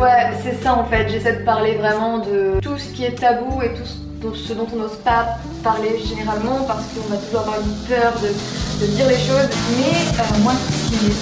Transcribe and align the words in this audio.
Ouais, 0.00 0.32
c'est 0.42 0.62
ça 0.62 0.76
en 0.76 0.84
fait. 0.84 1.10
J'essaie 1.10 1.36
de 1.36 1.44
parler 1.44 1.74
vraiment 1.74 2.20
de 2.20 2.58
tout 2.62 2.78
ce 2.78 2.88
qui 2.88 3.04
est 3.04 3.14
tabou 3.14 3.60
et 3.60 3.74
tout 3.74 4.34
ce 4.34 4.54
dont 4.54 4.66
on 4.72 4.76
n'ose 4.76 4.96
pas 5.04 5.36
parler 5.62 6.00
généralement 6.02 6.64
parce 6.66 6.84
qu'on 6.94 7.06
va 7.10 7.18
toujours 7.18 7.40
avoir 7.40 7.60
une 7.60 7.74
peur 7.86 8.14
de, 8.22 8.86
dire 8.86 9.06
les 9.06 9.18
choses. 9.18 9.50
Mais 9.76 9.92
euh, 10.18 10.38
moi, 10.42 10.54
ce 10.54 10.88
qui 10.88 11.12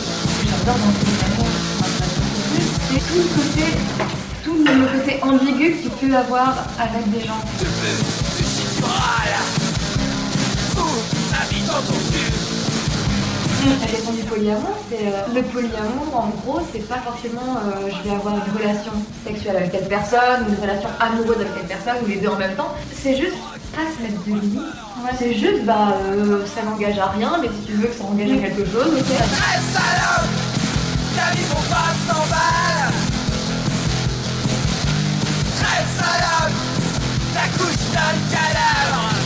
j'adore 0.44 0.76
dans 0.76 0.94
c'est 2.88 3.00
tout 3.00 3.18
le 3.18 3.28
côté, 3.34 3.66
tout 4.44 4.64
le 4.64 4.98
côté 4.98 5.18
ambigu 5.22 5.72
que 5.72 5.82
tu 5.82 6.06
peux 6.06 6.16
avoir 6.16 6.54
avec 6.78 7.10
des 7.10 7.26
gens. 7.26 7.42
La 13.66 13.86
question 13.86 14.12
du 14.12 14.22
polyamour, 14.22 14.76
c'est 14.88 15.08
euh, 15.08 15.34
le 15.34 15.42
polyamour, 15.42 16.14
en 16.14 16.28
gros, 16.28 16.60
c'est 16.72 16.86
pas 16.86 16.98
forcément 16.98 17.56
euh, 17.56 17.88
je 17.90 18.08
vais 18.08 18.14
avoir 18.14 18.34
une 18.36 18.56
relation 18.56 18.92
sexuelle 19.26 19.56
avec 19.56 19.72
telle 19.72 19.88
personne, 19.88 20.46
ou 20.46 20.52
une 20.54 20.60
relation 20.60 20.88
amoureuse 21.00 21.36
avec 21.36 21.54
telle 21.54 21.76
personne, 21.76 22.04
ou 22.04 22.08
les 22.08 22.16
deux 22.16 22.28
en 22.28 22.36
même 22.36 22.54
temps. 22.54 22.72
C'est 22.94 23.16
juste 23.16 23.36
pas 23.74 23.82
se 23.90 24.00
mettre 24.02 24.22
de 24.24 24.30
limites. 24.30 24.60
C'est 25.18 25.34
juste, 25.34 25.64
bah, 25.64 25.94
euh, 26.04 26.46
ça 26.46 26.62
n'engage 26.62 26.98
à 26.98 27.06
rien, 27.08 27.32
mais 27.42 27.48
si 27.48 27.66
tu 27.66 27.72
veux 27.72 27.88
que 27.88 27.96
ça 27.96 28.04
engage 28.04 28.30
à 28.30 28.36
quelque 28.36 28.64
chose, 28.64 28.92
ok. 28.96 29.06
Très 29.06 29.60
salope 29.74 30.30
Ta 31.16 31.34
vie 31.34 31.44
vaut 31.48 31.68
pas 31.68 31.90
100 32.06 32.14
balles 32.30 32.94
Très 35.58 35.82
salope 35.98 36.56
Ta 37.34 37.58
couche 37.58 37.92
d'un 37.92 38.36
cadavre 38.36 39.17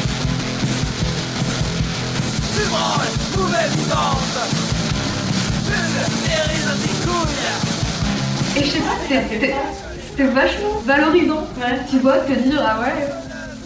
Tes 6.83 6.89
couilles 7.05 8.57
Et 8.57 8.65
je 8.65 8.71
sais 8.71 8.79
pas, 8.81 8.97
c'était 9.09 10.25
vachement 10.25 10.81
valorisant, 10.85 11.47
ouais. 11.59 11.79
tu 11.91 11.99
vois, 11.99 12.19
te 12.19 12.33
dire, 12.33 12.63
ah 12.65 12.81
ouais, 12.81 13.09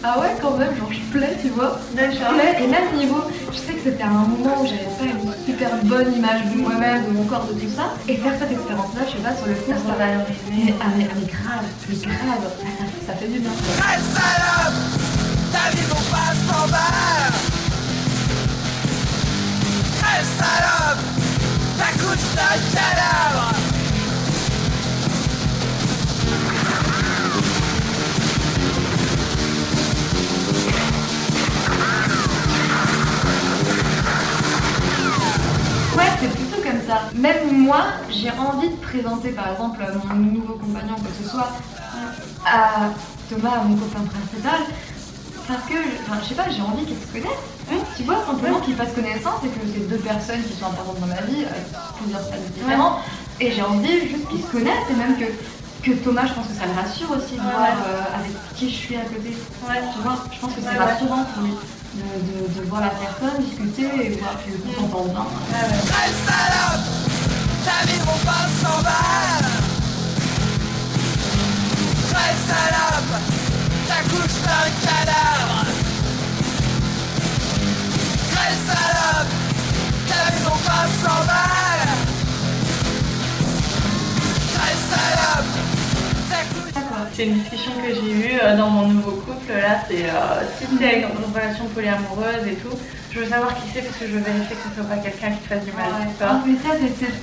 ah 0.02 0.18
ouais 0.20 0.36
quand 0.40 0.56
même, 0.56 0.76
genre 0.76 0.92
je 0.92 1.18
plais, 1.18 1.36
tu 1.40 1.48
vois, 1.48 1.78
je 1.92 1.96
plais, 1.96 2.64
et 2.64 2.66
même 2.66 2.96
niveau, 2.96 3.22
je 3.52 3.56
sais 3.56 3.72
que 3.74 3.80
c'était 3.84 4.02
un 4.02 4.10
moment 4.10 4.62
où 4.62 4.66
j'avais 4.66 4.84
pas 4.98 5.04
une 5.04 5.32
super 5.44 5.70
bonne 5.82 6.12
image 6.14 6.44
de 6.52 6.60
moi-même, 6.60 7.04
de 7.06 7.10
mon 7.12 7.24
corps, 7.24 7.46
de 7.46 7.54
tout 7.54 7.70
ça, 7.76 7.94
et 8.08 8.16
faire 8.16 8.32
cette 8.38 8.52
expérience-là, 8.52 9.02
je 9.06 9.12
sais 9.12 9.22
pas, 9.22 9.36
sur 9.36 9.46
le 9.46 9.54
coup, 9.54 9.72
ça 9.72 9.94
va 9.98 10.06
mais, 10.06 10.74
ah, 10.80 10.84
mais, 10.96 11.08
ah, 11.10 11.14
mais 11.18 11.26
grave, 11.26 11.66
mais 11.88 11.96
grave, 11.96 12.44
ah, 12.44 12.66
ça, 12.78 13.12
ça 13.12 13.18
fait 13.18 13.28
du 13.28 13.38
bien. 13.40 13.50
Très 13.78 13.98
salope. 14.14 14.74
Ta 15.52 15.70
vie 15.70 15.86
vaut 15.88 16.10
pas 16.10 16.34
100 16.52 16.68
balles 16.68 17.55
Salope 20.24 21.16
cadavre 22.72 23.52
Ouais, 35.96 36.04
c'est 36.20 36.28
plutôt 36.28 36.62
comme 36.62 36.80
ça. 36.86 37.10
Même 37.14 37.50
moi, 37.52 37.84
j'ai 38.10 38.30
envie 38.30 38.70
de 38.70 38.76
présenter 38.76 39.30
par 39.30 39.52
exemple 39.52 39.78
mon 40.08 40.32
nouveau 40.32 40.54
compagnon, 40.54 40.94
que 40.96 41.22
ce 41.22 41.28
soit 41.28 41.50
à 42.46 42.90
Thomas, 43.28 43.62
mon 43.64 43.76
copain 43.76 44.04
principal, 44.04 44.60
parce 45.46 45.62
que, 45.68 45.74
enfin, 46.02 46.18
je 46.22 46.28
sais 46.28 46.34
pas, 46.34 46.50
j'ai 46.50 46.62
envie 46.62 46.84
qu'ils 46.84 46.98
se 46.98 47.06
connaissent. 47.06 47.46
Tu 47.96 48.02
vois, 48.02 48.24
simplement 48.26 48.60
qu'ils 48.60 48.74
fassent 48.74 48.94
connaissance 48.94 49.42
et 49.44 49.48
que 49.48 49.60
c'est 49.72 49.88
deux 49.88 49.98
personnes 49.98 50.42
qui 50.42 50.54
sont 50.54 50.66
importantes 50.66 51.00
dans 51.00 51.06
ma 51.06 51.22
vie, 51.22 51.44
avec 51.44 51.66
plusieurs 51.98 52.22
stades 52.22 52.52
différents. 52.52 52.98
Et 53.40 53.52
j'ai 53.52 53.62
envie 53.62 54.08
juste 54.08 54.28
qu'ils 54.28 54.42
se 54.42 54.50
connaissent 54.50 54.88
et 54.90 54.94
même 54.94 55.16
que, 55.18 55.26
que 55.82 55.96
Thomas, 56.02 56.26
je 56.26 56.34
pense 56.34 56.46
que 56.46 56.54
ça 56.54 56.66
le 56.66 56.74
rassure 56.74 57.10
aussi 57.10 57.34
de 57.36 57.42
voir 57.42 57.78
euh, 57.86 58.18
avec 58.18 58.32
qui 58.56 58.70
je 58.70 58.74
suis 58.74 58.96
à 58.96 59.02
côté. 59.02 59.30
Tu 59.30 60.02
vois, 60.02 60.16
je 60.32 60.38
pense 60.38 60.54
que 60.54 60.60
c'est 60.60 60.78
rassurant 60.78 61.24
pour 61.34 61.42
lui. 61.42 61.52
De, 61.96 62.60
de, 62.60 62.68
voir 62.68 62.82
la 62.82 62.90
personne, 62.90 63.42
discuter 63.42 63.84
et 63.84 64.10
voir 64.18 64.34
que 64.44 64.50
tout 64.50 64.78
s'entend 64.78 65.04
bien. 65.04 65.24
Très 65.48 66.12
salope 66.26 66.84
Ta 67.64 67.86
vie 67.86 67.98
vaut 68.00 68.26
pas 68.26 68.46
100 68.60 68.82
balles 68.82 69.50
Très 72.10 72.34
salope 72.46 73.45
Ta 73.88 74.02
couche 74.10 74.38
d'un 74.42 74.68
cadavre 74.84 75.64
Très 78.30 78.54
salope 78.66 79.32
Ta 80.08 80.30
vie 80.32 80.42
vaut 80.44 80.62
pas 80.64 80.86
100 81.02 81.26
balles 81.26 81.88
Très 84.54 84.76
salope 84.90 85.66
c'est 87.16 87.24
une 87.26 87.38
discussion 87.38 87.72
que 87.72 87.94
j'ai 87.94 88.12
eue 88.12 88.38
euh, 88.42 88.56
dans 88.58 88.68
mon 88.68 88.88
nouveau 88.88 89.12
couple. 89.12 89.52
Là, 89.52 89.80
c'est 89.88 90.04
euh, 90.04 90.44
si 90.58 90.66
tu 90.76 90.84
es 90.84 91.00
dans 91.00 91.08
une 91.08 91.34
relation 91.34 91.64
polyamoureuse 91.74 92.46
et 92.46 92.56
tout, 92.56 92.76
je 93.10 93.20
veux 93.20 93.26
savoir 93.26 93.54
qui 93.54 93.62
c'est 93.72 93.80
parce 93.80 93.96
que 93.96 94.06
je 94.06 94.12
veux 94.12 94.20
vérifier 94.20 94.54
que 94.54 94.68
ce 94.68 94.74
soit 94.74 94.84
pas 94.84 95.00
quelqu'un 95.00 95.30
qui 95.30 95.38
te 95.38 95.48
fasse 95.48 95.64
du 95.64 95.72
mal. 95.72 95.88
Ouais, 95.96 96.26
mais 96.46 96.58
ça, 96.60 96.76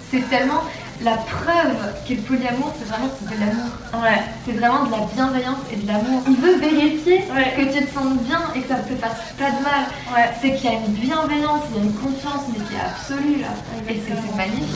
c'est 0.09 0.30
tellement 0.30 0.63
la 1.03 1.18
preuve 1.18 1.75
qu'est 2.06 2.16
le 2.16 2.22
polyamour, 2.22 2.74
c'est 2.80 2.88
vraiment 2.88 3.08
de 3.08 3.40
l'amour. 3.40 4.02
Ouais. 4.02 4.24
C'est 4.46 4.53
vraiment 4.53 4.86
de 4.86 4.91
la 4.91 5.06
bienveillance 5.14 5.59
et 5.72 5.75
de 5.75 5.88
l'amour. 5.88 6.24
Il 6.28 6.36
veut 6.38 6.58
vérifier 6.59 7.19
que 7.19 7.78
tu 7.78 7.86
te 7.86 7.94
sens 7.94 8.18
bien 8.24 8.40
et 8.56 8.62
que 8.62 8.68
ça 8.69 8.75
te 8.75 8.96
fasse 8.96 9.34
pas 9.38 9.52
de 9.52 9.63
mal. 9.63 9.86
Ouais. 10.13 10.30
C'est 10.42 10.56
qu'il 10.56 10.66
y 10.66 10.74
a 10.74 10.78
une 10.78 10.94
bienveillance, 10.94 11.63
il 11.72 11.78
y 11.78 11.81
a 11.81 11.84
une 11.84 11.94
confiance, 11.94 12.44
mais 12.50 12.63
qui 12.66 12.74
est 12.74 12.80
absolue 12.80 13.42
là. 13.42 13.50
Et 13.90 14.02
c'est 14.08 14.38
magnifique. 14.38 14.68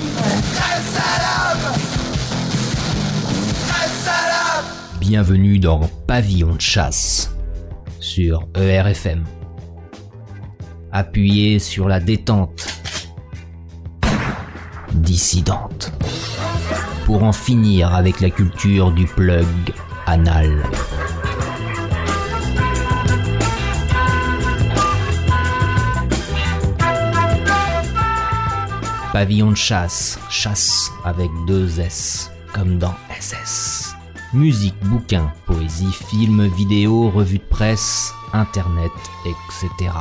Bienvenue 4.99 5.59
dans 5.59 5.79
Pavillon 6.07 6.55
de 6.55 6.61
chasse 6.61 7.31
sur 7.99 8.47
ERFM. 8.55 9.23
Appuyez 10.91 11.59
sur 11.59 11.87
la 11.87 11.99
détente 11.99 12.67
dissidente 14.93 15.91
pour 17.07 17.23
en 17.23 17.31
finir 17.31 17.95
avec 17.95 18.19
la 18.19 18.29
culture 18.29 18.91
du 18.91 19.05
plug 19.05 19.47
anal. 20.07 20.61
Pavillon 29.13 29.51
de 29.51 29.55
chasse, 29.55 30.19
chasse 30.29 30.91
avec 31.05 31.31
deux 31.47 31.79
S, 31.79 32.29
comme 32.53 32.77
dans 32.77 32.95
SS. 33.21 33.95
Musique, 34.33 34.75
bouquins, 34.83 35.31
poésie, 35.45 35.93
films, 36.09 36.47
vidéos, 36.47 37.09
revues 37.09 37.37
de 37.37 37.43
presse, 37.43 38.13
internet, 38.33 38.91
etc. 39.25 39.91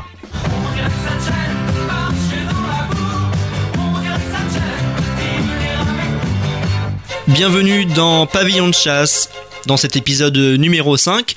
Bienvenue 7.28 7.87
dans 7.87 8.26
Pavillon 8.26 8.69
de 8.69 8.75
chasse, 8.75 9.31
dans 9.66 9.76
cet 9.76 9.97
épisode 9.97 10.37
numéro 10.37 10.97
5. 10.97 11.34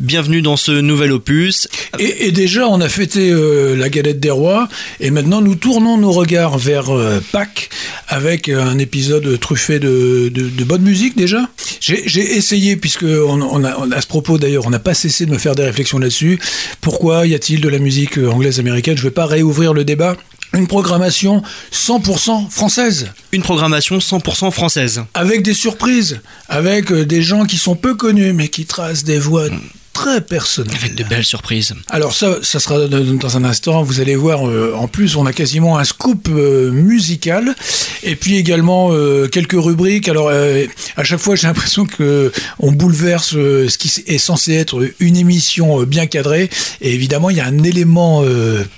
Bienvenue 0.00 0.42
dans 0.42 0.56
ce 0.56 0.72
nouvel 0.72 1.12
opus. 1.12 1.68
Et, 2.00 2.32
déjà, 2.32 2.66
on 2.66 2.80
a 2.80 2.88
fêté 2.88 3.30
euh, 3.30 3.76
la 3.76 3.88
galette 3.88 4.18
des 4.18 4.30
rois, 4.30 4.68
et 4.98 5.10
maintenant 5.10 5.40
nous 5.40 5.54
tournons 5.54 5.98
nos 5.98 6.10
regards 6.10 6.58
vers 6.58 6.90
euh, 6.90 7.22
Pâques 7.32 7.70
avec 8.08 8.48
un 8.48 8.78
épisode 8.78 9.38
truffé 9.38 9.78
de, 9.78 10.30
bonne 10.64 10.82
musique 10.82 11.16
déjà. 11.16 11.48
J'ai 11.80 12.36
essayé, 12.36 12.76
puisque 12.76 13.04
à 13.04 14.00
ce 14.00 14.06
propos 14.08 14.36
d'ailleurs, 14.36 14.66
on 14.66 14.70
n'a 14.70 14.78
pas 14.80 14.94
cessé 14.94 15.26
de 15.26 15.30
me 15.30 15.38
faire 15.38 15.54
des 15.54 15.64
réflexions 15.64 15.98
là-dessus. 15.98 16.40
Pourquoi 16.80 17.26
y 17.26 17.34
a-t-il 17.34 17.60
de 17.60 17.68
la 17.68 17.78
musique 17.78 18.18
euh, 18.18 18.30
anglaise 18.30 18.58
américaine 18.58 18.96
Je 18.96 19.02
ne 19.02 19.08
vais 19.08 19.14
pas 19.14 19.26
réouvrir 19.26 19.74
le 19.74 19.84
débat. 19.84 20.16
Une 20.52 20.66
programmation 20.66 21.42
100% 21.72 22.50
française. 22.50 23.10
Une 23.32 23.42
programmation 23.42 23.98
100% 23.98 24.50
française. 24.50 25.04
Avec 25.14 25.42
des 25.42 25.54
surprises, 25.54 26.20
avec 26.48 26.92
des 26.92 27.22
gens 27.22 27.44
qui 27.44 27.56
sont 27.56 27.76
peu 27.76 27.94
connus 27.94 28.32
mais 28.32 28.48
qui 28.48 28.66
tracent 28.66 29.04
des 29.04 29.18
voix 29.18 29.48
très 29.92 30.20
personnel. 30.20 30.74
Avec 30.76 30.94
de 30.94 31.04
belles 31.04 31.24
surprises. 31.24 31.74
Alors 31.88 32.14
ça, 32.14 32.38
ça 32.42 32.60
sera 32.60 32.86
dans 32.86 33.36
un 33.36 33.44
instant. 33.44 33.82
Vous 33.82 34.00
allez 34.00 34.16
voir, 34.16 34.48
euh, 34.48 34.74
en 34.76 34.88
plus, 34.88 35.16
on 35.16 35.26
a 35.26 35.32
quasiment 35.32 35.78
un 35.78 35.84
scoop 35.84 36.28
euh, 36.30 36.70
musical. 36.70 37.54
Et 38.02 38.16
puis 38.16 38.36
également 38.36 38.90
euh, 38.92 39.28
quelques 39.28 39.60
rubriques. 39.60 40.08
Alors 40.08 40.30
à 40.30 41.04
chaque 41.04 41.18
fois, 41.18 41.36
j'ai 41.36 41.46
l'impression 41.46 41.84
que 41.84 42.32
on 42.58 42.72
bouleverse 42.72 43.30
ce 43.30 43.78
qui 43.78 44.02
est 44.06 44.18
censé 44.18 44.54
être 44.54 44.80
une 45.00 45.16
émission 45.16 45.82
bien 45.82 46.06
cadrée. 46.06 46.48
Et 46.80 46.94
évidemment, 46.94 47.30
il 47.30 47.36
y 47.36 47.40
a 47.40 47.46
un 47.46 47.62
élément 47.62 48.24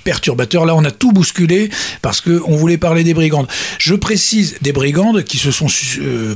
perturbateur. 0.03 0.65
Là, 0.65 0.75
on 0.75 0.83
a 0.83 0.91
tout 0.91 1.11
bousculé 1.11 1.69
parce 2.01 2.21
que 2.21 2.41
on 2.45 2.55
voulait 2.55 2.77
parler 2.77 3.03
des 3.03 3.13
brigandes. 3.13 3.47
Je 3.77 3.95
précise 3.95 4.55
des 4.61 4.73
brigandes 4.73 5.23
qui 5.23 5.37
se 5.37 5.51
sont 5.51 5.67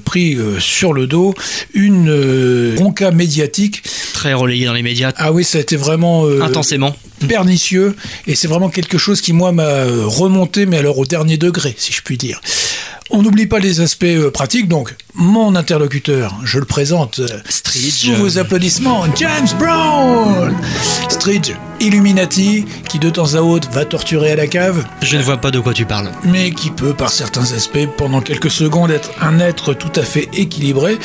pris 0.06 0.38
sur 0.60 0.94
le 0.94 1.08
dos 1.08 1.34
une 1.74 2.74
bronca 2.76 3.12
médiatique 3.12 3.84
très 4.14 4.34
relayé 4.34 4.67
dans 4.68 4.74
les 4.74 4.84
médias 4.84 5.12
Ah 5.18 5.32
oui, 5.32 5.44
ça 5.44 5.58
a 5.58 5.62
été 5.62 5.76
vraiment 5.76 6.26
euh, 6.26 6.42
intensément. 6.44 6.96
pernicieux 7.28 7.96
et 8.28 8.36
c'est 8.36 8.48
vraiment 8.48 8.70
quelque 8.70 8.98
chose 8.98 9.22
qui 9.22 9.34
moi 9.34 9.52
m'a 9.52 9.64
euh, 9.64 10.04
remonté, 10.06 10.66
mais 10.66 10.78
alors 10.78 10.98
au 11.00 11.06
dernier 11.06 11.38
degré, 11.38 11.74
si 11.78 11.92
je 11.94 12.02
puis 12.02 12.18
dire. 12.18 12.40
On 13.10 13.22
n'oublie 13.22 13.48
pas 13.48 13.60
les 13.60 13.80
aspects 13.80 14.04
euh, 14.04 14.30
pratiques, 14.32 14.68
donc 14.68 14.94
mon 15.14 15.56
interlocuteur, 15.56 16.36
je 16.44 16.60
le 16.60 16.66
présente 16.66 17.22
Stridge. 17.50 17.92
sous 17.94 18.14
vos 18.14 18.38
applaudissements, 18.38 19.06
James 19.18 19.48
Brown 19.58 20.54
Stridge, 21.10 21.54
Illuminati, 21.80 22.66
qui 22.90 23.00
de 23.00 23.10
temps 23.10 23.34
à 23.36 23.40
autre 23.40 23.70
va 23.72 23.86
torturer 23.86 24.32
à 24.32 24.36
la 24.36 24.48
cave, 24.48 24.86
Je 25.02 25.16
ne 25.18 25.24
vois 25.24 25.38
pas 25.38 25.52
de 25.52 25.60
quoi 25.60 25.74
tu 25.74 25.86
parles. 25.86 26.12
mais 26.26 26.52
qui 26.52 26.70
peut 26.70 26.94
par 26.94 27.10
certains 27.10 27.50
aspects, 27.54 27.88
pendant 27.98 28.20
quelques 28.22 28.52
secondes, 28.52 28.92
être 28.92 29.10
un 29.22 29.40
être 29.40 29.74
tout 29.74 29.92
à 29.96 30.04
fait 30.04 30.28
équilibré. 30.34 30.98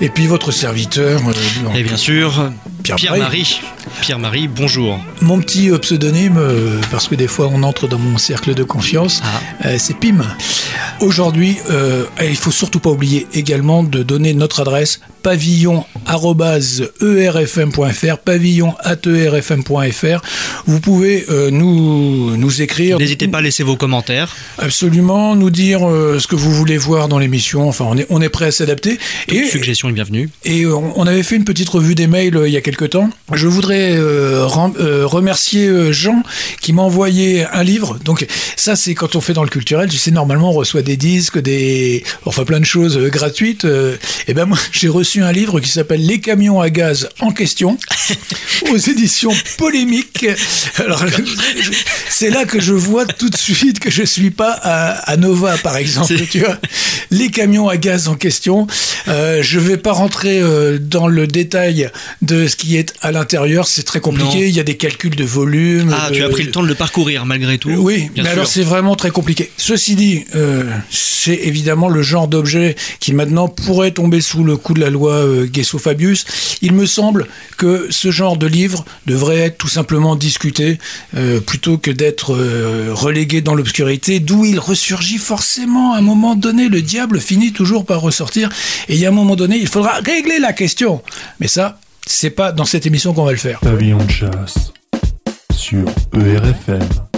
Et 0.00 0.08
puis 0.08 0.26
votre 0.26 0.50
serviteur, 0.52 1.20
euh, 1.20 1.32
donc, 1.64 1.76
Et 1.76 1.82
bien 1.82 1.98
sûr, 1.98 2.50
Pierre-Marie. 2.82 3.60
Pierre-Marie. 4.00 4.48
Bonjour. 4.48 4.98
mon 5.20 5.40
petit 5.40 5.70
euh, 5.70 5.78
pseudonyme, 5.78 6.36
euh, 6.38 6.80
parce 6.90 7.08
que 7.08 7.14
des 7.14 7.28
fois 7.28 7.48
on 7.52 7.62
entre 7.62 7.86
dans 7.86 7.98
mon 7.98 8.18
cercle 8.18 8.54
de 8.54 8.64
confiance, 8.64 9.22
Ah. 9.24 9.40
euh, 9.66 9.76
c'est 9.78 9.94
Pim. 9.94 10.18
Aujourd'hui, 11.00 11.56
euh, 11.70 12.04
il 12.22 12.36
faut 12.36 12.50
surtout 12.50 12.80
pas 12.80 12.90
oublier 12.90 13.26
également 13.34 13.82
de 13.82 14.02
donner 14.02 14.34
notre 14.34 14.60
adresse 14.60 15.00
pavillon@erfm.fr, 15.22 18.18
pavillon@erfm.fr. 18.18 20.20
Vous 20.66 20.80
pouvez 20.80 21.24
euh, 21.30 21.50
nous 21.50 22.36
nous 22.36 22.62
écrire. 22.62 22.98
N'hésitez 22.98 23.28
pas 23.28 23.38
à 23.38 23.42
laisser 23.42 23.62
vos 23.62 23.76
commentaires. 23.76 24.34
Absolument, 24.58 25.34
nous 25.36 25.50
dire 25.50 25.88
euh, 25.88 26.18
ce 26.18 26.26
que 26.26 26.36
vous 26.36 26.52
voulez 26.52 26.76
voir 26.78 27.08
dans 27.08 27.18
l'émission. 27.18 27.68
Enfin, 27.68 27.86
on 27.88 27.96
est, 27.96 28.06
on 28.10 28.20
est 28.20 28.28
prêt 28.28 28.46
à 28.46 28.50
s'adapter. 28.50 28.98
Et, 29.28 29.44
Suggestion 29.46 29.88
est 29.88 29.92
bienvenue. 29.92 30.28
et 30.44 30.64
euh, 30.64 30.74
on 30.74 31.06
avait 31.06 31.22
fait 31.22 31.36
une 31.36 31.44
petite 31.44 31.68
revue 31.68 31.94
des 31.94 32.06
mails 32.06 32.36
euh, 32.36 32.48
il 32.48 32.52
y 32.52 32.56
a 32.56 32.60
quelque 32.60 32.84
temps. 32.84 33.10
Je 33.32 33.46
voudrais 33.46 33.96
rem- 34.44 34.74
remercier 35.04 35.92
Jean 35.92 36.22
qui 36.60 36.72
m'a 36.72 36.82
envoyé 36.82 37.44
un 37.52 37.62
livre. 37.62 37.98
Donc 38.04 38.26
ça, 38.56 38.76
c'est 38.76 38.94
quand 38.94 39.16
on 39.16 39.20
fait 39.20 39.32
dans 39.32 39.42
le 39.44 39.48
culturel. 39.48 39.88
Tu 39.88 39.96
sais, 39.98 40.10
normalement, 40.10 40.50
on 40.50 40.54
reçoit 40.54 40.82
des 40.82 40.96
disques, 40.96 41.38
des, 41.40 42.02
enfin 42.26 42.44
plein 42.44 42.60
de 42.60 42.64
choses 42.64 42.98
gratuites. 42.98 43.66
Et 44.28 44.34
ben 44.34 44.44
moi, 44.46 44.58
j'ai 44.72 44.88
reçu 44.88 45.11
un 45.20 45.32
livre 45.32 45.60
qui 45.60 45.68
s'appelle 45.68 46.04
Les 46.06 46.20
camions 46.20 46.60
à 46.60 46.70
gaz 46.70 47.08
en 47.20 47.32
question 47.32 47.76
aux 48.70 48.76
éditions 48.76 49.32
Polémiques. 49.58 50.26
Alors, 50.78 51.04
c'est 52.08 52.30
là 52.30 52.44
que 52.44 52.60
je 52.60 52.72
vois 52.72 53.04
tout 53.06 53.28
de 53.28 53.36
suite 53.36 53.78
que 53.80 53.90
je 53.90 54.02
suis 54.02 54.30
pas 54.30 54.52
à, 54.62 55.10
à 55.10 55.16
Nova, 55.16 55.56
par 55.58 55.76
exemple. 55.76 56.14
Tu 56.30 56.40
vois, 56.40 56.58
les 57.10 57.30
camions 57.30 57.68
à 57.68 57.76
gaz 57.76 58.08
en 58.08 58.14
question. 58.14 58.66
Euh, 59.08 59.40
je 59.42 59.58
vais 59.58 59.76
pas 59.76 59.92
rentrer 59.92 60.40
euh, 60.40 60.78
dans 60.80 61.08
le 61.08 61.26
détail 61.26 61.90
de 62.22 62.46
ce 62.46 62.56
qui 62.56 62.76
est 62.76 62.94
à 63.02 63.12
l'intérieur. 63.12 63.66
C'est 63.66 63.82
très 63.82 64.00
compliqué. 64.00 64.28
Non. 64.38 64.42
Il 64.44 64.50
y 64.50 64.60
a 64.60 64.64
des 64.64 64.76
calculs 64.76 65.16
de 65.16 65.24
volume. 65.24 65.94
Ah, 65.98 66.10
de- 66.10 66.14
tu 66.16 66.22
as 66.22 66.28
pris 66.28 66.44
le 66.44 66.50
temps 66.50 66.62
de 66.62 66.68
le 66.68 66.74
parcourir 66.74 67.26
malgré 67.26 67.58
tout. 67.58 67.70
oui, 67.70 68.08
bien 68.14 68.22
mais 68.22 68.30
sûr. 68.30 68.32
alors 68.32 68.46
c'est 68.46 68.62
vraiment 68.62 68.94
très 68.96 69.10
compliqué. 69.10 69.50
Ceci 69.56 69.96
dit, 69.96 70.24
euh, 70.34 70.64
c'est 70.90 71.34
évidemment 71.34 71.88
le 71.88 72.02
genre 72.02 72.28
d'objet 72.28 72.76
qui 73.00 73.12
maintenant 73.12 73.48
pourrait 73.48 73.90
tomber 73.92 74.20
sous 74.20 74.44
le 74.44 74.56
coup 74.56 74.74
de 74.74 74.80
la 74.80 74.90
loi 74.90 75.01
euh, 75.08 75.46
Guesso-Fabius. 75.46 76.24
Il 76.62 76.72
me 76.72 76.86
semble 76.86 77.26
que 77.56 77.86
ce 77.90 78.10
genre 78.10 78.36
de 78.36 78.46
livre 78.46 78.84
devrait 79.06 79.38
être 79.38 79.58
tout 79.58 79.68
simplement 79.68 80.16
discuté 80.16 80.78
euh, 81.16 81.40
plutôt 81.40 81.78
que 81.78 81.90
d'être 81.90 82.34
euh, 82.34 82.90
relégué 82.92 83.40
dans 83.40 83.54
l'obscurité, 83.54 84.20
d'où 84.20 84.44
il 84.44 84.58
ressurgit 84.58 85.18
forcément. 85.18 85.94
À 85.94 85.98
un 85.98 86.02
moment 86.02 86.34
donné, 86.34 86.68
le 86.68 86.82
diable 86.82 87.20
finit 87.20 87.52
toujours 87.52 87.84
par 87.84 88.00
ressortir, 88.00 88.48
et 88.88 88.94
il 88.94 89.00
y 89.00 89.06
a 89.06 89.08
un 89.08 89.12
moment 89.12 89.36
donné, 89.36 89.58
il 89.58 89.68
faudra 89.68 90.00
régler 90.04 90.38
la 90.38 90.52
question. 90.52 91.02
Mais 91.40 91.48
ça, 91.48 91.78
c'est 92.06 92.30
pas 92.30 92.52
dans 92.52 92.64
cette 92.64 92.86
émission 92.86 93.14
qu'on 93.14 93.24
va 93.24 93.32
le 93.32 93.38
faire. 93.38 93.60
Pavillon 93.60 93.98
de 94.04 94.10
chasse 94.10 94.72
sur 95.54 95.84
ERFM. 96.14 97.11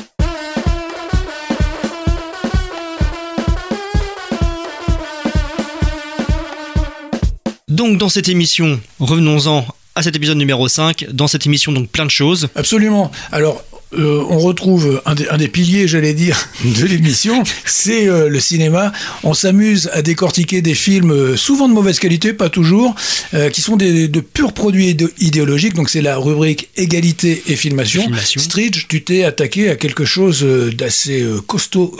Donc 7.74 7.98
dans 7.98 8.08
cette 8.08 8.28
émission, 8.28 8.78
revenons-en 9.00 9.66
à 9.96 10.04
cet 10.04 10.14
épisode 10.14 10.36
numéro 10.36 10.68
5. 10.68 11.06
Dans 11.10 11.26
cette 11.26 11.44
émission, 11.44 11.72
donc 11.72 11.88
plein 11.88 12.06
de 12.06 12.10
choses. 12.10 12.48
Absolument. 12.54 13.10
Alors, 13.32 13.64
euh, 13.98 14.24
on 14.30 14.38
retrouve 14.38 15.02
un 15.06 15.14
des, 15.14 15.28
un 15.28 15.36
des 15.36 15.48
piliers, 15.48 15.86
j'allais 15.88 16.14
dire, 16.14 16.48
de 16.64 16.84
l'émission, 16.86 17.42
c'est 17.64 18.08
euh, 18.08 18.28
le 18.28 18.40
cinéma. 18.40 18.92
On 19.22 19.34
s'amuse 19.34 19.90
à 19.92 20.02
décortiquer 20.02 20.62
des 20.62 20.74
films 20.74 21.10
euh, 21.12 21.36
souvent 21.36 21.68
de 21.68 21.74
mauvaise 21.74 21.98
qualité, 21.98 22.32
pas 22.32 22.48
toujours, 22.48 22.94
euh, 23.34 23.50
qui 23.50 23.60
sont 23.62 23.76
des, 23.76 24.08
de 24.08 24.20
purs 24.20 24.52
produits 24.52 24.88
idé- 24.90 25.08
idéologiques. 25.18 25.74
Donc 25.74 25.90
c'est 25.90 26.02
la 26.02 26.16
rubrique 26.18 26.68
égalité 26.76 27.42
et 27.48 27.56
filmation. 27.56 28.02
Filmation. 28.02 28.40
Stridge, 28.40 28.86
tu 28.88 29.02
t'es 29.04 29.24
attaqué 29.24 29.70
à 29.70 29.76
quelque 29.76 30.04
chose 30.04 30.44
d'assez 30.76 31.24
costaud 31.46 31.96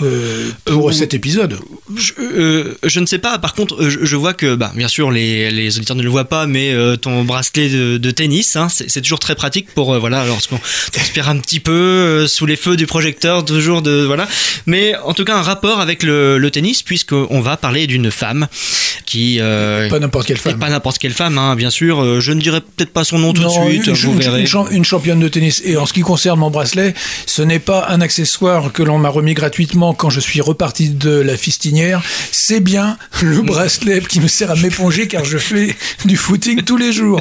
pour 0.65 0.93
cet 0.93 1.15
épisode. 1.15 1.59
Je, 1.97 2.75
je 2.83 3.01
ne 3.01 3.07
sais 3.07 3.19
pas, 3.19 3.39
par 3.39 3.55
contre, 3.55 3.89
je, 3.89 3.99
je 4.05 4.17
vois 4.17 4.35
que, 4.35 4.55
bah, 4.55 4.73
bien 4.75 4.89
sûr, 4.89 5.11
les, 5.11 5.51
les 5.51 5.77
auditeurs 5.77 5.97
ne 5.97 6.03
le 6.03 6.09
voient 6.09 6.25
pas, 6.29 6.47
mais 6.47 6.73
ton 7.01 7.25
bracelet 7.25 7.69
de, 7.69 7.99
de 7.99 8.11
tennis, 8.11 8.57
hein, 8.57 8.69
c'est 8.69 9.01
toujours 9.01 9.19
très 9.19 9.35
pratique 9.35 9.69
pour, 9.75 9.99
voilà, 9.99 10.25
lorsqu'on 10.27 10.59
transpire 10.93 11.29
un 11.29 11.39
petit 11.39 11.61
peu 11.61 11.84
euh, 11.85 12.27
sous 12.27 12.47
les 12.47 12.57
feux 12.57 12.77
du 12.77 12.87
projecteur, 12.87 13.45
toujours 13.45 13.83
de, 13.83 14.05
voilà. 14.05 14.27
Mais 14.67 14.95
en 15.05 15.13
tout 15.15 15.25
cas, 15.25 15.37
un 15.37 15.43
rapport 15.43 15.81
avec 15.81 16.03
le, 16.03 16.39
le 16.39 16.51
tennis, 16.51 16.83
puisqu'on 16.83 17.41
va 17.41 17.57
parler 17.57 17.87
d'une 17.87 18.11
femme 18.11 18.47
qui. 19.07 19.39
euh, 19.41 19.89
Pas 19.89 19.99
n'importe 19.99 20.27
quelle 20.27 20.37
femme. 20.39 20.59
pas 20.59 20.71
n'importe 20.71 20.99
quelle 20.99 21.13
femme, 21.13 21.39
hein, 21.39 21.57
bien 21.57 21.71
sûr. 21.71 22.03
Euh, 22.03 22.21
je 22.21 22.33
ne 22.33 22.41
dirai 22.41 22.61
peut-être 22.61 22.93
pas 22.93 23.05
son 23.05 23.19
nom 23.19 23.33
tout 23.33 23.43
de 23.43 23.49
suite, 23.49 23.87
une, 23.87 23.93
vous 23.95 24.13
une- 24.13 24.19
verrez. 24.21 24.41
une 24.41 24.47
cham- 24.47 24.69
une 24.71 24.85
championne 24.85 25.21
de 25.21 25.29
tennis. 25.29 25.63
Et 25.65 25.77
en 25.77 25.87
ce 25.87 25.93
qui 25.93 26.01
concerne 26.01 26.39
mon 26.41 26.51
bracelet, 26.51 26.95
ce 27.27 27.43
n'est 27.43 27.59
pas 27.59 27.87
un 27.91 28.01
accessoire 28.01 28.73
que 28.73 28.83
l'on 28.83 28.99
m'a 28.99 29.09
remis 29.09 29.35
gratuitement 29.35 29.95
quand 29.95 30.11
je 30.11 30.21
suis 30.21 30.41
reparti 30.41 30.91
de 30.91 31.11
la 31.11 31.37
fistinière. 31.37 32.03
C'est 32.33 32.61
bien 32.61 32.97
le 33.23 33.43
bracelet 33.43 34.01
qui 34.09 34.21
me 34.21 34.29
sert 34.29 34.51
à 34.51 34.57
m'éponger 34.57 35.07
car 35.09 35.25
je 35.25 35.39
fais 35.39 35.75
du 36.05 36.17
footing 36.17 36.63
tous 36.63 36.77
les 36.77 36.93
jours. 36.93 37.21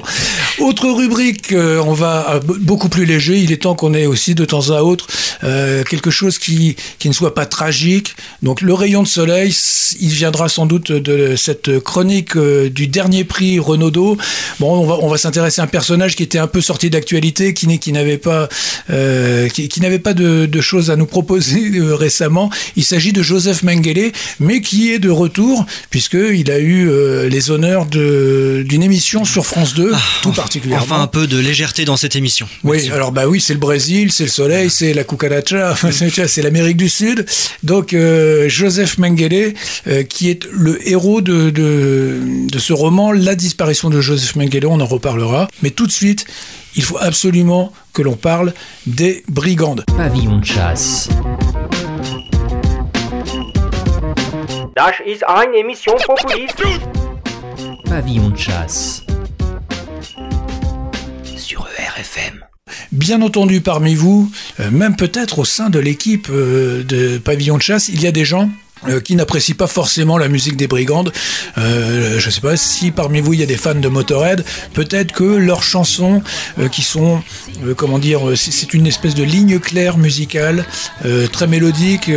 Autre 0.60 0.89
rubrique, 0.89 1.54
on 1.54 1.94
va 1.94 2.39
beaucoup 2.62 2.89
plus 2.89 3.06
léger. 3.06 3.38
Il 3.38 3.51
est 3.51 3.57
temps 3.63 3.75
qu'on 3.75 3.94
ait 3.94 4.06
aussi 4.06 4.36
de 4.36 4.43
temps 4.45 4.69
à 4.72 4.81
autre 4.81 5.07
euh, 5.44 5.84
quelque 5.84 6.12
chose 6.12 6.38
qui, 6.38 6.75
qui 7.00 7.07
ne 7.10 7.13
soit 7.13 7.34
pas 7.36 7.45
tragique. 7.45 8.16
Donc 8.42 8.62
le 8.62 8.74
rayon 8.74 9.04
de 9.04 9.07
soleil, 9.07 9.54
il 10.00 10.10
viendra 10.10 10.50
sans 10.50 10.66
doute 10.66 10.92
de 10.92 11.36
cette 11.36 11.80
chronique 11.80 12.36
euh, 12.38 12.69
du 12.69 12.88
dernier 12.88 13.24
prix 13.24 13.60
Renaudot. 13.60 14.18
Bon, 14.60 14.74
on 14.80 14.86
va, 14.86 14.98
on 15.01 15.07
va 15.10 15.18
s'intéresser 15.18 15.62
à 15.62 15.66
un 15.66 15.68
personnage 15.68 16.16
qui 16.16 16.24
était 16.24 16.38
un 16.40 16.48
peu 16.48 16.62
sorti 16.62 16.90
d'actualité, 16.90 17.54
qui, 17.54 17.80
qui 17.80 17.92
n'avait 17.92 18.18
pas, 18.18 18.48
euh, 18.90 19.48
qui, 19.50 19.68
qui 19.68 19.81
n'avait 19.81 20.00
pas 20.00 20.13
de, 20.13 20.46
de 20.46 20.62
choses 20.62 20.92
à 20.92 20.96
nous 20.96 21.06
proposer 21.06 21.72
récemment. 21.81 22.50
Il 22.75 22.84
s'agit 22.84 23.13
de 23.13 23.22
Joseph 23.22 23.63
Mengele, 23.63 24.12
mais 24.39 24.62
qui 24.62 24.92
est 24.92 25.00
de 25.00 25.10
retour 25.10 25.66
puisqu'il 25.89 26.50
a 26.51 26.60
eu 26.60 26.89
les 27.30 27.51
honneurs 27.51 27.86
de- 27.86 28.63
d'une 28.68 28.84
émission 28.84 29.25
sur 29.25 29.46
France 29.46 29.74
2, 29.74 29.92
tout 30.22 30.31
particulièrement. 30.31 30.84
Enfin, 30.86 31.01
un 31.01 31.08
peu 31.08 31.27
de 31.27 31.38
légèreté 31.38 31.86
dans 31.86 31.98
cette 31.98 32.15
émission. 32.15 32.48
Oui, 32.63 32.89
alors 32.91 33.12
bah 33.12 33.27
oui, 33.27 33.41
c'est 33.41 33.53
le 33.53 33.60
Brésil, 33.60 34.12
c'est 34.12 34.24
le 34.24 34.29
soleil, 34.34 34.70
c'est 34.70 34.94
la 34.94 35.04
cucaracha, 35.04 35.75
c'est 36.28 36.42
l'Amérique 36.42 36.78
du 36.78 36.90
Sud. 36.90 37.25
Donc 37.62 37.94
euh, 37.94 38.50
Joseph 38.50 38.98
Mengele, 38.98 39.54
euh, 39.88 40.04
qui 40.04 40.30
est 40.30 40.46
le 40.52 40.86
héros 40.90 41.22
de, 41.22 41.50
de, 41.50 42.20
de 42.50 42.60
ce 42.60 42.74
roman, 42.74 43.12
La 43.12 43.36
disparition 43.36 43.90
de 43.90 44.02
Joseph 44.02 44.36
Mengele, 44.36 44.66
on 44.66 44.80
en 44.82 44.86
reparlera. 44.86 45.48
Mais 45.62 45.70
tout 45.70 45.88
de 45.88 45.92
suite, 45.92 46.25
il 46.75 46.84
faut 46.84 46.98
absolument 47.00 47.72
que 47.94 48.02
l'on 48.02 48.16
parle 48.16 48.54
des 48.88 49.24
brigandes. 49.28 49.86
Pavillon 49.96 50.38
de 50.40 50.46
chasse. 50.46 51.10
Das 54.75 54.94
ist 55.06 55.24
eine 55.28 55.56
Emission 55.56 55.94
Populist. 56.06 56.58
Pavillon 57.86 58.30
de 58.32 58.38
chasse. 58.38 59.04
Sur 61.38 61.68
ERFM. 61.78 62.42
Bien 62.92 63.22
entendu, 63.22 63.62
parmi 63.62 63.96
vous, 63.96 64.32
euh, 64.60 64.72
même 64.72 64.96
peut-être 64.96 65.39
au 65.39 65.46
sein 65.46 65.70
de 65.70 65.80
l'équipe 65.80 66.27
euh, 66.30 66.84
de 66.84 67.18
Pavillon 67.18 67.58
de 67.58 67.62
chasse, 67.62 67.89
il 67.89 68.01
y 68.01 68.08
a 68.08 68.12
des 68.12 68.25
gens 68.25 68.50
euh, 68.90 69.00
qui 69.00 69.16
n'apprécient 69.16 69.56
pas 69.56 69.68
forcément 69.68 70.18
la 70.18 70.28
musique 70.28 70.58
des 70.58 70.68
brigandes. 70.68 71.12
Euh, 71.58 72.20
je 72.20 72.25
ne 72.25 72.32
sais 72.32 72.42
pas 72.42 72.58
si 72.58 72.92
parmi 72.92 73.20
vous 73.22 73.34
il 73.34 73.40
y 73.40 73.44
a 73.44 73.46
des 73.46 73.58
fans 73.58 73.75
de 73.75 73.88
Motorhead. 73.88 74.44
Peut-être 74.74 75.12
que 75.12 75.24
leurs 75.24 75.63
chansons, 75.63 76.22
euh, 76.60 76.68
qui 76.70 76.82
sont, 76.82 77.22
euh, 77.66 77.74
comment 77.74 78.00
dire, 78.00 78.30
euh, 78.30 78.36
c'est- 78.36 78.74
une 78.74 78.88
espèce 78.88 79.13
de 79.13 79.24
ligne 79.24 79.60
claire 79.60 79.98
musicale, 79.98 80.66
euh, 81.06 81.28
très 81.28 81.48
mélodique. 81.48 82.10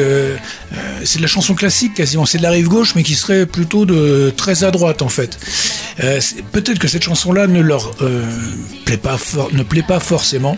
c'est 1.05 1.19
de 1.19 1.23
la 1.23 1.29
chanson 1.29 1.55
classique 1.55 1.95
quasiment. 1.95 2.27
C'est 2.27 2.39
de 2.39 2.43
la 2.43 2.51
rive 2.51 2.69
gauche, 2.69 2.95
mais 2.95 3.03
qui 3.03 3.15
serait 3.15 3.47
plutôt 3.47 3.85
de 3.87 4.33
très 4.37 4.65
à 4.65 4.71
droite 4.71 5.03
en 5.03 5.09
fait. 5.09 5.39
Peut-être 6.53 6.79
que 6.79 6.89
cette 6.89 7.03
chanson-là 7.03 7.47
ne 7.47 7.61
leur 7.61 7.93
plaît 8.85 8.97
pas, 8.97 9.17
ne 9.53 9.63
plaît 9.63 9.85
pas 9.87 10.01
forcément. 10.01 10.57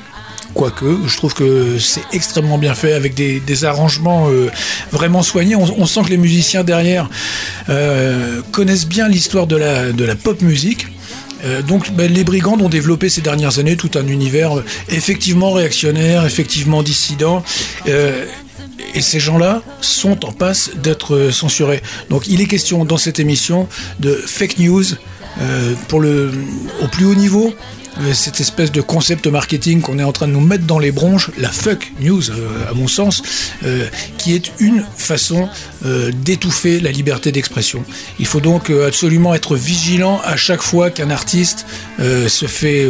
Quoique, 0.58 1.06
je 1.06 1.16
trouve 1.16 1.34
que 1.34 1.78
c'est 1.78 2.02
extrêmement 2.12 2.58
bien 2.58 2.74
fait 2.74 2.92
avec 2.92 3.14
des, 3.14 3.64
arrangements 3.64 4.28
euh, 4.28 4.50
vraiment 4.90 5.22
soignés. 5.22 5.54
On, 5.54 5.86
sent 5.86 6.00
que 6.02 6.08
les 6.08 6.16
musiciens 6.16 6.64
derrière 6.64 7.08
euh, 7.68 8.42
connaissent 8.50 8.88
bien 8.88 9.06
l'histoire 9.06 9.46
de 9.46 9.54
la, 9.54 9.92
de 9.92 10.04
la 10.04 10.16
pop 10.16 10.42
musique. 10.42 10.88
Euh, 11.44 11.62
donc 11.62 11.92
ben, 11.92 12.12
les 12.12 12.24
brigands 12.24 12.58
ont 12.58 12.68
développé 12.68 13.08
ces 13.08 13.20
dernières 13.20 13.60
années 13.60 13.76
tout 13.76 13.92
un 13.94 14.08
univers 14.08 14.50
effectivement 14.88 15.52
réactionnaire, 15.52 16.26
effectivement 16.26 16.82
dissident. 16.82 17.44
Et 17.86 19.00
ces 19.00 19.20
gens-là 19.20 19.62
sont 19.80 20.24
en 20.24 20.32
passe 20.32 20.72
d'être 20.82 21.30
censurés. 21.30 21.82
Donc 22.10 22.26
il 22.26 22.40
est 22.40 22.46
question 22.46 22.84
dans 22.84 22.98
cette 22.98 23.20
émission 23.20 23.68
de 24.00 24.12
fake 24.12 24.58
news 24.58 24.84
pour 25.86 26.00
le, 26.00 26.32
au 26.82 26.88
plus 26.88 27.04
haut 27.04 27.14
niveau. 27.14 27.54
Euh, 28.00 28.12
Cette 28.12 28.40
espèce 28.40 28.72
de 28.72 28.80
concept 28.80 29.26
marketing 29.26 29.80
qu'on 29.80 29.98
est 29.98 30.04
en 30.04 30.12
train 30.12 30.28
de 30.28 30.32
nous 30.32 30.40
mettre 30.40 30.64
dans 30.64 30.78
les 30.78 30.92
bronches, 30.92 31.30
la 31.38 31.50
fuck 31.50 31.92
news, 32.00 32.30
euh, 32.30 32.70
à 32.70 32.74
mon 32.74 32.88
sens, 32.88 33.22
euh, 33.64 33.86
qui 34.18 34.34
est 34.34 34.52
une 34.58 34.84
façon 34.96 35.48
d'étouffer 35.84 36.80
la 36.80 36.90
liberté 36.90 37.30
d'expression. 37.30 37.84
Il 38.18 38.26
faut 38.26 38.40
donc 38.40 38.70
absolument 38.70 39.32
être 39.32 39.54
vigilant 39.54 40.20
à 40.24 40.36
chaque 40.36 40.62
fois 40.62 40.90
qu'un 40.90 41.10
artiste 41.10 41.66
se 41.98 42.46
fait 42.46 42.84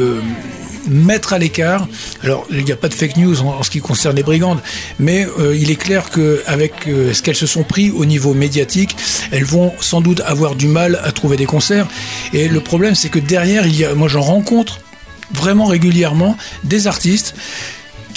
mettre 0.88 1.32
à 1.32 1.38
l'écart. 1.38 1.86
Alors, 2.22 2.46
il 2.50 2.64
n'y 2.64 2.72
a 2.72 2.76
pas 2.76 2.88
de 2.88 2.94
fake 2.94 3.16
news 3.16 3.40
en, 3.42 3.62
ce 3.62 3.70
qui 3.70 3.80
concerne 3.80 4.16
les 4.16 4.22
brigandes, 4.22 4.60
mais 4.98 5.26
il 5.54 5.70
est 5.70 5.76
clair 5.76 6.10
qu'avec 6.10 6.86
euh, 6.86 7.12
ce 7.12 7.22
qu'elles 7.22 7.36
se 7.36 7.46
sont 7.46 7.62
pris 7.62 7.90
au 7.90 8.04
niveau 8.04 8.34
médiatique, 8.34 8.96
elles 9.30 9.44
vont 9.44 9.72
sans 9.80 10.00
doute 10.00 10.20
avoir 10.24 10.54
du 10.54 10.66
mal 10.66 11.00
à 11.04 11.12
trouver 11.12 11.36
des 11.36 11.46
concerts. 11.46 11.86
Et 12.32 12.48
le 12.48 12.60
problème, 12.60 12.94
c'est 12.94 13.08
que 13.08 13.18
derrière, 13.18 13.64
moi 13.96 14.08
j'en 14.08 14.22
rencontre 14.22 14.80
vraiment 15.32 15.66
régulièrement 15.66 16.36
des 16.64 16.86
artistes 16.86 17.34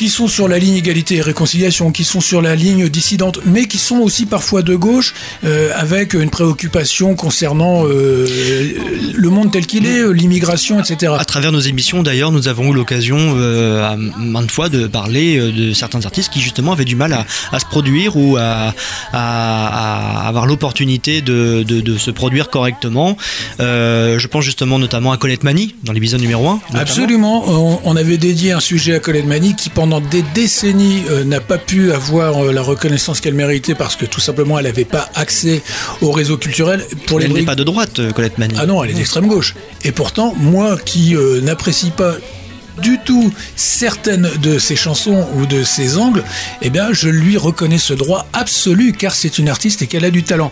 qui 0.01 0.09
sont 0.09 0.27
sur 0.27 0.47
la 0.47 0.57
ligne 0.57 0.77
égalité 0.77 1.17
et 1.17 1.21
réconciliation, 1.21 1.91
qui 1.91 2.03
sont 2.05 2.21
sur 2.21 2.41
la 2.41 2.55
ligne 2.55 2.89
dissidente, 2.89 3.37
mais 3.45 3.67
qui 3.67 3.77
sont 3.77 3.97
aussi 3.97 4.25
parfois 4.25 4.63
de 4.63 4.73
gauche, 4.75 5.13
euh, 5.45 5.69
avec 5.75 6.15
une 6.15 6.31
préoccupation 6.31 7.13
concernant 7.13 7.85
euh, 7.85 8.25
le 9.13 9.29
monde 9.29 9.51
tel 9.51 9.67
qu'il 9.67 9.85
est, 9.85 9.99
euh, 9.99 10.09
l'immigration, 10.11 10.79
etc. 10.79 11.13
À 11.19 11.23
travers 11.23 11.51
nos 11.51 11.59
émissions, 11.59 12.01
d'ailleurs, 12.01 12.31
nous 12.31 12.47
avons 12.47 12.71
eu 12.71 12.73
l'occasion 12.75 13.15
euh, 13.19 13.83
à 13.83 13.95
maintes 13.95 14.49
fois 14.49 14.69
de 14.69 14.87
parler 14.87 15.37
de 15.37 15.71
certains 15.73 16.03
artistes 16.03 16.33
qui 16.33 16.41
justement 16.41 16.71
avaient 16.71 16.83
du 16.83 16.95
mal 16.95 17.13
à, 17.13 17.27
à 17.51 17.59
se 17.59 17.65
produire 17.67 18.17
ou 18.17 18.37
à, 18.37 18.73
à- 19.13 20.23
à 20.23 20.27
avoir 20.27 20.47
l'opportunité 20.47 21.21
de, 21.21 21.61
de- 21.61 21.81
de 21.81 21.97
se 21.99 22.09
produire 22.09 22.49
correctement. 22.49 23.17
Je 23.59 24.27
pense 24.27 24.43
justement 24.43 24.79
notamment 24.79 25.11
à 25.11 25.17
Colette 25.17 25.43
Mani 25.43 25.75
dans 25.83 25.93
l'épisode 25.93 26.21
numéro 26.21 26.47
1. 26.47 26.59
Absolument. 26.73 27.43
On, 27.47 27.79
on 27.83 27.95
avait 27.95 28.17
dédié 28.17 28.51
un 28.53 28.59
sujet 28.59 28.95
à 28.95 28.99
Colette 28.99 29.27
Mani 29.27 29.55
qui, 29.55 29.69
pendant 29.69 29.90
des 29.99 30.23
décennies, 30.33 31.03
euh, 31.09 31.23
n'a 31.23 31.41
pas 31.41 31.57
pu 31.57 31.91
avoir 31.91 32.45
euh, 32.45 32.53
la 32.53 32.61
reconnaissance 32.61 33.19
qu'elle 33.19 33.33
méritait 33.33 33.75
parce 33.75 33.95
que 33.95 34.05
tout 34.05 34.21
simplement, 34.21 34.57
elle 34.57 34.65
n'avait 34.65 34.85
pas 34.85 35.09
accès 35.15 35.61
au 36.01 36.11
réseau 36.11 36.37
culturel. 36.37 36.85
Pour 37.07 37.19
les 37.19 37.25
Elle 37.25 37.33
n'est 37.33 37.43
pas 37.43 37.55
de 37.55 37.63
droite, 37.63 37.99
euh, 37.99 38.11
Colette 38.11 38.37
Mani. 38.37 38.55
Ah 38.57 38.65
non, 38.65 38.83
elle 38.83 38.91
est 38.91 38.93
d'extrême 38.93 39.27
gauche. 39.27 39.55
Et 39.83 39.91
pourtant, 39.91 40.33
moi 40.37 40.77
qui 40.77 41.15
euh, 41.15 41.41
n'apprécie 41.41 41.91
pas 41.91 42.15
du 42.81 42.99
tout 43.03 43.31
certaines 43.55 44.29
de 44.41 44.57
ses 44.57 44.75
chansons 44.75 45.27
ou 45.35 45.45
de 45.45 45.63
ses 45.63 45.97
angles, 45.97 46.23
eh 46.61 46.69
bien, 46.69 46.93
je 46.93 47.09
lui 47.09 47.37
reconnais 47.37 47.77
ce 47.77 47.93
droit 47.93 48.27
absolu 48.33 48.93
car 48.93 49.13
c'est 49.13 49.37
une 49.37 49.49
artiste 49.49 49.81
et 49.81 49.87
qu'elle 49.87 50.05
a 50.05 50.11
du 50.11 50.23
talent. 50.23 50.51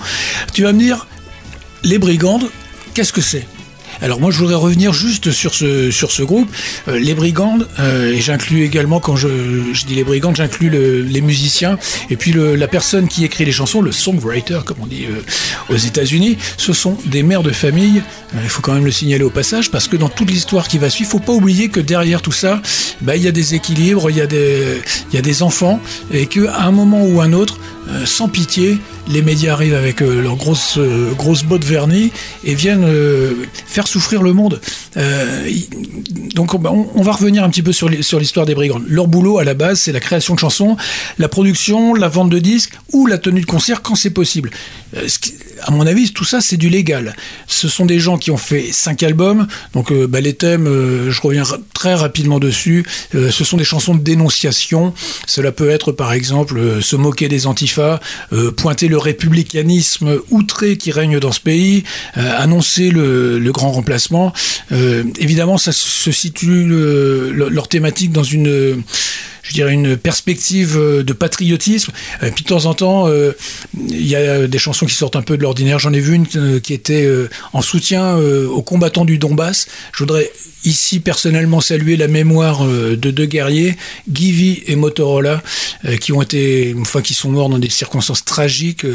Tu 0.53 0.63
vas 0.63 0.73
me 0.73 0.79
dire, 0.79 1.07
les 1.83 1.97
brigandes, 1.97 2.49
qu'est-ce 2.93 3.13
que 3.13 3.21
c'est? 3.21 3.47
Alors 4.01 4.19
moi 4.19 4.31
je 4.31 4.37
voudrais 4.37 4.55
revenir 4.55 4.93
juste 4.93 5.31
sur 5.31 5.53
ce, 5.53 5.91
sur 5.91 6.11
ce 6.11 6.23
groupe, 6.23 6.49
Euh, 6.87 6.97
les 6.99 7.13
brigandes, 7.13 7.67
euh, 7.79 8.13
et 8.13 8.21
j'inclus 8.21 8.63
également 8.63 8.99
quand 8.99 9.15
je, 9.15 9.27
je 9.73 9.85
dis 9.85 9.95
les 9.95 10.03
brigandes, 10.03 10.35
j'inclus 10.35 10.69
le- 10.69 11.01
les 11.01 11.21
musiciens, 11.21 11.77
et 12.09 12.15
puis 12.15 12.31
le- 12.31 12.55
la 12.55 12.67
personne 12.67 13.07
qui 13.07 13.25
écrit 13.25 13.45
les 13.45 13.51
chansons, 13.51 13.81
le 13.81 13.91
songwriter 13.91 14.59
comme 14.65 14.77
on 14.81 14.85
dit 14.87 15.05
euh, 15.05 15.73
aux 15.73 15.77
États-Unis, 15.77 16.37
ce 16.57 16.73
sont 16.73 16.97
des 17.05 17.23
mères 17.23 17.43
de 17.43 17.51
famille, 17.51 18.01
Euh, 18.35 18.41
il 18.43 18.49
faut 18.49 18.61
quand 18.61 18.73
même 18.73 18.85
le 18.85 18.91
signaler 18.91 19.23
au 19.23 19.31
passage, 19.31 19.71
parce 19.71 19.87
que 19.87 19.97
dans 19.97 20.07
toute 20.09 20.29
l'histoire 20.29 20.67
qui 20.67 20.77
va 20.77 20.89
suivre, 20.91 21.09
faut 21.09 21.19
pas 21.19 21.33
oublier 21.33 21.69
que 21.69 21.79
derrière 21.79 22.21
tout 22.21 22.31
ça, 22.31 22.61
bah, 23.01 23.15
il 23.15 23.23
y 23.23 23.27
a 23.27 23.31
des 23.31 23.55
équilibres, 23.55 24.11
il 24.11 24.17
y, 24.17 24.21
a 24.21 24.27
des- 24.27 24.81
y 25.13 25.17
a 25.17 25.21
des 25.21 25.41
enfants, 25.41 25.79
et 26.13 26.27
qu'à 26.27 26.59
un 26.61 26.71
moment 26.71 27.03
ou 27.03 27.21
un 27.21 27.33
autre, 27.33 27.57
euh, 27.91 28.05
sans 28.05 28.27
pitié, 28.29 28.77
les 29.07 29.21
médias 29.21 29.53
arrivent 29.53 29.73
avec 29.73 30.01
euh, 30.01 30.21
leurs 30.21 30.35
grosses, 30.35 30.77
euh, 30.77 31.11
grosses 31.17 31.43
bottes 31.43 31.63
vernies 31.65 32.11
et 32.43 32.53
viennent 32.53 32.85
faire 33.67 33.87
souffrir 33.87 34.21
le 34.21 34.33
monde. 34.33 34.61
Donc 36.35 36.53
on, 36.53 37.01
va 37.01 37.11
revenir 37.11 37.43
un 37.43 37.49
petit 37.49 37.61
peu 37.63 37.71
sur 37.71 37.89
l'hi- 37.89 38.03
sur 38.03 38.19
l'histoire 38.19 38.45
des 38.45 38.55
brigandes. 38.55 38.83
Leur 38.87 39.07
boulot 39.07 39.39
à 39.39 39.43
la 39.43 39.53
base, 39.53 39.79
c'est 39.81 39.91
la 39.91 39.99
création 39.99 40.35
de 40.35 40.39
chansons, 40.39 40.77
la 41.17 41.27
production, 41.27 41.93
la 41.93 42.07
vente 42.07 42.29
de 42.29 42.39
disques 42.39 42.73
ou 42.93 43.05
la 43.07 43.17
tenue 43.17 43.41
de 43.41 43.45
concert 43.45 43.81
quand 43.81 43.95
c'est 43.95 44.09
possible. 44.09 44.51
À 45.61 45.71
mon 45.71 45.85
avis, 45.85 46.11
tout 46.11 46.23
ça, 46.23 46.41
c'est 46.41 46.57
du 46.57 46.69
légal. 46.69 47.15
Ce 47.47 47.67
sont 47.67 47.85
des 47.85 47.99
gens 47.99 48.17
qui 48.17 48.31
ont 48.31 48.37
fait 48.37 48.71
cinq 48.71 49.03
albums. 49.03 49.47
Donc 49.73 49.91
bah, 49.93 50.21
les 50.21 50.33
thèmes, 50.33 50.65
je 51.09 51.21
reviens 51.21 51.43
très 51.73 51.93
rapidement 51.93 52.39
dessus. 52.39 52.85
Ce 53.13 53.43
sont 53.43 53.57
des 53.57 53.63
chansons 53.63 53.95
de 53.95 54.01
dénonciation. 54.01 54.93
Cela 55.27 55.51
peut 55.51 55.69
être 55.69 55.91
par 55.91 56.13
exemple 56.13 56.81
se 56.81 56.95
moquer 56.95 57.27
des 57.27 57.45
antifas, 57.47 57.78
euh, 57.79 58.51
pointer 58.51 58.87
le 58.87 58.97
républicanisme 58.97 60.19
outré 60.29 60.77
qui 60.77 60.91
règne 60.91 61.19
dans 61.19 61.31
ce 61.31 61.39
pays, 61.39 61.83
euh, 62.17 62.31
annoncer 62.37 62.89
le, 62.91 63.39
grand 63.51 63.71
remplacement. 63.71 64.31
Euh, 64.71 65.03
évidemment, 65.17 65.57
ça 65.57 65.71
se 65.71 66.11
situe 66.11 66.63
le- 66.65 67.31
leur 67.49 67.67
thématique 67.67 68.11
dans 68.11 68.23
une 68.23 68.83
je 69.49 69.55
dirais 69.55 69.73
une 69.73 69.97
perspective 69.97 70.77
euh, 70.77 71.03
de 71.03 71.13
patriotisme. 71.13 71.91
Et 72.21 72.31
puis 72.31 72.43
de 72.43 72.49
temps 72.49 72.65
en 72.65 72.73
temps, 72.73 73.07
euh, 73.07 73.33
il 73.77 74.07
y 74.07 74.15
a 74.15 74.47
des 74.47 74.59
chansons 74.59 74.85
qui 74.85 74.93
sortent 74.93 75.15
un 75.15 75.21
peu 75.23 75.37
de 75.37 75.41
l'ordinaire. 75.41 75.79
J'en 75.79 75.91
ai 75.91 75.99
vu 75.99 76.13
une 76.13 76.27
euh, 76.35 76.59
qui 76.59 76.73
était 76.73 77.03
euh, 77.03 77.29
en 77.51 77.61
soutien 77.61 78.17
euh, 78.17 78.47
aux 78.47 78.61
combattants 78.61 79.05
du 79.05 79.17
Donbass. 79.17 79.67
Je 79.91 80.03
voudrais 80.03 80.31
ici 80.63 80.99
personnellement 80.99 81.61
saluer 81.61 81.97
la 81.97 82.07
mémoire 82.07 82.63
euh, 82.63 82.95
de 82.95 83.11
deux 83.11 83.25
guerriers, 83.25 83.75
Givi 84.11 84.63
et 84.67 84.75
Motorola, 84.75 85.41
euh, 85.85 85.97
qui 85.97 86.11
ont 86.11 86.21
été, 86.21 86.75
enfin, 86.79 87.01
qui 87.01 87.15
sont 87.15 87.31
morts 87.31 87.49
dans 87.49 87.59
des 87.59 87.69
circonstances 87.69 88.23
tragiques. 88.23 88.85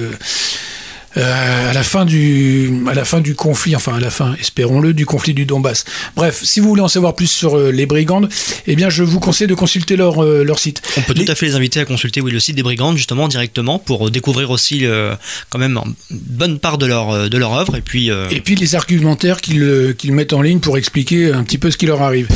Euh, 1.16 1.70
à 1.70 1.72
la 1.72 1.82
fin 1.82 2.04
du 2.04 2.72
à 2.88 2.94
la 2.94 3.04
fin 3.04 3.20
du 3.20 3.34
conflit, 3.34 3.76
enfin 3.76 3.94
à 3.94 4.00
la 4.00 4.10
fin, 4.10 4.34
espérons-le, 4.40 4.92
du 4.94 5.06
conflit 5.06 5.34
du 5.34 5.44
Donbass. 5.46 5.84
Bref, 6.16 6.40
si 6.42 6.60
vous 6.60 6.68
voulez 6.68 6.82
en 6.82 6.88
savoir 6.88 7.14
plus 7.14 7.28
sur 7.30 7.56
euh, 7.56 7.70
les 7.70 7.86
brigandes, 7.86 8.28
eh 8.66 8.74
bien 8.76 8.90
je 8.90 9.02
vous 9.02 9.20
conseille 9.20 9.46
de 9.46 9.54
consulter 9.54 9.96
leur 9.96 10.22
euh, 10.24 10.42
leur 10.44 10.58
site. 10.58 10.82
On 10.96 11.02
peut 11.02 11.14
Les- 11.14 11.24
tout 11.24 11.32
à 11.32 11.34
fait 11.34 11.46
les 11.46 11.54
inviter 11.54 11.80
à 11.80 11.84
consulter 11.84 12.20
oui, 12.20 12.30
le 12.32 12.40
site 12.40 12.56
des 12.56 12.62
Brigandes 12.62 12.96
justement 12.96 13.28
directement 13.28 13.78
pour 13.78 14.10
découvrir 14.10 14.50
aussi 14.50 14.84
quand 15.50 15.58
même 15.58 15.78
une 16.10 16.18
bonne 16.18 16.58
part 16.58 16.78
de 16.78 16.86
leur, 16.86 17.28
de 17.30 17.38
leur 17.38 17.52
œuvre 17.54 17.76
et 17.76 17.80
puis 17.80 18.10
Et 18.30 18.40
puis 18.40 18.54
les 18.56 18.74
argumentaires 18.74 19.40
qu'ils 19.40 19.94
qu'ils 19.98 20.12
mettent 20.12 20.32
en 20.32 20.42
ligne 20.42 20.60
pour 20.60 20.76
expliquer 20.78 21.32
un 21.32 21.42
petit 21.44 21.58
peu 21.58 21.70
ce 21.70 21.76
qui 21.76 21.86
leur 21.86 22.02
arrive. 22.02 22.28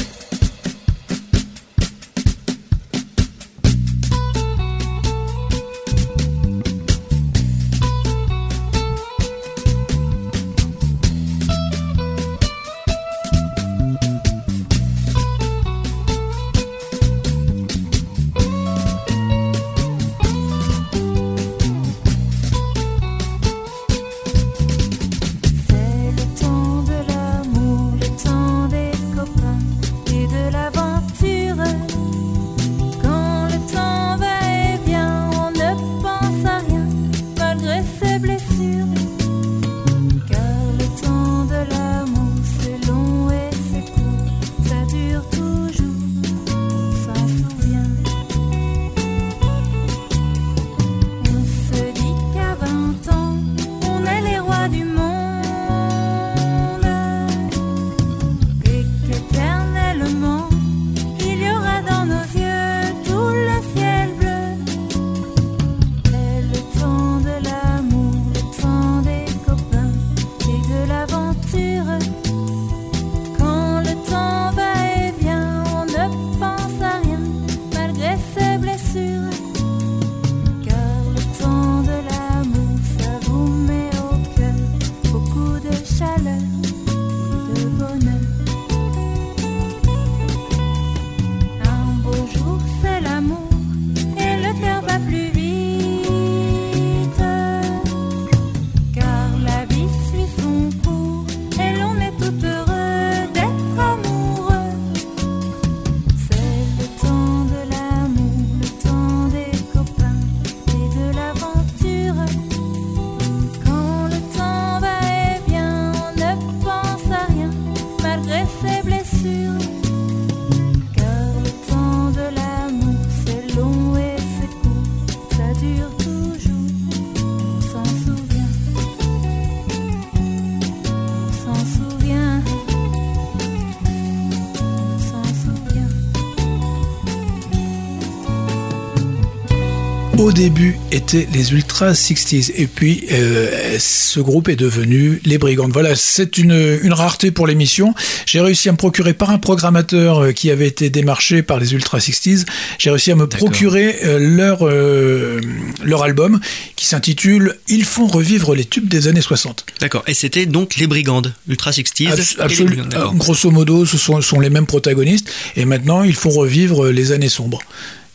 Les 141.12 141.52
Ultra 141.52 141.92
60s 141.92 142.52
et 142.56 142.66
puis 142.66 143.04
euh, 143.12 143.76
ce 143.78 144.20
groupe 144.20 144.48
est 144.48 144.56
devenu 144.56 145.20
les 145.24 145.38
Brigands. 145.38 145.68
Voilà, 145.72 145.94
c'est 145.96 146.38
une, 146.38 146.78
une 146.82 146.92
rareté 146.92 147.30
pour 147.30 147.46
l'émission. 147.46 147.94
J'ai 148.26 148.40
réussi 148.40 148.68
à 148.68 148.72
me 148.72 148.76
procurer 148.76 149.14
par 149.14 149.30
un 149.30 149.38
programmateur 149.38 150.18
euh, 150.24 150.32
qui 150.32 150.50
avait 150.50 150.66
été 150.66 150.90
démarché 150.90 151.42
par 151.42 151.58
les 151.58 151.72
Ultra 151.74 151.98
60s, 151.98 152.44
j'ai 152.78 152.90
réussi 152.90 153.10
à 153.10 153.16
me 153.16 153.26
procurer 153.26 153.96
euh, 154.04 154.18
leur, 154.18 154.66
euh, 154.66 155.40
leur 155.84 156.02
album 156.02 156.40
qui 156.76 156.86
s'intitule 156.86 157.56
Ils 157.68 157.84
font 157.84 158.06
revivre 158.06 158.54
les 158.54 158.64
tubes 158.64 158.88
des 158.88 159.08
années 159.08 159.20
60. 159.20 159.64
D'accord. 159.80 160.02
Et 160.06 160.14
c'était 160.14 160.46
donc 160.46 160.76
les 160.76 160.86
Brigandes, 160.86 161.34
Ultra 161.48 161.70
60s. 161.70 162.08
Abs- 162.08 162.34
et 162.34 162.36
les 162.36 162.44
absolu- 162.44 162.64
Brigandes, 162.66 162.88
d'accord. 162.88 163.12
euh, 163.12 163.16
grosso 163.16 163.50
modo, 163.50 163.86
ce 163.86 163.96
sont, 163.98 164.20
sont 164.20 164.40
les 164.40 164.50
mêmes 164.50 164.66
protagonistes. 164.66 165.30
Et 165.56 165.64
maintenant, 165.64 166.02
il 166.02 166.14
faut 166.14 166.30
revivre 166.30 166.88
les 166.88 167.12
années 167.12 167.28
sombres. 167.28 167.60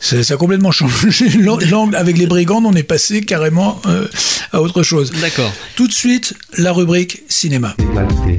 Ça, 0.04 0.22
ça 0.22 0.34
a 0.34 0.36
complètement 0.36 0.70
changé. 0.70 1.28
L'an- 1.38 1.56
l'angle 1.70 1.96
avec 1.96 2.18
les 2.18 2.26
brigandes, 2.26 2.66
on 2.66 2.74
est 2.74 2.82
passé 2.82 3.22
carrément 3.22 3.80
euh, 3.86 4.06
à 4.52 4.60
autre 4.60 4.82
chose. 4.82 5.10
D'accord. 5.22 5.50
Tout 5.76 5.86
de 5.88 5.92
suite, 5.94 6.34
la 6.58 6.72
rubrique 6.72 7.22
cinéma. 7.28 7.74
Égalité. 7.78 8.38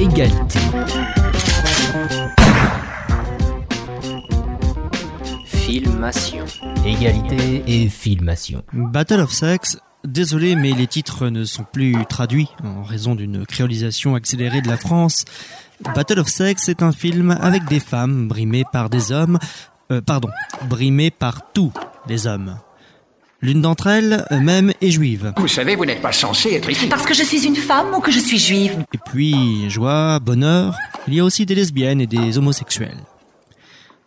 Égalité. 0.00 0.60
Filmation. 5.44 6.44
Égalité 6.84 7.62
et 7.66 7.88
filmation. 7.88 8.62
Battle 8.72 9.20
of 9.20 9.32
Sex. 9.32 9.78
Désolé, 10.04 10.54
mais 10.54 10.72
les 10.72 10.86
titres 10.86 11.28
ne 11.30 11.44
sont 11.44 11.64
plus 11.64 11.96
traduits 12.10 12.48
en 12.62 12.82
raison 12.82 13.14
d'une 13.14 13.46
créolisation 13.46 14.14
accélérée 14.14 14.60
de 14.60 14.68
la 14.68 14.76
France. 14.76 15.24
Battle 15.94 16.20
of 16.20 16.28
Sex 16.28 16.68
est 16.68 16.82
un 16.82 16.92
film 16.92 17.36
avec 17.40 17.64
des 17.64 17.80
femmes 17.80 18.28
brimées 18.28 18.64
par 18.72 18.90
des 18.90 19.12
hommes, 19.12 19.38
euh, 19.90 20.00
pardon, 20.00 20.28
brimées 20.68 21.10
par 21.10 21.52
tous 21.52 21.72
les 22.06 22.26
hommes. 22.26 22.58
L'une 23.44 23.60
d'entre 23.60 23.88
elles, 23.88 24.24
même, 24.30 24.72
est 24.80 24.90
juive. 24.90 25.34
Vous 25.36 25.48
savez, 25.48 25.76
vous 25.76 25.84
n'êtes 25.84 26.00
pas 26.00 26.12
censé 26.12 26.54
être 26.54 26.70
ici. 26.70 26.86
Parce 26.86 27.04
que 27.04 27.12
je 27.12 27.22
suis 27.22 27.44
une 27.44 27.56
femme 27.56 27.92
ou 27.94 28.00
que 28.00 28.10
je 28.10 28.18
suis 28.18 28.38
juive 28.38 28.82
Et 28.94 28.98
puis, 29.04 29.68
joie, 29.68 30.18
bonheur, 30.18 30.78
il 31.06 31.14
y 31.14 31.20
a 31.20 31.24
aussi 31.24 31.44
des 31.44 31.54
lesbiennes 31.54 32.00
et 32.00 32.06
des 32.06 32.38
homosexuels. 32.38 32.96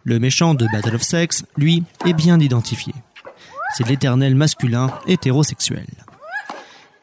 Le 0.03 0.17
méchant 0.17 0.55
de 0.55 0.65
Battle 0.71 0.95
of 0.95 1.03
Sex, 1.03 1.43
lui, 1.55 1.83
est 2.05 2.13
bien 2.13 2.39
identifié. 2.39 2.95
C'est 3.75 3.87
l'éternel 3.87 4.33
masculin 4.33 4.89
hétérosexuel. 5.05 5.85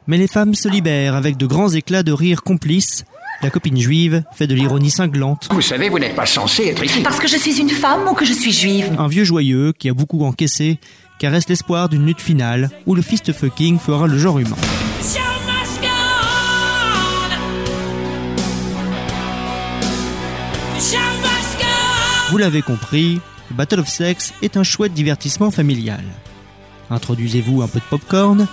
Mais 0.09 0.19
les 0.19 0.27
femmes 0.27 0.55
se 0.55 0.69
libèrent 0.69 1.15
avec 1.15 1.37
de 1.37 1.47
grands 1.47 1.69
éclats 1.69 2.03
de 2.03 2.13
rire 2.13 2.43
complices. 2.43 3.05
La 3.43 3.51
copine 3.51 3.79
juive 3.79 4.23
fait 4.33 4.47
de 4.47 4.55
l'ironie 4.55 4.91
cinglante. 4.91 5.49
Vous 5.51 5.61
savez, 5.61 5.89
vous 5.89 5.99
n'êtes 5.99 6.17
pas 6.17 6.27
censé 6.27 6.67
être 6.69 6.83
ici. 6.83 7.01
Parce 7.03 7.19
que 7.21 7.29
je 7.29 7.37
suis 7.37 7.61
une 7.61 7.71
femme 7.71 8.07
ou 8.09 8.15
que 8.15 8.25
je 8.25 8.33
suis 8.33 8.53
juive 8.53 8.91
Un 8.99 9.09
vieux 9.09 9.25
joyeux 9.25 9.73
qui 9.79 9.89
a 9.89 9.95
beaucoup 9.95 10.25
encaissé, 10.25 10.79
caresse 11.19 11.49
l'espoir 11.49 11.89
d'une 11.89 12.07
lutte 12.07 12.21
finale 12.21 12.71
où 12.87 12.95
le 12.95 13.03
fist 13.03 13.33
fucking 13.33 13.79
fera 13.79 14.07
le 14.07 14.19
genre 14.19 14.39
humain. 14.39 14.57
Vous 22.31 22.39
l'avez 22.39 22.63
compris, 22.63 23.21
Battle 23.51 23.81
of 23.81 23.89
Sex 23.89 24.33
est 24.43 24.57
un 24.57 24.65
chouette 24.65 24.93
divertissement 24.93 25.51
familial. 25.51 26.03
Introduisez-vous 26.91 27.63
un 27.63 27.69
peu 27.69 27.79
de 27.79 27.85
popcorn, 27.85 28.49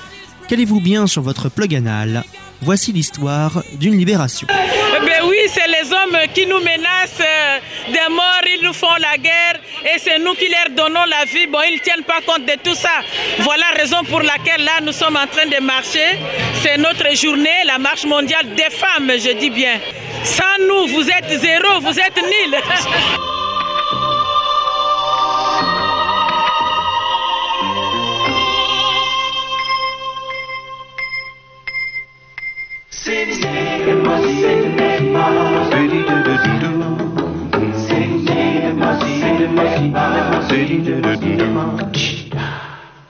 calez-vous 0.51 0.81
bien 0.81 1.07
sur 1.07 1.21
votre 1.21 1.47
plug 1.47 1.73
anal. 1.73 2.25
Voici 2.59 2.91
l'histoire 2.91 3.63
d'une 3.75 3.97
libération. 3.97 4.49
Eh 4.51 5.05
bien 5.05 5.25
oui, 5.25 5.37
c'est 5.47 5.65
les 5.65 5.89
hommes 5.93 6.17
qui 6.33 6.45
nous 6.45 6.59
menacent 6.59 7.21
euh, 7.21 7.59
des 7.87 8.13
morts, 8.13 8.43
ils 8.53 8.61
nous 8.61 8.73
font 8.73 8.97
la 8.99 9.17
guerre 9.17 9.61
et 9.85 9.97
c'est 9.97 10.19
nous 10.19 10.33
qui 10.33 10.49
leur 10.49 10.75
donnons 10.75 11.05
la 11.05 11.23
vie. 11.23 11.47
Bon, 11.47 11.59
ils 11.65 11.75
ne 11.75 11.79
tiennent 11.79 12.03
pas 12.03 12.19
compte 12.27 12.45
de 12.45 12.55
tout 12.61 12.75
ça. 12.75 12.99
Voilà 13.39 13.63
la 13.71 13.81
raison 13.81 14.03
pour 14.03 14.19
laquelle 14.19 14.65
là, 14.65 14.81
nous 14.83 14.91
sommes 14.91 15.15
en 15.15 15.25
train 15.25 15.45
de 15.45 15.63
marcher. 15.63 16.19
C'est 16.61 16.77
notre 16.77 17.15
journée, 17.15 17.63
la 17.65 17.77
marche 17.77 18.03
mondiale 18.03 18.53
des 18.53 18.75
femmes, 18.75 19.09
je 19.09 19.31
dis 19.39 19.51
bien. 19.51 19.79
Sans 20.25 20.57
nous, 20.67 20.87
vous 20.87 21.07
êtes 21.07 21.39
zéro, 21.39 21.79
vous 21.79 21.97
êtes 21.97 22.17
nul. 22.17 22.57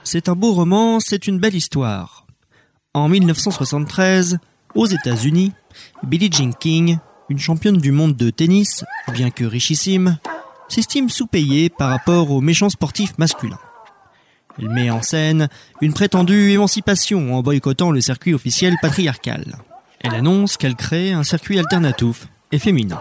C'est 0.02 0.30
un 0.30 0.34
beau 0.34 0.52
roman, 0.54 0.98
c'est 0.98 1.26
une 1.26 1.38
belle 1.38 1.54
histoire. 1.54 2.26
En 2.94 3.10
1973, 3.10 4.38
aux 4.74 4.86
États-Unis, 4.86 5.52
Billie 6.02 6.32
Jean 6.32 6.52
King, 6.52 6.96
une 7.28 7.38
championne 7.38 7.76
du 7.76 7.92
monde 7.92 8.16
de 8.16 8.30
tennis, 8.30 8.86
bien 9.12 9.28
que 9.28 9.44
richissime, 9.44 10.16
s'estime 10.68 11.10
sous-payée 11.10 11.68
par 11.68 11.90
rapport 11.90 12.30
aux 12.30 12.40
méchants 12.40 12.70
sportifs 12.70 13.18
masculins. 13.18 13.60
Elle 14.58 14.70
met 14.70 14.90
en 14.90 15.02
scène 15.02 15.48
une 15.82 15.92
prétendue 15.92 16.50
émancipation 16.52 17.34
en 17.34 17.42
boycottant 17.42 17.90
le 17.90 18.00
circuit 18.00 18.32
officiel 18.32 18.76
patriarcal. 18.80 19.58
Elle 20.02 20.14
annonce 20.14 20.56
qu'elle 20.56 20.74
crée 20.74 21.12
un 21.12 21.22
circuit 21.22 21.58
alternatif 21.58 22.26
et 22.50 22.58
féminin. 22.58 23.00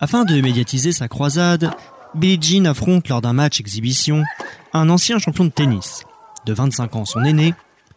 Afin 0.00 0.24
de 0.24 0.40
médiatiser 0.40 0.92
sa 0.92 1.06
croisade, 1.06 1.70
Billie 2.14 2.40
Jean 2.40 2.66
affronte 2.66 3.08
lors 3.08 3.20
d'un 3.20 3.32
match 3.32 3.60
exhibition 3.60 4.24
un 4.72 4.88
ancien 4.88 5.18
champion 5.18 5.44
de 5.44 5.50
tennis, 5.50 6.04
de 6.46 6.52
25 6.52 6.96
ans 6.96 7.04
son 7.04 7.22
aîné, 7.24 7.54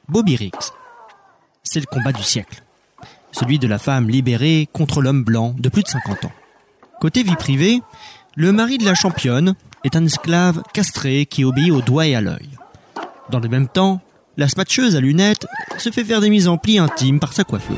Bobby 0.09 0.35
Riggs. 0.35 0.71
C'est 1.63 1.79
le 1.79 1.85
combat 1.85 2.11
du 2.11 2.21
siècle. 2.21 2.61
Celui 3.31 3.59
de 3.59 3.67
la 3.67 3.79
femme 3.79 4.09
libérée 4.09 4.69
contre 4.71 5.01
l'homme 5.01 5.23
blanc 5.23 5.55
de 5.57 5.69
plus 5.69 5.83
de 5.83 5.87
50 5.87 6.25
ans. 6.25 6.31
Côté 6.99 7.23
vie 7.23 7.35
privée, 7.35 7.81
le 8.35 8.51
mari 8.51 8.77
de 8.77 8.85
la 8.85 8.93
championne 8.93 9.55
est 9.83 9.95
un 9.95 10.05
esclave 10.05 10.61
castré 10.73 11.25
qui 11.25 11.43
obéit 11.43 11.71
au 11.71 11.81
doigt 11.81 12.07
et 12.07 12.15
à 12.15 12.21
l'œil. 12.21 12.49
Dans 13.29 13.39
le 13.39 13.49
même 13.49 13.67
temps, 13.67 14.01
la 14.37 14.47
smatcheuse 14.49 14.95
à 14.95 15.01
lunettes 15.01 15.47
se 15.77 15.89
fait 15.91 16.03
faire 16.03 16.21
des 16.21 16.29
mises 16.29 16.47
en 16.47 16.57
plis 16.57 16.79
intimes 16.79 17.19
par 17.19 17.33
sa 17.33 17.43
coiffeuse. 17.43 17.77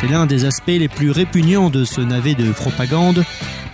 C'est 0.00 0.08
l'un 0.08 0.26
des 0.26 0.44
aspects 0.44 0.66
les 0.66 0.88
plus 0.88 1.10
répugnants 1.10 1.70
de 1.70 1.84
ce 1.84 2.00
navet 2.00 2.34
de 2.34 2.50
propagande, 2.50 3.24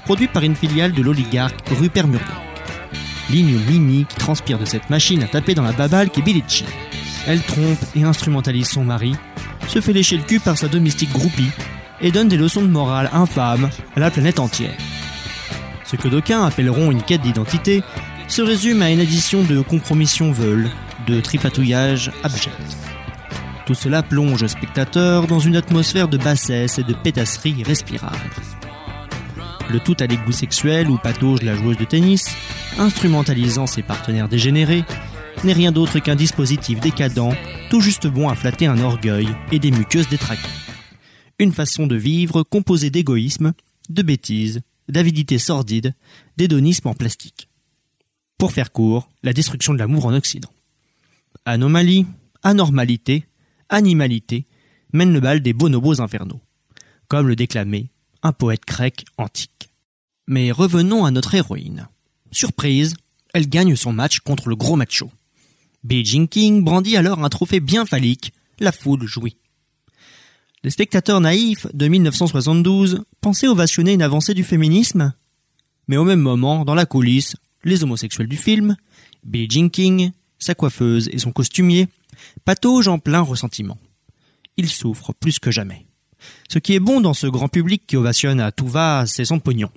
produit 0.04 0.28
par 0.28 0.42
une 0.42 0.54
filiale 0.54 0.92
de 0.92 1.02
l'oligarque 1.02 1.66
Rupert 1.70 2.06
Murdoch. 2.06 2.47
L'ignominie 3.30 4.06
qui 4.08 4.16
transpire 4.16 4.58
de 4.58 4.64
cette 4.64 4.90
machine 4.90 5.22
à 5.22 5.26
taper 5.26 5.54
dans 5.54 5.62
la 5.62 5.72
baballe 5.72 6.10
qui 6.10 6.20
est. 6.20 6.64
Elle 7.26 7.42
trompe 7.42 7.78
et 7.94 8.04
instrumentalise 8.04 8.68
son 8.68 8.84
mari, 8.84 9.14
se 9.68 9.80
fait 9.80 9.92
lécher 9.92 10.16
le 10.16 10.22
cul 10.22 10.40
par 10.40 10.56
sa 10.56 10.68
domestique 10.68 11.12
groupie 11.12 11.50
et 12.00 12.10
donne 12.10 12.28
des 12.28 12.36
leçons 12.36 12.62
de 12.62 12.68
morale 12.68 13.10
infâmes 13.12 13.68
à 13.96 14.00
la 14.00 14.10
planète 14.10 14.38
entière. 14.38 14.76
Ce 15.84 15.96
que 15.96 16.08
d'aucuns 16.08 16.44
appelleront 16.44 16.90
une 16.90 17.02
quête 17.02 17.22
d'identité 17.22 17.82
se 18.28 18.42
résume 18.42 18.82
à 18.82 18.90
une 18.90 19.00
addition 19.00 19.42
de 19.42 19.60
compromissions 19.60 20.32
veulent, 20.32 20.70
de 21.06 21.20
tripatouillage 21.20 22.12
abject. 22.22 22.76
Tout 23.66 23.74
cela 23.74 24.02
plonge 24.02 24.42
le 24.42 24.48
spectateur 24.48 25.26
dans 25.26 25.40
une 25.40 25.56
atmosphère 25.56 26.08
de 26.08 26.18
bassesse 26.18 26.78
et 26.78 26.82
de 26.82 26.94
pétasserie 26.94 27.56
irrespirable. 27.58 28.18
Le 29.70 29.80
tout 29.80 29.96
à 30.00 30.06
l'égout 30.06 30.32
sexuel 30.32 30.88
ou 30.88 30.96
patauge 30.96 31.42
la 31.42 31.54
joueuse 31.54 31.76
de 31.76 31.84
tennis, 31.84 32.34
instrumentalisant 32.78 33.66
ses 33.66 33.82
partenaires 33.82 34.28
dégénérés, 34.28 34.84
n'est 35.44 35.52
rien 35.52 35.72
d'autre 35.72 35.98
qu'un 35.98 36.16
dispositif 36.16 36.80
décadent, 36.80 37.36
tout 37.70 37.80
juste 37.80 38.06
bon 38.06 38.28
à 38.28 38.34
flatter 38.34 38.66
un 38.66 38.80
orgueil 38.80 39.28
et 39.52 39.58
des 39.58 39.70
muqueuses 39.70 40.08
détraquées. 40.08 40.48
Une 41.38 41.52
façon 41.52 41.86
de 41.86 41.96
vivre 41.96 42.42
composée 42.42 42.90
d'égoïsme, 42.90 43.52
de 43.90 44.02
bêtises, 44.02 44.60
d'avidité 44.88 45.38
sordide, 45.38 45.94
d'hédonisme 46.36 46.88
en 46.88 46.94
plastique. 46.94 47.48
Pour 48.38 48.52
faire 48.52 48.72
court, 48.72 49.10
la 49.22 49.32
destruction 49.32 49.74
de 49.74 49.78
l'amour 49.78 50.06
en 50.06 50.14
Occident. 50.14 50.52
Anomalie, 51.44 52.06
anormalité, 52.42 53.26
animalité 53.68 54.46
mène 54.92 55.12
le 55.12 55.20
bal 55.20 55.40
des 55.40 55.52
bonobos 55.52 56.00
infernaux, 56.00 56.40
comme 57.08 57.28
le 57.28 57.36
déclamait 57.36 57.90
un 58.28 58.32
poète 58.32 58.62
grec 58.66 59.06
antique. 59.16 59.70
Mais 60.26 60.52
revenons 60.52 61.06
à 61.06 61.10
notre 61.10 61.34
héroïne. 61.34 61.88
Surprise, 62.30 62.94
elle 63.32 63.48
gagne 63.48 63.74
son 63.74 63.92
match 63.92 64.20
contre 64.20 64.50
le 64.50 64.56
gros 64.56 64.76
macho. 64.76 65.10
Jean 65.88 66.26
King 66.26 66.62
brandit 66.62 66.98
alors 66.98 67.24
un 67.24 67.28
trophée 67.30 67.60
bien 67.60 67.86
phallique, 67.86 68.34
la 68.60 68.70
foule 68.70 69.06
jouit. 69.06 69.36
Les 70.62 70.70
spectateurs 70.70 71.20
naïfs 71.20 71.66
de 71.72 71.88
1972 71.88 73.02
pensaient 73.22 73.48
ovationner 73.48 73.94
une 73.94 74.02
avancée 74.02 74.34
du 74.34 74.44
féminisme 74.44 75.14
Mais 75.86 75.96
au 75.96 76.04
même 76.04 76.20
moment, 76.20 76.66
dans 76.66 76.74
la 76.74 76.84
coulisse, 76.84 77.36
les 77.64 77.82
homosexuels 77.82 78.28
du 78.28 78.36
film, 78.36 78.76
Jean 79.32 79.70
King, 79.70 80.10
sa 80.38 80.54
coiffeuse 80.54 81.08
et 81.12 81.18
son 81.18 81.32
costumier, 81.32 81.88
pataugent 82.44 82.88
en 82.88 82.98
plein 82.98 83.22
ressentiment. 83.22 83.78
Ils 84.58 84.68
souffrent 84.68 85.14
plus 85.14 85.38
que 85.38 85.50
jamais. 85.50 85.87
Ce 86.48 86.58
qui 86.58 86.74
est 86.74 86.80
bon 86.80 87.00
dans 87.00 87.14
ce 87.14 87.26
grand 87.26 87.48
public 87.48 87.82
qui 87.86 87.96
ovationne 87.96 88.40
à 88.40 88.52
tout 88.52 88.68
va, 88.68 89.04
c'est 89.06 89.24
son 89.24 89.38
pognon. 89.38 89.70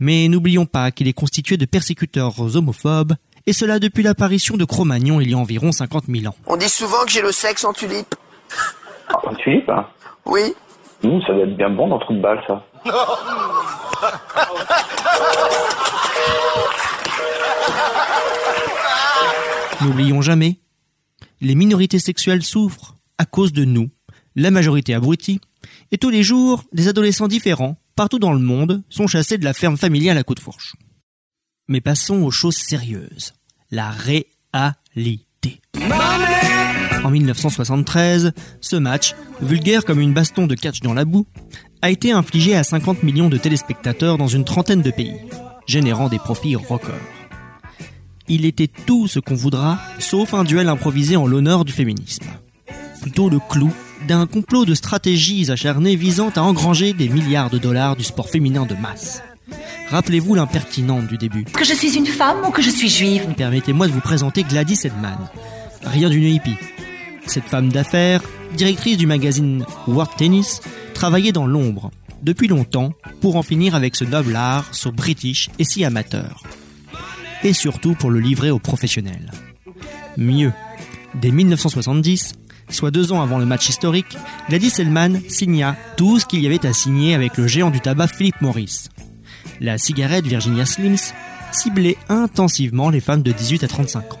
Mais 0.00 0.28
n'oublions 0.28 0.66
pas 0.66 0.90
qu'il 0.90 1.08
est 1.08 1.12
constitué 1.12 1.56
de 1.56 1.66
persécuteurs 1.66 2.56
homophobes, 2.56 3.14
et 3.46 3.52
cela 3.52 3.78
depuis 3.78 4.02
l'apparition 4.02 4.56
de 4.56 4.64
Cro-Magnon 4.64 5.20
il 5.20 5.30
y 5.30 5.34
a 5.34 5.38
environ 5.38 5.72
50 5.72 6.04
000 6.08 6.26
ans. 6.26 6.36
On 6.46 6.56
dit 6.56 6.68
souvent 6.68 7.04
que 7.04 7.10
j'ai 7.10 7.22
le 7.22 7.32
sexe 7.32 7.64
en 7.64 7.72
tulipe. 7.72 8.14
En 9.24 9.34
tulipe 9.34 9.68
hein? 9.70 9.86
Oui. 10.26 10.54
Mmh, 11.02 11.20
Ça 11.26 11.32
doit 11.32 11.44
être 11.44 11.56
bien 11.56 11.70
bon 11.70 11.88
dans 11.88 11.98
trou 11.98 12.14
de 12.14 12.20
balle, 12.20 12.40
ça. 12.46 12.64
N'oublions 19.80 20.22
jamais, 20.22 20.58
les 21.40 21.54
minorités 21.54 22.00
sexuelles 22.00 22.42
souffrent 22.42 22.94
à 23.16 23.26
cause 23.26 23.52
de 23.52 23.64
nous, 23.64 23.90
la 24.34 24.50
majorité 24.50 24.92
abrutie, 24.94 25.40
et 25.90 25.98
tous 25.98 26.10
les 26.10 26.22
jours, 26.22 26.64
des 26.72 26.88
adolescents 26.88 27.28
différents, 27.28 27.80
partout 27.96 28.18
dans 28.18 28.32
le 28.32 28.38
monde, 28.38 28.82
sont 28.88 29.06
chassés 29.06 29.38
de 29.38 29.44
la 29.44 29.54
ferme 29.54 29.76
familiale 29.76 30.18
à 30.18 30.22
coups 30.22 30.38
de 30.38 30.44
fourche. 30.44 30.74
Mais 31.68 31.80
passons 31.80 32.22
aux 32.22 32.30
choses 32.30 32.56
sérieuses. 32.56 33.32
La 33.70 33.90
réalité. 33.90 35.60
En 37.04 37.10
1973, 37.10 38.32
ce 38.60 38.76
match, 38.76 39.14
vulgaire 39.40 39.84
comme 39.84 40.00
une 40.00 40.14
baston 40.14 40.46
de 40.46 40.54
catch 40.54 40.80
dans 40.80 40.94
la 40.94 41.04
boue, 41.04 41.26
a 41.80 41.90
été 41.90 42.12
infligé 42.12 42.56
à 42.56 42.64
50 42.64 43.02
millions 43.02 43.28
de 43.28 43.36
téléspectateurs 43.36 44.18
dans 44.18 44.26
une 44.26 44.44
trentaine 44.44 44.82
de 44.82 44.90
pays, 44.90 45.20
générant 45.66 46.08
des 46.08 46.18
profits 46.18 46.56
records. 46.56 46.94
Il 48.28 48.44
était 48.44 48.68
tout 48.68 49.06
ce 49.06 49.20
qu'on 49.20 49.36
voudra, 49.36 49.78
sauf 49.98 50.34
un 50.34 50.44
duel 50.44 50.68
improvisé 50.68 51.16
en 51.16 51.26
l'honneur 51.26 51.64
du 51.64 51.72
féminisme. 51.72 52.26
Plutôt 53.00 53.30
le 53.30 53.38
clou 53.48 53.72
d'un 54.08 54.26
complot 54.26 54.64
de 54.64 54.74
stratégies 54.74 55.50
acharnées 55.50 55.94
visant 55.94 56.30
à 56.34 56.40
engranger 56.40 56.94
des 56.94 57.10
milliards 57.10 57.50
de 57.50 57.58
dollars 57.58 57.94
du 57.94 58.04
sport 58.04 58.30
féminin 58.30 58.64
de 58.64 58.74
masse. 58.74 59.22
Rappelez-vous 59.90 60.34
l'impertinente 60.34 61.06
du 61.06 61.18
début. 61.18 61.44
Que 61.44 61.64
je 61.64 61.74
suis 61.74 61.94
une 61.94 62.06
femme 62.06 62.38
ou 62.46 62.50
que 62.50 62.62
je 62.62 62.70
suis 62.70 62.88
juive 62.88 63.26
Permettez-moi 63.36 63.86
de 63.86 63.92
vous 63.92 64.00
présenter 64.00 64.44
Gladys 64.44 64.80
Edman. 64.84 65.18
Rien 65.84 66.08
d'une 66.08 66.24
hippie. 66.24 66.56
Cette 67.26 67.44
femme 67.44 67.70
d'affaires, 67.70 68.22
directrice 68.56 68.96
du 68.96 69.06
magazine 69.06 69.66
World 69.86 70.12
Tennis, 70.16 70.62
travaillait 70.94 71.32
dans 71.32 71.46
l'ombre, 71.46 71.90
depuis 72.22 72.48
longtemps, 72.48 72.94
pour 73.20 73.36
en 73.36 73.42
finir 73.42 73.74
avec 73.74 73.94
ce 73.94 74.04
noble 74.04 74.36
art, 74.36 74.74
so 74.74 74.90
british 74.90 75.50
et 75.58 75.64
si 75.64 75.84
amateur. 75.84 76.42
Et 77.44 77.52
surtout 77.52 77.92
pour 77.92 78.10
le 78.10 78.20
livrer 78.20 78.50
aux 78.50 78.58
professionnels. 78.58 79.30
Mieux, 80.16 80.52
dès 81.14 81.30
1970, 81.30 82.32
soit 82.70 82.90
deux 82.90 83.12
ans 83.12 83.22
avant 83.22 83.38
le 83.38 83.46
match 83.46 83.68
historique, 83.68 84.16
Gladys 84.48 84.72
Hellman 84.78 85.20
signa 85.28 85.76
tout 85.96 86.18
ce 86.18 86.26
qu'il 86.26 86.42
y 86.42 86.46
avait 86.46 86.66
à 86.66 86.72
signer 86.72 87.14
avec 87.14 87.36
le 87.36 87.46
géant 87.46 87.70
du 87.70 87.80
tabac 87.80 88.08
Philip 88.08 88.40
Morris. 88.40 88.88
La 89.60 89.78
cigarette 89.78 90.26
Virginia 90.26 90.64
Slims 90.64 91.12
ciblait 91.52 91.96
intensivement 92.08 92.90
les 92.90 93.00
femmes 93.00 93.22
de 93.22 93.32
18 93.32 93.64
à 93.64 93.68
35 93.68 94.14
ans. 94.14 94.20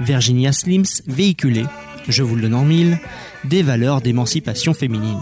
Virginia 0.00 0.52
Slims 0.52 1.02
véhiculait, 1.06 1.66
je 2.08 2.22
vous 2.22 2.34
le 2.34 2.42
donne 2.42 2.54
en 2.54 2.64
mille, 2.64 2.98
des 3.44 3.62
valeurs 3.62 4.00
d'émancipation 4.00 4.74
féminine. 4.74 5.20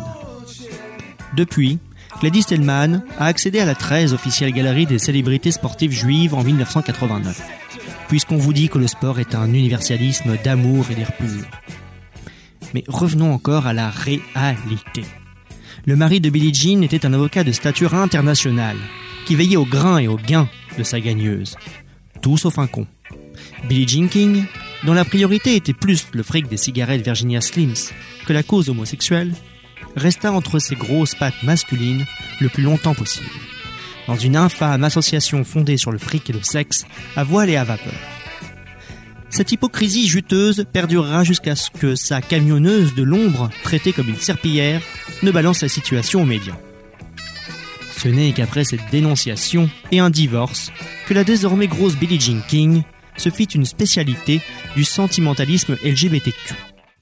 Depuis, 1.36 1.78
Gladys 2.20 2.46
Hellman 2.50 3.02
a 3.18 3.26
accédé 3.26 3.60
à 3.60 3.64
la 3.64 3.74
13 3.74 4.14
officielle 4.14 4.52
galerie 4.52 4.86
des 4.86 4.98
célébrités 4.98 5.50
sportives 5.50 5.92
juives 5.92 6.34
en 6.34 6.42
1989, 6.42 7.42
puisqu'on 8.08 8.38
vous 8.38 8.52
dit 8.52 8.68
que 8.68 8.78
le 8.78 8.86
sport 8.86 9.20
est 9.20 9.34
un 9.34 9.52
universalisme 9.52 10.36
d'amour 10.42 10.86
et 10.90 10.94
d'air 10.94 11.12
pur. 11.12 11.44
Mais 12.74 12.84
revenons 12.86 13.32
encore 13.32 13.66
à 13.66 13.72
la 13.72 13.90
réalité. 13.90 15.02
Le 15.86 15.96
mari 15.96 16.20
de 16.20 16.30
Billie 16.30 16.54
Jean 16.54 16.82
était 16.82 17.06
un 17.06 17.12
avocat 17.12 17.44
de 17.44 17.52
stature 17.52 17.94
internationale, 17.94 18.76
qui 19.26 19.34
veillait 19.34 19.56
au 19.56 19.64
grain 19.64 19.98
et 19.98 20.08
au 20.08 20.16
gain 20.16 20.48
de 20.76 20.82
sa 20.82 21.00
gagneuse. 21.00 21.56
Tout 22.20 22.36
sauf 22.36 22.58
un 22.58 22.66
con. 22.66 22.86
Billie 23.68 23.88
Jean 23.88 24.08
King, 24.08 24.44
dont 24.84 24.94
la 24.94 25.04
priorité 25.04 25.56
était 25.56 25.72
plus 25.72 26.06
le 26.12 26.22
fric 26.22 26.48
des 26.48 26.56
cigarettes 26.56 27.04
Virginia 27.04 27.40
Slims 27.40 27.92
que 28.26 28.32
la 28.32 28.42
cause 28.42 28.68
homosexuelle, 28.68 29.32
resta 29.96 30.32
entre 30.32 30.58
ses 30.58 30.76
grosses 30.76 31.14
pattes 31.14 31.42
masculines 31.42 32.04
le 32.40 32.48
plus 32.48 32.62
longtemps 32.62 32.94
possible, 32.94 33.26
dans 34.06 34.16
une 34.16 34.36
infâme 34.36 34.84
association 34.84 35.44
fondée 35.44 35.76
sur 35.76 35.90
le 35.90 35.98
fric 35.98 36.28
et 36.30 36.32
le 36.32 36.42
sexe, 36.42 36.86
à 37.16 37.24
voile 37.24 37.50
et 37.50 37.56
à 37.56 37.64
vapeur. 37.64 38.17
Cette 39.30 39.52
hypocrisie 39.52 40.08
juteuse 40.08 40.64
perdurera 40.72 41.22
jusqu'à 41.22 41.54
ce 41.54 41.70
que 41.70 41.94
sa 41.94 42.20
camionneuse 42.20 42.94
de 42.94 43.02
l'ombre, 43.02 43.50
traitée 43.62 43.92
comme 43.92 44.08
une 44.08 44.16
serpillière, 44.16 44.82
ne 45.22 45.30
balance 45.30 45.62
la 45.62 45.68
situation 45.68 46.22
aux 46.22 46.26
médias. 46.26 46.56
Ce 47.96 48.08
n'est 48.08 48.32
qu'après 48.32 48.64
cette 48.64 48.90
dénonciation 48.90 49.68
et 49.90 49.98
un 49.98 50.10
divorce 50.10 50.72
que 51.06 51.14
la 51.14 51.24
désormais 51.24 51.66
grosse 51.66 51.96
Billie 51.96 52.20
Jean 52.20 52.40
King 52.48 52.82
se 53.16 53.30
fit 53.30 53.44
une 53.44 53.64
spécialité 53.64 54.40
du 54.76 54.84
sentimentalisme 54.84 55.76
LGBTQ. 55.84 56.54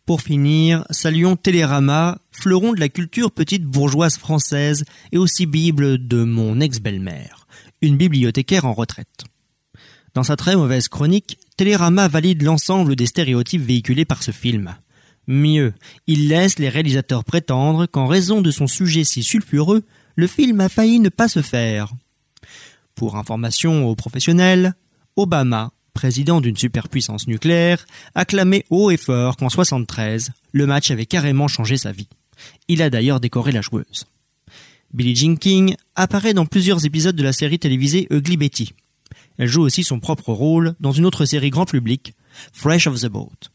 Pour 0.07 0.23
finir, 0.23 0.85
saluons 0.91 1.37
Télérama, 1.37 2.19
fleuron 2.31 2.73
de 2.73 2.81
la 2.81 2.89
culture 2.89 3.31
petite 3.33 3.65
bourgeoise 3.65 4.17
française 4.17 4.85
et 5.13 5.19
aussi 5.19 5.47
bible 5.47 6.07
de 6.07 6.23
mon 6.23 6.61
ex-belle-mère, 6.61 7.47
une 7.83 7.97
bibliothécaire 7.97 8.65
en 8.65 8.73
retraite. 8.73 9.25
Dans 10.17 10.23
sa 10.23 10.35
très 10.35 10.57
mauvaise 10.57 10.89
chronique, 10.89 11.37
Télérama 11.59 12.09
valide 12.09 12.41
l'ensemble 12.41 12.97
des 12.97 13.05
stéréotypes 13.05 13.61
véhiculés 13.61 14.07
par 14.07 14.23
ce 14.23 14.31
film. 14.31 14.75
Mieux, 15.27 15.75
il 16.07 16.29
laisse 16.29 16.59
les 16.59 16.71
réalisateurs 16.71 17.23
prétendre 17.23 17.85
qu'en 17.85 18.07
raison 18.07 18.41
de 18.41 18.51
son 18.51 18.67
sujet 18.67 19.05
si 19.05 19.23
sulfureux, 19.23 19.85
le 20.15 20.27
film 20.27 20.59
a 20.63 20.71
failli 20.71 21.01
ne 21.01 21.11
pas 21.11 21.29
se 21.29 21.43
faire. 21.43 21.93
Pour 22.95 23.17
information 23.17 23.87
aux 23.87 23.95
professionnels, 23.95 24.73
Obama, 25.17 25.73
président 25.93 26.41
d'une 26.41 26.57
superpuissance 26.57 27.27
nucléaire, 27.27 27.85
acclamait 28.15 28.65
haut 28.71 28.91
et 28.91 28.97
fort 28.97 29.37
qu'en 29.37 29.51
73, 29.51 30.31
le 30.51 30.67
match 30.67 30.91
avait 30.91 31.05
carrément 31.05 31.47
changé 31.47 31.77
sa 31.77 31.93
vie. 31.93 32.09
Il 32.69 32.81
a 32.81 32.89
d'ailleurs 32.89 33.21
décoré 33.21 33.53
la 33.53 33.61
joueuse. 33.61 34.07
Billie 34.95 35.15
Jean 35.15 35.37
King 35.37 35.77
apparaît 35.95 36.33
dans 36.33 36.47
plusieurs 36.47 36.87
épisodes 36.87 37.17
de 37.17 37.23
la 37.23 37.35
série 37.35 37.59
télévisée 37.59 38.07
Ugly 38.09 38.39
Betty. 38.39 38.73
Elle 39.39 39.49
joue 39.49 39.63
aussi 39.63 39.85
son 39.85 40.01
propre 40.01 40.33
rôle 40.33 40.75
dans 40.81 40.93
une 40.93 41.07
autre 41.07 41.25
série 41.25 41.51
grand 41.51 41.67
public, 41.67 42.15
Fresh 42.53 42.87
of 42.87 43.01
the 43.01 43.07
Boat. 43.07 43.51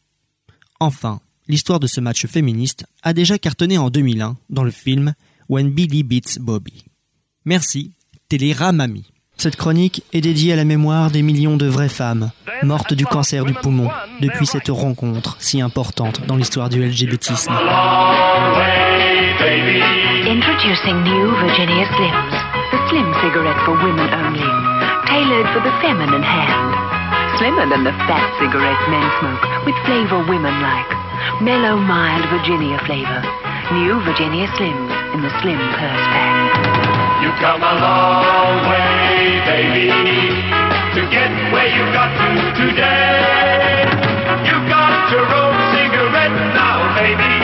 Enfin, 0.79 1.19
l'histoire 1.47 1.79
de 1.79 1.87
ce 1.87 2.01
match 2.01 2.25
féministe 2.25 2.85
a 3.03 3.13
déjà 3.13 3.37
cartonné 3.37 3.77
en 3.77 3.89
2001 3.89 4.37
dans 4.49 4.63
le 4.63 4.71
film 4.71 5.13
When 5.49 5.71
Billy 5.71 6.03
Beats 6.03 6.39
Bobby. 6.39 6.85
Merci, 7.45 7.93
Téléramami. 8.29 9.05
Cette 9.37 9.55
chronique 9.55 10.03
est 10.13 10.21
dédiée 10.21 10.53
à 10.53 10.55
la 10.55 10.65
mémoire 10.65 11.09
des 11.09 11.23
millions 11.23 11.57
de 11.57 11.65
vraies 11.65 11.89
femmes 11.89 12.31
mortes 12.63 12.93
du 12.93 13.05
cancer 13.05 13.43
du 13.45 13.53
poumon 13.53 13.89
depuis 14.21 14.45
cette 14.45 14.69
rencontre 14.69 15.35
si 15.39 15.61
importante 15.61 16.25
dans 16.27 16.35
l'histoire 16.35 16.69
du 16.69 16.83
LGBTisme. 16.83 17.51
New 20.91 21.31
Virginia 21.35 21.85
Slims, 21.95 22.31
the 22.71 22.77
slim 22.89 23.13
cigarette 23.21 23.59
for 23.65 23.73
women 23.73 24.09
only, 24.13 24.40
tailored 25.11 25.49
for 25.51 25.59
the 25.59 25.75
feminine 25.83 26.23
hand. 26.23 26.71
Slimmer 27.35 27.67
than 27.67 27.83
the 27.83 27.91
fat 28.07 28.23
cigarette 28.39 28.79
men 28.87 29.03
smoke, 29.19 29.43
with 29.67 29.75
flavor 29.83 30.23
women 30.23 30.55
like. 30.63 30.87
Mellow, 31.43 31.75
mild 31.75 32.23
Virginia 32.31 32.79
flavor. 32.87 33.19
New 33.75 33.99
Virginia 34.07 34.47
Slims 34.55 34.91
in 35.11 35.19
the 35.19 35.31
slim 35.43 35.59
purse 35.75 36.05
pack. 36.15 36.47
You've 37.19 37.39
come 37.43 37.59
a 37.59 37.75
long 37.75 38.55
way, 38.71 39.43
baby, 39.43 39.91
to 40.95 41.01
get 41.11 41.31
where 41.51 41.67
you've 41.67 41.91
got 41.91 42.09
to 42.15 42.31
today. 42.55 43.83
You've 44.47 44.67
got 44.71 45.11
your 45.11 45.27
own 45.27 45.55
cigarette 45.75 46.35
now, 46.55 46.79
baby. 46.95 47.40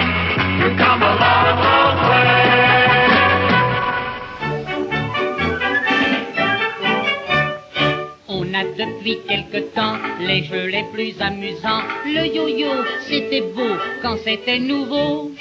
Depuis 8.78 9.20
quelque 9.28 9.60
temps 9.74 9.98
les 10.20 10.44
jeux 10.44 10.68
les 10.68 10.86
plus 10.94 11.16
amusants. 11.20 11.84
Le 12.06 12.26
yo-yo, 12.28 12.72
c'était 13.08 13.42
beau 13.42 13.76
quand 14.02 14.18
c'était 14.24 14.60
nouveau. 14.60 15.32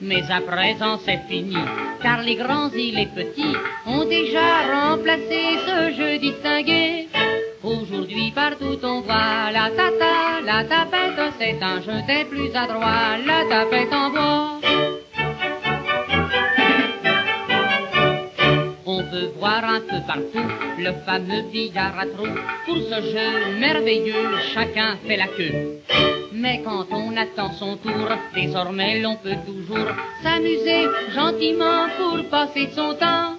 Mais 0.00 0.22
à 0.30 0.40
présent 0.40 0.98
c'est 1.04 1.22
fini, 1.28 1.56
car 2.02 2.22
les 2.22 2.36
grands 2.36 2.70
et 2.70 2.90
les 2.90 3.06
petits 3.06 3.56
ont 3.86 4.04
déjà 4.04 4.48
remplacé 4.72 5.42
ce 5.66 5.96
jeu 5.96 6.18
distingué. 6.18 7.08
Aujourd'hui 7.62 8.30
partout 8.34 8.78
on 8.82 9.00
voit 9.00 9.50
la 9.52 9.70
tata, 9.70 10.40
la 10.44 10.64
tapette, 10.64 11.32
c'est 11.38 11.62
un 11.62 11.80
jeu 11.80 12.00
des 12.06 12.24
plus 12.24 12.54
adroits, 12.54 13.16
la 13.26 13.40
tapette 13.48 13.92
en 13.92 14.10
bois. 14.10 15.03
On 18.96 19.02
peut 19.02 19.32
voir 19.40 19.64
un 19.64 19.80
peu 19.80 20.00
partout 20.06 20.48
le 20.78 20.92
fameux 21.04 21.42
billard 21.50 21.98
à 21.98 22.06
trous. 22.06 22.38
Pour 22.64 22.76
ce 22.76 23.02
jeu 23.12 23.58
merveilleux, 23.58 24.38
chacun 24.54 24.96
fait 25.04 25.16
la 25.16 25.26
queue. 25.26 25.80
Mais 26.32 26.62
quand 26.64 26.86
on 26.92 27.16
attend 27.16 27.52
son 27.54 27.76
tour, 27.76 28.08
désormais 28.36 29.00
l'on 29.00 29.16
peut 29.16 29.40
toujours 29.44 29.90
s'amuser 30.22 30.86
gentiment 31.12 31.86
pour 31.98 32.24
passer 32.28 32.68
son 32.72 32.94
temps. 32.94 33.34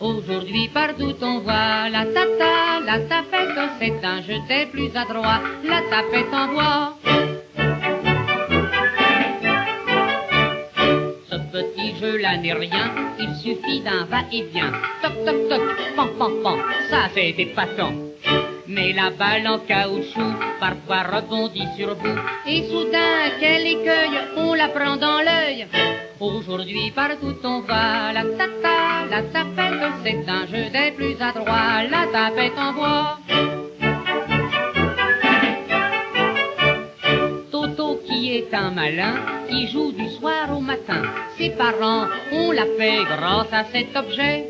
Aujourd'hui 0.00 0.68
partout 0.74 1.14
on 1.22 1.38
voit 1.46 1.88
la 1.90 2.04
tata, 2.06 2.80
la 2.84 2.98
tapette, 2.98 3.58
c'est 3.78 4.04
un 4.04 4.20
jeu 4.22 4.38
des 4.48 4.66
plus 4.66 4.90
adroits, 4.96 5.40
la 5.62 5.80
tapette 5.92 6.34
en 6.34 6.48
bois. 6.48 7.37
Petit 11.58 11.92
jeu-là 12.00 12.36
n'est 12.36 12.52
rien, 12.52 12.86
il 13.18 13.34
suffit 13.34 13.80
d'un 13.80 14.04
va-et-vient. 14.04 14.70
Toc 15.02 15.12
toc 15.26 15.48
toc, 15.48 15.62
pan 15.96 16.06
pan 16.16 16.30
pan, 16.40 16.56
ça 16.88 17.08
c'est 17.12 17.34
épatant. 17.36 17.94
Mais 18.68 18.92
la 18.92 19.10
balle 19.10 19.48
en 19.48 19.58
caoutchouc 19.58 20.34
parfois 20.60 21.02
rebondit 21.02 21.66
sur 21.76 21.96
vous. 21.96 22.18
Et 22.46 22.62
soudain, 22.68 23.32
quel 23.40 23.66
écueil, 23.66 24.20
on 24.36 24.54
la 24.54 24.68
prend 24.68 24.96
dans 24.96 25.20
l'œil. 25.20 25.66
Aujourd'hui 26.20 26.92
partout 26.92 27.34
on 27.42 27.60
va, 27.62 28.12
la 28.12 28.22
tata, 28.22 29.06
la 29.10 29.22
tapette, 29.22 29.94
c'est 30.04 30.28
un 30.28 30.46
jeu 30.46 30.70
des 30.70 30.92
plus 30.92 31.16
adroits, 31.20 31.82
la 31.90 32.06
tapette 32.12 32.56
en 32.56 32.72
bois. 32.72 33.18
Toto 38.38 38.50
qui 38.50 38.54
est 38.54 38.54
un 38.54 38.70
malin, 38.70 39.14
qui 39.48 39.66
joue 39.68 39.92
du 39.92 40.08
soir 40.10 40.56
au 40.56 40.60
matin. 40.60 41.02
Ses 41.36 41.50
parents 41.50 42.06
ont 42.32 42.52
la 42.52 42.66
paix 42.78 43.00
grâce 43.04 43.52
à 43.52 43.64
cet 43.72 43.96
objet. 43.96 44.46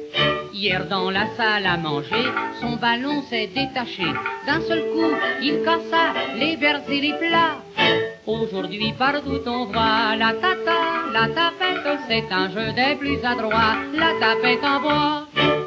Hier 0.53 0.87
dans 0.89 1.11
la 1.11 1.27
salle 1.37 1.67
à 1.67 1.77
manger, 1.77 2.27
son 2.61 2.77
ballon 2.77 3.23
s'est 3.31 3.49
détaché. 3.55 4.05
D'un 4.47 4.61
seul 4.63 4.81
coup, 4.93 5.15
il 5.43 5.63
cassa 5.65 6.13
les 6.39 6.57
verres 6.57 6.83
et 6.89 7.01
les 7.01 7.15
plats. 7.15 7.59
Aujourd'hui 8.27 8.93
partout 8.99 9.43
on 9.47 9.67
voit 9.67 10.17
la 10.19 10.33
tata, 10.35 10.81
la 11.13 11.29
tapette, 11.29 11.99
c'est 12.09 12.31
un 12.31 12.51
jeu 12.51 12.73
des 12.73 12.97
plus 12.97 13.25
adroits, 13.25 13.77
la 13.95 14.13
tapette 14.21 14.65
en 14.65 14.81
bois. 14.81 15.58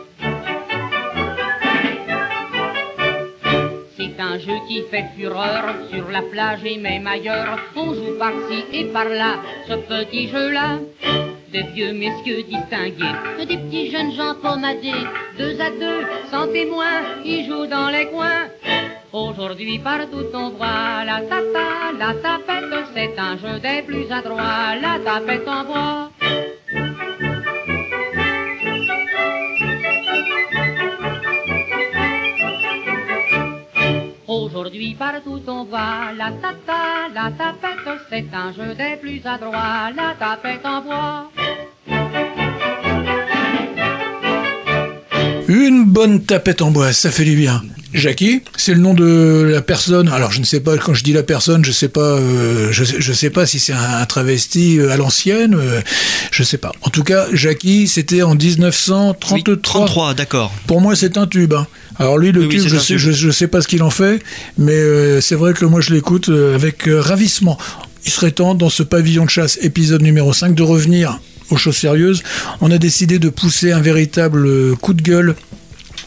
Un 4.21 4.38
jeu 4.38 4.53
qui 4.67 4.84
fait 4.84 5.10
fureur 5.17 5.75
sur 5.91 6.10
la 6.10 6.21
plage 6.21 6.63
et 6.63 6.77
même 6.77 7.07
ailleurs. 7.07 7.57
On 7.75 7.93
joue 7.93 8.17
par-ci 8.19 8.65
et 8.71 8.86
par-là 8.86 9.38
ce 9.67 9.73
petit 9.73 10.29
jeu-là. 10.29 10.79
De 11.51 11.60
vieux 11.73 11.91
messieurs 11.91 12.43
distingués, 12.43 13.45
des 13.45 13.57
petits 13.57 13.91
jeunes 13.91 14.13
gens 14.13 14.36
pommadés, 14.41 15.05
deux 15.38 15.60
à 15.60 15.69
deux, 15.69 16.05
sans 16.31 16.47
témoin, 16.47 17.01
ils 17.25 17.45
jouent 17.45 17.65
dans 17.65 17.89
les 17.89 18.05
coins. 18.05 18.47
Aujourd'hui 19.12 19.77
partout 19.79 20.27
on 20.34 20.51
voit 20.51 21.03
la 21.05 21.19
tata, 21.21 21.91
la 21.99 22.13
tapette, 22.13 22.86
c'est 22.93 23.19
un 23.19 23.38
jeu 23.38 23.60
des 23.60 23.81
plus 23.81 24.10
adroits, 24.10 24.77
la 24.81 24.99
tapette 25.03 25.47
en 25.47 25.65
bois. 25.65 26.20
Aujourd'hui 34.62 34.93
partout 34.93 35.41
on 35.47 35.63
voit 35.65 36.12
la 36.15 36.32
tata, 36.39 37.10
la 37.15 37.32
tapette, 37.32 38.00
c'est 38.12 38.26
un 38.32 38.54
jeu 38.54 38.76
des 38.76 38.95
plus 39.02 39.19
adroits, 39.26 39.89
la 39.95 40.13
tapette 40.19 40.63
en 40.63 40.82
bois. 40.84 41.32
Une 45.47 45.86
bonne 45.86 46.21
tapette 46.24 46.62
en 46.62 46.69
bois, 46.69 46.93
ça 46.93 47.10
fait 47.10 47.24
du 47.26 47.36
bien. 47.36 47.63
Jackie, 47.93 48.41
c'est 48.56 48.74
le 48.74 48.80
nom 48.80 48.93
de 48.93 49.50
la 49.52 49.62
personne? 49.62 50.08
Alors 50.10 50.32
je 50.32 50.39
ne 50.39 50.45
sais 50.45 50.62
pas 50.62 50.78
quand 50.78 50.93
je 50.93 51.04
dis 51.04 51.12
la 51.12 51.24
personne, 51.24 51.65
je 51.65 51.71
sais 51.74 51.89
pas, 51.89 52.00
euh, 52.02 52.69
je, 52.71 52.84
sais- 52.86 52.95
je 53.02 53.12
sais 53.13 53.30
pas 53.32 53.45
si 53.47 53.60
c'est 53.60 53.74
un, 53.74 53.97
un 54.00 54.06
travesti 54.06 54.80
euh, 54.80 54.91
à 54.91 54.95
l'ancienne, 54.97 55.56
euh, 55.56 55.82
je 56.32 56.43
sais 56.43 56.58
pas. 56.58 56.71
En 56.84 56.89
tout 56.89 57.04
cas, 57.04 57.26
Jackie, 57.34 57.88
c'était 57.89 58.21
en 58.21 58.36
1933. 58.36 59.58
33, 59.62 60.13
d'accord. 60.13 60.54
Pour 60.67 60.80
moi, 60.80 60.95
c'est 60.95 61.17
un 61.17 61.28
tube. 61.28 61.54
hein. 61.54 61.67
Alors 62.01 62.17
lui, 62.17 62.31
le 62.31 62.41
Oui, 62.41 62.49
tube, 62.49 62.67
je 62.67 62.77
sais, 62.77 62.97
je, 62.97 63.11
je 63.11 63.29
sais 63.29 63.47
pas 63.47 63.61
ce 63.61 63.67
qu'il 63.67 63.83
en 63.83 63.89
fait, 63.89 64.21
mais 64.57 64.73
euh, 64.73 65.21
c'est 65.21 65.35
vrai 65.35 65.53
que 65.53 65.65
moi, 65.65 65.81
je 65.81 65.93
l'écoute 65.93 66.29
euh, 66.29 66.55
avec 66.55 66.87
euh, 66.87 66.99
ravissement. 66.99 67.57
Il 68.05 68.11
serait 68.11 68.31
temps, 68.31 68.55
dans 68.55 68.69
ce 68.69 68.81
pavillon 68.81 69.25
de 69.25 69.29
chasse, 69.29 69.59
épisode 69.61 70.01
numéro 70.01 70.33
5, 70.33 70.55
de 70.55 70.63
revenir 70.63 71.19
aux 71.51 71.57
choses 71.57 71.77
sérieuses. 71.77 72.23
On 72.61 72.71
a 72.71 72.77
décidé 72.79 73.19
de 73.19 73.29
pousser 73.29 73.71
un 73.71 73.81
véritable 73.81 74.75
coup 74.77 74.93
de 74.93 75.01
gueule 75.01 75.35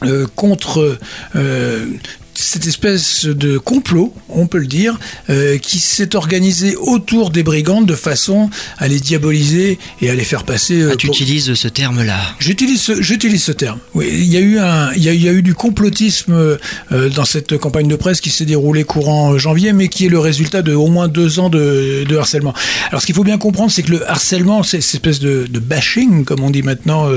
euh, 0.03 0.27
contre 0.35 0.99
euh, 1.37 1.87
cette 2.35 2.67
espèce 2.67 3.27
de 3.27 3.59
complot, 3.59 4.13
on 4.29 4.47
peut 4.47 4.59
le 4.59 4.67
dire, 4.67 4.99
euh, 5.31 5.59
qui 5.59 5.79
s'est 5.79 6.15
organisé 6.17 6.77
autour 6.77 7.31
des 7.31 7.43
brigandes 7.43 7.87
de 7.87 7.95
façon 7.95 8.51
à 8.79 8.89
les 8.89 9.01
diaboliser 9.01 9.79
et 10.01 10.11
à 10.11 10.15
les 10.15 10.25
faire 10.25 10.45
passer. 10.45 10.81
euh, 10.81 10.91
Ah, 10.93 10.97
tu 10.97 11.07
pour- 11.07 11.15
utilises 11.17 11.55
ce 11.55 11.69
terme-là. 11.69 12.19
J'utilise 12.39 12.81
ce, 12.81 13.01
j'utilise 13.03 13.43
ce 13.43 13.53
terme. 13.53 13.79
Oui, 13.95 14.07
il 14.11 14.25
y 14.33 14.37
a 14.37 14.41
eu 14.41 14.59
un, 14.59 14.93
il 14.95 15.03
y 15.03 15.09
a, 15.09 15.13
il 15.13 15.23
y 15.23 15.29
a 15.29 15.33
eu 15.33 15.43
du 15.43 15.55
complotisme 15.55 16.33
euh, 16.33 17.09
dans 17.11 17.25
cette 17.25 17.57
campagne 17.59 17.89
de 17.89 17.97
presse 17.97 18.21
qui 18.21 18.31
s'est 18.31 18.45
déroulée 18.45 18.85
courant 18.85 19.37
janvier, 19.39 19.73
mais 19.73 19.89
qui 19.89 20.07
est 20.07 20.11
le 20.11 20.19
résultat 20.19 20.63
de 20.63 20.75
au 20.75 20.89
moins 20.89 21.09
deux 21.09 21.39
ans 21.39 21.51
de, 21.51 22.05
de 22.09 22.17
harcèlement. 22.17 22.55
Alors, 22.91 23.01
ce 23.01 23.07
qu'il 23.07 23.15
faut 23.15 23.25
bien 23.25 23.39
comprendre, 23.39 23.71
c'est 23.71 23.83
que 23.83 23.91
le 23.93 24.09
harcèlement, 24.11 24.63
c'est 24.63 24.81
cette 24.81 24.95
espèce 24.95 25.21
de, 25.21 25.47
de 25.49 25.59
bashing, 25.61 26.25
comme 26.25 26.43
on 26.43 26.51
dit 26.51 26.63
maintenant 26.63 27.09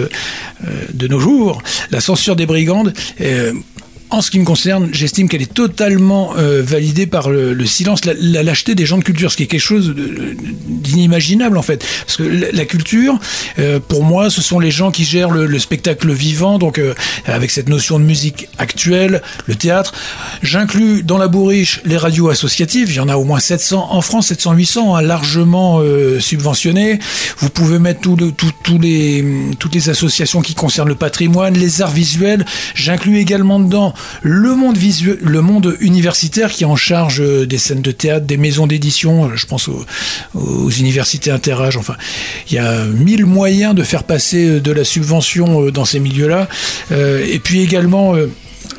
de 0.93 1.07
nos 1.07 1.19
jours, 1.19 1.61
la 1.91 2.01
censure 2.01 2.35
des 2.35 2.45
brigandes. 2.45 2.93
En 4.09 4.21
ce 4.21 4.31
qui 4.31 4.39
me 4.39 4.45
concerne, 4.45 4.89
j'estime 4.93 5.27
qu'elle 5.27 5.41
est 5.41 5.53
totalement 5.53 6.33
euh, 6.37 6.61
validée 6.63 7.07
par 7.07 7.29
le, 7.29 7.53
le 7.53 7.65
silence, 7.65 8.05
la, 8.05 8.13
lâcheté 8.41 8.73
des 8.73 8.85
gens 8.85 8.97
de 8.97 9.03
culture, 9.03 9.31
ce 9.31 9.37
qui 9.37 9.43
est 9.43 9.47
quelque 9.47 9.59
chose 9.59 9.93
d'inimaginable 9.95 11.57
en 11.57 11.61
fait. 11.61 11.85
Parce 12.05 12.17
que 12.17 12.23
la, 12.23 12.65
culture, 12.65 13.19
euh, 13.59 13.79
pour 13.85 14.03
moi, 14.03 14.29
ce 14.29 14.41
sont 14.41 14.59
les 14.59 14.71
gens 14.71 14.91
qui 14.91 15.03
gèrent 15.03 15.29
le, 15.29 15.45
le 15.45 15.59
spectacle 15.59 16.11
vivant, 16.11 16.57
donc 16.57 16.79
euh, 16.79 16.93
avec 17.25 17.51
cette 17.51 17.67
notion 17.67 17.99
de 17.99 18.05
musique 18.05 18.47
actuelle, 18.57 19.21
le 19.45 19.55
théâtre. 19.55 19.93
J'inclus 20.41 21.03
dans 21.03 21.17
la 21.17 21.27
bourriche 21.27 21.81
les 21.83 21.97
radios 21.97 22.29
associatives, 22.29 22.89
il 22.89 22.95
y 22.95 23.01
en 23.01 23.09
a 23.09 23.17
au 23.17 23.25
moins 23.25 23.39
700 23.39 23.89
en 23.91 24.01
France, 24.01 24.27
700, 24.27 24.53
800, 24.53 24.95
hein, 24.95 25.01
largement 25.01 25.81
subventionnées. 26.19 26.99
Vous 27.39 27.49
pouvez 27.49 27.79
mettre 27.79 27.99
tout 27.99 28.79
les, 28.79 29.25
toutes 29.59 29.75
les 29.75 29.89
associations 29.89 30.41
qui 30.41 30.53
concernent 30.53 30.87
le 30.87 30.95
patrimoine, 30.95 31.55
les 31.55 31.81
arts 31.81 31.91
visuels. 31.91 32.45
J'inclus 32.73 33.17
également 33.17 33.59
dedans 33.59 33.93
le 34.21 34.55
monde 34.55 34.77
visuel, 34.77 35.17
le 35.21 35.41
monde 35.41 35.75
universitaire 35.79 36.51
qui 36.51 36.63
est 36.63 36.67
en 36.67 36.75
charge 36.75 37.21
euh, 37.21 37.45
des 37.45 37.57
scènes 37.57 37.81
de 37.81 37.91
théâtre, 37.91 38.25
des 38.25 38.37
maisons 38.37 38.67
d'édition. 38.67 39.25
euh, 39.25 39.35
Je 39.35 39.45
pense 39.45 39.69
aux, 39.69 40.69
universités 40.69 41.31
interâges. 41.31 41.77
Enfin, 41.77 41.95
il 42.49 42.55
y 42.55 42.59
a 42.59 42.85
mille 42.85 43.25
moyens 43.25 43.75
de 43.75 43.83
faire 43.83 44.03
passer 44.03 44.45
euh, 44.45 44.59
de 44.59 44.71
la 44.71 44.83
subvention 44.83 45.69
dans 45.71 45.85
ces 45.85 45.99
milieux-là. 45.99 46.47
Et 46.91 47.39
puis 47.39 47.61
également. 47.61 48.15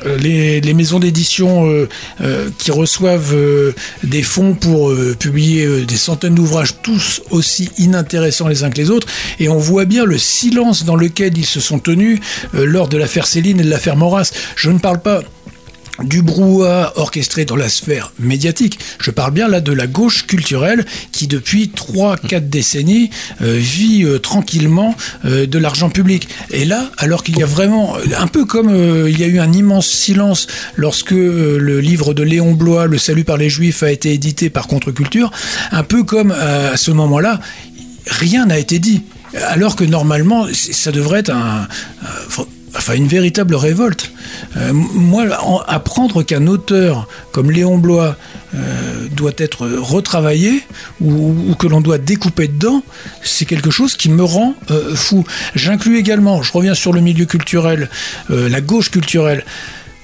Euh, 0.05 0.17
les, 0.17 0.73
maisons 0.73 0.99
d'édition 0.99 1.69
euh, 1.69 1.89
euh, 2.21 2.49
qui 2.57 2.71
reçoivent 2.71 3.35
des 4.03 4.23
fonds 4.23 4.53
pour 4.53 4.93
publier 5.17 5.85
des 5.85 5.97
centaines 5.97 6.35
d'ouvrages, 6.35 6.75
tous 6.81 7.21
aussi 7.31 7.69
inintéressants 7.77 8.47
les 8.47 8.63
uns 8.63 8.69
que 8.69 8.77
les 8.77 8.89
autres, 8.89 9.07
et 9.39 9.49
on 9.49 9.57
voit 9.57 9.85
bien 9.85 10.05
le 10.05 10.17
silence 10.17 10.85
dans 10.85 10.95
lequel 10.95 11.37
ils 11.37 11.45
se 11.45 11.59
sont 11.59 11.79
tenus 11.79 12.19
lors 12.53 12.87
de 12.87 12.97
l'affaire 12.97 13.27
Céline 13.27 13.59
et 13.59 13.63
de 13.63 13.69
l'affaire 13.69 13.95
Maurras. 13.95 14.31
Je 14.55 14.69
ne 14.69 14.79
parle 14.79 15.01
pas 15.01 15.21
du 16.03 16.21
brouhaha 16.21 16.93
orchestré 16.95 17.45
dans 17.45 17.55
la 17.55 17.69
sphère 17.69 18.11
médiatique. 18.19 18.79
Je 18.99 19.11
parle 19.11 19.31
bien 19.33 19.47
là 19.47 19.61
de 19.61 19.71
la 19.71 19.87
gauche 19.87 20.25
culturelle 20.27 20.85
qui 21.11 21.27
depuis 21.27 21.71
3-4 21.75 22.49
décennies 22.49 23.09
euh, 23.41 23.57
vit 23.57 24.03
euh, 24.03 24.19
tranquillement 24.19 24.95
euh, 25.25 25.45
de 25.45 25.59
l'argent 25.59 25.89
public. 25.89 26.27
Et 26.51 26.65
là, 26.65 26.89
alors 26.97 27.23
qu'il 27.23 27.37
y 27.37 27.43
a 27.43 27.45
vraiment, 27.45 27.95
un 28.17 28.27
peu 28.27 28.45
comme 28.45 28.69
il 29.07 29.19
y 29.19 29.23
a 29.23 29.27
eu 29.27 29.39
un 29.39 29.51
immense 29.51 29.87
silence 29.87 30.47
lorsque 30.75 31.11
le 31.11 31.79
livre 31.79 32.13
de 32.13 32.23
Léon 32.23 32.53
Blois, 32.53 32.87
Le 32.87 32.97
salut 32.97 33.23
par 33.23 33.37
les 33.37 33.49
juifs, 33.49 33.83
a 33.83 33.91
été 33.91 34.13
édité 34.13 34.49
par 34.49 34.67
Contre-Culture, 34.67 35.31
un 35.71 35.83
peu 35.83 36.03
comme 36.03 36.31
à 36.31 36.77
ce 36.77 36.91
moment-là, 36.91 37.39
rien 38.07 38.45
n'a 38.45 38.57
été 38.57 38.79
dit. 38.79 39.03
Alors 39.47 39.75
que 39.75 39.83
normalement, 39.83 40.47
ça 40.53 40.91
devrait 40.91 41.19
être 41.19 41.31
un- 41.31 41.67
enfin 42.75 42.93
une 42.93 43.07
véritable 43.07 43.55
révolte. 43.55 44.11
Euh, 44.57 44.71
moi, 44.73 45.25
en- 45.41 45.59
apprendre 45.67 46.23
qu'un 46.23 46.47
auteur 46.47 47.07
comme 47.31 47.51
Léon 47.51 47.77
Blois 47.77 48.15
euh, 48.55 49.07
doit 49.11 49.31
être 49.37 49.67
retravaillé 49.67 50.63
ou, 51.01 51.55
que 51.57 51.67
l'on 51.67 51.81
doit 51.81 51.97
découper 51.97 52.47
dedans, 52.47 52.83
c'est 53.23 53.45
quelque 53.45 53.69
chose 53.71 53.95
qui 53.95 54.09
me 54.09 54.23
rend 54.23 54.55
euh, 54.71 54.95
fou. 54.95 55.23
J'inclus 55.55 55.97
également, 55.97 56.41
je 56.41 56.51
reviens 56.51 56.73
sur 56.73 56.93
le 56.93 57.01
milieu 57.01 57.25
culturel, 57.25 57.89
la 58.29 58.61
gauche 58.61 58.89
culturelle. 58.91 59.43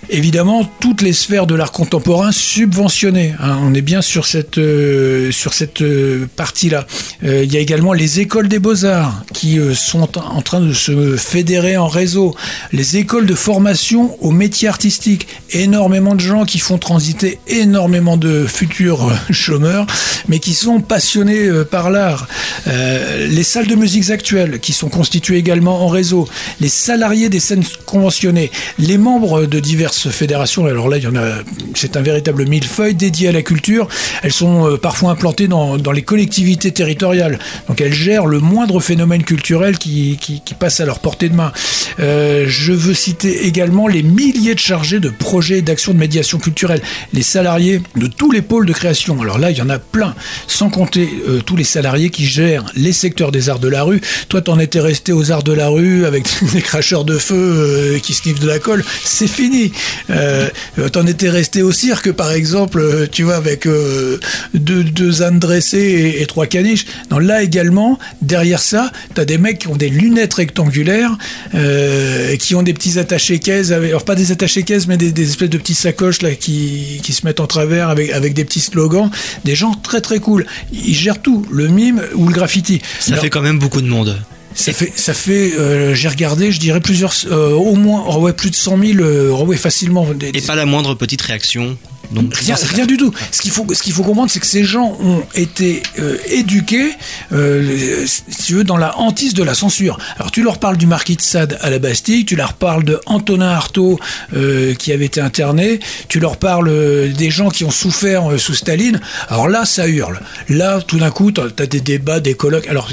Évidemment 0.10 0.70
toutes 0.80 1.02
les 1.02 1.14
sphères 1.14 1.48
de 1.48 1.56
l'art 1.56 1.72
contemporain 1.72 2.32
subventionnées. 2.32 3.34
hein. 3.40 3.58
on 3.62 3.74
est 3.74 3.82
bien 3.82 4.02
sur 4.02 4.26
cette, 4.26 4.58
euh, 4.58 5.32
sur 5.32 5.54
cette 5.54 5.82
euh, 5.82 6.28
partie-là. 6.36 6.86
Euh, 7.24 7.44
il 7.44 7.52
y 7.52 7.58
a 7.58 7.60
également 7.60 7.94
les 7.94 8.20
écoles 8.20 8.48
des 8.48 8.60
beaux-arts 8.60 9.24
qui 9.34 9.60
sont 9.74 10.18
en 10.18 10.42
train 10.42 10.62
de 10.62 10.74
se 10.74 11.16
fédérer 11.18 11.78
en 11.78 11.88
réseau. 11.88 12.36
Les 12.72 12.98
écoles 12.98 13.26
de 13.26 13.36
formation 13.36 14.18
aux 14.24 14.32
métiers 14.32 14.68
artistiques. 14.68 15.28
Énormément 15.52 16.16
de 16.16 16.20
gens 16.22 16.46
qui 16.46 16.60
font 16.60 16.78
transiter 16.78 17.40
énormément 17.48 18.18
de 18.18 18.46
futurs 18.48 19.12
chômeurs, 19.32 19.86
mais 20.28 20.40
qui 20.40 20.54
sont 20.54 20.82
passionnés 20.82 21.50
par 21.70 21.90
l'art. 21.90 22.28
Les 22.66 23.44
salles 23.44 23.68
de 23.68 23.76
musique 23.76 24.10
actuelles 24.10 24.60
qui 24.60 24.74
sont 24.74 24.90
constituées 24.90 25.38
également 25.38 25.84
en 25.84 25.88
réseau. 25.88 26.28
Les 26.60 26.70
salariés 26.70 27.30
des 27.30 27.40
scènes 27.40 27.64
conventionnées. 27.86 28.52
Les 28.80 28.98
membres 28.98 29.46
de 29.46 29.60
diverses 29.96 30.10
fédérations. 30.10 30.66
Alors 30.66 30.90
là, 30.90 30.98
il 30.98 31.04
y 31.04 31.08
en 31.08 31.16
a. 31.16 31.42
C'est 31.74 31.98
un 31.98 32.02
véritable 32.02 32.48
millefeuille 32.48 32.96
dédié 32.96 33.30
à 33.30 33.32
la 33.32 33.42
culture. 33.42 33.88
Elles 34.24 34.34
sont 34.34 34.68
euh, 34.68 34.78
parfois 34.78 35.12
implantées 35.12 35.48
dans, 35.48 35.78
les 35.92 36.02
collectivités 36.02 36.72
territoriales. 36.72 37.40
Donc 37.68 37.82
elles 37.82 37.94
gèrent 37.94 38.26
le 38.26 38.40
moindre 38.40 38.80
phénomène 38.80 39.24
culturel 39.24 39.78
qui, 39.78 40.20
passe 40.60 40.80
à 40.80 40.86
leur 40.86 41.00
portée 41.00 41.30
de 41.30 41.36
main. 41.36 41.52
Euh, 42.00 42.46
je 42.48 42.74
veux 42.74 42.94
citer 42.94 43.46
également 43.46 43.88
les 43.88 44.04
milliers 44.04 44.56
de 44.56 44.60
chargés 44.60 45.00
de 45.00 45.10
projets 45.10 45.60
et 45.60 45.62
d'actions 45.62 45.94
de 45.94 45.98
médiation 45.98 46.38
culturelle. 46.38 46.82
Les 47.14 47.24
salariés 47.24 47.82
de 47.96 48.08
tous 48.08 48.32
les 48.32 48.42
pôles 48.42 48.66
de 48.66 48.74
création. 48.74 49.22
Alors 49.22 49.38
là, 49.38 49.52
il 49.52 49.58
y 49.58 49.62
en 49.62 49.70
a 49.70 49.80
plein. 49.80 50.16
Sans 50.48 50.70
compter 50.70 51.10
euh, 51.28 51.42
tous 51.42 51.56
les 51.56 51.64
salariés 51.64 52.10
qui 52.10 52.26
gèrent 52.26 52.66
les 52.76 52.94
secteurs 52.94 53.32
des 53.32 53.50
arts 53.50 53.60
de 53.60 53.70
la 53.70 53.84
rue. 53.84 54.02
Toi, 54.30 54.42
t'en 54.42 54.60
étais 54.60 54.80
resté 54.80 55.14
aux 55.14 55.32
arts 55.32 55.44
de 55.44 55.54
la 55.54 55.70
rue 55.70 56.06
avec 56.06 56.26
des 56.54 56.62
cracheurs 56.62 57.06
de 57.06 57.18
feu 57.18 58.00
qui 58.02 58.14
sniffent 58.14 58.40
de 58.40 58.48
la 58.48 58.60
colle. 58.60 58.84
C'est 59.04 59.28
fini. 59.28 59.72
Euh, 60.10 60.50
t'en 60.92 61.06
étais 61.08 61.30
resté 61.30 61.62
au 61.62 61.72
cirque, 61.72 62.12
par 62.12 62.32
exemple, 62.32 62.80
euh, 62.80 63.08
tu 63.12 63.24
vois, 63.24 63.36
avec 63.36 63.66
euh, 63.66 64.20
deux, 64.54 64.84
deux 64.84 65.24
ânes 65.24 65.40
dressés 65.40 65.78
et, 65.78 66.22
et 66.22 66.26
trois 66.26 66.48
caniches. 66.48 66.86
Non, 67.12 67.20
là 67.20 67.42
également, 67.44 67.98
derrière 68.22 68.60
ça, 68.62 68.92
t'as 69.14 69.26
des 69.26 69.38
mecs 69.38 69.60
qui 69.60 69.68
ont 69.68 69.76
des 69.76 69.90
lunettes 69.90 70.34
rectangulaires, 70.36 71.18
euh, 71.54 72.36
qui 72.38 72.56
ont 72.56 72.64
des 72.64 72.74
petits 72.74 73.00
attachés-caisses, 73.00 73.72
alors 73.72 74.06
pas 74.06 74.16
des 74.16 74.32
attachés-caisses, 74.32 74.88
mais 74.88 74.98
des, 74.98 75.12
des 75.12 75.30
espèces 75.30 75.50
de 75.50 75.58
petits 75.58 75.76
sacoches 75.76 76.22
là 76.22 76.32
qui, 76.36 77.00
qui 77.04 77.14
se 77.14 77.26
mettent 77.26 77.40
en 77.40 77.48
travers 77.48 77.90
avec, 77.90 78.12
avec 78.12 78.34
des 78.34 78.46
petits 78.46 78.60
slogans. 78.60 79.10
Des 79.44 79.56
gens 79.56 79.74
très 79.74 80.02
très 80.02 80.20
cool. 80.20 80.46
Ils 80.72 80.96
gèrent 80.96 81.22
tout, 81.22 81.46
le 81.52 81.68
mime 81.68 82.02
ou 82.16 82.28
le 82.28 82.34
graffiti. 82.34 82.82
Ça 83.00 83.14
Alors, 83.14 83.24
fait 83.24 83.30
quand 83.30 83.42
même 83.42 83.60
beaucoup 83.60 83.82
de 83.82 83.88
monde. 83.88 84.18
Ça 84.56 84.74
fait, 84.74 84.92
ça 84.96 85.14
fait 85.14 85.54
euh, 85.60 85.94
j'ai 85.94 86.08
regardé, 86.08 86.52
je 86.52 86.60
dirais 86.60 86.80
plusieurs, 86.82 87.14
euh, 87.30 87.52
au 87.54 87.76
moins, 87.76 88.06
oh 88.08 88.18
ouais, 88.22 88.34
plus 88.34 88.50
de 88.52 88.56
100 88.56 88.78
000, 88.80 89.00
euh, 89.02 89.30
oh 89.32 89.44
ouais, 89.46 89.58
facilement. 89.58 90.06
Des- 90.14 90.30
Et 90.34 90.42
pas 90.42 90.56
la 90.56 90.66
moindre 90.66 90.96
petite 90.96 91.22
réaction. 91.22 91.78
Donc, 92.12 92.36
Rien, 92.36 92.56
rien 92.56 92.86
du 92.86 92.98
tout. 92.98 93.14
Ce 93.32 93.42
qu'il 93.42 93.52
faut, 93.52 93.66
ce 93.74 93.82
qu'il 93.82 93.94
faut 93.94 94.04
comprendre, 94.04 94.30
c'est 94.30 94.40
que 94.40 94.46
ces 94.46 94.64
gens 94.64 94.98
ont 95.02 95.24
été 95.36 95.84
euh, 96.00 96.18
éduqués, 96.30 96.92
euh, 97.32 98.06
si 98.06 98.46
tu 98.46 98.54
veux, 98.56 98.64
dans 98.64 98.78
la 98.78 98.98
hantise 98.98 99.34
de 99.34 99.44
la 99.44 99.54
censure. 99.54 99.98
Alors 100.18 100.32
tu 100.32 100.44
leur 100.44 100.60
parles 100.60 100.78
du 100.78 100.88
marquis 100.88 101.16
de 101.16 101.22
Sade 101.22 101.58
à 101.62 101.70
la 101.70 101.80
Bastille, 101.80 102.26
tu 102.26 102.36
leur 102.36 102.54
parles 102.54 102.84
de 102.84 103.00
Antonin 103.06 103.50
Artaud 103.50 104.00
euh, 104.36 104.74
qui 104.76 104.92
avait 104.92 105.06
été 105.06 105.22
interné, 105.22 105.80
tu 106.08 106.20
leur 106.20 106.38
parles 106.38 106.72
des 107.14 107.30
gens 107.30 107.50
qui 107.50 107.64
ont 107.64 107.72
souffert 107.72 108.40
sous 108.40 108.54
Staline. 108.54 109.00
Alors 109.30 109.48
là, 109.48 109.66
ça 109.66 109.88
hurle. 109.88 110.20
Là, 110.50 110.82
tout 110.82 110.98
d'un 110.98 111.12
coup, 111.12 111.32
t'as 111.32 111.44
as 111.58 111.66
des 111.66 111.82
débats, 111.82 112.20
des 112.20 112.34
colloques. 112.34 112.68
Alors 112.68 112.90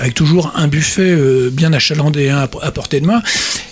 avec 0.00 0.14
toujours 0.14 0.52
un 0.56 0.68
buffet 0.68 1.16
bien 1.50 1.72
achalandé 1.72 2.30
hein, 2.30 2.48
à 2.62 2.70
portée 2.70 3.00
de 3.00 3.06
main. 3.06 3.22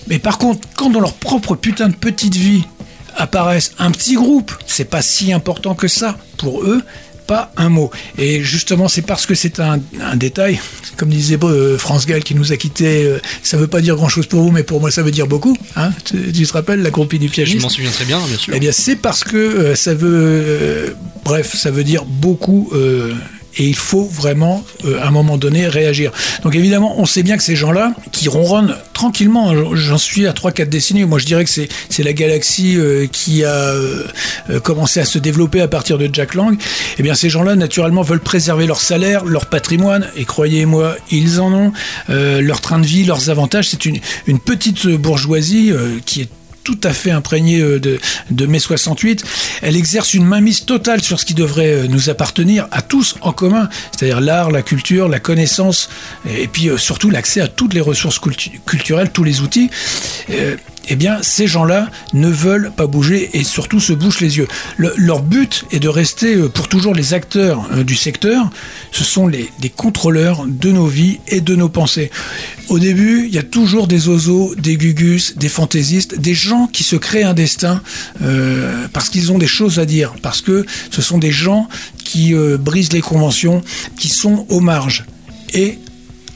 Mais 0.08 0.18
par 0.18 0.38
contre, 0.38 0.68
quand 0.76 0.90
dans 0.90 1.00
leur 1.00 1.14
propre 1.14 1.54
putain 1.54 1.88
de 1.88 1.94
petite 1.94 2.36
vie 2.36 2.64
apparaissent 3.16 3.72
un 3.78 3.90
petit 3.90 4.14
groupe, 4.14 4.52
c'est 4.66 4.84
pas 4.84 5.02
si 5.02 5.32
important 5.32 5.74
que 5.74 5.88
ça 5.88 6.16
pour 6.36 6.62
eux. 6.62 6.82
Pas 7.26 7.50
un 7.56 7.70
mot. 7.70 7.90
Et 8.18 8.42
justement, 8.42 8.86
c'est 8.86 9.00
parce 9.00 9.24
que 9.24 9.34
c'est 9.34 9.58
un, 9.58 9.80
un 9.98 10.14
détail, 10.14 10.60
comme 10.98 11.08
disait 11.08 11.38
euh, 11.42 11.78
France 11.78 12.04
Gall 12.04 12.22
qui 12.22 12.34
nous 12.34 12.52
a 12.52 12.58
quittés, 12.58 13.04
euh, 13.04 13.18
ça 13.42 13.56
veut 13.56 13.66
pas 13.66 13.80
dire 13.80 13.96
grand 13.96 14.10
chose 14.10 14.26
pour 14.26 14.42
vous, 14.42 14.50
mais 14.50 14.62
pour 14.62 14.78
moi 14.78 14.90
ça 14.90 15.02
veut 15.02 15.10
dire 15.10 15.26
beaucoup. 15.26 15.56
Hein 15.74 15.90
tu, 16.04 16.30
tu 16.32 16.46
te 16.46 16.52
rappelles 16.52 16.82
la 16.82 16.90
compie 16.90 17.18
du 17.18 17.28
Je 17.28 17.32
pianiste 17.32 17.62
m'en 17.62 17.70
souviens 17.70 17.90
très 17.90 18.04
bien, 18.04 18.18
bien 18.18 18.36
sûr. 18.36 18.52
Eh 18.54 18.60
bien, 18.60 18.72
c'est 18.72 18.96
parce 18.96 19.24
que 19.24 19.38
euh, 19.38 19.74
ça 19.74 19.94
veut, 19.94 20.10
euh, 20.12 20.90
bref, 21.24 21.56
ça 21.56 21.70
veut 21.70 21.82
dire 21.82 22.04
beaucoup. 22.04 22.70
Et 23.56 23.66
il 23.66 23.76
faut 23.76 24.04
vraiment, 24.04 24.64
euh, 24.84 25.00
à 25.00 25.08
un 25.08 25.10
moment 25.10 25.36
donné, 25.36 25.66
réagir. 25.66 26.12
Donc 26.42 26.54
évidemment, 26.54 26.94
on 26.98 27.06
sait 27.06 27.22
bien 27.22 27.36
que 27.36 27.42
ces 27.42 27.56
gens-là, 27.56 27.94
qui 28.12 28.28
ronronnent 28.28 28.76
tranquillement, 28.92 29.50
hein, 29.50 29.64
j'en 29.74 29.98
suis 29.98 30.26
à 30.26 30.32
3-4 30.32 30.68
décennies, 30.68 31.04
moi 31.04 31.18
je 31.18 31.26
dirais 31.26 31.44
que 31.44 31.50
c'est 31.50 32.02
la 32.02 32.12
galaxie 32.12 32.76
euh, 32.76 33.06
qui 33.06 33.44
a 33.44 33.48
euh, 33.50 34.06
commencé 34.62 35.00
à 35.00 35.04
se 35.04 35.18
développer 35.18 35.60
à 35.60 35.68
partir 35.68 35.98
de 35.98 36.08
Jack 36.12 36.34
Lang, 36.34 36.58
eh 36.98 37.02
bien 37.02 37.14
ces 37.14 37.30
gens-là, 37.30 37.56
naturellement, 37.56 38.02
veulent 38.02 38.20
préserver 38.20 38.66
leur 38.66 38.80
salaire, 38.80 39.24
leur 39.24 39.46
patrimoine, 39.46 40.08
et 40.16 40.24
croyez-moi, 40.24 40.96
ils 41.10 41.40
en 41.40 41.52
ont, 41.52 41.72
leur 42.08 42.60
train 42.60 42.78
de 42.78 42.86
vie, 42.86 43.04
leurs 43.04 43.30
avantages. 43.30 43.68
C'est 43.70 43.86
une, 43.86 43.98
une 44.26 44.38
petite 44.38 44.86
bourgeoisie 44.86 45.72
qui 46.04 46.22
est 46.22 46.28
tout 46.64 46.78
à 46.82 46.92
fait 46.92 47.10
imprégnée 47.10 47.60
euh, 47.60 47.78
de, 47.78 48.00
de 48.30 48.46
mai 48.46 48.58
68. 48.58 49.22
Elle 49.62 49.76
exerce 49.76 50.14
une 50.14 50.24
mainmise 50.24 50.64
totale 50.64 51.02
sur 51.02 51.20
ce 51.20 51.24
qui 51.24 51.34
devrait 51.34 51.72
euh, 51.84 51.86
nous 51.88 52.10
appartenir 52.10 52.66
à 52.72 52.82
tous 52.82 53.16
en 53.20 53.32
commun, 53.32 53.68
c'est-à-dire 53.92 54.20
l'art, 54.20 54.50
la 54.50 54.62
culture, 54.62 55.08
la 55.08 55.20
connaissance, 55.20 55.88
et 56.28 56.48
puis 56.48 56.68
euh, 56.68 56.78
surtout 56.78 57.10
l'accès 57.10 57.40
à 57.40 57.48
toutes 57.48 57.74
les 57.74 57.80
ressources 57.80 58.18
cultu- 58.18 58.58
culturelles, 58.66 59.10
tous 59.12 59.24
les 59.24 59.40
outils. 59.42 59.70
Eh 60.88 60.96
bien, 60.96 61.18
ces 61.22 61.46
gens-là 61.46 61.90
ne 62.12 62.28
veulent 62.28 62.70
pas 62.76 62.86
bouger 62.86 63.30
et 63.32 63.44
surtout 63.44 63.80
se 63.80 63.92
bouchent 63.92 64.20
les 64.20 64.36
yeux. 64.36 64.48
Le- 64.76 64.92
leur 64.96 65.22
but 65.22 65.64
est 65.70 65.80
de 65.80 65.88
rester 65.88 66.34
euh, 66.34 66.48
pour 66.48 66.68
toujours 66.68 66.94
les 66.94 67.14
acteurs 67.14 67.66
euh, 67.72 67.84
du 67.84 67.94
secteur. 67.94 68.50
Ce 68.92 69.02
sont 69.04 69.26
les, 69.26 69.50
contrôleurs 69.76 70.44
de 70.46 70.70
nos 70.70 70.86
vies 70.86 71.18
et 71.28 71.40
de 71.40 71.56
nos 71.56 71.68
pensées. 71.68 72.10
Au 72.68 72.78
début, 72.78 73.26
il 73.26 73.34
y 73.34 73.38
a 73.38 73.42
toujours 73.42 73.86
des 73.86 74.08
oiseaux, 74.08 74.54
des 74.56 74.76
gugus, 74.76 75.36
des 75.36 75.48
fantaisistes, 75.48 76.18
des 76.18 76.34
gens 76.34 76.66
qui 76.66 76.84
se 76.84 76.96
créent 76.96 77.22
un 77.24 77.34
destin 77.34 77.82
euh, 78.22 78.86
parce 78.92 79.08
qu'ils 79.08 79.32
ont 79.32 79.38
des 79.38 79.46
choses 79.46 79.78
à 79.78 79.86
dire, 79.86 80.14
parce 80.22 80.40
que 80.42 80.66
ce 80.90 81.02
sont 81.02 81.18
des 81.18 81.32
gens 81.32 81.68
qui 82.04 82.34
brisent 82.34 82.92
les 82.92 83.00
conventions, 83.00 83.62
qui 83.98 84.08
sont 84.08 84.46
aux 84.50 84.60
marges. 84.60 85.04
Et 85.54 85.78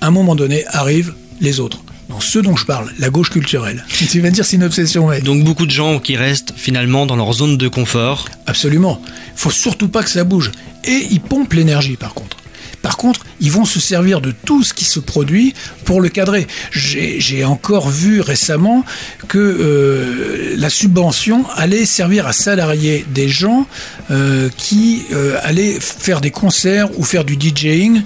à 0.00 0.06
un 0.06 0.10
moment 0.10 0.34
donné 0.34 0.64
arrivent 0.68 1.14
les 1.40 1.60
autres. 1.60 1.82
Dans 2.08 2.20
ce 2.20 2.38
dont 2.38 2.56
je 2.56 2.64
parle, 2.64 2.90
la 2.98 3.10
gauche 3.10 3.30
culturelle. 3.30 3.84
Tu 3.88 4.20
vas 4.20 4.28
me 4.28 4.34
dire 4.34 4.44
c'est 4.44 4.56
une 4.56 4.64
obsession, 4.64 5.06
ouais. 5.06 5.20
Donc 5.20 5.44
beaucoup 5.44 5.66
de 5.66 5.70
gens 5.70 5.98
qui 5.98 6.16
restent 6.16 6.54
finalement 6.56 7.04
dans 7.04 7.16
leur 7.16 7.32
zone 7.34 7.58
de 7.58 7.68
confort. 7.68 8.28
Absolument. 8.46 9.02
Faut 9.36 9.50
surtout 9.50 9.88
pas 9.88 10.02
que 10.02 10.10
ça 10.10 10.24
bouge. 10.24 10.50
Et 10.84 11.06
ils 11.10 11.20
pompent 11.20 11.52
l'énergie, 11.52 11.96
par 11.96 12.14
contre. 12.14 12.38
Par 12.82 12.96
contre, 12.96 13.26
ils 13.40 13.50
vont 13.50 13.64
se 13.64 13.80
servir 13.80 14.20
de 14.20 14.32
tout 14.32 14.62
ce 14.62 14.72
qui 14.72 14.84
se 14.84 15.00
produit 15.00 15.54
pour 15.84 16.00
le 16.00 16.08
cadrer. 16.08 16.46
J'ai 16.70 17.44
encore 17.44 17.90
vu 17.90 18.20
récemment 18.20 18.84
que 19.26 19.38
euh, 19.38 20.54
la 20.56 20.70
subvention 20.70 21.44
allait 21.56 21.84
servir 21.84 22.26
à 22.26 22.32
salarier 22.32 23.04
des 23.12 23.28
gens 23.28 23.66
euh, 24.10 24.48
qui 24.56 25.02
euh, 25.12 25.36
allaient 25.42 25.78
faire 25.80 26.20
des 26.20 26.30
concerts 26.30 26.88
ou 26.98 27.04
faire 27.04 27.24
du 27.24 27.34
DJing 27.34 28.02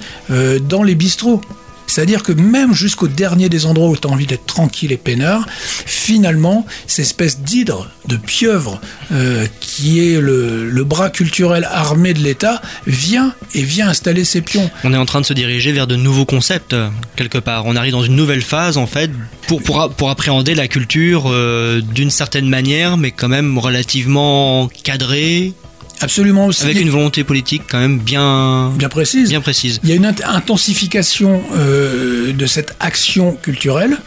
dans 0.68 0.82
les 0.82 0.94
bistrots. 0.94 1.42
C'est-à-dire 1.86 2.22
que 2.22 2.32
même 2.32 2.74
jusqu'au 2.74 3.08
dernier 3.08 3.48
des 3.48 3.66
endroits 3.66 3.88
où 3.88 3.96
tu 3.96 4.06
as 4.08 4.10
envie 4.10 4.26
d'être 4.26 4.46
tranquille 4.46 4.92
et 4.92 4.96
peinard, 4.96 5.46
finalement, 5.84 6.66
cette 6.86 7.06
espèce 7.06 7.40
d'hydre, 7.40 7.90
de 8.08 8.16
pieuvre, 8.16 8.80
euh, 9.12 9.46
qui 9.60 10.00
est 10.00 10.20
le, 10.20 10.84
bras 10.84 11.10
culturel 11.10 11.66
armé 11.70 12.12
de 12.12 12.20
l'État, 12.20 12.60
vient 12.86 13.34
et 13.54 13.62
vient 13.62 13.88
installer 13.88 14.24
ses 14.24 14.40
pions. 14.40 14.70
On 14.84 14.92
est 14.92 14.96
en 14.96 15.06
train 15.06 15.20
de 15.20 15.26
se 15.26 15.32
diriger 15.32 15.72
vers 15.72 15.86
de 15.86 15.96
nouveaux 15.96 16.24
concepts, 16.24 16.72
euh, 16.72 16.88
quelque 17.16 17.38
part. 17.38 17.66
On 17.66 17.76
arrive 17.76 17.92
dans 17.92 18.02
une 18.02 18.16
nouvelle 18.16 18.42
phase, 18.42 18.76
en 18.76 18.86
fait, 18.86 19.10
pour 19.46 20.10
appréhender 20.10 20.54
la 20.54 20.68
culture 20.68 21.24
euh, 21.26 21.80
d'une 21.80 22.10
certaine 22.10 22.48
manière, 22.48 22.96
mais 22.96 23.10
quand 23.10 23.28
même 23.28 23.58
relativement 23.58 24.68
cadrée. 24.82 25.52
Absolument 26.00 26.46
aussi. 26.46 26.64
Avec 26.64 26.80
une 26.80 26.90
volonté 26.90 27.22
politique 27.24 27.62
quand 27.70 27.78
même 27.78 27.98
bien, 27.98 28.70
bien 28.76 28.88
précise. 28.88 29.28
Bien 29.28 29.40
précise. 29.40 29.80
Il 29.84 29.88
y 29.90 29.92
a 29.92 29.96
une 29.96 30.06
int- 30.06 30.24
intensification 30.26 31.42
euh, 31.54 32.32
de 32.32 32.46
cette 32.46 32.74
action 32.80 33.34
culturelle, 33.40 33.98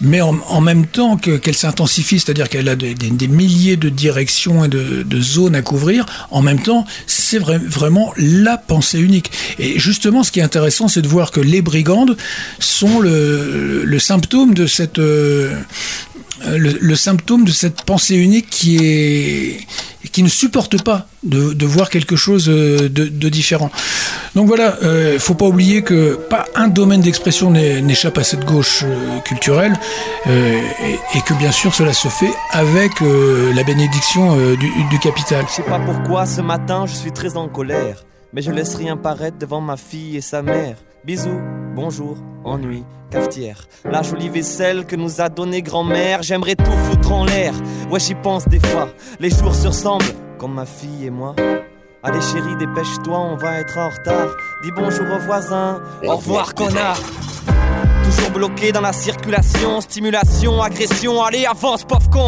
mais 0.00 0.20
en, 0.20 0.38
en 0.48 0.60
même 0.60 0.86
temps 0.86 1.16
que- 1.16 1.38
qu'elle 1.38 1.56
s'intensifie, 1.56 2.20
c'est-à-dire 2.20 2.48
qu'elle 2.48 2.68
a 2.68 2.76
des, 2.76 2.94
des- 2.94 3.10
des 3.10 3.28
milliers 3.28 3.76
de 3.76 3.88
directions 3.88 4.64
et 4.64 4.68
de, 4.68 5.02
de 5.02 5.20
zones 5.20 5.54
à 5.54 5.62
couvrir, 5.62 6.04
en 6.30 6.42
même 6.42 6.60
temps, 6.62 6.84
c'est 7.06 7.38
vrai- 7.38 7.58
vraiment 7.58 8.12
la 8.18 8.58
pensée 8.58 9.00
unique. 9.00 9.30
Et 9.58 9.78
justement, 9.78 10.22
ce 10.24 10.30
qui 10.30 10.40
est 10.40 10.44
intéressant, 10.44 10.86
c'est 10.86 11.02
de 11.02 11.08
voir 11.08 11.30
que 11.30 11.40
les 11.40 11.62
brigandes 11.62 12.16
sont 12.58 13.00
le, 13.00 13.84
le 13.84 13.98
symptôme 13.98 14.52
de 14.54 14.66
cette... 14.66 14.98
euh, 14.98 15.58
le, 16.46 16.78
le 16.80 16.94
symptôme 16.94 17.44
de 17.44 17.50
cette 17.50 17.82
pensée 17.82 18.14
unique 18.14 18.48
qui 18.48 18.76
est 18.76 19.66
qui 20.12 20.22
ne 20.22 20.28
supportent 20.28 20.82
pas 20.82 21.06
de, 21.24 21.66
voir 21.66 21.90
quelque 21.90 22.16
chose 22.16 22.48
euh, 22.48 22.88
de, 22.88 23.28
différent. 23.28 23.70
Donc 24.34 24.46
voilà, 24.46 24.76
il 24.82 25.14
ne 25.14 25.18
faut 25.18 25.34
pas 25.34 25.46
oublier 25.46 25.82
que 25.82 26.14
pas 26.14 26.46
un 26.54 26.68
domaine 26.68 27.00
d'expression 27.00 27.50
n'échappe 27.50 28.18
à 28.18 28.24
cette 28.24 28.44
gauche 28.44 28.84
euh, 28.84 29.18
culturelle 29.20 29.78
euh, 30.26 30.60
et, 31.14 31.20
que 31.22 31.34
bien 31.34 31.52
sûr 31.52 31.74
cela 31.74 31.92
se 31.92 32.08
fait 32.08 32.32
avec 32.50 33.02
euh, 33.02 33.52
la 33.54 33.62
bénédiction 33.64 34.38
euh, 34.38 34.56
du, 34.56 34.98
capital. 34.98 35.44
Je 35.48 35.54
sais 35.54 35.62
pas 35.62 35.78
pourquoi 35.78 36.26
ce 36.26 36.40
matin 36.40 36.86
je 36.86 36.94
suis 36.94 37.12
très 37.12 37.36
en 37.36 37.48
colère. 37.48 38.04
Mais 38.32 38.42
je 38.42 38.50
laisse 38.50 38.74
rien 38.74 38.96
paraître 38.96 39.38
devant 39.38 39.60
ma 39.62 39.76
fille 39.76 40.16
et 40.16 40.20
sa 40.20 40.42
mère. 40.42 40.76
Bisous, 41.04 41.40
bonjour, 41.74 42.18
ennui, 42.44 42.84
cafetière. 43.08 43.66
La 43.84 44.02
jolie 44.02 44.28
vaisselle 44.28 44.86
que 44.86 44.96
nous 44.96 45.20
a 45.20 45.28
donnée 45.28 45.62
grand-mère. 45.62 46.22
J'aimerais 46.22 46.56
tout 46.56 46.78
foutre 46.84 47.12
en 47.12 47.24
l'air. 47.24 47.54
Ouais, 47.90 48.00
j'y 48.00 48.14
pense 48.14 48.46
des 48.46 48.60
fois. 48.60 48.88
Les 49.20 49.30
jours 49.30 49.54
se 49.54 49.68
ressemblent, 49.68 50.04
comme 50.38 50.54
ma 50.54 50.66
fille 50.66 51.06
et 51.06 51.10
moi. 51.10 51.34
Allez 52.02 52.20
chérie, 52.20 52.56
dépêche-toi, 52.56 53.18
on 53.18 53.36
va 53.36 53.58
être 53.58 53.76
en 53.76 53.88
retard. 53.88 54.28
Dis 54.62 54.70
bonjour 54.70 55.06
aux 55.14 55.18
voisins. 55.18 55.80
Au 56.06 56.16
revoir, 56.16 56.54
connard. 56.54 56.98
Toujours 58.04 58.30
bloqué 58.30 58.72
dans 58.72 58.80
la 58.80 58.92
circulation, 58.92 59.80
stimulation, 59.80 60.62
agression. 60.62 61.22
Allez, 61.22 61.44
avance, 61.44 61.84
pauvre 61.84 62.08
con. 62.10 62.26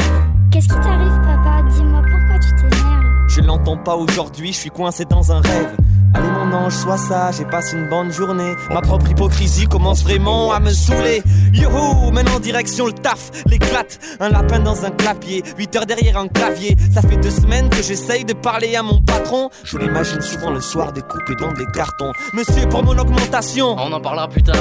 Qu'est-ce 0.51 0.67
qui 0.67 0.75
t'arrive, 0.75 1.21
papa? 1.23 1.63
Dis-moi 1.71 2.03
pourquoi 2.03 2.39
tu 2.41 2.55
t'énerves? 2.57 3.05
Je 3.29 3.41
l'entends 3.41 3.77
pas 3.77 3.95
aujourd'hui, 3.95 4.53
je 4.53 4.59
suis 4.59 4.71
coincé 4.71 5.05
dans 5.05 5.31
un 5.31 5.41
rêve. 5.41 5.77
Allez 6.13 6.29
mon 6.29 6.53
ange, 6.53 6.75
sois 6.75 6.99
sage 6.99 7.41
et 7.41 7.45
passe 7.45 7.73
une 7.73 7.89
bonne 7.89 8.13
journée. 8.13 8.55
Ma 8.71 8.81
propre 8.81 9.09
hypocrisie 9.11 9.67
commence 9.67 10.03
vraiment 10.03 10.53
à 10.53 10.59
me 10.59 10.71
saouler. 10.71 11.23
Youhou, 11.53 12.11
maintenant 12.11 12.41
direction 12.41 12.87
le 12.87 12.93
taf, 12.93 13.31
l'éclate. 13.47 14.01
Un 14.19 14.31
lapin 14.31 14.59
dans 14.59 14.85
un 14.85 14.91
clapier, 14.91 15.45
8 15.57 15.77
heures 15.77 15.87
derrière 15.87 16.17
un 16.19 16.27
clavier. 16.27 16.77
Ça 16.93 17.01
fait 17.03 17.17
deux 17.17 17.31
semaines 17.31 17.69
que 17.69 17.83
j'essaye 17.83 18.25
de 18.25 18.33
parler 18.33 18.75
à 18.75 18.83
mon 18.83 19.01
patron. 19.01 19.51
Je 19.63 19.79
l'imagine 19.79 20.21
souvent 20.21 20.51
le 20.51 20.61
soir 20.61 20.93
découpé 20.93 21.35
dans 21.37 21.53
des 21.53 21.67
cartons. 21.73 22.13
Monsieur, 22.33 22.67
pour 22.69 22.83
mon 22.83 22.99
augmentation. 22.99 23.77
On 23.79 23.93
en 23.93 24.01
parlera 24.01 24.29
plus 24.29 24.43
tard. 24.43 24.57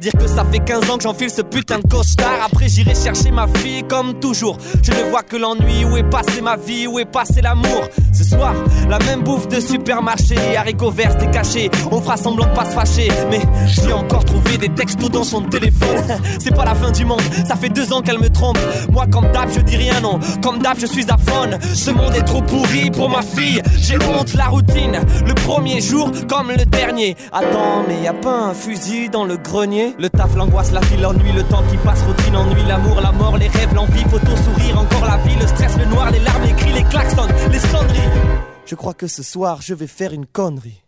Dire 0.00 0.12
que 0.12 0.28
ça 0.28 0.44
fait 0.44 0.60
15 0.60 0.88
ans 0.88 0.96
que 0.98 1.02
j'enfile 1.02 1.30
ce 1.30 1.42
putain 1.42 1.80
de 1.80 1.88
costard. 1.88 2.46
Après 2.46 2.68
j'irai 2.68 2.94
chercher 2.94 3.32
ma 3.32 3.48
fille 3.48 3.82
comme 3.88 4.14
toujours. 4.20 4.56
Je 4.82 4.92
ne 4.92 5.10
vois 5.10 5.22
que 5.22 5.36
l'ennui. 5.36 5.84
Où 5.84 5.96
est 5.96 6.08
passée 6.08 6.40
ma 6.40 6.56
vie 6.56 6.86
Où 6.86 7.00
est 7.00 7.10
passé 7.10 7.40
l'amour 7.40 7.88
Ce 8.12 8.22
soir, 8.22 8.54
la 8.88 8.98
même 9.00 9.22
bouffe 9.22 9.48
de 9.48 9.58
supermarché. 9.58 10.56
Haricots 10.56 10.91
verts, 10.92 11.12
c'était 11.12 11.30
caché. 11.30 11.70
On 11.90 12.00
fera 12.00 12.16
semblant 12.16 12.46
de 12.46 12.54
pas 12.54 12.64
se 12.64 12.70
fâcher. 12.70 13.08
Mais 13.30 13.40
j'ai 13.66 13.92
encore 13.92 14.24
trouvé 14.24 14.58
des 14.58 14.68
textos 14.68 15.10
dans 15.10 15.24
son 15.24 15.42
téléphone. 15.42 16.02
C'est 16.38 16.54
pas 16.54 16.64
la 16.64 16.74
fin 16.74 16.90
du 16.90 17.04
monde. 17.04 17.20
Ça 17.46 17.56
fait 17.56 17.68
deux 17.68 17.92
ans 17.92 18.02
qu'elle 18.02 18.18
me 18.18 18.28
trompe. 18.28 18.58
Moi, 18.90 19.06
comme 19.10 19.30
d'hab, 19.32 19.48
je 19.52 19.60
dis 19.60 19.76
rien, 19.76 20.00
non. 20.00 20.18
Comme 20.42 20.58
d'hab, 20.58 20.78
je 20.78 20.86
suis 20.86 21.10
à 21.10 21.16
faune. 21.16 21.58
Ce 21.62 21.90
monde 21.90 22.14
est 22.14 22.22
trop 22.22 22.42
pourri 22.42 22.90
pour 22.90 23.08
ma 23.08 23.22
fille. 23.22 23.62
J'ai 23.78 23.96
honte, 23.96 24.34
la 24.34 24.46
routine. 24.46 25.00
Le 25.26 25.34
premier 25.34 25.80
jour 25.80 26.10
comme 26.28 26.50
le 26.50 26.64
dernier. 26.64 27.16
Attends, 27.32 27.84
mais 27.88 28.02
y 28.02 28.08
a 28.08 28.12
pas 28.12 28.50
un 28.50 28.54
fusil 28.54 29.08
dans 29.08 29.24
le 29.24 29.36
grenier? 29.36 29.94
Le 29.98 30.08
taf, 30.08 30.34
l'angoisse, 30.36 30.72
la 30.72 30.82
file, 30.82 31.00
l'ennui, 31.00 31.32
le 31.32 31.42
temps 31.42 31.62
qui 31.70 31.76
passe, 31.78 32.02
routine, 32.02 32.36
ennui, 32.36 32.62
l'amour, 32.66 33.00
la 33.00 33.12
mort, 33.12 33.36
les 33.36 33.48
rêves, 33.48 33.74
l'envie, 33.74 34.04
photo, 34.04 34.32
sourire, 34.36 34.78
encore 34.78 35.06
la 35.06 35.16
vie, 35.18 35.36
le 35.40 35.46
stress, 35.46 35.76
le 35.78 35.84
noir, 35.86 36.01
crois 38.82 38.94
que 38.94 39.06
ce 39.06 39.22
soir, 39.22 39.62
je 39.62 39.74
vais 39.74 39.86
faire 39.86 40.12
une 40.12 40.26
connerie. 40.26 40.82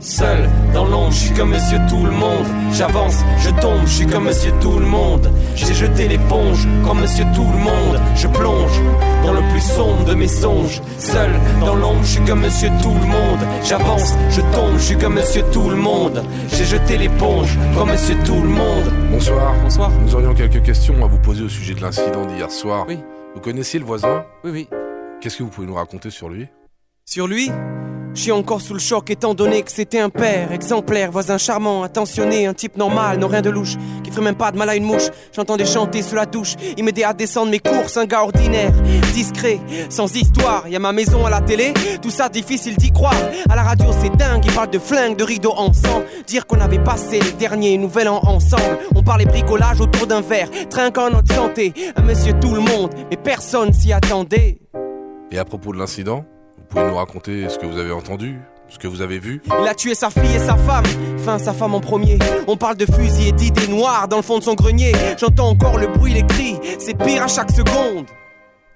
Seul, 0.00 0.48
dans 0.72 0.84
l'ombre, 0.84 1.12
je 1.12 1.18
suis 1.18 1.34
comme 1.34 1.50
monsieur 1.50 1.78
tout 1.88 2.04
le 2.04 2.10
monde. 2.10 2.46
J'avance, 2.72 3.16
je 3.38 3.50
tombe, 3.60 3.82
je 3.86 3.92
suis 3.92 4.06
comme 4.06 4.24
monsieur 4.24 4.52
tout 4.60 4.78
le 4.78 4.86
monde. 4.86 5.30
J'ai 5.54 5.74
jeté 5.74 6.08
l'éponge, 6.08 6.66
comme 6.84 7.00
monsieur 7.00 7.24
tout 7.34 7.46
le 7.52 7.58
monde. 7.58 8.00
Je 8.14 8.28
plonge 8.28 8.80
dans 9.24 9.32
le 9.32 9.40
plus 9.50 9.60
sombre 9.60 10.04
de 10.04 10.14
mes 10.14 10.28
songes. 10.28 10.80
Seul, 10.98 11.30
dans 11.60 11.74
l'ombre, 11.74 12.00
je 12.02 12.08
suis 12.08 12.24
comme 12.24 12.40
monsieur 12.40 12.70
tout 12.82 12.94
le 12.94 13.06
monde. 13.06 13.40
J'avance, 13.64 14.14
je 14.30 14.40
tombe, 14.40 14.76
je 14.76 14.82
suis 14.82 14.98
comme 14.98 15.14
monsieur 15.14 15.42
tout 15.52 15.70
le 15.70 15.76
monde. 15.76 16.22
J'ai 16.52 16.64
jeté 16.64 16.96
l'éponge, 16.98 17.56
comme 17.76 17.90
monsieur 17.90 18.16
tout 18.24 18.40
le 18.40 18.48
monde. 18.48 18.92
Bonsoir. 19.10 19.54
Bonsoir. 19.62 19.90
Nous 20.02 20.14
aurions 20.14 20.34
quelques 20.34 20.62
questions 20.62 21.02
à 21.04 21.06
vous 21.08 21.18
poser 21.18 21.42
au 21.42 21.48
sujet 21.48 21.74
de 21.74 21.80
l'incident 21.80 22.26
d'hier 22.26 22.50
soir. 22.50 22.84
Oui. 22.88 22.98
Vous 23.34 23.40
connaissiez 23.40 23.78
le 23.80 23.86
voisin? 23.86 24.24
Oui, 24.44 24.50
oui. 24.52 24.68
Qu'est-ce 25.20 25.38
que 25.38 25.42
vous 25.42 25.50
pouvez 25.50 25.66
nous 25.66 25.74
raconter 25.74 26.10
sur 26.10 26.28
lui? 26.28 26.46
Sur 27.04 27.26
lui? 27.26 27.50
Je 28.14 28.32
encore 28.32 28.60
sous 28.60 28.74
le 28.74 28.80
choc 28.80 29.10
étant 29.10 29.34
donné 29.34 29.62
que 29.62 29.70
c'était 29.70 30.00
un 30.00 30.10
père 30.10 30.52
exemplaire, 30.52 31.10
voisin 31.10 31.38
charmant, 31.38 31.82
attentionné, 31.82 32.46
un 32.46 32.54
type 32.54 32.76
normal, 32.76 33.18
non 33.18 33.28
rien 33.28 33.42
de 33.42 33.50
louche, 33.50 33.76
qui 34.02 34.10
ferait 34.10 34.22
même 34.22 34.36
pas 34.36 34.52
de 34.52 34.58
mal 34.58 34.68
à 34.68 34.76
une 34.76 34.84
mouche. 34.84 35.08
J'entendais 35.34 35.64
chanter 35.64 36.02
sous 36.02 36.14
la 36.14 36.26
douche, 36.26 36.54
il 36.76 36.84
m'aidait 36.84 37.04
à 37.04 37.14
descendre 37.14 37.50
mes 37.50 37.58
courses, 37.58 37.96
un 37.96 38.06
gars 38.06 38.22
ordinaire, 38.22 38.72
discret, 39.12 39.60
sans 39.88 40.14
histoire. 40.14 40.68
Y 40.68 40.76
a 40.76 40.78
ma 40.78 40.92
maison 40.92 41.24
à 41.24 41.30
la 41.30 41.40
télé, 41.40 41.72
tout 42.02 42.10
ça 42.10 42.28
difficile 42.28 42.76
d'y 42.76 42.92
croire. 42.92 43.14
À 43.48 43.56
la 43.56 43.62
radio 43.62 43.86
c'est 44.00 44.14
dingue, 44.16 44.44
ils 44.44 44.52
parlent 44.52 44.70
de 44.70 44.78
flingues, 44.78 45.16
de 45.16 45.24
rideaux 45.24 45.54
ensemble. 45.56 46.04
Dire 46.26 46.46
qu'on 46.46 46.60
avait 46.60 46.82
passé 46.82 47.20
les 47.20 47.32
derniers 47.32 47.78
nouvel 47.78 48.08
an 48.08 48.20
ensemble. 48.24 48.78
On 48.94 49.02
parlait 49.02 49.26
bricolage 49.26 49.80
autour 49.80 50.06
d'un 50.06 50.20
verre, 50.20 50.50
trinquant 50.70 51.10
notre 51.10 51.34
santé. 51.34 51.72
Un 51.96 52.02
monsieur 52.02 52.32
tout 52.40 52.54
le 52.54 52.60
monde, 52.60 52.90
mais 53.10 53.16
personne 53.16 53.72
s'y 53.72 53.92
attendait. 53.92 54.58
Et 55.30 55.38
à 55.38 55.44
propos 55.44 55.72
de 55.72 55.78
l'incident, 55.78 56.24
pouvez 56.68 56.84
nous 56.84 56.96
raconter 56.96 57.48
ce 57.48 57.58
que 57.58 57.66
vous 57.66 57.78
avez 57.78 57.92
entendu, 57.92 58.38
ce 58.68 58.78
que 58.78 58.86
vous 58.86 59.00
avez 59.00 59.18
vu 59.18 59.42
Il 59.62 59.68
a 59.68 59.74
tué 59.74 59.94
sa 59.94 60.10
fille 60.10 60.34
et 60.34 60.38
sa 60.38 60.56
femme, 60.56 60.84
enfin 61.16 61.38
sa 61.38 61.52
femme 61.52 61.74
en 61.74 61.80
premier. 61.80 62.18
On 62.46 62.56
parle 62.56 62.76
de 62.76 62.86
fusil 62.86 63.28
et 63.28 63.32
d'idées 63.32 63.68
noires 63.68 64.08
dans 64.08 64.16
le 64.16 64.22
fond 64.22 64.38
de 64.38 64.44
son 64.44 64.54
grenier. 64.54 64.92
J'entends 65.18 65.48
encore 65.48 65.78
le 65.78 65.86
bruit, 65.86 66.12
les 66.12 66.26
cris, 66.26 66.56
c'est 66.78 66.96
pire 66.96 67.22
à 67.22 67.28
chaque 67.28 67.50
seconde. 67.50 68.06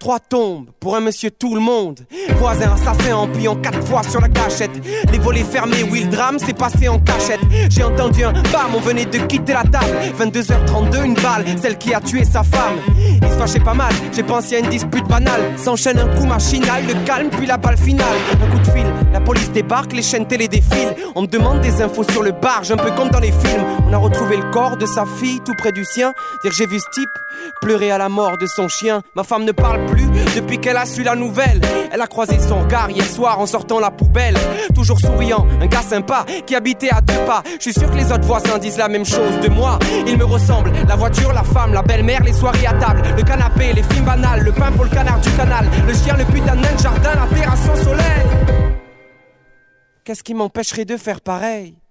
Trois 0.02 0.18
tombes 0.18 0.66
pour 0.80 0.96
un 0.96 1.00
monsieur 1.00 1.30
tout 1.30 1.54
le 1.54 1.60
monde. 1.60 2.00
Voisin 2.40 2.72
assassin 2.72 3.14
en 3.14 3.28
pliant 3.28 3.54
quatre 3.54 3.86
fois 3.86 4.02
sur 4.02 4.20
la 4.20 4.28
cachette. 4.28 4.72
Les 5.12 5.18
volets 5.20 5.44
fermés, 5.44 5.84
oui, 5.88 6.00
le 6.00 6.10
drame 6.10 6.40
s'est 6.40 6.54
passé 6.54 6.88
en 6.88 6.98
cachette. 6.98 7.38
J'ai 7.70 7.84
entendu 7.84 8.24
un 8.24 8.32
bam, 8.32 8.74
on 8.74 8.80
venait 8.80 9.04
de 9.04 9.18
quitter 9.18 9.52
la 9.52 9.62
table. 9.62 9.96
22h32, 10.18 11.04
une 11.04 11.14
balle, 11.14 11.44
celle 11.62 11.78
qui 11.78 11.94
a 11.94 12.00
tué 12.00 12.24
sa 12.24 12.42
femme. 12.42 12.80
Il 12.98 13.28
se 13.28 13.34
fâchait 13.34 13.60
pas 13.60 13.74
mal, 13.74 13.92
j'ai 14.12 14.24
pensé 14.24 14.56
à 14.56 14.58
une 14.58 14.70
dispute 14.70 15.06
banale. 15.06 15.56
S'enchaîne 15.56 16.00
un 16.00 16.08
coup 16.16 16.26
machinal, 16.26 16.84
le 16.84 16.94
calme, 17.06 17.30
puis 17.30 17.46
la 17.46 17.56
balle 17.56 17.76
finale. 17.76 18.18
Un 18.42 18.50
coup 18.50 18.58
de 18.58 18.72
fil, 18.72 18.86
la 19.12 19.20
police 19.20 19.52
débarque, 19.52 19.92
les 19.92 20.02
chaînes 20.02 20.26
télé 20.26 20.48
défilent. 20.48 20.96
On 21.14 21.22
me 21.22 21.28
demande 21.28 21.60
des 21.60 21.80
infos 21.80 22.02
sur 22.02 22.24
le 22.24 22.32
barge, 22.32 22.72
un 22.72 22.76
peu 22.76 22.90
comme 22.96 23.10
dans 23.10 23.20
les 23.20 23.30
films. 23.30 23.64
On 23.88 23.92
a 23.92 23.98
retrouvé 23.98 24.36
le 24.36 24.50
corps 24.50 24.76
de 24.76 24.86
sa 24.86 25.06
fille 25.06 25.38
tout 25.44 25.54
près 25.56 25.70
du 25.70 25.84
sien. 25.84 26.12
Dire 26.42 26.50
j'ai 26.50 26.66
vu 26.66 26.80
ce 26.80 26.90
type 26.92 27.10
pleurer 27.60 27.92
à 27.92 27.98
la 27.98 28.08
mort 28.08 28.36
de 28.36 28.46
son 28.46 28.66
chien. 28.66 29.02
Ma 29.14 29.22
femme 29.22 29.44
ne 29.44 29.52
parle 29.52 29.86
plus 29.86 29.91
depuis 30.34 30.58
qu'elle 30.58 30.76
a 30.76 30.86
su 30.86 31.02
la 31.02 31.14
nouvelle. 31.14 31.60
Elle 31.90 32.00
a 32.00 32.06
croisé 32.06 32.38
son 32.38 32.60
regard 32.60 32.90
hier 32.90 33.04
soir 33.04 33.38
en 33.38 33.46
sortant 33.46 33.80
la 33.80 33.90
poubelle. 33.90 34.36
Toujours 34.74 34.98
souriant, 34.98 35.46
un 35.60 35.66
gars 35.66 35.82
sympa 35.82 36.24
qui 36.46 36.54
habitait 36.54 36.90
à 36.90 37.00
deux 37.00 37.24
pas. 37.26 37.42
Je 37.58 37.70
suis 37.70 37.72
sûr 37.72 37.90
que 37.90 37.96
les 37.96 38.10
autres 38.12 38.26
voisins 38.26 38.58
disent 38.58 38.78
la 38.78 38.88
même 38.88 39.04
chose 39.04 39.40
de 39.40 39.48
moi. 39.48 39.78
Il 40.06 40.18
me 40.18 40.24
ressemble, 40.24 40.72
la 40.88 40.96
voiture, 40.96 41.32
la 41.32 41.42
femme, 41.42 41.72
la 41.72 41.82
belle-mère, 41.82 42.22
les 42.22 42.32
soirées 42.32 42.66
à 42.66 42.74
table, 42.74 43.02
le 43.16 43.22
canapé, 43.22 43.72
les 43.72 43.82
films 43.82 44.04
banals, 44.04 44.42
le 44.42 44.52
pain 44.52 44.72
pour 44.72 44.84
le 44.84 44.90
canard 44.90 45.20
du 45.20 45.30
canal, 45.32 45.66
le 45.86 45.94
chien, 45.94 46.16
le 46.16 46.24
putain 46.24 46.56
de 46.56 46.62
jardin, 46.80 47.14
la 47.14 47.36
terrasse 47.36 47.60
sans 47.60 47.84
soleil. 47.84 48.26
Qu'est-ce 50.04 50.22
qui 50.24 50.34
m'empêcherait 50.34 50.84
de 50.84 50.96
faire 50.96 51.20
pareil? 51.20 51.81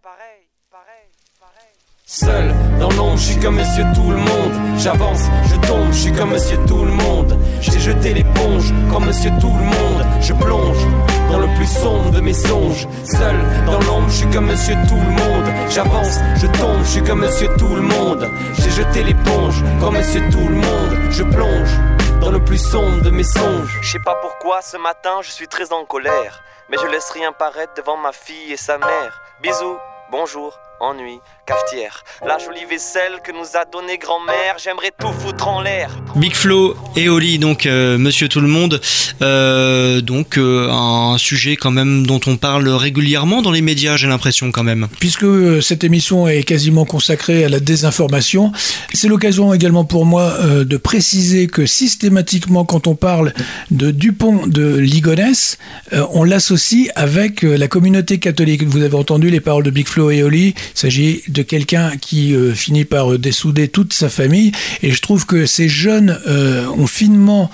Seul, 2.13 2.53
dans 2.77 2.89
l'ombre, 2.89 3.15
je 3.15 3.23
suis 3.23 3.39
comme 3.39 3.55
monsieur 3.55 3.85
tout 3.95 4.11
le 4.11 4.17
monde. 4.17 4.77
J'avance, 4.77 5.21
je 5.45 5.55
tombe, 5.65 5.93
je 5.93 5.97
suis 5.97 6.11
comme 6.11 6.31
monsieur 6.31 6.57
tout 6.67 6.83
le 6.83 6.91
monde. 6.91 7.39
J'ai 7.61 7.79
jeté 7.79 8.13
l'éponge, 8.13 8.73
comme 8.91 9.05
monsieur 9.05 9.31
tout 9.39 9.47
le 9.47 9.63
monde. 9.63 10.05
Je 10.19 10.33
plonge 10.33 10.85
dans 11.31 11.39
le 11.39 11.47
plus 11.55 11.67
sombre 11.67 12.11
de 12.11 12.19
mes 12.19 12.33
songes. 12.33 12.85
Seul, 13.05 13.37
dans 13.65 13.79
l'ombre, 13.79 14.09
je 14.09 14.15
suis 14.15 14.29
comme 14.29 14.47
monsieur 14.47 14.75
tout 14.89 14.95
le 14.95 15.09
monde. 15.23 15.53
J'avance, 15.69 16.19
je 16.35 16.47
tombe, 16.47 16.83
je 16.83 16.89
suis 16.89 17.03
comme 17.03 17.21
monsieur 17.21 17.47
tout 17.57 17.73
le 17.73 17.81
monde. 17.81 18.29
J'ai 18.59 18.71
jeté 18.71 19.03
l'éponge, 19.03 19.63
comme 19.79 19.93
monsieur 19.93 20.21
tout 20.31 20.49
le 20.49 20.55
monde. 20.55 20.97
Je 21.11 21.23
plonge 21.23 21.71
dans 22.19 22.31
le 22.31 22.43
plus 22.43 22.57
sombre 22.57 23.01
de 23.03 23.09
mes 23.09 23.23
songes. 23.23 23.79
Je 23.81 23.89
sais 23.89 24.03
pas 24.03 24.15
pourquoi 24.15 24.61
ce 24.61 24.75
matin 24.75 25.21
je 25.21 25.31
suis 25.31 25.47
très 25.47 25.71
en 25.71 25.85
colère. 25.85 26.43
Mais 26.69 26.75
je 26.77 26.87
laisse 26.87 27.09
rien 27.11 27.31
paraître 27.31 27.75
devant 27.77 27.95
ma 27.95 28.11
fille 28.11 28.51
et 28.51 28.57
sa 28.57 28.77
mère. 28.77 29.21
Bisous, 29.41 29.77
bonjour, 30.11 30.59
ennui, 30.81 31.19
cafetière. 31.45 32.03
La 32.25 32.37
jolie 32.37 32.65
vaisselle 32.69 33.21
que 33.23 33.31
nous 33.31 33.55
a 33.55 33.65
donnée 33.65 33.97
grand-mère, 33.97 34.57
j'aimerais 34.61 34.91
tout 34.99 35.11
foutre 35.13 35.47
en 35.47 35.61
l'air. 35.61 35.91
Big 36.15 36.33
Flo 36.33 36.75
et 36.95 37.07
Oli, 37.07 37.39
donc 37.39 37.65
euh, 37.65 37.97
Monsieur 37.97 38.27
Tout 38.27 38.41
le 38.41 38.47
Monde, 38.47 38.81
euh, 39.21 40.01
donc 40.01 40.37
euh, 40.37 40.69
un 40.69 41.17
sujet 41.17 41.55
quand 41.55 41.71
même 41.71 42.05
dont 42.05 42.19
on 42.27 42.37
parle 42.37 42.67
régulièrement 42.67 43.41
dans 43.41 43.51
les 43.51 43.61
médias, 43.61 43.95
j'ai 43.95 44.07
l'impression 44.07 44.51
quand 44.51 44.63
même. 44.63 44.87
Puisque 44.99 45.23
euh, 45.23 45.61
cette 45.61 45.83
émission 45.83 46.27
est 46.27 46.43
quasiment 46.43 46.85
consacrée 46.85 47.45
à 47.45 47.49
la 47.49 47.59
désinformation, 47.59 48.51
c'est 48.93 49.07
l'occasion 49.07 49.53
également 49.53 49.85
pour 49.85 50.05
moi 50.05 50.33
euh, 50.39 50.63
de 50.65 50.77
préciser 50.77 51.47
que 51.47 51.65
systématiquement 51.65 52.65
quand 52.65 52.87
on 52.87 52.95
parle 52.95 53.33
de 53.69 53.91
Dupont 53.91 54.47
de 54.47 54.77
Ligonnès, 54.77 55.57
euh, 55.93 56.05
on 56.11 56.23
l'associe 56.23 56.89
avec 56.95 57.43
euh, 57.43 57.57
la 57.57 57.67
communauté 57.67 58.19
catholique. 58.19 58.63
Vous 58.63 58.81
avez 58.81 58.95
entendu 58.95 59.29
les 59.29 59.39
paroles 59.39 59.63
de 59.63 59.69
Big 59.69 59.87
Flo 59.87 60.11
et 60.11 60.23
Oli 60.23 60.53
Il 60.75 60.79
s'agit 60.79 61.21
de 61.27 61.41
quelqu'un 61.41 61.97
qui 61.97 62.33
euh, 62.33 62.53
finit 62.53 62.85
par 62.85 63.13
euh, 63.13 63.17
dessouder 63.17 63.67
toute 63.67 63.93
sa 63.93 64.09
famille. 64.09 64.51
Et 64.83 64.91
je 64.91 65.01
trouve 65.01 65.25
que 65.25 65.45
ces 65.45 65.69
jeunes 65.69 66.19
euh, 66.27 66.65
ont 66.67 66.87
finement 66.87 67.49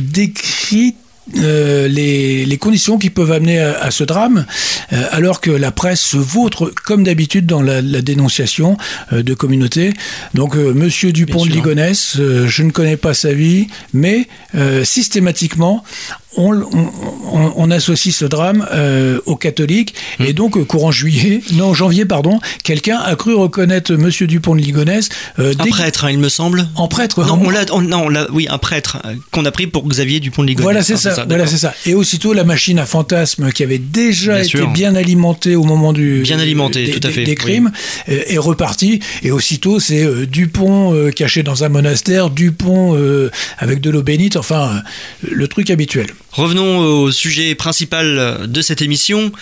décrit 0.00 0.94
euh, 1.36 1.86
les, 1.88 2.44
les 2.44 2.58
conditions 2.58 2.98
qui 2.98 3.08
peuvent 3.08 3.30
amener 3.30 3.60
à, 3.60 3.80
à 3.80 3.90
ce 3.90 4.02
drame, 4.04 4.44
euh, 4.92 5.04
alors 5.12 5.40
que 5.40 5.50
la 5.50 5.70
presse 5.70 6.00
se 6.00 6.16
vautre 6.16 6.72
comme 6.84 7.04
d'habitude 7.04 7.46
dans 7.46 7.62
la, 7.62 7.80
la 7.80 8.02
dénonciation 8.02 8.76
euh, 9.12 9.22
de 9.22 9.32
communautés. 9.32 9.92
Donc 10.34 10.56
Monsieur 10.56 11.12
Dupont 11.12 11.46
de 11.46 11.50
Ligonnès, 11.50 12.16
je 12.16 12.62
ne 12.62 12.70
connais 12.70 12.96
pas 12.96 13.14
sa 13.14 13.32
vie, 13.32 13.68
mais 13.92 14.28
systématiquement 14.84 15.84
on, 16.36 16.52
on- 16.54 16.66
on- 17.32 17.52
on 17.56 17.70
associe 17.70 18.14
ce 18.14 18.24
drame 18.24 18.66
euh, 18.72 19.20
aux 19.26 19.36
catholiques 19.36 19.94
et 20.20 20.32
donc 20.32 20.62
courant 20.66 20.90
juillet, 20.90 21.40
non 21.52 21.74
janvier 21.74 22.04
pardon, 22.04 22.40
quelqu'un 22.64 22.98
a 22.98 23.14
cru 23.16 23.34
reconnaître 23.34 23.94
Monsieur 23.94 24.26
Dupont 24.26 24.54
de 24.54 24.60
Ligonnès 24.60 25.08
euh, 25.38 25.52
Un 25.58 25.66
prêtre, 25.66 26.04
hein, 26.04 26.10
il 26.10 26.18
me 26.18 26.28
semble. 26.28 26.68
en 26.76 26.88
prêtre. 26.88 27.24
Non, 27.24 27.38
on 27.44 27.50
l'a, 27.50 27.64
non, 27.66 28.06
on 28.08 28.26
oui, 28.32 28.46
un 28.50 28.58
prêtre 28.58 28.98
euh, 29.04 29.14
qu'on 29.30 29.44
a 29.44 29.50
pris 29.50 29.66
pour 29.66 29.86
Xavier 29.88 30.20
Dupont 30.20 30.42
de 30.42 30.48
Ligonnès. 30.48 30.64
Voilà, 30.64 30.82
c'est 30.82 30.94
hein, 30.94 31.14
ça. 31.14 31.24
voilà, 31.26 31.46
c'est 31.46 31.58
ça. 31.58 31.74
Et 31.86 31.94
aussitôt, 31.94 32.32
la 32.32 32.44
machine 32.44 32.78
à 32.78 32.86
fantasmes 32.86 33.50
qui 33.52 33.62
avait 33.62 33.78
déjà 33.78 34.32
Bien 34.34 34.40
été 34.42 34.48
sûr. 34.58 34.68
bien 34.72 34.94
alimentée 34.94 35.56
au 35.56 35.64
moment 35.64 35.92
du 35.92 36.20
Bien 36.22 36.38
alimentée, 36.38 36.86
des, 36.86 36.92
tout 36.92 37.06
à 37.06 37.10
fait, 37.10 37.24
des 37.24 37.34
crimes 37.34 37.70
euh, 38.08 38.20
est 38.26 38.38
repartie. 38.38 39.00
Et 39.22 39.30
aussitôt, 39.30 39.80
c'est 39.80 40.06
Dupont 40.26 41.10
caché 41.14 41.42
dans 41.42 41.64
un 41.64 41.68
monastère, 41.68 42.30
Dupont 42.30 42.98
avec 43.58 43.80
de 43.80 43.90
l'eau 43.90 44.02
bénite. 44.02 44.36
Enfin, 44.36 44.82
le 45.28 45.48
truc 45.48 45.70
habituel. 45.70 46.06
Revenons 46.32 46.78
au 46.78 47.12
sujet 47.12 47.54
principal 47.54 48.50
de 48.50 48.62
cette 48.62 48.80
émission, 48.80 49.32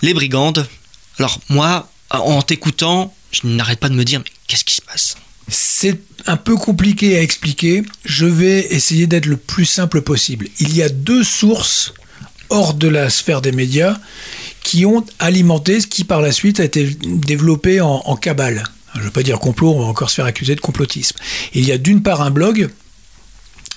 les 0.00 0.14
brigandes. 0.14 0.66
Alors 1.18 1.40
moi, 1.50 1.90
en 2.10 2.40
t'écoutant, 2.40 3.14
je 3.32 3.46
n'arrête 3.46 3.80
pas 3.80 3.90
de 3.90 3.94
me 3.94 4.04
dire, 4.04 4.20
mais 4.20 4.30
qu'est-ce 4.46 4.64
qui 4.64 4.74
se 4.74 4.80
passe? 4.80 5.16
C'est 5.48 6.00
un 6.26 6.38
peu 6.38 6.56
compliqué 6.56 7.18
à 7.18 7.22
expliquer. 7.22 7.82
Je 8.04 8.24
vais 8.24 8.60
essayer 8.70 9.06
d'être 9.06 9.26
le 9.26 9.36
plus 9.36 9.66
simple 9.66 10.00
possible. 10.00 10.48
Il 10.58 10.74
y 10.74 10.82
a 10.82 10.88
deux 10.88 11.22
sources 11.22 11.92
hors 12.48 12.72
de 12.72 12.88
la 12.88 13.10
sphère 13.10 13.42
des 13.42 13.52
médias 13.52 13.98
qui 14.62 14.86
ont 14.86 15.04
alimenté 15.18 15.80
ce 15.82 15.86
qui 15.86 16.04
par 16.04 16.22
la 16.22 16.32
suite 16.32 16.60
a 16.60 16.64
été 16.64 16.96
développé 17.02 17.82
en, 17.82 18.02
en 18.06 18.16
cabale. 18.16 18.64
Je 18.94 19.00
ne 19.00 19.04
veux 19.04 19.10
pas 19.10 19.22
dire 19.22 19.38
complot, 19.38 19.74
on 19.74 19.80
va 19.80 19.86
encore 19.86 20.08
se 20.08 20.14
faire 20.14 20.24
accuser 20.24 20.54
de 20.54 20.60
complotisme. 20.60 21.16
Il 21.52 21.66
y 21.66 21.72
a 21.72 21.78
d'une 21.78 22.02
part 22.02 22.22
un 22.22 22.30
blog 22.30 22.70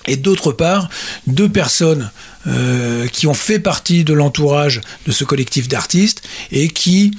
et 0.06 0.16
d'autre 0.16 0.52
part 0.52 0.88
deux 1.26 1.48
personnes 1.48 2.10
euh, 2.46 3.06
qui 3.06 3.26
ont 3.28 3.34
fait 3.34 3.60
partie 3.60 4.02
de 4.02 4.12
l'entourage 4.12 4.80
de 5.06 5.12
ce 5.12 5.24
collectif 5.24 5.68
d'artistes 5.68 6.22
et 6.50 6.68
qui 6.68 7.12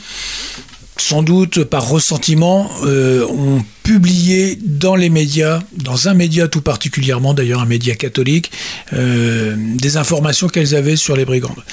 sans 0.97 1.23
doute 1.23 1.63
par 1.63 1.87
ressentiment, 1.89 2.69
euh, 2.83 3.25
ont 3.25 3.65
publié 3.81 4.59
dans 4.61 4.95
les 4.95 5.09
médias, 5.09 5.61
dans 5.75 6.07
un 6.07 6.13
média 6.13 6.47
tout 6.47 6.61
particulièrement, 6.61 7.33
d'ailleurs 7.33 7.61
un 7.61 7.65
média 7.65 7.95
catholique, 7.95 8.51
euh, 8.93 9.55
des 9.57 9.97
informations 9.97 10.47
qu'elles 10.47 10.75
avaient 10.75 10.95
sur 10.95 11.15
les 11.15 11.25
brigandes. 11.25 11.63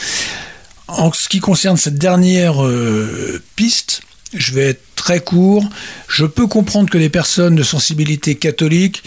En 0.88 1.12
ce 1.12 1.28
qui 1.28 1.38
concerne 1.38 1.76
cette 1.76 1.98
dernière 1.98 2.56
piste, 3.56 4.02
je 4.34 4.54
vais 4.54 4.70
être 4.70 4.82
très 4.96 5.20
court. 5.20 5.68
Je 6.08 6.24
peux 6.24 6.46
comprendre 6.46 6.88
que 6.88 6.98
des 6.98 7.10
personnes 7.10 7.54
de 7.54 7.62
sensibilité 7.62 8.36
catholique 8.36 9.02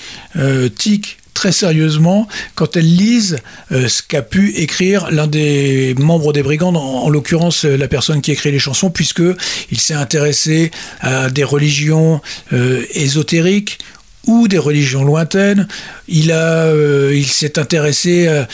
tiquent 0.77 1.17
très 1.33 1.51
sérieusement 1.51 2.27
quand 2.55 2.77
elles 2.77 2.95
lisent 2.95 3.37
euh, 3.71 3.87
ce 3.87 4.01
qu'a 4.01 4.21
pu 4.21 4.55
écrire 4.55 5.11
l'un 5.11 5.27
des 5.27 5.95
membres 5.97 6.33
des 6.33 6.43
brigandes, 6.43 6.77
en, 6.77 7.03
en 7.03 7.09
l'occurrence 7.09 7.65
euh, 7.65 7.77
la 7.77 7.87
personne 7.87 8.21
qui 8.21 8.31
écrit 8.31 8.51
les 8.51 8.59
chansons, 8.59 8.89
puisque 8.89 9.23
il 9.71 9.79
s'est 9.79 9.93
intéressé 9.93 10.71
à 11.01 11.29
des 11.29 11.43
religions 11.43 12.21
euh, 12.53 12.85
ésotériques 12.93 13.79
ou 14.27 14.47
des 14.47 14.57
religions 14.57 15.03
lointaines. 15.03 15.67
Il 16.07 16.31
a, 16.31 16.65
euh, 16.65 17.11
il 17.13 17.25
s'est 17.25 17.59
intéressé 17.59 18.27
à, 18.27 18.47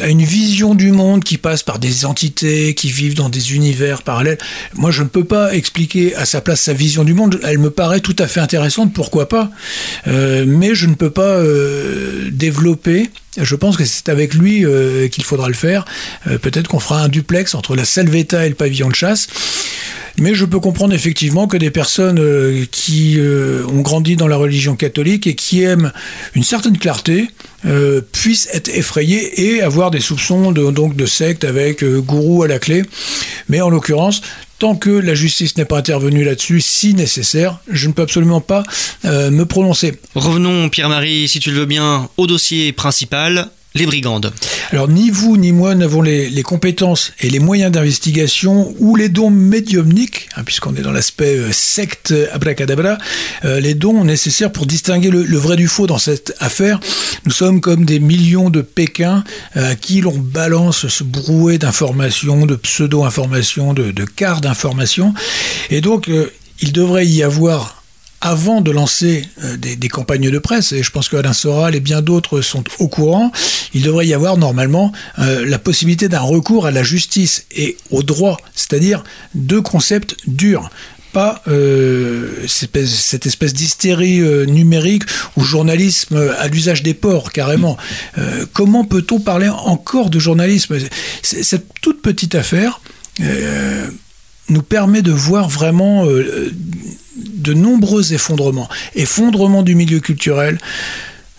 à 0.00 0.08
une 0.08 0.22
vision 0.22 0.74
du 0.74 0.92
monde 0.92 1.24
qui 1.24 1.38
passe 1.38 1.62
par 1.62 1.78
des 1.78 2.04
entités 2.04 2.74
qui 2.74 2.90
vivent 2.90 3.14
dans 3.14 3.28
des 3.28 3.54
univers 3.54 4.02
parallèles. 4.02 4.38
Moi, 4.74 4.90
je 4.90 5.02
ne 5.02 5.08
peux 5.08 5.24
pas 5.24 5.54
expliquer 5.54 6.14
à 6.16 6.24
sa 6.24 6.40
place 6.40 6.60
sa 6.60 6.72
vision 6.72 7.04
du 7.04 7.14
monde. 7.14 7.40
Elle 7.44 7.58
me 7.58 7.70
paraît 7.70 8.00
tout 8.00 8.16
à 8.18 8.26
fait 8.26 8.40
intéressante, 8.40 8.92
pourquoi 8.92 9.28
pas. 9.28 9.50
Euh, 10.06 10.44
mais 10.46 10.74
je 10.74 10.86
ne 10.86 10.94
peux 10.94 11.10
pas 11.10 11.22
euh, 11.22 12.28
développer. 12.30 13.10
Je 13.36 13.54
pense 13.54 13.76
que 13.76 13.84
c'est 13.84 14.08
avec 14.08 14.34
lui 14.34 14.64
euh, 14.64 15.08
qu'il 15.08 15.24
faudra 15.24 15.48
le 15.48 15.54
faire. 15.54 15.84
Euh, 16.26 16.38
Peut-être 16.38 16.68
qu'on 16.68 16.80
fera 16.80 17.02
un 17.02 17.08
duplex 17.08 17.54
entre 17.54 17.76
la 17.76 17.84
Salvetta 17.84 18.44
et 18.44 18.48
le 18.48 18.54
pavillon 18.54 18.88
de 18.88 18.94
chasse. 18.94 19.28
Mais 20.18 20.34
je 20.34 20.44
peux 20.44 20.58
comprendre 20.58 20.92
effectivement 20.92 21.46
que 21.46 21.56
des 21.56 21.70
personnes 21.70 22.18
euh, 22.18 22.64
qui 22.70 23.18
ont 23.68 23.80
grandi 23.80 24.16
dans 24.16 24.26
la 24.26 24.36
religion 24.36 24.74
catholique 24.74 25.26
et 25.26 25.34
qui 25.34 25.62
aiment 25.62 25.92
une 26.34 26.42
certaine 26.42 26.76
clarté 26.76 27.30
euh, 27.66 28.00
puissent 28.00 28.48
être 28.52 28.68
effrayées 28.68 29.54
et 29.54 29.62
avoir 29.62 29.90
des 29.90 30.00
soupçons 30.00 30.52
de, 30.52 30.70
donc 30.70 30.96
de 30.96 31.06
secte 31.06 31.44
avec 31.44 31.82
euh, 31.82 32.00
gourou 32.00 32.42
à 32.42 32.48
la 32.48 32.58
clé. 32.58 32.82
Mais 33.48 33.60
en 33.60 33.68
l'occurrence, 33.68 34.22
tant 34.58 34.76
que 34.76 34.90
la 34.90 35.14
justice 35.14 35.56
n'est 35.56 35.64
pas 35.64 35.78
intervenue 35.78 36.24
là-dessus, 36.24 36.60
si 36.60 36.94
nécessaire, 36.94 37.58
je 37.70 37.88
ne 37.88 37.92
peux 37.92 38.02
absolument 38.02 38.40
pas 38.40 38.62
euh, 39.04 39.30
me 39.30 39.44
prononcer. 39.44 39.98
Revenons, 40.14 40.68
Pierre-Marie, 40.68 41.28
si 41.28 41.40
tu 41.40 41.50
le 41.50 41.60
veux 41.60 41.66
bien, 41.66 42.08
au 42.16 42.26
dossier 42.26 42.72
principal, 42.72 43.50
les 43.74 43.86
brigandes. 43.86 44.32
Alors 44.72 44.88
ni 44.88 45.10
vous 45.10 45.36
ni 45.36 45.52
moi 45.52 45.74
n'avons 45.74 46.02
les, 46.02 46.42
compétences 46.42 47.12
et 47.20 47.30
les 47.30 47.38
moyens 47.38 47.70
d'investigation 47.70 48.74
ou 48.78 48.96
les 48.96 49.08
dons 49.08 49.30
médiumniques, 49.30 50.28
hein, 50.36 50.42
puisqu'on 50.44 50.74
est 50.74 50.82
dans 50.82 50.92
l'aspect 50.92 51.36
euh, 51.36 51.52
secte 51.52 52.14
abracadabra, 52.32 52.98
euh, 53.44 53.60
les 53.60 53.74
dons 53.74 54.04
nécessaires 54.04 54.50
pour 54.50 54.66
distinguer 54.66 55.10
le, 55.10 55.38
vrai 55.38 55.56
du 55.56 55.68
faux 55.68 55.86
dans 55.86 55.98
cette 55.98 56.34
affaire. 56.40 56.80
Nous 57.24 57.32
sommes 57.32 57.60
comme 57.60 57.84
des 57.84 58.00
millions 58.00 58.50
de 58.50 58.62
Pékins 58.62 59.24
euh, 59.56 59.72
à 59.72 59.74
qui 59.74 60.00
l'on 60.00 60.16
balance 60.16 60.88
ce 60.88 61.04
brouet 61.04 61.58
d'informations, 61.58 62.46
de 62.46 62.56
pseudo-informations, 62.56 63.74
de, 63.74 63.90
de 63.90 64.04
d'informations. 64.40 65.14
Et 65.70 65.80
donc 65.80 66.08
euh, 66.08 66.30
il 66.60 66.72
devrait 66.72 67.06
y 67.06 67.22
avoir 67.22 67.79
avant 68.20 68.60
de 68.60 68.70
lancer 68.70 69.26
euh, 69.44 69.56
des, 69.56 69.88
campagnes 69.88 70.30
de 70.30 70.38
presse, 70.38 70.72
et 70.72 70.82
je 70.82 70.90
pense 70.90 71.08
que 71.08 71.16
Alain 71.16 71.32
Soral 71.32 71.74
et 71.74 71.80
bien 71.80 72.02
d'autres 72.02 72.40
sont 72.42 72.64
au 72.78 72.88
courant, 72.88 73.32
il 73.74 73.82
devrait 73.82 74.06
y 74.06 74.14
avoir 74.14 74.36
normalement 74.36 74.92
euh, 75.18 75.46
la 75.46 75.58
possibilité 75.58 76.08
d'un 76.08 76.20
recours 76.20 76.66
à 76.66 76.70
la 76.70 76.82
justice 76.82 77.46
et 77.50 77.76
au 77.90 78.02
droit, 78.02 78.36
c'est-à-dire 78.54 79.02
deux 79.34 79.62
concepts 79.62 80.16
durs 80.26 80.70
pas 81.12 81.42
euh, 81.48 82.46
cette 82.46 82.76
espèce, 83.26 83.52
d'hystérie 83.52 84.20
numérique 84.46 85.02
ou 85.36 85.42
journalisme 85.42 86.32
à 86.38 86.46
l'usage 86.46 86.84
des 86.84 86.94
ports, 86.94 87.32
carrément. 87.32 87.76
Comment 88.52 88.84
peut-on 88.84 89.18
parler 89.18 89.48
encore 89.48 90.08
de 90.08 90.20
journalisme? 90.20 90.78
Cette 91.20 91.66
toute 91.82 92.00
petite 92.00 92.36
affaire 92.36 92.80
nous 94.50 94.62
permet 94.62 95.02
de 95.02 95.12
voir 95.12 95.48
vraiment 95.48 96.04
euh, 96.06 96.52
de 97.16 97.54
nombreux 97.54 98.12
effondrements. 98.12 98.68
Effondrement 98.94 99.62
du 99.62 99.74
milieu 99.74 100.00
culturel, 100.00 100.58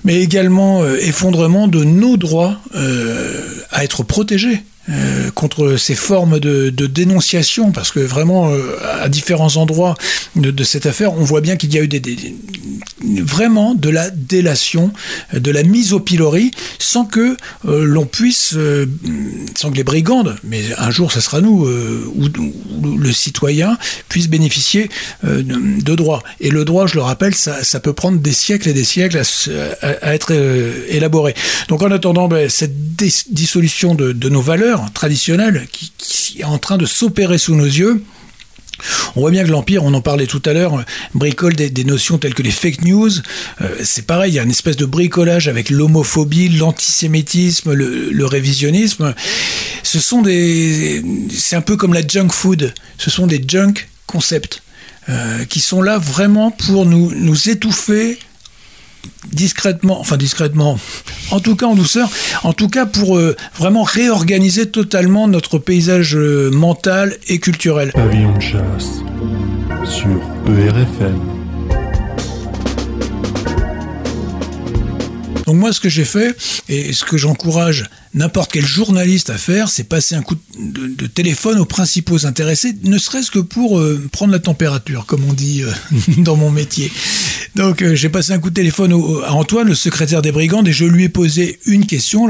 mais 0.04 0.22
également 0.22 0.84
euh, 0.84 0.98
effondrement 1.02 1.68
de 1.68 1.84
nos 1.84 2.18
droits 2.18 2.60
euh, 2.76 3.42
à 3.70 3.84
être 3.84 4.04
protégés. 4.04 4.64
Euh, 4.92 5.32
contre 5.32 5.78
ces 5.78 5.96
formes 5.96 6.40
de, 6.40 6.70
dénonciation, 6.70 7.72
parce 7.72 7.92
que 7.92 8.00
vraiment, 8.00 8.52
euh, 8.52 8.78
à 9.02 9.08
différents 9.08 9.56
endroits 9.56 9.96
de, 10.36 10.64
cette 10.64 10.86
affaire, 10.86 11.14
on 11.14 11.24
voit 11.24 11.40
bien 11.40 11.56
qu'il 11.56 11.74
y 11.74 11.78
a 11.78 11.84
eu 11.84 11.90
vraiment 13.24 13.74
de 13.74 13.90
la 13.90 14.10
délation, 14.10 14.92
de 15.34 15.52
la 15.52 15.64
mise 15.64 15.94
au 15.94 16.00
pilori, 16.00 16.52
sans 16.78 17.06
que 17.06 17.38
euh, 17.68 17.86
l'on 17.86 18.06
puisse, 18.06 18.56
sans 19.56 19.72
que 19.72 19.78
les 19.78 19.84
brigandes, 19.84 20.36
mais 20.44 20.62
un 20.78 20.92
jour 20.92 21.12
ce 21.12 21.22
sera 21.22 21.42
nous, 21.42 21.66
ou, 21.66 22.28
le 22.98 23.12
citoyen, 23.14 23.78
puisse 24.10 24.28
bénéficier 24.28 24.90
de, 25.24 25.96
droits. 25.96 26.24
Et 26.40 26.50
le 26.50 26.66
droit, 26.66 26.88
je 26.88 26.96
le 26.96 27.02
rappelle, 27.02 27.36
ça, 27.36 27.80
peut 27.80 27.94
prendre 27.94 28.20
des 28.20 28.34
siècles 28.34 28.70
et 28.70 28.74
des 28.74 28.84
siècles 28.84 29.22
à, 29.82 30.14
être 30.14 30.34
élaboré. 30.90 31.34
Donc 31.70 31.82
en 31.82 31.92
attendant 31.92 32.28
ben, 32.28 32.50
cette 32.50 32.96
dis- 32.96 33.26
dissolution 33.30 33.96
de 33.96 34.30
nos 34.30 34.42
valeurs 34.42 34.81
traditionnelles 34.90 35.68
qui, 35.72 36.40
est 36.40 36.44
en 36.44 36.58
train 36.58 36.78
de 36.78 36.86
s'opérer 36.86 37.38
sous 37.38 37.56
nos 37.56 37.66
yeux, 37.66 38.04
on 39.16 39.22
voit 39.22 39.32
bien 39.32 39.44
que 39.44 39.50
l'Empire, 39.50 39.84
on 39.84 39.94
en 39.94 40.02
parlait 40.02 40.26
tout 40.26 40.42
à 40.46 40.54
l'heure, 40.54 40.80
euh, 40.80 40.84
bricole 41.14 41.56
des, 41.56 41.84
notions 41.84 42.18
telles 42.18 42.34
que 42.34 42.42
les 42.42 42.52
fake 42.52 42.84
news. 42.84 43.12
Euh, 43.62 43.68
c'est 43.84 44.06
pareil, 44.06 44.32
il 44.32 44.36
y 44.36 44.40
a 44.40 44.44
une 44.44 44.50
espèce 44.50 44.78
de 44.78 44.86
bricolage 44.86 45.48
avec 45.48 45.70
l'homophobie, 45.70 46.50
l'antisémitisme, 46.50 47.74
le, 47.74 48.10
le 48.10 48.26
révisionnisme. 48.26 49.14
Ce 49.84 50.00
sont 50.00 50.22
des. 50.22 51.04
C'est 51.30 51.56
un 51.56 51.62
peu 51.62 51.78
comme 51.78 51.94
la 51.94 52.06
junk 52.06 52.30
food. 52.32 52.74
Ce 52.98 53.10
sont 53.10 53.28
des 53.28 53.44
junk 53.46 53.74
concepts 54.08 54.64
euh, 55.10 55.46
qui 55.46 55.60
sont 55.60 55.82
là 55.82 55.98
vraiment 55.98 56.52
pour 56.52 56.86
nous, 56.86 57.12
nous 57.16 57.50
étouffer 57.50 58.20
discrètement, 59.32 60.00
enfin 60.00 60.18
discrètement, 60.18 60.78
en 61.32 61.40
tout 61.40 61.56
cas 61.56 61.68
en 61.68 61.76
douceur, 61.76 62.10
en 62.44 62.54
tout 62.54 62.70
cas 62.70 62.86
pour 62.86 63.18
euh, 63.18 63.36
vraiment 63.58 63.84
réorganiser 63.84 64.70
totalement 64.70 65.28
notre 65.28 65.58
paysage 65.58 66.16
euh, 66.16 66.52
mental 66.52 67.18
et 67.28 67.40
culturel. 67.40 67.92
E. 67.96 68.00
Donc 75.46 75.56
moi, 75.56 75.74
ce 75.74 75.80
que 75.80 75.90
j'ai 75.90 76.06
fait, 76.06 76.36
et 76.70 76.94
ce 76.94 77.04
que 77.04 77.18
j'encourage 77.18 77.86
n'importe 78.14 78.52
quel 78.52 78.66
journaliste 78.66 79.30
à 79.30 79.38
faire, 79.38 79.70
c'est 79.70 79.84
passer 79.86 80.16
un 80.16 80.22
coup 80.22 80.36
de, 80.60 81.08
téléphone 81.08 81.60
aux 81.60 81.66
principaux 81.66 82.26
intéressés, 82.26 82.74
ne 82.84 82.98
serait-ce 82.98 83.32
que 83.32 83.40
pour 83.40 83.80
euh, 83.80 84.08
prendre 84.12 84.32
la 84.34 84.40
température, 84.40 85.06
comme 85.06 85.24
on 85.26 85.34
dit 85.34 85.64
euh, 85.64 85.72
dans 86.18 86.36
mon 86.36 86.52
métier. 86.52 86.92
Donc 87.56 87.82
euh, 87.82 87.96
j'ai 87.96 88.10
passé 88.10 88.34
un 88.34 88.40
coup 88.40 88.50
de 88.50 88.56
téléphone 88.56 88.92
à 89.26 89.34
Antoine, 89.34 89.68
le 89.68 89.76
secrétaire 89.76 90.22
des 90.22 90.32
brigandes, 90.32 90.68
et 90.68 90.74
je 90.74 90.86
lui 90.86 91.06
ai 91.06 91.10
posé 91.10 91.60
une 91.66 91.86
question. 91.86 92.28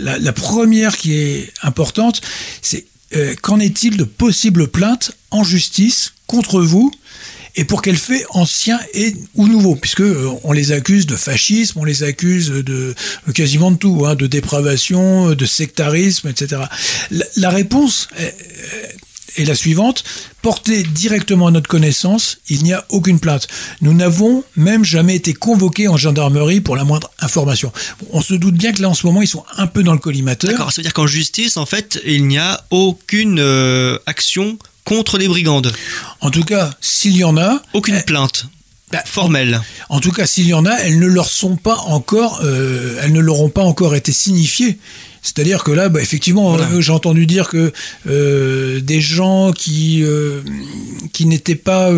La, 0.00 0.18
la- 0.18 0.32
première 0.32 0.96
qui 0.96 1.14
est 1.14 1.52
importante, 1.62 2.20
c'est 2.62 2.86
qu'en 3.42 3.58
est-il 3.58 3.96
de 3.96 4.04
possibles 4.04 4.68
plaintes 4.68 5.12
en 5.30 5.44
justice 5.44 6.12
contre 6.26 6.60
vous 6.60 6.90
et 7.56 7.64
pour 7.64 7.82
quels 7.82 7.96
faits 7.96 8.24
anciens 8.30 8.78
et 8.94 9.14
ou 9.34 9.48
nouveaux, 9.48 9.76
puisque 9.76 10.02
euh, 10.02 10.30
on 10.44 10.52
les 10.52 10.72
accuse 10.72 11.06
de 11.06 11.16
fascisme, 11.16 11.80
on 11.80 11.84
les 11.84 12.02
accuse 12.02 12.50
de 12.50 12.94
quasiment 13.34 13.70
de 13.70 13.76
tout, 13.76 14.04
hein, 14.06 14.14
de 14.14 14.26
dépravation, 14.26 15.34
de 15.34 15.46
sectarisme, 15.46 16.28
etc. 16.28 16.62
La, 17.36 17.50
réponse 17.50 18.08
est, 18.18 19.44
la 19.44 19.54
suivante 19.54 20.04
portée 20.42 20.82
directement 20.82 21.48
à 21.48 21.50
notre 21.50 21.68
connaissance, 21.68 22.38
il 22.48 22.62
n'y 22.62 22.72
a 22.72 22.84
aucune 22.90 23.20
plainte. 23.20 23.48
Nous 23.80 23.94
n'avons 23.94 24.44
même 24.56 24.84
jamais 24.84 25.16
été 25.16 25.32
convoqués 25.32 25.88
en 25.88 25.96
gendarmerie 25.96 26.60
pour 26.60 26.76
la 26.76 26.84
moindre 26.84 27.10
information. 27.20 27.72
On 28.12 28.20
se 28.20 28.34
doute 28.34 28.54
bien 28.54 28.72
que 28.72 28.82
là 28.82 28.88
en 28.88 28.94
ce 28.94 29.06
moment 29.06 29.22
ils 29.22 29.28
sont 29.28 29.44
un 29.56 29.66
peu 29.66 29.82
dans 29.82 29.92
le 29.92 29.98
collimateur. 29.98 30.50
D'accord, 30.50 30.72
ça 30.72 30.80
veut 30.80 30.84
dire 30.84 30.94
qu'en 30.94 31.06
justice, 31.06 31.56
en 31.56 31.66
fait, 31.66 32.00
il 32.04 32.26
n'y 32.26 32.38
a 32.38 32.64
aucune 32.70 33.38
euh, 33.40 33.98
action 34.06 34.58
contre 34.86 35.18
les 35.18 35.28
brigandes. 35.28 35.70
En 36.22 36.30
tout 36.30 36.44
cas, 36.44 36.70
s'il 36.80 37.16
y 37.16 37.24
en 37.24 37.36
a, 37.36 37.60
Aucune 37.74 38.00
plainte 38.02 38.46
bah, 38.92 39.02
formelle. 39.04 39.60
En 39.88 39.98
tout 39.98 40.12
cas, 40.12 40.26
s'il 40.26 40.46
y 40.46 40.54
en 40.54 40.64
a, 40.64 40.72
elles 40.76 41.00
ne 41.00 41.08
leur 41.08 41.28
sont 41.28 41.56
pas 41.56 41.76
encore, 41.88 42.40
euh, 42.44 43.00
elles 43.02 43.12
ne 43.12 43.20
leur 43.20 43.40
ont 43.40 43.48
pas 43.48 43.64
encore 43.64 43.96
été 43.96 44.12
signifiées. 44.12 44.78
C'est-à-dire 45.22 45.64
que 45.64 45.72
là, 45.72 45.88
bah, 45.88 46.00
effectivement, 46.00 46.50
Voilà. 46.50 46.68
euh, 46.70 46.80
j'ai 46.80 46.92
entendu 46.92 47.26
dire 47.26 47.48
que 47.48 47.72
euh, 48.06 48.80
des 48.80 49.00
gens 49.00 49.50
qui 49.50 50.04
qui 51.12 51.26
n'étaient 51.26 51.56
pas, 51.56 51.90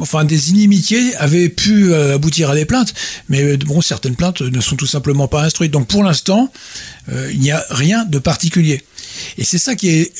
enfin, 0.00 0.24
des 0.24 0.50
inimitiés 0.50 1.16
avaient 1.16 1.48
pu 1.48 1.92
aboutir 1.92 2.50
à 2.50 2.54
des 2.54 2.64
plaintes, 2.64 2.94
mais 3.28 3.56
bon, 3.56 3.80
certaines 3.80 4.14
plaintes 4.14 4.40
ne 4.40 4.60
sont 4.60 4.76
tout 4.76 4.86
simplement 4.86 5.26
pas 5.26 5.42
instruites. 5.42 5.72
Donc, 5.72 5.88
pour 5.88 6.04
l'instant, 6.04 6.52
il 7.10 7.40
n'y 7.40 7.50
a 7.50 7.64
rien 7.70 8.04
de 8.04 8.20
particulier. 8.20 8.84
Et 9.36 9.42
c'est 9.42 9.58
ça 9.58 9.74
qui 9.74 9.88
est 9.88 10.12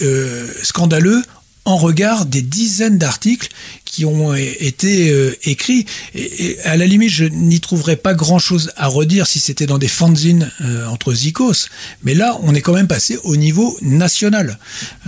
scandaleux 0.64 1.22
en 1.68 1.76
regard 1.76 2.24
des 2.24 2.40
dizaines 2.40 2.96
d'articles 2.96 3.50
qui 3.90 4.04
ont 4.04 4.34
é- 4.34 4.56
été 4.60 5.10
euh, 5.10 5.34
écrits. 5.44 5.86
Et, 6.14 6.56
à 6.64 6.76
la 6.76 6.86
limite, 6.86 7.10
je 7.10 7.24
n'y 7.24 7.60
trouverais 7.60 7.96
pas 7.96 8.14
grand-chose 8.14 8.72
à 8.76 8.86
redire 8.86 9.26
si 9.26 9.40
c'était 9.40 9.66
dans 9.66 9.78
des 9.78 9.88
fanzines 9.88 10.50
euh, 10.60 10.86
entre 10.86 11.12
zikos. 11.14 11.68
Mais 12.02 12.14
là, 12.14 12.38
on 12.42 12.54
est 12.54 12.60
quand 12.60 12.74
même 12.74 12.88
passé 12.88 13.18
au 13.24 13.36
niveau 13.36 13.76
national. 13.82 14.58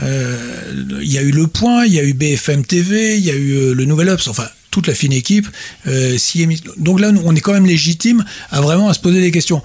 Euh, 0.03 0.37
Il 1.03 1.11
y 1.13 1.19
a 1.19 1.23
eu 1.23 1.31
Le 1.31 1.47
Point, 1.47 1.87
il 1.87 1.95
y 1.95 1.99
a 1.99 2.05
eu 2.05 2.15
BFM 2.15 2.65
TV, 2.65 3.17
il 3.17 3.25
y 3.25 3.31
a 3.31 3.35
eu 3.35 3.53
euh, 3.53 3.75
le 3.75 3.85
Nouvel 3.85 4.09
Obs, 4.09 4.29
enfin 4.29 4.49
toute 4.71 4.87
la 4.87 4.95
fine 4.95 5.13
équipe 5.13 5.49
euh. 5.87 6.17
Donc 6.77 7.01
là, 7.01 7.11
on 7.25 7.35
est 7.35 7.41
quand 7.41 7.53
même 7.53 7.67
légitime 7.67 8.25
à 8.51 8.61
vraiment 8.61 8.89
à 8.89 8.95
se 8.95 9.01
poser 9.01 9.21
des 9.21 9.31
questions. 9.31 9.63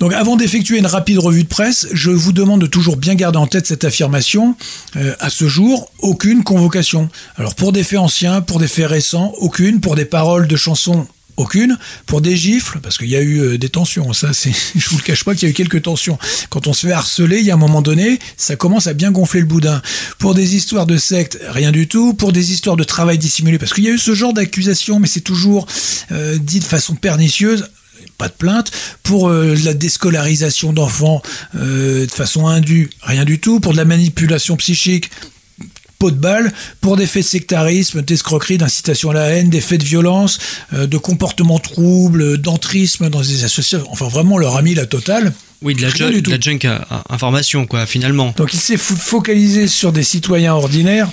Donc 0.00 0.12
avant 0.12 0.36
d'effectuer 0.36 0.78
une 0.78 0.86
rapide 0.86 1.18
revue 1.18 1.42
de 1.42 1.48
presse, 1.48 1.88
je 1.92 2.10
vous 2.10 2.32
demande 2.32 2.60
de 2.60 2.66
toujours 2.66 2.96
bien 2.96 3.14
garder 3.14 3.38
en 3.38 3.46
tête 3.46 3.66
cette 3.66 3.84
affirmation. 3.84 4.54
Euh, 4.96 5.14
à 5.18 5.30
ce 5.30 5.48
jour, 5.48 5.90
aucune 5.98 6.44
convocation. 6.44 7.08
Alors 7.36 7.54
pour 7.54 7.72
des 7.72 7.82
faits 7.82 7.98
anciens, 7.98 8.40
pour 8.40 8.53
des 8.58 8.68
faits 8.68 8.88
récents, 8.88 9.32
aucune. 9.38 9.80
Pour 9.80 9.94
des 9.94 10.04
paroles 10.04 10.46
de 10.46 10.56
chansons, 10.56 11.06
aucune. 11.36 11.76
Pour 12.06 12.20
des 12.20 12.36
gifles, 12.36 12.80
parce 12.82 12.98
qu'il 12.98 13.08
y 13.08 13.16
a 13.16 13.20
eu 13.20 13.40
euh, 13.40 13.58
des 13.58 13.68
tensions, 13.68 14.12
ça, 14.12 14.32
c'est, 14.32 14.52
je 14.76 14.88
vous 14.90 14.98
le 14.98 15.02
cache 15.02 15.24
pas 15.24 15.34
qu'il 15.34 15.44
y 15.44 15.46
a 15.46 15.50
eu 15.50 15.54
quelques 15.54 15.82
tensions. 15.82 16.18
Quand 16.50 16.66
on 16.66 16.72
se 16.72 16.86
fait 16.86 16.92
harceler, 16.92 17.38
il 17.38 17.46
y 17.46 17.50
a 17.50 17.54
un 17.54 17.58
moment 17.58 17.82
donné, 17.82 18.18
ça 18.36 18.56
commence 18.56 18.86
à 18.86 18.94
bien 18.94 19.10
gonfler 19.10 19.40
le 19.40 19.46
boudin. 19.46 19.82
Pour 20.18 20.34
des 20.34 20.56
histoires 20.56 20.86
de 20.86 20.96
secte, 20.96 21.38
rien 21.48 21.72
du 21.72 21.88
tout. 21.88 22.14
Pour 22.14 22.32
des 22.32 22.52
histoires 22.52 22.76
de 22.76 22.84
travail 22.84 23.18
dissimulé, 23.18 23.58
parce 23.58 23.72
qu'il 23.72 23.84
y 23.84 23.88
a 23.88 23.92
eu 23.92 23.98
ce 23.98 24.14
genre 24.14 24.32
d'accusation, 24.32 25.00
mais 25.00 25.08
c'est 25.08 25.20
toujours 25.20 25.66
euh, 26.12 26.38
dit 26.38 26.60
de 26.60 26.64
façon 26.64 26.94
pernicieuse 26.94 27.68
pas 28.16 28.28
de 28.28 28.34
plainte. 28.34 28.70
Pour 29.02 29.28
euh, 29.28 29.56
la 29.64 29.74
déscolarisation 29.74 30.72
d'enfants 30.72 31.20
de 31.54 32.06
façon 32.08 32.46
indue, 32.46 32.90
rien 33.02 33.24
du 33.24 33.40
tout. 33.40 33.58
Pour 33.58 33.72
de 33.72 33.76
la 33.76 33.84
manipulation 33.84 34.56
psychique, 34.56 35.10
de 36.10 36.16
balle. 36.16 36.52
Pour 36.80 36.96
des 36.96 37.06
faits 37.06 37.24
de 37.24 37.28
sectarisme, 37.28 38.02
d'escroquerie, 38.02 38.58
d'incitation 38.58 39.10
à 39.10 39.14
la 39.14 39.30
haine, 39.30 39.50
des 39.50 39.60
faits 39.60 39.80
de 39.80 39.84
violence, 39.84 40.38
euh, 40.72 40.86
de 40.86 40.98
comportements 40.98 41.58
troubles, 41.58 42.38
d'entrisme 42.38 43.10
dans 43.10 43.20
des 43.20 43.44
associations. 43.44 43.86
Enfin, 43.90 44.08
vraiment, 44.08 44.38
leur 44.38 44.56
a 44.56 44.62
mis 44.62 44.74
la 44.74 44.86
totale. 44.86 45.32
Oui, 45.64 45.74
de 45.74 45.80
la, 45.82 45.88
du 46.10 46.20
de 46.22 46.30
la 46.30 46.38
junk 46.38 46.58
à- 46.66 46.86
à 46.90 47.14
information, 47.14 47.66
quoi, 47.66 47.86
finalement. 47.86 48.32
Donc 48.36 48.52
il 48.54 48.60
s'est 48.60 48.76
fo- 48.76 48.94
focalisé 48.96 49.66
sur 49.66 49.92
des 49.92 50.02
citoyens 50.04 50.54
ordinaires, 50.54 51.08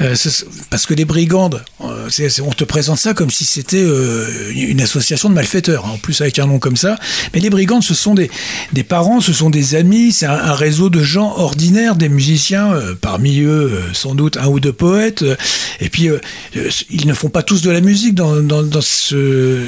euh, 0.00 0.14
ce- 0.14 0.44
parce 0.70 0.86
que 0.86 0.94
les 0.94 1.04
brigandes, 1.04 1.62
euh, 1.84 2.08
on 2.46 2.50
te 2.52 2.62
présente 2.64 2.98
ça 2.98 3.12
comme 3.12 3.30
si 3.30 3.44
c'était 3.44 3.82
euh, 3.82 4.26
une 4.54 4.80
association 4.80 5.28
de 5.28 5.34
malfaiteurs, 5.34 5.84
hein, 5.84 5.90
en 5.94 5.98
plus 5.98 6.20
avec 6.20 6.38
un 6.38 6.46
nom 6.46 6.58
comme 6.60 6.76
ça. 6.76 6.96
Mais 7.34 7.40
les 7.40 7.50
brigandes, 7.50 7.82
ce 7.82 7.92
sont 7.94 8.14
des, 8.14 8.30
des 8.72 8.84
parents, 8.84 9.20
ce 9.20 9.32
sont 9.32 9.50
des 9.50 9.74
amis, 9.74 10.12
c'est 10.12 10.26
un, 10.26 10.32
un 10.32 10.54
réseau 10.54 10.90
de 10.90 11.02
gens 11.02 11.34
ordinaires, 11.36 11.96
des 11.96 12.08
musiciens, 12.08 12.72
euh, 12.72 12.94
parmi 13.00 13.40
eux 13.40 13.48
euh, 13.74 13.80
sans 13.92 14.14
doute 14.14 14.36
un 14.36 14.46
ou 14.46 14.60
deux 14.60 14.72
poètes. 14.72 15.22
euh, 15.22 15.34
et 15.80 15.88
puis 15.88 16.08
euh, 16.08 16.18
euh, 16.56 16.70
ils 16.90 17.06
ne 17.08 17.14
font 17.14 17.30
pas 17.30 17.42
tous 17.42 17.62
de 17.62 17.70
la 17.70 17.80
musique 17.80 18.14
dans, 18.14 18.36
dans, 18.42 18.62
dans 18.62 18.80
ce... 18.80 19.60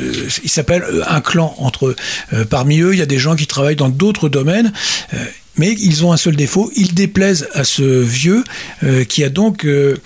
Il 0.45 0.51
s'appelle 0.51 0.83
euh, 0.89 1.03
un 1.09 1.21
clan 1.21 1.55
entre 1.59 1.89
eux. 1.89 1.97
Euh, 2.33 2.45
parmi 2.45 2.79
eux, 2.81 2.93
il 2.95 2.99
y 2.99 3.03
a 3.03 3.07
des 3.07 3.19
gens 3.19 3.35
qui 3.35 3.47
travaillent 3.49 3.77
dans 3.77 3.89
d'autres 3.89 4.20
domaines. 4.29 4.73
euh, 5.15 5.17
mais 5.57 5.73
ils 5.73 6.05
ont 6.07 6.13
un 6.13 6.17
seul 6.17 6.37
défaut, 6.37 6.71
ils 6.77 6.95
déplaisent 6.95 7.49
à 7.53 7.65
ce 7.65 7.83
vieux 7.83 8.45
euh, 8.83 9.05
qui 9.05 9.25
a 9.25 9.29
donc 9.29 9.67
euh, 9.67 9.97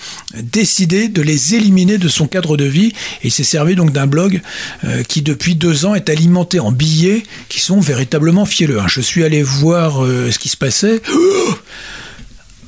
décidé 0.42 1.06
de 1.06 1.22
les 1.22 1.54
éliminer 1.54 1.96
de 1.98 2.08
son 2.08 2.26
cadre 2.26 2.56
de 2.56 2.64
vie 2.64 2.92
et 3.22 3.30
s'est 3.30 3.44
servi 3.44 3.76
donc 3.76 3.92
d'un 3.92 4.06
blog 4.06 4.40
qui 5.06 5.22
depuis 5.22 5.54
deux 5.54 5.84
ans 5.84 5.94
est 5.94 6.08
alimenté 6.08 6.58
en 6.58 6.72
billets 6.72 7.22
qui 7.48 7.60
sont 7.60 7.78
véritablement 7.78 8.46
fielleux. 8.46 8.80
hein. 8.80 8.86
Je 8.88 9.00
suis 9.00 9.22
allé 9.22 9.42
voir 9.42 10.04
ce 10.04 10.38
qui 10.38 10.48
se 10.48 10.56
passait. 10.56 11.02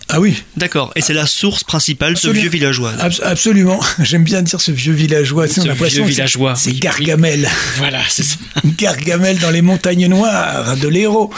Ah 0.08 0.20
oui, 0.20 0.40
D'accord, 0.56 0.92
et 0.94 1.00
c'est 1.00 1.12
la 1.14 1.26
source 1.26 1.64
principale, 1.64 2.16
ce 2.16 2.28
Absolument. 2.28 2.40
vieux 2.42 2.50
villageois. 2.50 2.92
Abs- 3.00 3.20
absolument. 3.24 3.80
J'aime 3.98 4.22
bien 4.22 4.40
dire 4.42 4.60
ce 4.60 4.70
vieux 4.70 4.92
villageois. 4.92 5.48
Ce 5.48 5.60
a 5.60 5.64
l'impression 5.64 6.04
c'est- 6.04 6.10
villageois, 6.10 6.54
C'est 6.54 6.70
oui, 6.70 6.78
Gargamel. 6.78 7.48
Voilà, 7.78 8.00
c'est 8.08 8.22
ça. 8.22 8.36
Gargamel 8.64 9.38
dans 9.40 9.50
les 9.50 9.62
montagnes 9.62 10.06
noires 10.06 10.76
de 10.76 10.86
l'héros. 10.86 11.32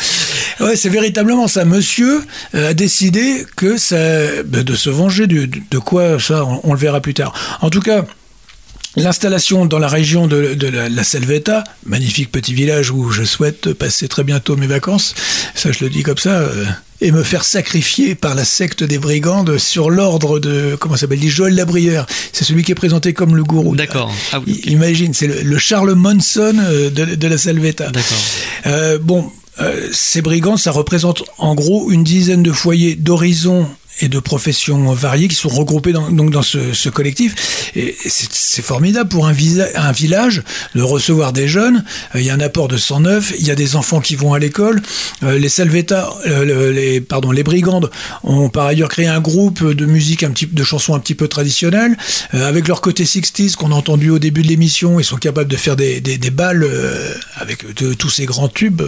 Ouais, 0.61 0.77
c'est 0.77 0.91
véritablement 0.91 1.49
ça. 1.49 1.65
Monsieur 1.65 2.21
euh, 2.55 2.69
a 2.71 2.75
décidé 2.75 3.47
que 3.57 3.79
ça, 3.79 3.97
bah, 4.45 4.63
de 4.63 4.75
se 4.75 4.91
venger 4.91 5.27
du- 5.27 5.47
de, 5.49 5.61
de 5.71 5.79
quoi 5.79 6.21
ça, 6.21 6.45
on, 6.45 6.61
on 6.65 6.73
le 6.75 6.79
verra 6.79 7.01
plus 7.01 7.15
tard. 7.15 7.33
En 7.63 7.71
tout 7.71 7.81
cas. 7.81 8.05
L'installation 8.97 9.65
dans 9.67 9.79
la 9.79 9.87
région 9.87 10.27
de, 10.27 10.55
de 10.55 10.67
la, 10.67 10.89
la 10.89 11.05
Selvetta, 11.05 11.63
magnifique 11.87 12.33
petit 12.33 12.53
village 12.53 12.91
où 12.91 13.11
je 13.11 13.23
souhaite 13.23 13.73
passer 13.75 14.09
très 14.09 14.25
bientôt 14.25 14.57
mes 14.57 14.67
vacances, 14.67 15.15
ça 15.55 15.71
je 15.71 15.85
le 15.85 15.91
dis 15.91 16.03
comme 16.03 16.17
ça, 16.19 16.31
euh, 16.31 16.65
et 17.01 17.13
me 17.13 17.23
faire 17.23 17.45
sacrifier 17.45 18.15
par 18.15 18.35
la 18.35 18.45
secte 18.45 18.83
des 18.83 18.99
brigandes 18.99 19.59
sur 19.59 19.91
l'ordre 19.91 20.39
de, 20.39 20.77
comment 20.79 20.95
ça 20.95 21.03
s'appelle, 21.03 21.21
dit 21.21 21.31
Joël 21.31 21.55
Labrière. 21.55 22.07
C'est 22.33 22.45
celui 22.45 22.65
qui 22.65 22.73
est 22.73 22.77
présenté 22.77 23.13
comme 23.13 23.37
le 23.37 23.45
gourou. 23.45 23.77
D'accord. 23.77 24.13
Ah 24.33 24.41
Imagine, 24.65 25.15
c'est 25.15 25.29
le, 25.29 25.43
le 25.43 25.59
Charles 25.59 25.95
Monson 25.95 26.57
euh, 26.59 26.91
de, 26.91 27.15
de 27.15 27.29
la 27.29 27.39
Salvetta. 27.39 27.91
D'accord. 27.91 28.19
Euh, 28.67 28.99
bon, 28.99 29.31
euh, 29.61 29.89
ces 29.93 30.23
brigands, 30.23 30.57
ça 30.57 30.71
représente 30.71 31.25
en 31.39 31.55
gros 31.55 31.91
une 31.91 32.05
dizaine 32.05 32.43
de 32.43 32.53
foyers 32.53 32.95
d'horizons 32.95 33.69
et 34.01 34.09
de 34.09 34.19
professions 34.21 34.93
variées 34.93 35.27
qui 35.29 35.35
sont 35.35 35.49
regroupés 35.49 35.93
dans, 35.93 36.11
donc 36.11 36.31
dans 36.31 36.43
ce, 36.43 36.89
collectif. 36.89 37.71
Et 37.75 37.97
c'est 38.07 38.29
c'est 38.33 38.63
formidable 38.63 39.09
pour 39.09 39.27
un, 39.27 39.33
village 39.33 40.43
de 40.75 40.83
recevoir 40.83 41.33
des 41.33 41.47
jeunes. 41.49 41.85
Euh, 42.15 42.21
Il 42.21 42.27
y 42.27 42.31
a 42.31 42.35
un 42.35 42.41
apport 42.41 42.69
de 42.69 42.77
109, 42.77 43.35
il 43.39 43.47
y 43.47 43.51
a 43.51 43.55
des 43.55 43.77
enfants 43.77 44.01
qui 44.01 44.17
vont 44.17 44.33
à 44.35 44.39
l'école. 44.39 44.83
Euh, 45.23 45.39
les 45.39 45.49
Salvetta, 45.49 46.13
euh, 46.27 46.45
le- 46.45 46.73
les, 46.73 47.01
pardon, 47.01 47.31
les 47.31 47.43
Brigandes 47.43 47.91
ont 48.25 48.49
par 48.49 48.67
ailleurs 48.67 48.89
créé 48.89 49.07
un 49.07 49.21
groupe 49.21 49.65
de 49.65 49.87
musique, 49.87 50.23
un 50.23 50.31
petit, 50.31 50.47
de 50.47 50.65
chansons 50.65 50.95
un 50.95 50.99
petit 51.01 51.15
peu 51.15 51.29
traditionnelles. 51.29 51.97
Avec 52.33 52.69
leur 52.69 52.81
côté 52.81 53.05
60s 53.05 53.55
qu'on 53.57 53.73
a 53.73 53.75
entendu 53.75 54.11
au 54.11 54.19
début 54.19 54.43
de 54.43 54.49
l'émission, 54.49 54.99
ils 55.01 55.05
sont 55.05 55.17
capables 55.17 55.51
de 55.51 55.57
faire 55.57 55.77
des, 55.77 56.01
des, 56.01 56.31
balles 56.31 56.67
avec 57.37 57.65
tous 57.99 58.11
ces 58.11 58.27
grands 58.27 58.49
tubes 58.49 58.83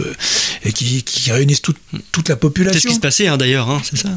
et 0.63 0.71
qui, 0.73 1.03
qui 1.03 1.31
réunissent 1.31 1.61
toute- 1.61 1.77
la 1.93 2.35
C'est 2.35 2.39
population. 2.39 2.79
ce 2.81 2.87
qui 2.87 2.93
se 2.95 2.99
passait 2.99 3.27
hein, 3.27 3.37
d'ailleurs, 3.37 3.69
hein, 3.69 3.81
c'est 3.83 3.97
ça. 3.97 4.09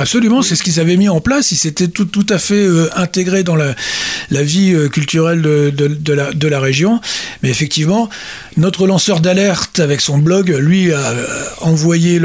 Absolument, 0.00 0.42
c'est 0.42 0.54
ce 0.54 0.62
qu'ils 0.62 0.78
avaient 0.78 0.96
mis 0.96 1.08
en 1.08 1.20
place. 1.20 1.50
Ils 1.50 1.56
s'étaient 1.56 1.88
tout, 1.88 2.04
tout 2.04 2.26
à 2.28 2.38
fait 2.38 2.54
euh, 2.54 2.88
intégrés 2.94 3.42
dans 3.42 3.56
la, 3.56 3.74
la 4.30 4.44
vie 4.44 4.72
euh, 4.72 4.88
culturelle 4.88 5.42
de, 5.42 5.70
de, 5.70 6.12
la, 6.12 6.32
de 6.32 6.46
la 6.46 6.60
région. 6.60 7.00
Mais 7.42 7.50
effectivement, 7.50 8.08
notre 8.56 8.86
lanceur 8.86 9.18
d'alerte 9.18 9.80
avec 9.80 10.00
son 10.00 10.18
blog, 10.18 10.50
lui, 10.50 10.92
a 10.92 10.98
euh, 10.98 11.26
envoyé 11.62 12.20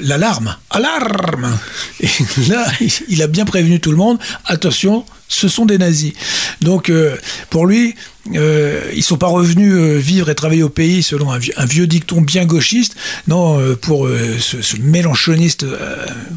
l'alarme. 0.00 0.56
Alarme 0.70 1.58
Et 2.00 2.08
là, 2.48 2.64
il 3.08 3.22
a 3.22 3.26
bien 3.26 3.44
prévenu 3.44 3.80
tout 3.80 3.90
le 3.90 3.98
monde. 3.98 4.18
Attention, 4.46 5.04
ce 5.28 5.46
sont 5.46 5.66
des 5.66 5.76
nazis. 5.76 6.14
Donc, 6.60 6.90
euh, 6.90 7.16
pour 7.50 7.66
lui, 7.66 7.94
euh, 8.34 8.80
ils 8.94 9.02
sont 9.02 9.16
pas 9.16 9.26
revenus 9.28 9.72
euh, 9.74 9.98
vivre 9.98 10.28
et 10.28 10.34
travailler 10.34 10.62
au 10.62 10.68
pays 10.68 11.02
selon 11.02 11.30
un 11.30 11.38
vieux, 11.38 11.52
un 11.56 11.66
vieux 11.66 11.86
dicton 11.86 12.20
bien 12.20 12.44
gauchiste. 12.46 12.94
Non, 13.26 13.58
euh, 13.60 13.74
pour 13.76 14.08
ce, 14.40 14.60
ce 14.62 14.76
mélanchoniste 14.76 15.64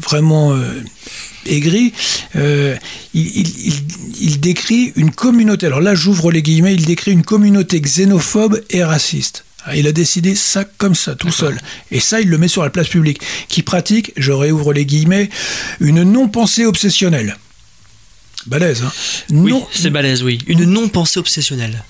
vraiment 0.00 0.56
aigri, 1.46 1.92
il, 2.34 2.78
il- 3.14 3.66
il- 3.66 3.82
il 4.20 4.40
décrit 4.40 4.92
une 4.96 5.10
communauté. 5.10 5.66
Alors 5.66 5.80
là, 5.80 5.94
j'ouvre 5.94 6.30
les 6.30 6.42
guillemets. 6.42 6.74
Il 6.74 6.86
décrit 6.86 7.12
une 7.12 7.24
communauté 7.24 7.80
xénophobe 7.80 8.60
et 8.70 8.84
raciste. 8.84 9.44
Ah, 9.64 9.76
Il 9.76 9.86
a 9.86 9.92
décidé 9.92 10.34
ça 10.34 10.64
comme 10.64 10.94
ça, 10.96 11.14
tout 11.14 11.30
seul. 11.30 11.60
Et 11.92 12.00
ça, 12.00 12.20
il 12.20 12.28
le 12.28 12.38
met 12.38 12.48
sur 12.48 12.62
la 12.64 12.70
place 12.70 12.88
publique. 12.88 13.20
Qui 13.48 13.62
pratique, 13.62 14.12
je 14.16 14.32
réouvre 14.32 14.72
les 14.72 14.84
guillemets, 14.86 15.30
une 15.80 16.02
non-pensée 16.02 16.64
obsessionnelle. 16.66 17.36
Balèze, 18.46 18.82
hein 18.82 18.92
Oui, 19.30 19.50
Non- 19.52 19.66
c'est 19.72 19.90
balèze, 19.90 20.22
oui. 20.22 20.38
Une 20.46 20.64
non-pensée 20.64 21.20
obsessionnelle. 21.20 21.82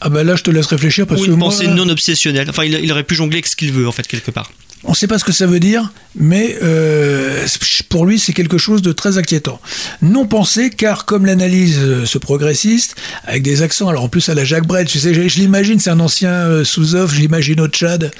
Ah 0.00 0.08
bah 0.08 0.22
là, 0.24 0.36
je 0.36 0.42
te 0.42 0.50
laisse 0.50 0.66
réfléchir 0.66 1.06
parce 1.06 1.20
ou 1.22 1.24
que 1.24 1.30
une 1.30 1.36
moi, 1.36 1.48
pensée 1.50 1.66
non 1.68 1.88
obsessionnelle. 1.88 2.48
Enfin, 2.48 2.64
il, 2.64 2.74
il 2.74 2.92
aurait 2.92 3.02
pu 3.04 3.14
jongler 3.14 3.36
avec 3.36 3.46
ce 3.46 3.56
qu'il 3.56 3.72
veut, 3.72 3.88
en 3.88 3.92
fait, 3.92 4.06
quelque 4.06 4.30
part. 4.30 4.50
On 4.86 4.90
ne 4.92 4.96
sait 4.96 5.06
pas 5.06 5.18
ce 5.18 5.24
que 5.24 5.32
ça 5.32 5.46
veut 5.46 5.60
dire, 5.60 5.92
mais 6.18 6.56
euh, 6.62 7.44
pour 7.88 8.06
lui, 8.06 8.18
c'est 8.18 8.32
quelque 8.32 8.58
chose 8.58 8.82
de 8.82 8.92
très 8.92 9.18
inquiétant. 9.18 9.60
Non 10.02 10.26
pensé, 10.26 10.70
car 10.70 11.04
comme 11.04 11.26
l'analyse 11.26 11.78
euh, 11.80 12.06
ce 12.06 12.18
progressiste, 12.18 12.96
avec 13.24 13.42
des 13.42 13.62
accents, 13.62 13.88
alors 13.88 14.04
en 14.04 14.08
plus 14.08 14.28
à 14.28 14.34
la 14.34 14.44
Jacques 14.44 14.66
Brel, 14.66 14.86
tu 14.86 14.98
sais, 14.98 15.12
je, 15.14 15.28
je 15.28 15.38
l'imagine, 15.38 15.78
c'est 15.78 15.90
un 15.90 16.00
ancien 16.00 16.30
euh, 16.30 16.64
sous-off, 16.64 17.12
je 17.14 17.20
l'imagine 17.20 17.60
au 17.60 17.68
Tchad, 17.68 18.10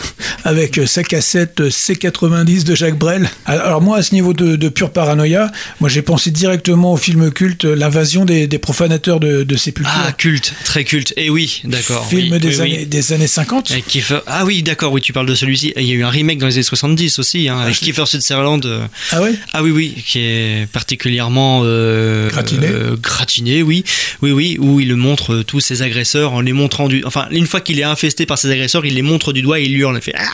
avec 0.45 0.79
euh, 0.79 0.87
sa 0.87 1.03
cassette 1.03 1.61
euh, 1.61 1.71
C90 1.71 2.64
de 2.64 2.75
Jacques 2.75 2.99
Brel. 2.99 3.29
Alors 3.47 3.81
moi, 3.81 3.99
à 3.99 4.03
ce 4.03 4.14
niveau 4.14 4.33
de, 4.33 4.57
de 4.57 4.69
pure 4.69 4.91
paranoïa, 4.91 5.51
moi 5.81 5.89
j'ai 5.89 6.03
pensé 6.03 6.31
directement 6.31 6.93
au 6.93 6.97
film 6.97 7.31
culte 7.31 7.64
L'invasion 7.64 8.25
des, 8.25 8.47
des 8.47 8.59
profanateurs 8.59 9.21
de, 9.21 9.43
de 9.45 9.57
sépultures. 9.57 9.93
Ah, 10.07 10.12
culte, 10.12 10.53
très 10.64 10.85
culte. 10.85 11.12
Et 11.17 11.31
oui, 11.31 11.62
d'accord. 11.64 12.07
film 12.09 12.33
oui, 12.35 12.39
des, 12.41 12.49
oui, 12.49 12.55
oui. 12.61 12.75
années, 12.77 12.87
des 12.87 13.12
années 13.12 13.27
50. 13.27 13.71
Avec 13.71 13.87
Kiefer- 13.89 14.23
Ah 14.27 14.45
oui, 14.45 14.62
d'accord, 14.62 14.93
oui, 14.93 15.01
tu 15.01 15.12
parles 15.12 15.27
de 15.27 15.35
celui-ci. 15.35 15.73
Il 15.77 15.83
y 15.85 15.93
a 15.93 15.95
eu 15.95 16.03
un 16.05 16.09
remake 16.11 16.39
dans 16.39 16.47
les 16.47 16.56
années 16.57 16.63
70 16.63 17.19
aussi, 17.19 17.49
hein, 17.49 17.59
avec 17.59 17.75
je- 17.75 17.81
Kiefer 17.81 18.07
Sutherland. 18.07 18.65
euh, 18.67 18.87
Ah 19.13 19.21
oui? 19.23 19.39
Ah 19.53 19.63
oui, 19.63 19.71
oui, 19.71 19.95
qui 20.07 20.19
est 20.21 20.67
particulièrement 20.73 21.63
euh, 21.65 22.29
Gratiné. 22.29 22.67
euh, 22.69 22.97
gratiné, 22.97 23.63
oui, 23.63 23.85
oui, 24.23 24.31
oui, 24.33 24.57
où 24.61 24.81
il 24.81 24.95
montre 24.97 25.43
tous 25.43 25.61
ses 25.61 25.83
agresseurs 25.83 26.33
en 26.33 26.41
les 26.41 26.53
montrant 26.53 26.89
du. 26.89 27.03
Enfin, 27.05 27.27
une 27.31 27.47
fois 27.47 27.61
qu'il 27.61 27.79
est 27.81 27.85
infesté 27.85 28.27
par 28.27 28.39
ses 28.39 28.51
agresseurs, 28.51 28.85
il 28.87 28.95
les 28.95 29.03
montre 29.03 29.33
du 29.33 29.43
doigt 29.43 29.61
et 29.61 29.65
il 29.65 29.77
hurle. 29.77 29.97
Il 29.97 30.03
fait. 30.03 30.15
Ah 30.17 30.25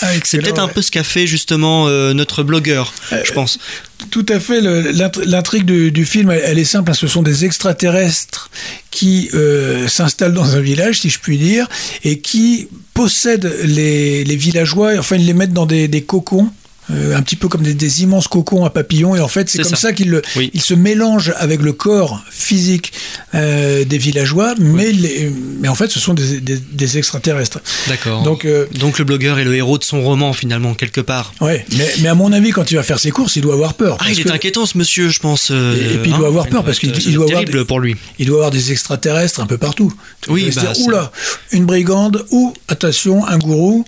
Ah, 0.00 0.06
c'est 0.24 0.38
peut-être 0.38 0.60
un 0.60 0.68
peu 0.68 0.80
ce 0.80 0.92
qu'a 0.92 1.02
fait 1.02 1.26
justement 1.26 1.88
euh, 1.88 2.12
notre 2.14 2.44
blogueur, 2.44 2.92
je 3.24 3.32
pense. 3.32 3.58
Tout 4.10 4.26
à 4.28 4.40
fait. 4.40 4.60
L'intrigue 4.60 5.64
du, 5.64 6.04
film, 6.04 6.30
elle, 6.30 6.58
est 6.58 6.64
simple. 6.64 6.90
hein. 6.90 6.94
Ce 6.94 7.06
sont 7.06 7.22
des 7.22 7.44
extraterrestres 7.44 8.50
qui 8.90 9.30
euh, 9.34 9.88
s'installent 9.88 10.34
dans 10.34 10.56
un 10.56 10.60
village, 10.60 11.00
si 11.00 11.10
je 11.10 11.18
puis 11.18 11.38
dire, 11.38 11.68
et 12.04 12.20
qui 12.20 12.68
possèdent 12.94 13.52
les, 13.64 14.24
villageois. 14.24 14.92
Enfin, 14.98 15.16
ils 15.16 15.26
les 15.26 15.34
mettent 15.34 15.52
dans 15.52 15.66
des 15.66 16.02
cocons. 16.06 16.50
Euh, 16.90 17.16
un 17.16 17.22
petit 17.22 17.36
peu 17.36 17.48
comme 17.48 17.62
des, 17.62 17.74
des 17.74 18.02
immenses 18.02 18.28
cocons 18.28 18.64
à 18.64 18.70
papillons 18.70 19.14
et 19.16 19.20
en 19.20 19.28
fait 19.28 19.48
c'est 19.48 19.58
comme 19.62 19.70
ça, 19.70 19.76
ça. 19.76 19.92
qu'ils 19.92 20.10
le- 20.10 20.22
Oui. 20.36 20.50
se 20.58 20.74
mélangent 20.74 21.34
avec 21.36 21.60
le 21.62 21.72
corps 21.72 22.22
physique 22.30 22.92
euh, 23.34 23.84
des 23.84 23.98
villageois 23.98 24.54
mais, 24.58 24.90
les- 24.92 25.30
mais 25.60 25.68
en 25.68 25.74
fait 25.74 25.90
ce 25.90 26.00
sont 26.00 26.14
des, 26.14 26.40
des- 26.40 26.56
des 26.58 26.98
extraterrestres 26.98 27.60
D'accord. 27.88 28.22
donc 28.22 28.44
euh, 28.44 28.66
Donc 28.78 28.98
le 28.98 29.04
blogueur 29.04 29.38
est 29.38 29.44
le 29.44 29.54
héros 29.54 29.76
de 29.78 29.84
son 29.84 30.00
roman 30.02 30.32
finalement 30.32 30.74
quelque 30.74 31.00
part. 31.00 31.32
ouais 31.40 31.64
mais, 31.76 31.88
mais 32.00 32.08
à 32.08 32.14
mon 32.14 32.32
avis 32.32 32.50
quand 32.50 32.70
il 32.70 32.76
va 32.76 32.82
faire 32.82 32.98
ses 32.98 33.10
courses 33.10 33.36
il 33.36 33.42
doit 33.42 33.54
avoir 33.54 33.74
peur 33.74 33.98
Ah, 34.00 34.06
il 34.10 34.18
est 34.18 34.24
que- 34.24 34.30
inquiétant 34.30 34.64
ce 34.66 34.78
monsieur, 34.78 35.08
je 35.08 35.20
pense. 35.20 35.50
Et, 35.50 35.98
puis 36.02 36.10
il 36.10 36.14
hein. 36.14 36.18
doit 36.18 36.28
avoir 36.28 36.48
peur 36.48 36.64
parce 36.64 36.78
qu'il 36.78 36.90
doit 37.12 37.26
avoir 37.26 37.44
des- 37.44 37.64
pour 37.64 37.80
lui. 37.80 37.96
Il 38.18 38.26
doit 38.26 38.36
avoir 38.38 38.50
des 38.50 38.72
extraterrestres 38.72 39.40
un 39.40 39.46
peu 39.46 39.58
partout. 39.58 39.92
Oui, 40.28 40.50
bah, 40.54 40.72
oula, 40.86 41.12
une 41.52 41.66
brigande 41.66 42.24
ou 42.30 42.54
attention, 42.68 43.26
un 43.26 43.38
gourou. 43.38 43.84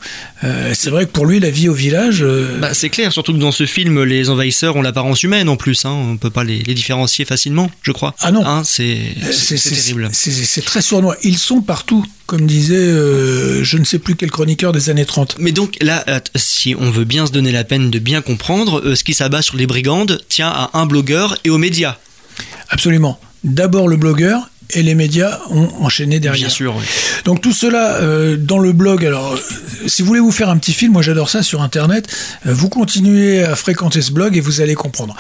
C'est 0.75 0.91
vrai 0.91 1.07
que 1.07 1.11
pour 1.11 1.27
lui, 1.27 1.41
la 1.41 1.51
vie 1.51 1.69
au 1.69 1.75
village. 1.75 2.25
Bah, 2.61 2.75
c'est 2.75 2.90
clair, 2.91 3.13
surtout 3.13 3.33
que 3.33 3.39
dans 3.39 3.53
ce 3.53 3.65
film, 3.67 4.03
les 4.05 4.29
envahisseurs 4.31 4.77
ont 4.77 4.83
l'apparence 4.83 5.23
humaine 5.23 5.49
en 5.49 5.57
plus. 5.57 5.85
Hein. 5.85 5.91
On 5.93 6.17
peut 6.17 6.31
pas 6.31 6.45
les, 6.45 6.59
les 6.59 6.75
différencier 6.75 7.25
facilement, 7.25 7.71
je 7.83 7.93
crois. 7.93 8.15
Ah 8.21 8.31
non. 8.33 8.45
Hein, 8.47 8.63
c'est 8.65 8.99
euh, 9.23 9.33
c'est- 9.33 9.57
c'est 9.57 9.71
terrible. 9.75 10.09
c'est- 10.13 10.31
C'est 10.31 10.63
très 10.63 10.83
sournois. 10.83 11.17
Ils 11.23 11.39
sont 11.39 11.61
partout, 11.63 12.05
comme 12.27 12.47
disait 12.47 12.75
euh, 12.77 13.65
je 13.65 13.79
ne 13.79 13.85
sais 13.85 13.99
plus 13.99 14.15
quel 14.17 14.31
chroniqueur 14.31 14.73
des 14.73 14.91
années 14.91 15.05
30. 15.07 15.37
Mais 15.39 15.53
donc 15.53 15.77
là, 15.81 16.05
euh, 16.09 16.21
si 16.37 16.75
on 16.79 16.91
veut 16.91 17.05
bien 17.05 17.27
se 17.27 17.33
donner 17.33 17.53
la 17.53 17.65
peine 17.65 17.91
de 17.91 17.99
bien 17.99 18.21
comprendre, 18.23 18.81
euh, 18.85 18.95
ce 18.95 19.05
qui 19.05 19.15
s'abat 19.15 19.43
sur 19.43 19.57
les 19.57 19.67
brigandes 19.67 20.21
tient 20.29 20.49
à 20.49 20.71
un 20.75 20.87
blogueur 20.87 21.37
et 21.45 21.51
aux 21.51 21.59
médias. 21.59 21.97
Absolument. 22.69 23.19
D'abord 23.45 23.89
le 23.89 23.97
blogueur 23.97 24.51
et 24.75 24.83
les 24.83 24.95
médias 24.95 25.41
ont 25.51 25.69
enchaîné 25.81 26.21
derrière. 26.21 26.47
Bien 26.47 26.55
sûr, 26.55 26.77
oui. 26.77 26.85
Donc 27.25 27.41
tout 27.41 27.53
cela 27.53 27.97
euh, 27.97 28.37
dans 28.37 28.59
le 28.59 28.73
blog. 28.73 29.05
Alors, 29.05 29.33
euh, 29.35 29.39
si 29.89 30.03
vous 30.03 30.09
voulez 30.09 30.21
vous 30.21 30.31
faire 30.33 30.49
un 30.49 30.57
petit 30.59 30.73
film, 30.73 30.93
moi 30.93 31.03
j'adore 31.03 31.31
ça 31.31 31.43
sur 31.43 31.63
Internet. 31.63 32.09
euh, 32.47 32.53
vous 32.55 32.69
continuez 32.69 33.43
à 33.45 33.57
fréquenter 33.57 34.03
ce 34.03 34.11
blog 34.13 34.37
et 34.37 34.41
vous 34.41 34.61
allez 34.61 34.75
comprendre. 34.75 35.17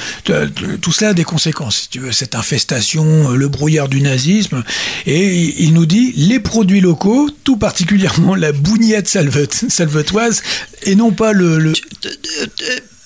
Tout 0.80 0.92
cela 0.92 1.10
a 1.10 1.14
des 1.14 1.24
conséquences. 1.24 1.76
Si 1.82 1.88
tu 1.88 1.98
veux, 2.00 2.12
cette 2.12 2.34
infestation, 2.34 3.30
le 3.30 3.48
brouillard 3.48 3.88
du 3.88 4.00
nazisme, 4.00 4.62
et 5.06 5.62
il 5.62 5.72
nous 5.74 5.86
dit 5.86 6.12
les 6.16 6.40
produits 6.40 6.80
locaux, 6.80 7.28
tout 7.44 7.56
particulièrement 7.56 8.34
la 8.34 8.52
bougnette 8.52 9.08
salvet- 9.08 9.68
salvetoise, 9.68 10.42
et 10.82 10.94
non 10.94 11.12
pas 11.12 11.32
le, 11.32 11.58
le 11.58 11.72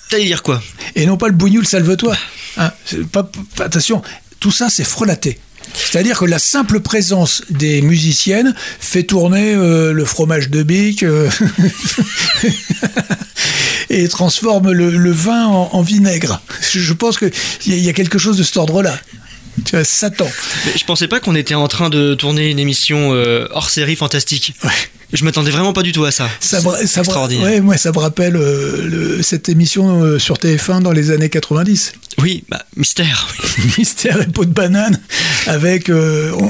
T'allais 0.09 0.25
dire 0.25 0.43
quoi? 0.43 0.61
et 0.95 1.05
non 1.05 1.17
pas 1.17 1.27
le 1.27 1.33
bougnoul 1.33 1.65
salvetois. 1.65 2.15
Hein, 2.57 2.71
pas- 3.11 3.29
attention, 3.59 4.01
tout 4.39 4.51
ça 4.51 4.69
c'est 4.69 4.83
frelaté. 4.83 5.39
C'est-à-dire 5.73 6.19
que 6.19 6.25
la 6.25 6.39
simple 6.39 6.79
présence 6.79 7.43
des 7.49 7.81
musiciennes 7.81 8.53
fait 8.79 9.03
tourner 9.03 9.53
euh, 9.53 9.91
le 9.91 10.05
fromage 10.05 10.49
de 10.49 10.63
bique 10.63 11.03
euh, 11.03 11.29
et 13.89 14.07
transforme 14.07 14.71
le, 14.71 14.89
le 14.91 15.11
vin 15.11 15.45
en, 15.45 15.69
en 15.73 15.81
vinaigre. 15.81 16.41
Je 16.71 16.93
pense 16.93 17.17
qu'il 17.17 17.31
y, 17.67 17.79
y 17.79 17.89
a 17.89 17.93
quelque 17.93 18.17
chose 18.17 18.37
de 18.37 18.43
cet 18.43 18.57
ordre-là. 18.57 18.97
Tu 19.63 19.75
vois, 19.75 19.85
Satan. 19.85 20.27
Mais 20.65 20.73
je 20.77 20.83
pensais 20.85 21.07
pas 21.07 21.19
qu'on 21.19 21.35
était 21.35 21.55
en 21.55 21.67
train 21.67 21.89
de 21.89 22.13
tourner 22.13 22.49
une 22.49 22.59
émission 22.59 23.13
euh, 23.13 23.47
hors 23.51 23.69
série 23.69 23.95
fantastique. 23.95 24.53
Je 25.13 25.23
m'attendais 25.23 25.51
vraiment 25.51 25.73
pas 25.73 25.83
du 25.83 25.91
tout 25.91 26.03
à 26.05 26.11
ça. 26.11 26.29
Ça, 26.39 26.59
ça, 26.59 27.01
extraordinaire. 27.01 27.45
ouais, 27.45 27.61
moi, 27.61 27.77
ça 27.77 27.91
me 27.91 27.99
rappelle 27.99 28.35
euh, 28.35 28.87
le- 28.87 29.23
cette 29.23 29.49
émission 29.49 30.01
euh, 30.03 30.19
sur 30.19 30.35
TF1 30.37 30.81
dans 30.81 30.91
les 30.91 31.11
années 31.11 31.29
90. 31.29 31.93
Oui, 32.21 32.43
bah, 32.49 32.63
mystère. 32.77 33.27
Mystère 33.77 34.21
et 34.21 34.25
peau 34.27 34.45
de 34.45 34.51
banane 34.51 34.99
avec 35.47 35.89
euh, 35.89 36.31
on, 36.39 36.49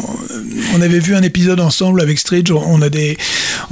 on 0.76 0.82
avait 0.82 0.99
vu 0.99 1.16
un 1.16 1.24
épisode 1.24 1.60
ensemble 1.60 2.01
avec 2.01 2.20
Stridge 2.20 2.51
on, 2.51 2.82
a 2.84 2.89
des 2.89 3.18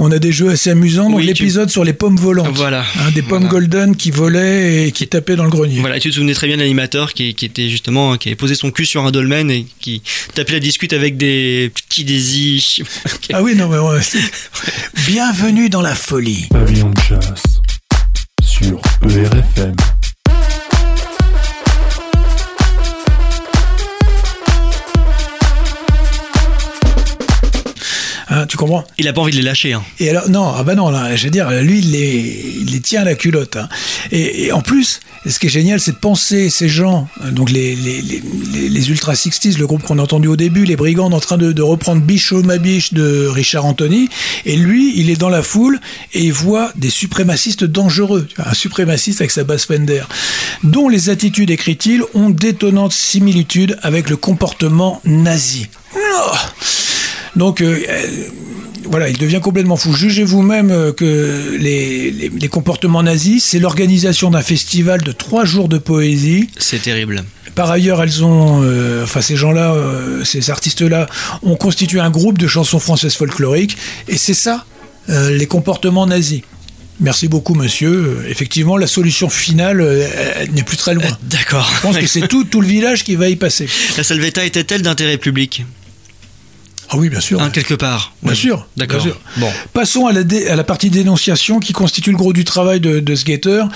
on 0.00 0.10
a 0.10 0.18
des 0.18 0.32
jeux 0.32 0.50
assez 0.50 0.70
amusants 0.70 1.08
donc 1.08 1.18
Oui, 1.20 1.22
tu- 1.22 1.28
l'épisode 1.44 1.70
sur 1.70 1.84
les 1.84 1.92
pommes 1.92 2.16
volantes 2.16 2.48
Voilà. 2.54 2.84
Hein, 2.98 3.10
des 3.14 3.22
pommes 3.22 3.44
Voilà. 3.44 3.48
golden 3.60 3.96
qui 3.96 4.10
volaient 4.10 4.88
et 4.88 4.92
qui 4.92 5.06
tapaient 5.06 5.36
dans 5.36 5.44
le 5.44 5.50
grenier 5.50 5.78
Voilà, 5.80 6.00
tu 6.00 6.10
te 6.10 6.14
souvenais 6.16 6.34
très 6.34 6.48
bien 6.48 6.56
de 6.56 6.62
l'animateur 6.62 7.12
qui, 7.14 7.34
qui 7.34 7.44
était 7.44 7.68
justement, 7.68 8.16
qui 8.16 8.28
avait 8.28 8.36
posé 8.36 8.56
son 8.56 8.72
cul 8.72 8.86
sur 8.86 9.04
un 9.06 9.12
dolmen 9.12 9.48
et 9.50 9.64
qui 9.80 10.02
tapait 10.34 10.54
la 10.54 10.60
discute 10.60 10.92
avec 10.92 11.16
des 11.16 11.70
petits 11.88 12.04
désirs. 12.04 12.62
ah 13.32 13.42
oui 13.42 13.54
non 13.54 13.68
mais 13.68 13.78
ouais, 13.78 14.00
bienvenue 15.06 15.68
dans 15.68 15.82
la 15.82 15.94
folie 15.94 16.48
Pavillon 16.50 16.90
de 16.90 17.00
chasse 17.00 17.60
sur 18.42 18.80
ERFM. 19.02 19.74
Hein, 28.36 28.46
tu 28.48 28.56
comprends 28.56 28.84
Il 28.98 29.06
a 29.06 29.12
pas 29.12 29.20
envie 29.20 29.30
de 29.30 29.36
les 29.36 29.42
lâcher. 29.42 29.74
Hein. 29.74 29.82
Et 30.00 30.10
alors, 30.10 30.28
non, 30.28 30.52
ah 30.56 30.64
bah 30.64 30.74
non, 30.74 30.90
là, 30.90 31.14
je 31.14 31.24
veux 31.24 31.30
dire, 31.30 31.48
lui, 31.62 31.78
il 31.78 31.92
les, 31.92 32.54
il 32.62 32.70
les 32.72 32.80
tient 32.80 33.02
à 33.02 33.04
la 33.04 33.14
culotte. 33.14 33.56
hein. 33.56 33.68
Et, 34.10 34.46
et 34.46 34.52
en 34.52 34.60
plus, 34.60 34.98
ce 35.24 35.38
qui 35.38 35.46
est 35.46 35.50
génial, 35.50 35.78
c'est 35.78 35.92
de 35.92 35.96
penser 35.98 36.50
ces 36.50 36.68
gens, 36.68 37.08
donc 37.30 37.50
les, 37.50 37.76
les, 37.76 38.02
les, 38.02 38.68
les- 38.68 38.90
Ultra 38.90 39.14
60s, 39.14 39.56
le 39.58 39.66
groupe 39.66 39.82
qu'on 39.82 39.98
a 39.98 40.02
entendu 40.02 40.26
au 40.28 40.36
début, 40.36 40.64
les 40.64 40.74
Brigands, 40.76 41.12
en 41.12 41.20
train 41.20 41.36
de, 41.38 41.52
de 41.52 41.62
reprendre 41.62 42.02
Bichot 42.02 42.42
ma 42.42 42.58
biche 42.58 42.92
de 42.92 43.26
Richard 43.28 43.64
Anthony. 43.64 44.08
Et 44.46 44.56
lui, 44.56 44.92
il 44.98 45.10
est 45.10 45.16
dans 45.16 45.28
la 45.30 45.42
foule 45.42 45.78
et 46.12 46.24
il 46.24 46.32
voit 46.32 46.72
des 46.76 46.90
suprémacistes 46.90 47.64
dangereux. 47.64 48.26
Un 48.44 48.52
suprémaciste 48.54 49.20
avec 49.20 49.30
sa 49.30 49.44
basse 49.44 49.64
Fender, 49.66 50.02
dont 50.64 50.88
les 50.88 51.08
attitudes, 51.08 51.50
écrit-il, 51.50 52.02
ont 52.14 52.30
d'étonnantes 52.30 52.92
similitudes 52.92 53.78
avec 53.82 54.10
le 54.10 54.16
comportement 54.16 55.00
nazi. 55.04 55.68
Oh 55.96 56.32
donc, 57.36 57.60
euh, 57.60 57.80
euh, 57.88 58.06
voilà, 58.88 59.08
il 59.08 59.18
devient 59.18 59.40
complètement 59.42 59.76
fou. 59.76 59.92
Jugez 59.94 60.24
vous-même 60.24 60.70
euh, 60.70 60.92
que 60.92 61.56
les, 61.58 62.10
les- 62.10 62.28
les 62.28 62.48
comportements 62.48 63.02
nazis, 63.02 63.42
c'est 63.44 63.58
l'organisation 63.58 64.30
d'un 64.30 64.42
festival 64.42 65.02
de 65.02 65.12
trois 65.12 65.44
jours 65.44 65.68
de 65.68 65.78
poésie. 65.78 66.48
C'est 66.58 66.82
terrible. 66.82 67.24
Par 67.54 67.70
ailleurs, 67.70 68.02
elles 68.02 68.24
ont, 68.24 68.60
euh, 68.62 69.04
enfin 69.04 69.20
ces 69.20 69.36
gens-là, 69.36 69.74
euh, 69.74 70.24
ces 70.24 70.50
artistes-là, 70.50 71.06
ont 71.42 71.56
constitué 71.56 72.00
un 72.00 72.10
groupe 72.10 72.36
de 72.38 72.46
chansons 72.48 72.80
françaises 72.80 73.14
folkloriques, 73.14 73.76
et 74.08 74.16
c'est 74.18 74.34
ça, 74.34 74.64
euh, 75.08 75.30
les 75.36 75.46
comportements 75.46 76.06
nazis. 76.06 76.42
Merci 77.00 77.26
beaucoup, 77.26 77.54
monsieur. 77.54 78.24
Effectivement, 78.28 78.76
la 78.76 78.86
solution 78.86 79.28
finale 79.28 79.80
euh, 79.80 80.06
n'est 80.52 80.62
plus 80.62 80.76
très 80.76 80.94
loin. 80.94 81.06
D'accord. 81.24 81.68
Je 81.76 81.80
pense 81.80 81.96
que 81.98 82.06
c'est 82.06 82.28
tout, 82.28 82.44
tout 82.44 82.60
le 82.60 82.68
village 82.68 83.02
qui 83.02 83.16
va 83.16 83.28
y 83.28 83.36
passer. 83.36 83.68
La 83.96 84.04
Salvetta 84.04 84.44
était-elle 84.44 84.82
d'intérêt 84.82 85.18
public? 85.18 85.64
Ah 86.94 86.98
oui, 86.98 87.08
bien 87.08 87.20
sûr. 87.20 87.40
Hein, 87.42 87.50
quelque 87.50 87.74
part. 87.74 88.12
Bien 88.22 88.32
Oui. 88.32 88.36
sûr. 88.38 88.66
D'accord. 88.76 89.02
bien 89.02 89.12
sûr. 89.12 89.20
Bon. 89.38 89.50
Passons 89.72 90.06
à 90.06 90.12
la, 90.12 90.22
dé- 90.22 90.46
à 90.48 90.56
la 90.56 90.64
partie 90.64 90.90
dénonciation 90.90 91.58
qui 91.60 91.72
constitue 91.72 92.10
le 92.12 92.16
gros 92.16 92.32
du 92.32 92.44
travail 92.44 92.80
de, 92.80 93.00
de 93.00 93.14
ce 93.14 93.24
guetteur. 93.24 93.68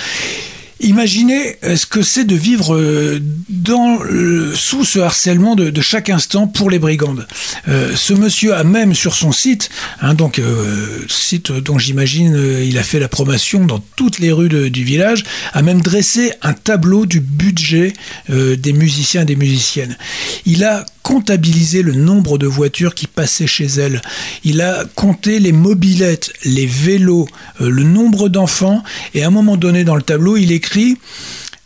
Imaginez 0.81 1.57
euh, 1.65 1.77
ce 1.77 1.87
que 1.87 2.03
c'est 2.03 2.23
de 2.23 2.37
vivre 2.37 2.73
euh, 2.77 3.19
dans, 3.49 3.99
sous 4.55 4.85
ce 4.85 5.01
harcèlement 5.01 5.57
de, 5.57 5.71
de 5.71 5.81
chaque 5.81 6.09
instant 6.09 6.47
pour 6.47 6.71
les 6.71 6.79
brigandes. 6.79 7.27
Euh, 7.69 7.95
ce 7.95 8.15
monsieur 8.15 8.55
a 8.55 8.65
même 8.65 8.95
sur 8.95 9.15
son 9.15 9.33
site, 9.33 9.69
hein, 10.01 10.15
donc 10.15 10.39
euh, 10.39 10.87
site 11.09 11.53
dont 11.53 11.79
j'imagine 11.79 12.35
euh, 12.35 12.65
il 12.65 12.79
a 12.79 12.83
fait 12.83 12.99
la 12.99 13.09
promotion 13.09 13.67
dans 13.67 13.83
toutes 13.97 14.19
les 14.19 14.33
rues 14.33 14.49
du 14.49 14.85
village, 14.85 15.25
a 15.53 15.63
même 15.63 15.83
dressé 15.83 16.33
un 16.43 16.55
tableau 16.55 17.07
du 17.07 17.21
budget 17.21 17.93
des 18.29 18.73
musiciens 18.73 19.23
et 19.23 19.25
des 19.25 19.37
musiciennes. 19.37 19.97
Il 20.47 20.65
a 20.65 20.85
comptabilisé 21.03 21.83
le 21.83 21.93
nombre 21.93 22.39
de 22.39 22.47
voitures 22.47 22.95
qui 22.95 23.07
passaient 23.07 23.47
chez 23.47 23.67
elle. 23.67 24.01
Il 24.45 24.61
a 24.61 24.85
compté 24.95 25.39
les 25.39 25.53
mobilettes, 25.53 26.33
les 26.45 26.67
vélos, 26.67 27.29
le 27.61 27.83
nombre 27.83 28.29
d'enfants, 28.29 28.83
et 29.15 29.25
à 29.25 29.29
un 29.29 29.31
moment 29.31 29.57
donné 29.57 29.85
dans 29.85 29.97
le 29.97 30.03
tableau, 30.03 30.37
il 30.37 30.53
écrit 30.53 30.97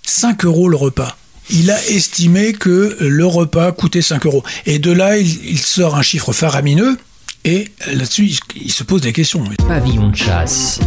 5 0.04 0.44
euros 0.44 0.68
le 0.68 0.76
repas. 0.76 1.16
Il 1.54 1.70
a 1.70 1.78
estimé 1.88 2.52
que 2.54 2.96
le 3.00 3.26
repas 3.26 3.72
coûtait 3.72 4.02
5 4.02 4.24
euros. 4.26 4.42
Et 4.66 4.78
de 4.78 4.90
là, 4.90 5.18
il, 5.18 5.28
il 5.50 5.58
sort 5.58 5.96
un 5.96 6.02
chiffre 6.02 6.32
faramineux, 6.32 6.96
et 7.44 7.68
là-dessus, 7.92 8.26
il, 8.26 8.38
il 8.64 8.72
se 8.72 8.84
pose 8.84 9.02
des 9.02 9.12
questions. 9.12 9.44
Pavillon 9.68 10.08
de 10.08 10.16
chasse. 10.16 10.80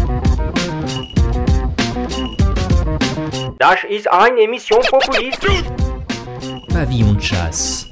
Das 3.60 3.78
ist 3.90 4.08
eine 4.12 4.40
Emission 4.42 4.78
Populist. 4.90 5.46
Pavillon 6.70 7.14
de 7.14 7.22
chasse. 7.22 7.88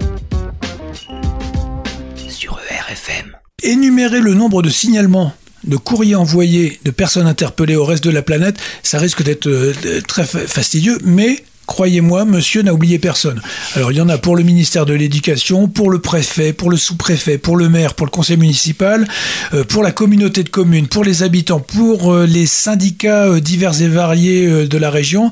Sur 2.27 2.59
ERFM. 2.69 3.35
Énumérer 3.61 4.19
le 4.19 4.33
nombre 4.33 4.61
de 4.61 4.69
signalements 4.69 5.33
de 5.63 5.77
courriers 5.77 6.15
envoyés 6.15 6.79
de 6.83 6.91
personnes 6.91 7.27
interpellées 7.27 7.77
au 7.77 7.85
reste 7.85 8.03
de 8.03 8.09
la 8.09 8.21
planète, 8.21 8.57
ça 8.83 8.97
risque 8.99 9.23
d'être 9.23 9.47
euh, 9.47 9.73
très 10.05 10.25
fa- 10.25 10.45
fastidieux, 10.45 10.97
mais 11.05 11.41
croyez-moi, 11.65 12.25
monsieur 12.25 12.61
n'a 12.61 12.73
oublié 12.73 12.99
personne. 12.99 13.41
Alors 13.75 13.91
il 13.91 13.97
y 13.97 14.01
en 14.01 14.09
a 14.09 14.17
pour 14.17 14.35
le 14.35 14.43
ministère 14.43 14.85
de 14.85 14.93
l'Éducation, 14.93 15.67
pour 15.67 15.89
le 15.89 15.99
préfet, 15.99 16.53
pour 16.53 16.69
le 16.69 16.77
sous-préfet, 16.77 17.37
pour 17.37 17.57
le 17.57 17.69
maire, 17.69 17.93
pour 17.93 18.05
le 18.05 18.11
conseil 18.11 18.37
municipal, 18.37 19.07
euh, 19.53 19.63
pour 19.63 19.83
la 19.83 19.91
communauté 19.91 20.43
de 20.43 20.49
communes, 20.49 20.87
pour 20.87 21.03
les 21.03 21.23
habitants, 21.23 21.59
pour 21.59 22.13
euh, 22.13 22.25
les 22.25 22.45
syndicats 22.45 23.25
euh, 23.25 23.39
divers 23.39 23.81
et 23.81 23.87
variés 23.87 24.67
de 24.67 24.77
la 24.77 24.89
région, 24.89 25.31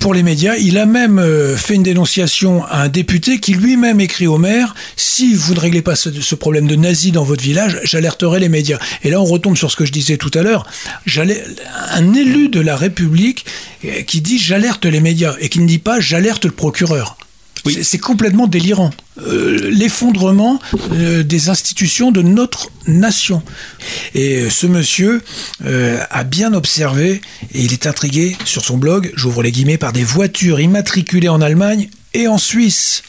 pour 0.00 0.14
les 0.14 0.22
médias. 0.22 0.56
Il 0.56 0.78
a 0.78 0.86
même 0.86 1.22
fait 1.56 1.74
une 1.74 1.82
dénonciation 1.82 2.64
à 2.64 2.82
un 2.82 2.88
député 2.88 3.38
qui 3.40 3.54
lui-même 3.54 4.00
écrit 4.00 4.26
au 4.26 4.38
maire 4.38 4.74
si 4.96 5.34
vous 5.34 5.54
ne 5.54 5.60
réglez 5.60 5.82
pas 5.82 5.96
ce, 5.96 6.34
problème 6.34 6.66
de 6.66 6.76
nazis 6.76 7.12
dans 7.12 7.24
votre 7.24 7.42
village, 7.42 7.80
j'alerterai 7.84 8.40
les 8.40 8.48
médias. 8.48 8.78
Et 9.02 9.10
là, 9.10 9.20
on 9.20 9.24
retombe 9.24 9.56
sur 9.56 9.70
ce 9.70 9.76
que 9.76 9.84
je 9.84 9.92
disais 9.92 10.16
tout 10.16 10.30
à 10.34 10.42
l'heure. 10.42 10.66
Un 11.92 12.14
élu 12.14 12.48
de 12.48 12.60
la 12.60 12.76
République 12.76 13.44
qui 14.06 14.20
dit 14.20 14.38
j'alerte 14.38 14.86
les 14.86 15.00
médias 15.00 15.34
et 15.40 15.48
qui 15.48 15.60
ne 15.60 15.66
dit 15.68 15.78
pas 15.78 16.00
j'alerte 16.00 16.44
le 16.44 16.50
procureur. 16.50 17.16
C'est- 17.66 17.82
C'est 17.82 17.98
complètement 17.98 18.46
délirant. 18.46 18.92
Euh, 19.26 19.68
L'effondrement 19.70 20.60
euh, 20.92 21.22
des 21.24 21.48
institutions 21.50 22.12
de 22.12 22.22
notre 22.22 22.70
nation. 22.86 23.42
Et 24.14 24.42
euh, 24.42 24.50
ce 24.50 24.66
monsieur 24.66 25.22
euh, 25.66 25.98
a 26.10 26.24
bien 26.24 26.54
observé 26.54 27.20
et 27.52 27.60
il 27.62 27.72
est 27.72 27.86
intrigué 27.86 28.36
sur 28.44 28.64
son 28.64 28.78
blog, 28.78 29.10
j'ouvre 29.16 29.42
les 29.42 29.50
guillemets, 29.52 29.76
par 29.76 29.92
des 29.92 30.04
voitures 30.04 30.60
immatriculées 30.60 31.28
en 31.28 31.40
Allemagne 31.40 31.90
et 32.14 32.26
en 32.28 32.38
Suisse. 32.38 33.02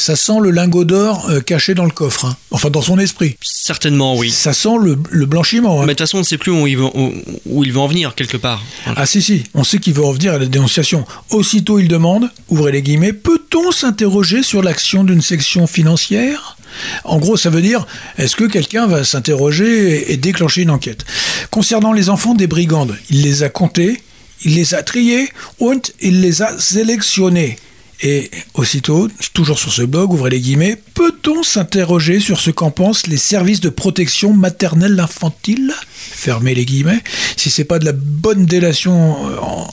Ça 0.00 0.16
sent 0.16 0.38
le 0.40 0.50
lingot 0.50 0.84
d'or 0.86 1.26
euh, 1.28 1.40
caché 1.40 1.74
dans 1.74 1.84
le 1.84 1.90
coffre, 1.90 2.24
hein. 2.24 2.34
enfin 2.52 2.70
dans 2.70 2.80
son 2.80 2.98
esprit. 2.98 3.36
Certainement, 3.42 4.16
oui. 4.16 4.30
Ça 4.30 4.54
sent 4.54 4.76
le, 4.82 4.96
le 5.10 5.26
blanchiment. 5.26 5.82
hein. 5.82 5.84
Mais 5.84 5.92
de 5.92 5.98
toute 5.98 6.06
façon, 6.06 6.16
on 6.16 6.20
ne 6.20 6.24
sait 6.24 6.38
plus 6.38 6.50
où 6.50 6.66
il, 6.66 6.78
veut, 6.78 6.84
où, 6.94 7.12
où 7.44 7.64
il 7.64 7.70
veut 7.72 7.80
en 7.80 7.86
venir, 7.86 8.14
quelque 8.14 8.38
part. 8.38 8.62
Ah 8.96 9.04
si 9.04 9.20
si, 9.20 9.44
on 9.52 9.62
sait 9.62 9.78
qu'il 9.78 9.92
veut 9.92 10.02
revenir 10.04 10.32
à 10.32 10.38
la 10.38 10.46
dénonciation. 10.46 11.04
Aussitôt 11.28 11.78
il 11.78 11.86
demande, 11.86 12.30
ouvrez 12.48 12.72
les 12.72 12.80
guillemets, 12.80 13.12
peut-on 13.12 13.72
s'interroger 13.72 14.42
sur 14.42 14.62
l'action 14.62 15.04
d'une 15.04 15.20
section 15.20 15.66
financière? 15.66 16.56
En 17.04 17.18
gros, 17.18 17.36
ça 17.36 17.50
veut 17.50 17.60
dire, 17.60 17.86
est-ce 18.16 18.36
que 18.36 18.44
quelqu'un 18.44 18.86
va 18.86 19.04
s'interroger 19.04 19.90
et- 19.90 20.12
et 20.12 20.16
déclencher 20.16 20.62
une 20.62 20.70
enquête? 20.70 21.04
Concernant 21.50 21.92
les 21.92 22.08
enfants 22.08 22.34
des 22.34 22.46
brigandes, 22.46 22.96
il 23.10 23.20
les 23.22 23.42
a 23.42 23.50
comptés, 23.50 24.00
il 24.46 24.54
les 24.54 24.72
a 24.74 24.82
triés, 24.82 25.28
und 25.58 25.82
il 26.00 26.22
les 26.22 26.40
a 26.40 26.58
sélectionnés. 26.58 27.58
Et 28.02 28.30
aussitôt, 28.54 29.08
toujours 29.34 29.58
sur 29.58 29.72
ce 29.72 29.82
blog, 29.82 30.12
ouvrez 30.12 30.30
les 30.30 30.40
guillemets, 30.40 30.76
peut-on 30.94 31.42
s'interroger 31.42 32.18
sur 32.18 32.40
ce 32.40 32.50
qu'en 32.50 32.70
pensent 32.70 33.06
les 33.06 33.18
services 33.18 33.60
de 33.60 33.68
protection 33.68 34.32
maternelle 34.32 34.98
infantile? 34.98 35.74
Fermez 35.94 36.54
les 36.54 36.64
guillemets. 36.64 37.02
Si 37.36 37.50
c'est 37.50 37.64
pas 37.64 37.78
de 37.78 37.84
la 37.84 37.92
bonne 37.92 38.46
délation 38.46 39.16
euh, 39.28 39.36
en, 39.42 39.68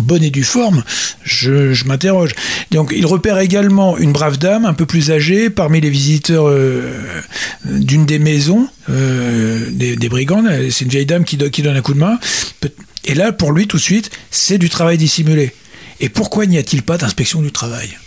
bonne 0.00 0.22
et 0.22 0.30
due 0.30 0.44
forme, 0.44 0.84
je, 1.24 1.84
m'interroge. 1.84 2.34
Donc, 2.70 2.92
il 2.96 3.04
repère 3.04 3.38
également 3.40 3.98
une 3.98 4.12
brave 4.12 4.38
dame, 4.38 4.64
un 4.64 4.74
peu 4.74 4.86
plus 4.86 5.10
âgée, 5.10 5.50
parmi 5.50 5.80
les 5.80 5.90
visiteurs 5.90 6.48
euh, 6.48 6.92
d'une 7.64 8.06
des 8.06 8.20
maisons 8.20 8.68
euh, 8.90 9.66
des, 9.70 10.08
brigands. 10.08 10.44
C'est 10.70 10.84
une 10.84 10.90
vieille 10.90 11.06
dame 11.06 11.24
qui, 11.24 11.36
qui 11.50 11.62
donne 11.62 11.76
un 11.76 11.82
coup 11.82 11.94
de 11.94 11.98
main. 11.98 12.20
Et 13.06 13.14
là, 13.14 13.32
pour 13.32 13.50
lui, 13.50 13.66
tout 13.66 13.78
de 13.78 13.82
suite, 13.82 14.10
c'est 14.30 14.58
du 14.58 14.68
travail 14.68 14.98
dissimulé. 14.98 15.52
Et 16.00 16.08
pourquoi 16.08 16.46
n'y 16.46 16.58
a-t-il 16.58 16.82
pas 16.82 16.96
d'inspection 16.96 17.42
du 17.42 17.50
travail? 17.50 17.98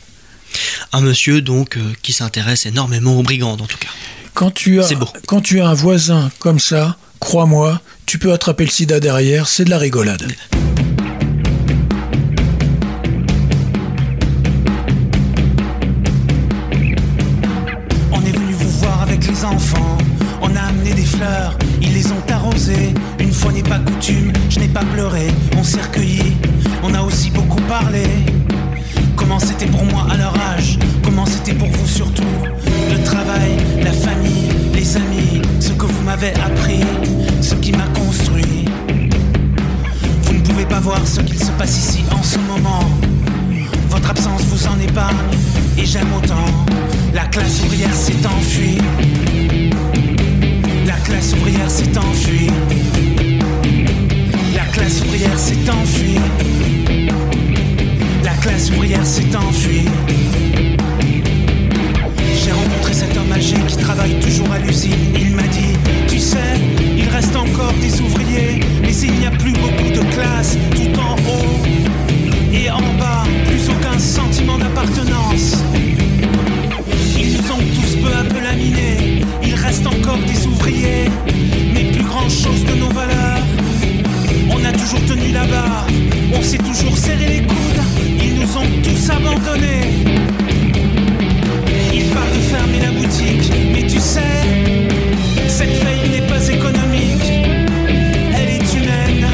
Un 0.94 1.02
monsieur, 1.02 1.42
donc, 1.42 1.78
euh, 1.78 1.82
qui 2.02 2.14
s'intéresse 2.14 2.66
énormément 2.66 3.18
aux 3.18 3.24
brigandes, 3.24 3.62
en 3.62 3.66
tout 3.66 3.78
cas. 3.78 3.90
quand 4.34 4.52
tu, 4.52 4.82
as, 4.82 4.90
quand 5.28 5.42
tu 5.42 5.60
as 5.60 5.68
un 5.68 5.74
voisin 5.74 6.32
comme 6.40 6.60
ça, 6.60 6.98
crois-moi, 7.20 7.82
tu 8.06 8.18
peux 8.18 8.32
attraper 8.32 8.64
le 8.64 8.72
sida 8.72 9.00
derrière, 9.00 9.48
c'est 9.48 9.66
de 9.66 9.70
la 9.70 9.78
rigolade. 9.78 10.26
On 18.12 18.22
est 18.26 18.32
venu 18.32 18.54
vous 18.54 18.70
voir 18.80 19.02
avec 19.02 19.28
les 19.28 19.44
enfants. 19.44 19.98
On 20.42 20.56
a 20.56 20.62
amené 20.62 20.94
des 20.94 21.06
fleurs, 21.06 21.58
ils 21.82 21.94
les 21.94 22.08
ont 22.08 22.24
arrosées. 22.30 22.94
Une 23.20 23.34
fois 23.34 23.52
n'est 23.52 23.64
pas 23.64 23.80
coutume, 23.80 24.32
je 24.50 24.60
n'ai 24.60 24.70
pas 24.70 24.84
pleuré. 24.94 25.28
On 25.58 25.64
s'est 25.64 25.80
a 25.80 25.88
aussi 27.12 27.30
beaucoup 27.32 27.62
parlé. 27.64 28.04
Comment 29.16 29.40
c'était 29.40 29.66
pour 29.66 29.84
moi 29.86 30.08
à 30.10 30.18
leur 30.18 30.34
âge, 30.54 30.78
comment 31.04 31.26
c'était 31.26 31.54
pour 31.54 31.68
vous 31.68 31.88
surtout. 31.88 32.34
Le 32.90 33.04
travail, 33.04 33.52
la 33.84 33.92
famille, 33.92 34.50
les 34.74 34.96
amis, 34.96 35.42
ce 35.60 35.72
que 35.74 35.86
vous 35.86 36.02
m'avez 36.04 36.34
appris, 36.36 36.82
ce 37.42 37.56
qui 37.56 37.72
m'a 37.74 37.88
construit. 38.00 38.66
Vous 40.24 40.34
ne 40.34 40.40
pouvez 40.40 40.66
pas 40.66 40.80
voir 40.80 41.06
ce 41.06 41.20
qu'il 41.22 41.40
se 41.40 41.52
passe 41.52 41.78
ici 41.78 42.04
en 42.12 42.24
ce 42.24 42.40
moment. 42.40 42.84
Votre 43.90 44.10
absence 44.12 44.44
vous 44.44 44.68
en 44.68 44.80
épargne 44.80 45.16
et 45.78 45.86
j'aime 45.86 46.12
autant. 46.18 46.50
La 47.14 47.26
classe 47.26 47.62
ouvrière 47.66 47.94
s'est 47.94 48.26
enfuie. 48.26 48.78
La 50.86 50.98
classe 51.04 51.34
ouvrière 51.34 51.70
s'est 51.70 51.98
enfuie. 51.98 52.48
La 54.56 54.66
classe 54.72 55.02
ouvrière 55.02 55.38
s'est 55.38 55.70
enfuie. 55.70 56.81
La 58.44 58.48
classe 58.48 58.72
ouvrière 58.72 59.06
s'est 59.06 59.36
enfuie. 59.36 59.86
J'ai 62.44 62.52
rencontré 62.52 62.92
cet 62.92 63.16
homme 63.16 63.32
âgé 63.32 63.56
qui 63.68 63.78
travaille 63.78 64.20
toujours 64.20 64.52
à 64.52 64.58
l'usine. 64.58 65.14
Il 65.14 65.36
m'a 65.36 65.44
dit, 65.44 65.78
tu 66.08 66.18
sais, 66.18 66.60
il 66.98 67.08
reste 67.10 67.36
encore 67.36 67.72
des 67.80 68.02
ouvriers, 68.02 68.60
mais 68.82 68.96
il 68.96 69.14
n'y 69.14 69.28
a 69.28 69.30
plus 69.30 69.52
beaucoup 69.52 69.92
de 69.92 70.00
classes 70.16 70.58
tout 70.72 71.00
en 71.00 71.14
haut 71.18 71.62
et 72.52 72.72
en 72.72 72.82
bas, 72.98 73.26
plus 73.46 73.70
aucun 73.70 74.00
sentiment 74.00 74.58
d'appartenance. 74.58 75.58
Ils 77.16 77.34
nous 77.34 77.52
ont 77.52 77.64
tous 77.76 77.96
peu 77.98 78.12
à 78.12 78.24
peu 78.24 78.42
laminés. 78.44 79.22
Il 79.44 79.54
reste 79.54 79.86
encore 79.86 80.18
des 80.18 80.48
ouvriers, 80.48 81.12
mais 81.76 81.92
plus 81.92 82.04
grand 82.04 82.28
chose 82.28 82.66
de 82.66 82.74
nos 82.74 82.90
valeurs. 82.90 83.46
On 84.50 84.66
a 84.66 84.72
toujours 84.72 85.06
tenu 85.06 85.32
là-bas, 85.32 85.86
on 86.34 86.42
s'est 86.42 86.58
toujours 86.58 86.98
serré 86.98 87.28
les 87.28 87.42
coudes 87.44 88.21
nous 88.42 88.58
ont 88.58 88.82
tous 88.84 89.10
abandonnés. 89.10 90.04
Il 91.94 92.06
parle 92.06 92.32
de 92.34 92.40
fermer 92.40 92.80
la 92.80 92.92
boutique, 92.92 93.52
mais 93.74 93.84
tu 93.84 94.00
sais, 94.00 94.22
cette 95.48 95.74
faillite 95.74 96.12
n'est 96.12 96.28
pas 96.28 96.48
économique. 96.48 97.32
Elle 98.36 98.50
est 98.50 98.74
humaine. 98.74 99.28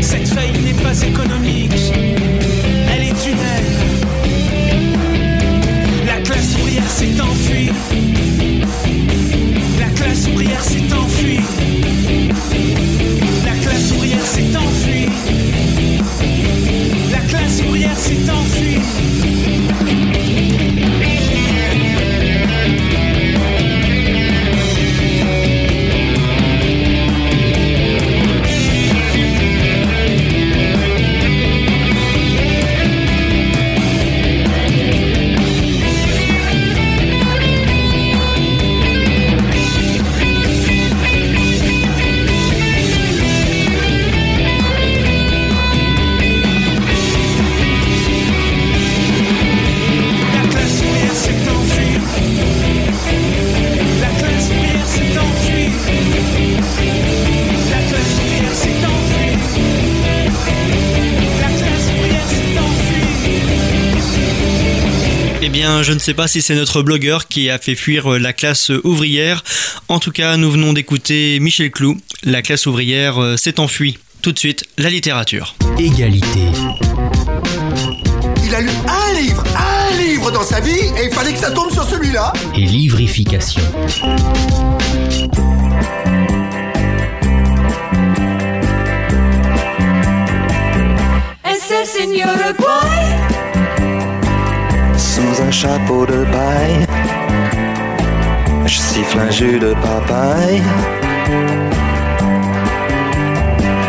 Cette 0.00 0.28
faille 0.28 0.52
n'est 0.64 0.82
pas 0.82 1.00
économique. 1.02 1.92
Elle 2.92 3.02
est 3.02 3.26
humaine. 3.26 3.70
La 6.06 6.20
classe 6.20 6.54
ouvrière 6.58 6.88
s'est 6.88 7.20
enfuie. 7.20 7.70
Je 65.82 65.92
ne 65.92 65.98
sais 65.98 66.14
pas 66.14 66.28
si 66.28 66.42
c'est 66.42 66.54
notre 66.54 66.82
blogueur 66.82 67.28
qui 67.28 67.48
a 67.50 67.58
fait 67.58 67.74
fuir 67.74 68.18
la 68.18 68.32
classe 68.32 68.70
ouvrière. 68.84 69.42
En 69.88 69.98
tout 69.98 70.10
cas, 70.10 70.36
nous 70.36 70.50
venons 70.50 70.72
d'écouter 70.72 71.38
Michel 71.40 71.70
Clou. 71.70 71.98
La 72.22 72.42
classe 72.42 72.66
ouvrière 72.66 73.22
euh, 73.22 73.36
s'est 73.36 73.60
enfuie. 73.60 73.98
Tout 74.22 74.32
de 74.32 74.38
suite, 74.38 74.64
la 74.78 74.90
littérature. 74.90 75.54
Égalité. 75.78 76.40
Il 78.44 78.54
a 78.54 78.60
lu 78.60 78.70
un 78.88 79.20
livre, 79.20 79.44
un 79.56 79.96
livre 79.96 80.30
dans 80.30 80.42
sa 80.42 80.60
vie 80.60 80.70
et 80.70 81.06
il 81.06 81.12
fallait 81.12 81.32
que 81.32 81.38
ça 81.38 81.50
tombe 81.50 81.70
sur 81.72 81.84
celui-là. 81.84 82.32
Et 82.54 82.60
livrification. 82.60 83.62
Es 91.44 91.70
el 91.70 91.86
señor 91.86 92.36
Boy. 92.58 93.09
Chapeau 95.50 96.06
de 96.06 96.24
paille, 96.32 96.86
je 98.66 98.78
siffle 98.78 99.18
un 99.18 99.30
jus 99.30 99.58
de 99.58 99.74
papaye. 99.74 100.62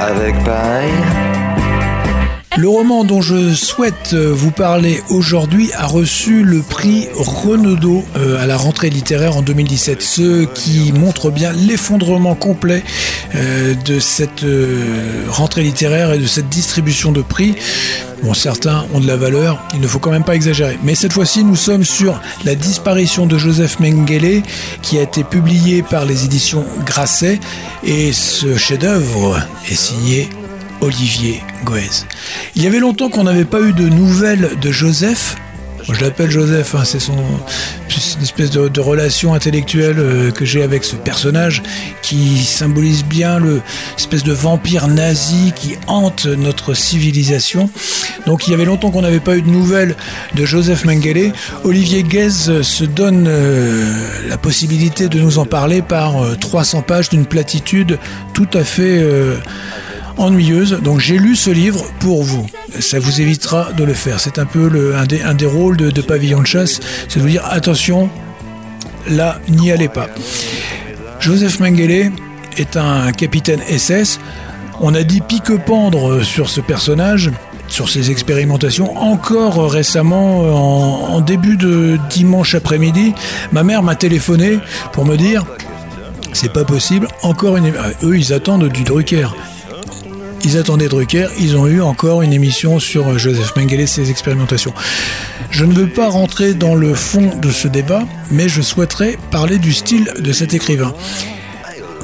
Avec 0.01 0.43
paille. 0.43 1.40
Le 2.57 2.67
roman 2.67 3.05
dont 3.05 3.21
je 3.21 3.53
souhaite 3.55 4.11
euh, 4.13 4.29
vous 4.33 4.51
parler 4.51 5.01
aujourd'hui 5.09 5.71
a 5.73 5.85
reçu 5.85 6.43
le 6.43 6.61
prix 6.61 7.07
Renaudot 7.15 8.03
euh, 8.17 8.43
à 8.43 8.45
la 8.45 8.57
rentrée 8.57 8.89
littéraire 8.89 9.37
en 9.37 9.41
2017, 9.41 10.01
ce 10.01 10.43
qui 10.43 10.91
montre 10.91 11.31
bien 11.31 11.53
l'effondrement 11.53 12.35
complet 12.35 12.83
euh, 13.35 13.73
de 13.73 13.99
cette 13.99 14.45
rentrée 15.29 15.63
littéraire 15.63 16.11
et 16.11 16.17
de 16.17 16.27
cette 16.27 16.49
distribution 16.49 17.13
de 17.13 17.21
prix. 17.21 17.55
Bon, 18.21 18.33
certains 18.33 18.85
ont 18.93 18.99
de 18.99 19.07
la 19.07 19.15
valeur, 19.15 19.63
il 19.73 19.79
ne 19.79 19.87
faut 19.87 19.99
quand 19.99 20.11
même 20.11 20.25
pas 20.25 20.35
exagérer. 20.35 20.77
Mais 20.83 20.93
cette 20.93 21.13
fois-ci, 21.13 21.45
nous 21.45 21.55
sommes 21.55 21.85
sur 21.85 22.19
la 22.43 22.55
disparition 22.55 23.27
de 23.27 23.37
Joseph 23.37 23.79
Mengele, 23.79 24.43
qui 24.81 24.99
a 24.99 25.03
été 25.03 25.23
publié 25.23 25.83
par 25.83 26.03
les 26.03 26.25
éditions 26.25 26.65
Grasset, 26.85 27.39
et 27.85 28.11
ce 28.11 28.57
chef-d'œuvre 28.57 29.39
est 29.69 29.75
signé 29.75 30.29
Olivier 30.81 31.41
Goez. 31.63 32.05
Il 32.55 32.63
y 32.63 32.67
avait 32.67 32.79
longtemps 32.79 33.09
qu'on 33.09 33.23
n'avait 33.23 33.45
pas 33.45 33.61
eu 33.61 33.73
de 33.73 33.87
nouvelles 33.87 34.57
de 34.59 34.71
Joseph. 34.71 35.35
Je 35.89 35.99
l'appelle 36.01 36.29
Joseph, 36.29 36.75
hein, 36.75 36.83
c'est 36.85 37.07
une 37.07 38.21
espèce 38.21 38.51
de, 38.51 38.79
relation 38.79 39.33
intellectuelle 39.33 39.97
euh, 39.97 40.31
que 40.31 40.45
j'ai 40.45 40.61
avec 40.61 40.83
ce 40.83 40.95
personnage 40.95 41.63
qui 42.01 42.37
symbolise 42.43 43.03
bien 43.03 43.39
le 43.39 43.61
espèce 43.97 44.23
de 44.23 44.31
vampire 44.31 44.87
nazi 44.87 45.53
qui 45.55 45.75
hante 45.87 46.25
notre 46.27 46.73
civilisation. 46.75 47.69
Donc 48.25 48.47
il 48.47 48.51
y 48.51 48.53
avait 48.53 48.65
longtemps 48.65 48.91
qu'on 48.91 49.01
n'avait 49.01 49.19
pas 49.19 49.35
eu 49.35 49.41
de 49.41 49.49
nouvelles 49.49 49.95
de 50.35 50.45
Joseph 50.45 50.85
Mengele. 50.85 51.33
Olivier 51.63 52.03
Guez 52.03 52.49
euh, 52.49 52.63
se 52.63 52.83
donne 52.83 53.25
euh, 53.27 54.27
la 54.27 54.37
possibilité 54.37 55.09
de 55.09 55.19
nous 55.19 55.39
en 55.39 55.45
parler 55.45 55.81
par 55.81 56.23
euh, 56.23 56.35
300 56.35 56.83
pages 56.83 57.09
d'une 57.09 57.25
platitude 57.25 57.97
tout 58.33 58.49
à 58.53 58.63
fait 58.63 59.03
ennuyeuse. 60.21 60.79
Donc 60.83 60.99
j'ai 60.99 61.17
lu 61.17 61.35
ce 61.35 61.49
livre 61.49 61.83
pour 61.99 62.23
vous. 62.23 62.45
Ça 62.79 62.99
vous 62.99 63.21
évitera 63.21 63.71
de 63.73 63.83
le 63.83 63.93
faire. 63.93 64.19
C'est 64.19 64.39
un 64.39 64.45
peu 64.45 64.93
un, 64.95 65.05
des, 65.33 65.45
rôles 65.45 65.77
de, 65.77 66.01
pavillon 66.01 66.41
de 66.41 66.47
chasse, 66.47 66.79
c'est 67.07 67.19
de 67.19 67.23
vous 67.23 67.29
dire 67.29 67.45
attention, 67.49 68.09
là, 69.09 69.39
n'y 69.49 69.71
allez 69.71 69.89
pas. 69.89 70.07
Joseph 71.19 71.59
Mengele 71.59 72.11
est 72.57 72.77
un 72.77 73.11
capitaine 73.11 73.61
SS. 73.61 74.19
On 74.79 74.95
a 74.95 75.03
dit 75.03 75.21
pique-pendre 75.21 76.23
sur 76.23 76.49
ce 76.49 76.61
personnage, 76.61 77.29
sur 77.67 77.89
ses 77.89 78.09
expérimentations. 78.09 78.97
Encore 78.97 79.71
récemment, 79.71 80.39
en, 80.39 81.15
en 81.15 81.21
début 81.21 81.57
de 81.57 81.99
dimanche 82.09 82.55
après-midi, 82.55 83.13
ma 83.51 83.63
mère 83.63 83.83
m'a 83.83 83.95
téléphoné 83.95 84.59
pour 84.91 85.05
me 85.05 85.17
dire 85.17 85.45
c'est 86.33 86.53
pas 86.53 86.63
possible, 86.63 87.07
encore 87.23 87.57
une. 87.57 87.73
ah, 87.77 87.89
Eux, 88.03 88.17
ils 88.17 88.33
attendent 88.33 88.69
du 88.69 88.83
Drucker. 88.83 89.27
Ils 90.43 90.57
attendaient 90.57 90.87
Drucker, 90.87 91.27
ils 91.39 91.55
ont 91.55 91.67
eu 91.67 91.81
encore 91.81 92.21
une 92.21 92.33
émission 92.33 92.79
sur 92.79 93.07
euh, 93.07 93.17
Joseph 93.17 93.55
Mengele 93.55 93.81
et 93.81 93.87
ses 93.87 94.09
expérimentations. 94.09 94.73
Je 95.51 95.65
ne 95.65 95.73
veux 95.73 95.87
pas 95.87 96.09
rentrer 96.09 96.53
dans 96.53 96.73
le 96.73 96.93
fond 96.95 97.31
de 97.39 97.51
ce 97.51 97.67
débat, 97.67 98.03
mais 98.31 98.49
je 98.49 98.61
souhaiterais 98.61 99.17
parler 99.29 99.59
du 99.59 99.71
style 99.71 100.11
de 100.19 100.31
cet 100.31 100.53
écrivain. 100.53 100.93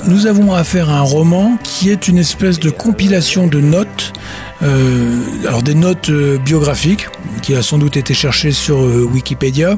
Nous 0.05 0.27
avons 0.27 0.53
affaire 0.53 0.89
à 0.89 0.99
un 0.99 1.01
roman 1.01 1.57
qui 1.63 1.89
est 1.89 2.07
une 2.07 2.19
espèce 2.19 2.59
de 2.59 2.69
compilation 2.69 3.47
de 3.47 3.59
notes, 3.59 4.13
euh, 4.61 5.19
alors 5.47 5.63
des 5.63 5.75
notes 5.75 6.09
euh, 6.09 6.37
biographiques, 6.37 7.07
qui 7.47 7.55
a 7.55 7.63
sans 7.63 7.77
doute 7.77 7.95
été 7.95 8.13
cherchées 8.13 8.51
sur 8.51 8.75
euh, 8.75 9.07
Wikipédia, 9.09 9.73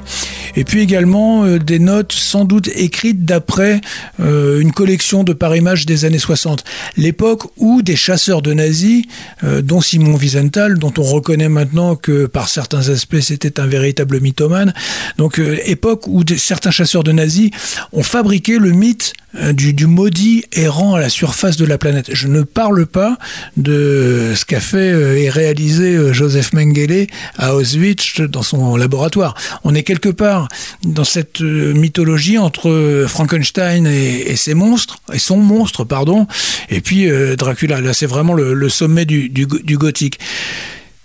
et 0.55 0.63
puis 0.63 0.81
également 0.81 1.45
euh, 1.45 1.59
des 1.59 1.77
notes 1.77 2.13
sans 2.13 2.43
doute 2.43 2.67
écrites 2.69 3.25
d'après 3.25 3.79
euh, 4.19 4.59
une 4.59 4.71
collection 4.71 5.23
de 5.23 5.33
par 5.33 5.55
images 5.55 5.85
des 5.85 6.03
années 6.03 6.17
60, 6.17 6.63
l'époque 6.97 7.43
où 7.57 7.83
des 7.83 7.95
chasseurs 7.95 8.41
de 8.41 8.53
nazis, 8.53 9.03
dont 9.43 9.81
Simon 9.81 10.15
Wiesenthal, 10.15 10.79
dont 10.79 10.93
on 10.97 11.03
reconnaît 11.03 11.47
maintenant 11.47 11.95
que 11.95 12.25
par 12.25 12.49
certains 12.49 12.89
aspects 12.89 13.19
c'était 13.19 13.59
un 13.59 13.67
véritable 13.67 14.19
mythomane, 14.19 14.73
donc 15.19 15.39
époque 15.65 16.07
où 16.07 16.23
certains 16.37 16.71
chasseurs 16.71 17.03
de 17.03 17.11
nazis 17.11 17.51
ont 17.93 18.01
fabriqué 18.01 18.57
le 18.57 18.71
mythe 18.71 19.13
du, 19.53 19.73
du 19.73 19.85
maudit 19.85 20.43
errant 20.53 20.95
à 20.95 20.99
la 20.99 21.09
surface 21.09 21.55
de 21.57 21.65
la 21.65 21.77
planète. 21.77 22.09
Je 22.13 22.27
ne 22.27 22.41
parle 22.41 22.85
pas 22.85 23.17
de 23.57 24.33
ce 24.35 24.43
qu'a 24.45 24.59
fait 24.59 24.91
euh, 24.91 25.17
et 25.17 25.29
réalisé 25.29 25.95
euh, 25.95 26.13
Joseph 26.13 26.53
Mengele 26.53 27.07
à 27.37 27.55
Auschwitz 27.55 28.21
dans 28.21 28.41
son 28.41 28.75
laboratoire. 28.75 29.35
On 29.63 29.75
est 29.75 29.83
quelque 29.83 30.09
part 30.09 30.47
dans 30.83 31.03
cette 31.03 31.41
euh, 31.41 31.73
mythologie 31.73 32.37
entre 32.37 32.69
euh, 32.69 33.07
Frankenstein 33.07 33.85
et, 33.85 34.31
et 34.31 34.35
ses 34.35 34.53
monstres, 34.53 34.97
et 35.13 35.19
son 35.19 35.37
monstre, 35.37 35.83
pardon, 35.83 36.27
et 36.69 36.81
puis 36.81 37.09
euh, 37.09 37.35
Dracula. 37.35 37.81
Là, 37.81 37.93
c'est 37.93 38.07
vraiment 38.07 38.33
le, 38.33 38.53
le 38.53 38.69
sommet 38.69 39.05
du, 39.05 39.29
du, 39.29 39.45
du 39.45 39.77
gothique. 39.77 40.19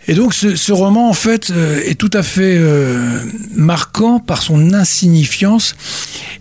Et 0.06 0.14
donc 0.14 0.34
ce, 0.34 0.72
roman 0.72 1.08
en 1.08 1.14
fait 1.14 1.50
euh, 1.50 1.80
est 1.84 1.94
tout 1.94 2.10
à 2.12 2.22
fait 2.22 2.56
euh, 2.58 3.20
marquant 3.54 4.18
par 4.18 4.42
son 4.42 4.74
insignifiance 4.74 5.74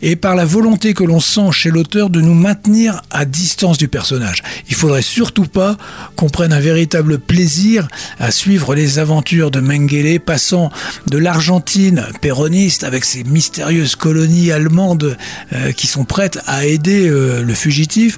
et 0.01 0.16
par 0.16 0.36
la 0.36 0.43
volonté 0.43 0.93
que 0.93 1.03
l'on 1.03 1.22
sent 1.22 1.51
chez 1.51 1.70
l'auteur 1.70 2.09
de 2.09 2.20
nous 2.20 2.34
maintenir 2.34 3.01
à 3.09 3.24
distance 3.26 3.78
du 3.78 3.88
personnage. 3.88 4.43
Il 4.68 4.76
faudrait 4.76 5.01
surtout 5.01 5.45
pas 5.45 5.78
qu'on 6.18 6.30
prenne 6.30 6.51
un 6.51 6.59
véritable 6.59 7.20
plaisir 7.20 7.88
à 8.20 8.32
suivre 8.32 8.76
les 8.76 8.99
aventures 8.99 9.49
de 9.49 9.61
Mengele 9.61 10.20
passant 10.20 10.70
de 11.07 11.18
l'Argentine 11.18 12.05
péroniste 12.22 12.84
avec 12.84 13.05
ses 13.05 13.24
mystérieuses 13.24 13.95
colonies 13.95 14.51
allemandes 14.51 15.18
euh, 15.53 15.72
qui 15.72 15.88
sont 15.88 16.03
prêtes 16.03 16.39
à 16.47 16.66
aider 16.66 17.07
le 17.07 17.53
fugitif. 17.53 18.18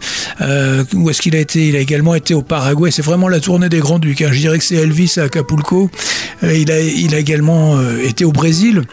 Où 0.94 1.10
est-ce 1.10 1.22
qu'il 1.22 1.36
a 1.36 1.40
été? 1.40 1.68
Il 1.68 1.76
a 1.76 1.80
également 1.80 2.16
été 2.16 2.34
au 2.34 2.42
Paraguay. 2.42 2.92
C'est 2.92 3.02
vraiment 3.04 3.28
la 3.28 3.40
tournée 3.40 3.70
des 3.70 3.80
Grands 3.80 4.00
Ducs. 4.00 4.22
hein. 4.22 4.30
Je 4.32 4.40
dirais 4.40 4.58
que 4.58 4.64
c'est 4.64 4.76
Elvis 4.76 5.16
à 5.18 5.30
Euh, 6.44 6.58
il, 6.58 6.72
a, 6.72 7.20
également 7.20 7.78
euh, 7.78 8.00
été 8.04 8.26
au 8.26 8.32
Brésil. 8.32 8.84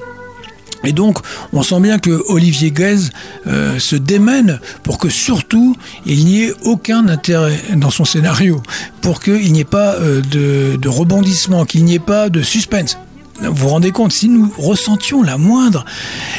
Et 0.85 0.93
donc, 0.93 1.19
on 1.53 1.63
sent 1.63 1.79
bien 1.81 1.99
que 1.99 2.23
Olivier 2.27 2.73
Guez 2.73 3.11
euh, 3.47 3.79
se 3.79 3.95
démène 3.95 4.59
pour 4.83 4.99
que 4.99 5.09
surtout 5.09 5.77
il 6.07 6.25
n'y 6.25 6.43
ait 6.43 6.53
aucun 6.65 7.07
intérêt 7.07 7.57
dans 7.77 7.91
son 7.91 8.05
scénario, 8.05 8.61
pour 9.01 9.21
qu'il 9.21 9.53
n'y 9.53 9.61
ait 9.61 9.65
pas 9.65 9.95
de, 10.01 10.89
rebondissement, 10.89 11.65
qu'il 11.67 11.85
n'y 11.85 11.95
ait 11.95 12.01
pas 12.01 12.29
de 12.29 12.43
suspense. 12.43 12.99
Vous 13.41 13.55
vous 13.55 13.69
rendez 13.69 13.93
compte, 13.93 14.13
si 14.13 14.29
nous 14.29 14.53
ressentions 14.59 15.23
la 15.23 15.39
moindre 15.39 15.85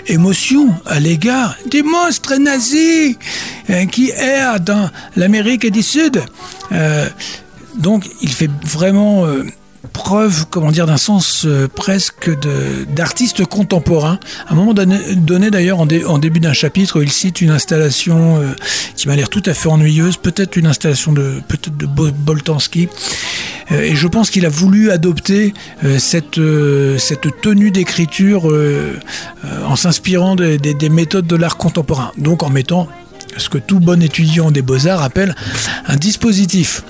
émotion 0.08 0.70
à 0.86 1.00
l'égard 1.00 1.56
des 1.70 1.82
monstres 1.82 2.36
nazis 2.36 3.16
qui 3.92 4.10
errent 4.10 4.60
dans 4.60 4.90
l'Amérique 5.16 5.70
du 5.72 5.82
Sud, 5.82 6.22
donc 7.78 8.10
il 8.22 8.30
fait 8.30 8.52
vraiment 8.66 9.26
preuve, 9.94 10.46
comment 10.50 10.72
dire, 10.72 10.88
d'un 10.88 10.98
sens 10.98 11.44
euh, 11.46 11.68
presque 11.68 12.30
d'artiste 12.96 13.46
contemporain. 13.46 14.20
À 14.48 14.54
un 14.54 14.56
moment 14.56 14.74
donné, 14.74 15.52
d'ailleurs, 15.52 15.80
en, 15.80 15.86
dé- 15.86 16.04
en 16.04 16.18
début 16.18 16.40
d'un 16.40 16.54
chapitre, 16.54 17.02
il 17.02 17.12
cite 17.12 17.42
une 17.42 17.52
installation 17.52 18.38
euh, 18.42 18.48
qui 18.96 19.08
m'a 19.08 19.16
l'air 19.16 19.30
tout 19.30 19.44
à 19.46 19.54
fait 19.54 19.70
ennuyeuse, 19.70 20.18
peut-être 20.18 20.56
une 20.58 20.66
installation 20.66 21.14
de 21.14 21.36
peut-être 21.48 21.78
de 21.78 21.86
Bo- 21.86 22.12
Boltanski. 22.12 22.90
Euh, 23.72 23.82
et 23.84 23.96
je 23.96 24.08
pense 24.08 24.30
qu'il 24.30 24.46
a 24.46 24.50
voulu 24.50 24.92
adopter 24.92 25.54
cette, 26.00 26.40
tenue 27.42 27.72
d'écriture 27.72 28.52
en 29.68 29.76
s'inspirant 29.76 30.36
des 30.36 30.90
méthodes 30.90 31.28
de 31.28 31.36
l'art 31.36 31.58
contemporain. 31.58 32.12
Donc 32.18 32.44
en 32.44 32.50
mettant 32.50 32.88
ce 33.38 33.50
que 33.50 33.58
tout 33.58 33.80
bon 33.80 34.02
étudiant 34.02 34.52
des 34.52 34.62
beaux-arts 34.62 35.02
appelle 35.02 35.36
un 35.88 35.96
dispositif. 35.96 36.84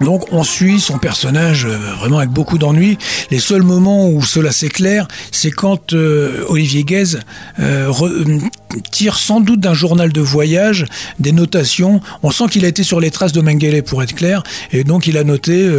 Donc 0.00 0.32
on 0.32 0.44
suit 0.44 0.80
son 0.80 0.98
personnage 0.98 1.64
euh, 1.64 1.76
vraiment 1.98 2.18
avec 2.18 2.30
beaucoup 2.30 2.58
d'ennui. 2.58 2.98
Les 3.30 3.38
seuls 3.38 3.62
moments 3.62 4.08
où 4.08 4.22
cela 4.22 4.52
s'éclaire, 4.52 5.08
c'est 5.32 5.50
quand 5.50 5.92
euh, 5.92 6.44
Olivier 6.48 6.84
Guez 6.84 7.16
euh, 7.58 7.88
re- 7.88 8.40
tire 8.90 9.16
sans 9.16 9.40
doute 9.40 9.60
d'un 9.60 9.72
journal 9.72 10.12
de 10.12 10.20
voyage 10.20 10.84
des 11.18 11.32
notations. 11.32 12.00
On 12.22 12.30
sent 12.30 12.44
qu'il 12.50 12.64
a 12.66 12.68
été 12.68 12.82
sur 12.82 13.00
les 13.00 13.10
traces 13.10 13.32
de 13.32 13.40
Mengele 13.40 13.82
pour 13.82 14.02
être 14.02 14.14
clair, 14.14 14.42
et 14.70 14.84
donc 14.84 15.06
il 15.06 15.16
a 15.16 15.24
noté 15.24 15.70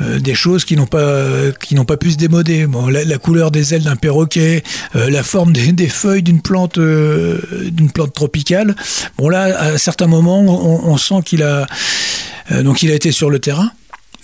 des 0.00 0.34
choses 0.34 0.64
qui 0.64 0.76
n'ont 0.76 0.86
pas 0.86 1.24
qui 1.60 1.74
n'ont 1.74 1.84
pas 1.84 1.96
pu 1.96 2.12
se 2.12 2.16
démoder. 2.16 2.66
Bon, 2.66 2.86
la, 2.86 3.18
couleur 3.18 3.50
des 3.50 3.74
ailes 3.74 3.82
d'un 3.82 3.96
perroquet, 3.96 4.62
la 4.94 5.22
forme 5.24 5.52
des, 5.52 5.88
feuilles 5.88 6.22
d'une 6.22 6.40
plante 6.40 6.78
d'une 6.78 7.90
plante 7.90 8.12
tropicale. 8.14 8.76
Bon 9.16 9.28
là, 9.28 9.58
à 9.58 9.78
certains 9.78 10.06
moments, 10.06 10.40
on, 10.40 10.96
sent 10.96 11.22
qu'il 11.24 11.42
a 11.42 11.66
donc 12.50 12.82
il 12.82 12.90
a 12.90 12.94
été 12.94 13.12
sur 13.12 13.30
le 13.30 13.38
terrain, 13.38 13.70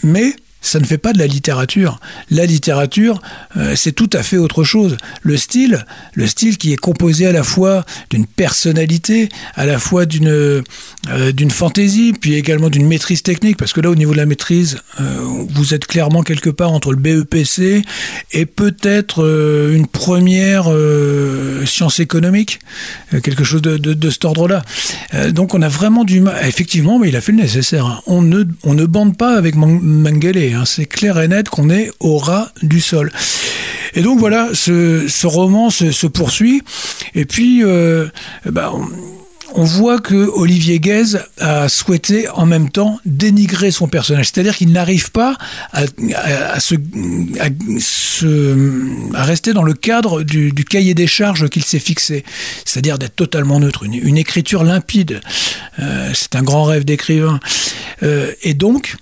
mais 0.02 0.34
ça 0.64 0.80
ne 0.80 0.84
fait 0.84 0.98
pas 0.98 1.12
de 1.12 1.18
la 1.18 1.26
littérature. 1.26 2.00
La 2.30 2.46
littérature, 2.46 3.20
euh, 3.56 3.74
c'est 3.76 3.92
tout 3.92 4.08
à 4.14 4.22
fait 4.22 4.38
autre 4.38 4.64
chose. 4.64 4.96
Le 5.22 5.36
style, 5.36 5.84
le 6.14 6.26
style 6.26 6.56
qui 6.56 6.72
est 6.72 6.76
composé 6.76 7.26
à 7.26 7.32
la 7.32 7.42
fois 7.42 7.84
d'une 8.10 8.26
personnalité, 8.26 9.28
à 9.54 9.66
la 9.66 9.78
fois 9.78 10.06
d'une 10.06 10.28
euh, 10.28 10.62
fantaisie, 11.50 12.14
puis 12.18 12.34
également 12.34 12.70
d'une 12.70 12.86
maîtrise 12.86 13.22
technique, 13.22 13.58
parce 13.58 13.74
que 13.74 13.80
là, 13.82 13.90
au 13.90 13.94
niveau 13.94 14.12
de 14.12 14.16
la 14.16 14.26
maîtrise, 14.26 14.78
euh, 15.00 15.04
vous 15.50 15.74
êtes 15.74 15.86
clairement 15.86 16.22
quelque 16.22 16.50
part 16.50 16.72
entre 16.72 16.92
le 16.92 16.96
BEPC 16.98 17.82
et 18.32 18.46
peut-être 18.46 19.22
une 19.72 19.86
première 19.86 20.70
science 21.66 22.00
économique, 22.00 22.60
quelque 23.22 23.44
chose 23.44 23.60
de, 23.62 23.76
de, 23.76 24.10
cet 24.10 24.24
ordre-là. 24.24 24.62
Donc 25.32 25.54
on 25.54 25.62
a 25.62 25.68
vraiment 25.68 26.04
du 26.04 26.20
mal. 26.20 26.36
Effectivement, 26.46 26.98
mais 26.98 27.08
il 27.08 27.16
a 27.16 27.20
fait 27.20 27.32
le 27.32 27.38
nécessaire. 27.38 27.86
hein. 27.86 28.00
On 28.06 28.22
ne, 28.22 28.44
on 28.62 28.74
ne 28.74 28.86
bande 28.86 29.16
pas 29.16 29.36
avec 29.36 29.54
Mengele. 29.56 30.53
Hein. 30.54 30.64
C'est 30.64 30.86
clair 30.86 31.20
et 31.20 31.28
net 31.28 31.48
qu'on 31.48 31.70
est 31.70 31.90
au 32.00 32.18
ras 32.18 32.50
du 32.62 32.80
sol. 32.80 33.10
Et 33.94 34.02
donc 34.02 34.18
voilà, 34.18 34.48
ce, 34.52 35.26
roman 35.26 35.70
se, 35.70 36.06
poursuit. 36.06 36.62
Et 37.14 37.24
puis, 37.24 37.62
euh, 37.62 38.08
bah, 38.44 38.72
on, 39.54 39.62
voit 39.62 40.00
que 40.00 40.14
Olivier 40.14 40.80
Guez 40.80 41.16
a 41.38 41.68
souhaité 41.68 42.28
en 42.28 42.44
même 42.44 42.70
temps 42.70 42.98
dénigrer 43.04 43.70
son 43.70 43.86
personnage. 43.86 44.30
C'est-à-dire 44.32 44.56
qu'il 44.56 44.72
n'arrive 44.72 45.12
pas 45.12 45.36
à, 45.72 45.84
se, 46.58 46.74
rester 49.14 49.52
dans 49.52 49.62
le 49.62 49.74
cadre 49.74 50.22
du, 50.22 50.52
cahier 50.52 50.94
des 50.94 51.06
charges 51.06 51.48
qu'il 51.48 51.64
s'est 51.64 51.78
fixé. 51.78 52.24
C'est-à-dire 52.64 52.98
d'être 52.98 53.14
totalement 53.14 53.60
neutre, 53.60 53.84
une, 53.84 53.94
une 53.94 54.18
écriture 54.18 54.64
limpide. 54.64 55.20
Euh, 55.78 56.10
C'est 56.14 56.34
un 56.34 56.42
grand 56.42 56.64
rêve 56.64 56.84
d'écrivain. 56.84 57.38
Euh, 58.02 58.32
et 58.42 58.54
donc, 58.54 58.96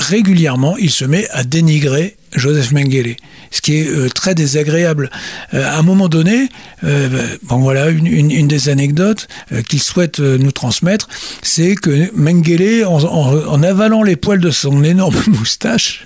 régulièrement, 0.00 0.76
il 0.78 0.90
se 0.90 1.04
met 1.04 1.28
à 1.30 1.44
dénigrer 1.44 2.16
Joseph 2.34 2.72
Mengele, 2.72 3.16
ce 3.50 3.60
qui 3.60 3.76
est 3.78 3.88
euh, 3.88 4.08
très 4.08 4.34
désagréable. 4.34 5.10
Euh, 5.54 5.64
à 5.64 5.78
un 5.78 5.82
moment 5.82 6.08
donné, 6.08 6.48
euh, 6.84 7.08
bon 7.42 7.58
voilà, 7.58 7.88
une, 7.90 8.48
des 8.48 8.68
anecdotes 8.68 9.28
qu'il 9.68 9.82
souhaite 9.82 10.18
nous 10.20 10.52
transmettre, 10.52 11.08
c'est 11.42 11.74
que 11.74 12.10
Mengele, 12.14 12.84
en, 12.86 13.02
en- 13.04 13.46
en 13.46 13.62
avalant 13.62 14.02
les 14.02 14.16
poils 14.16 14.40
de 14.40 14.50
son 14.50 14.82
énorme 14.84 15.16
moustache, 15.26 16.04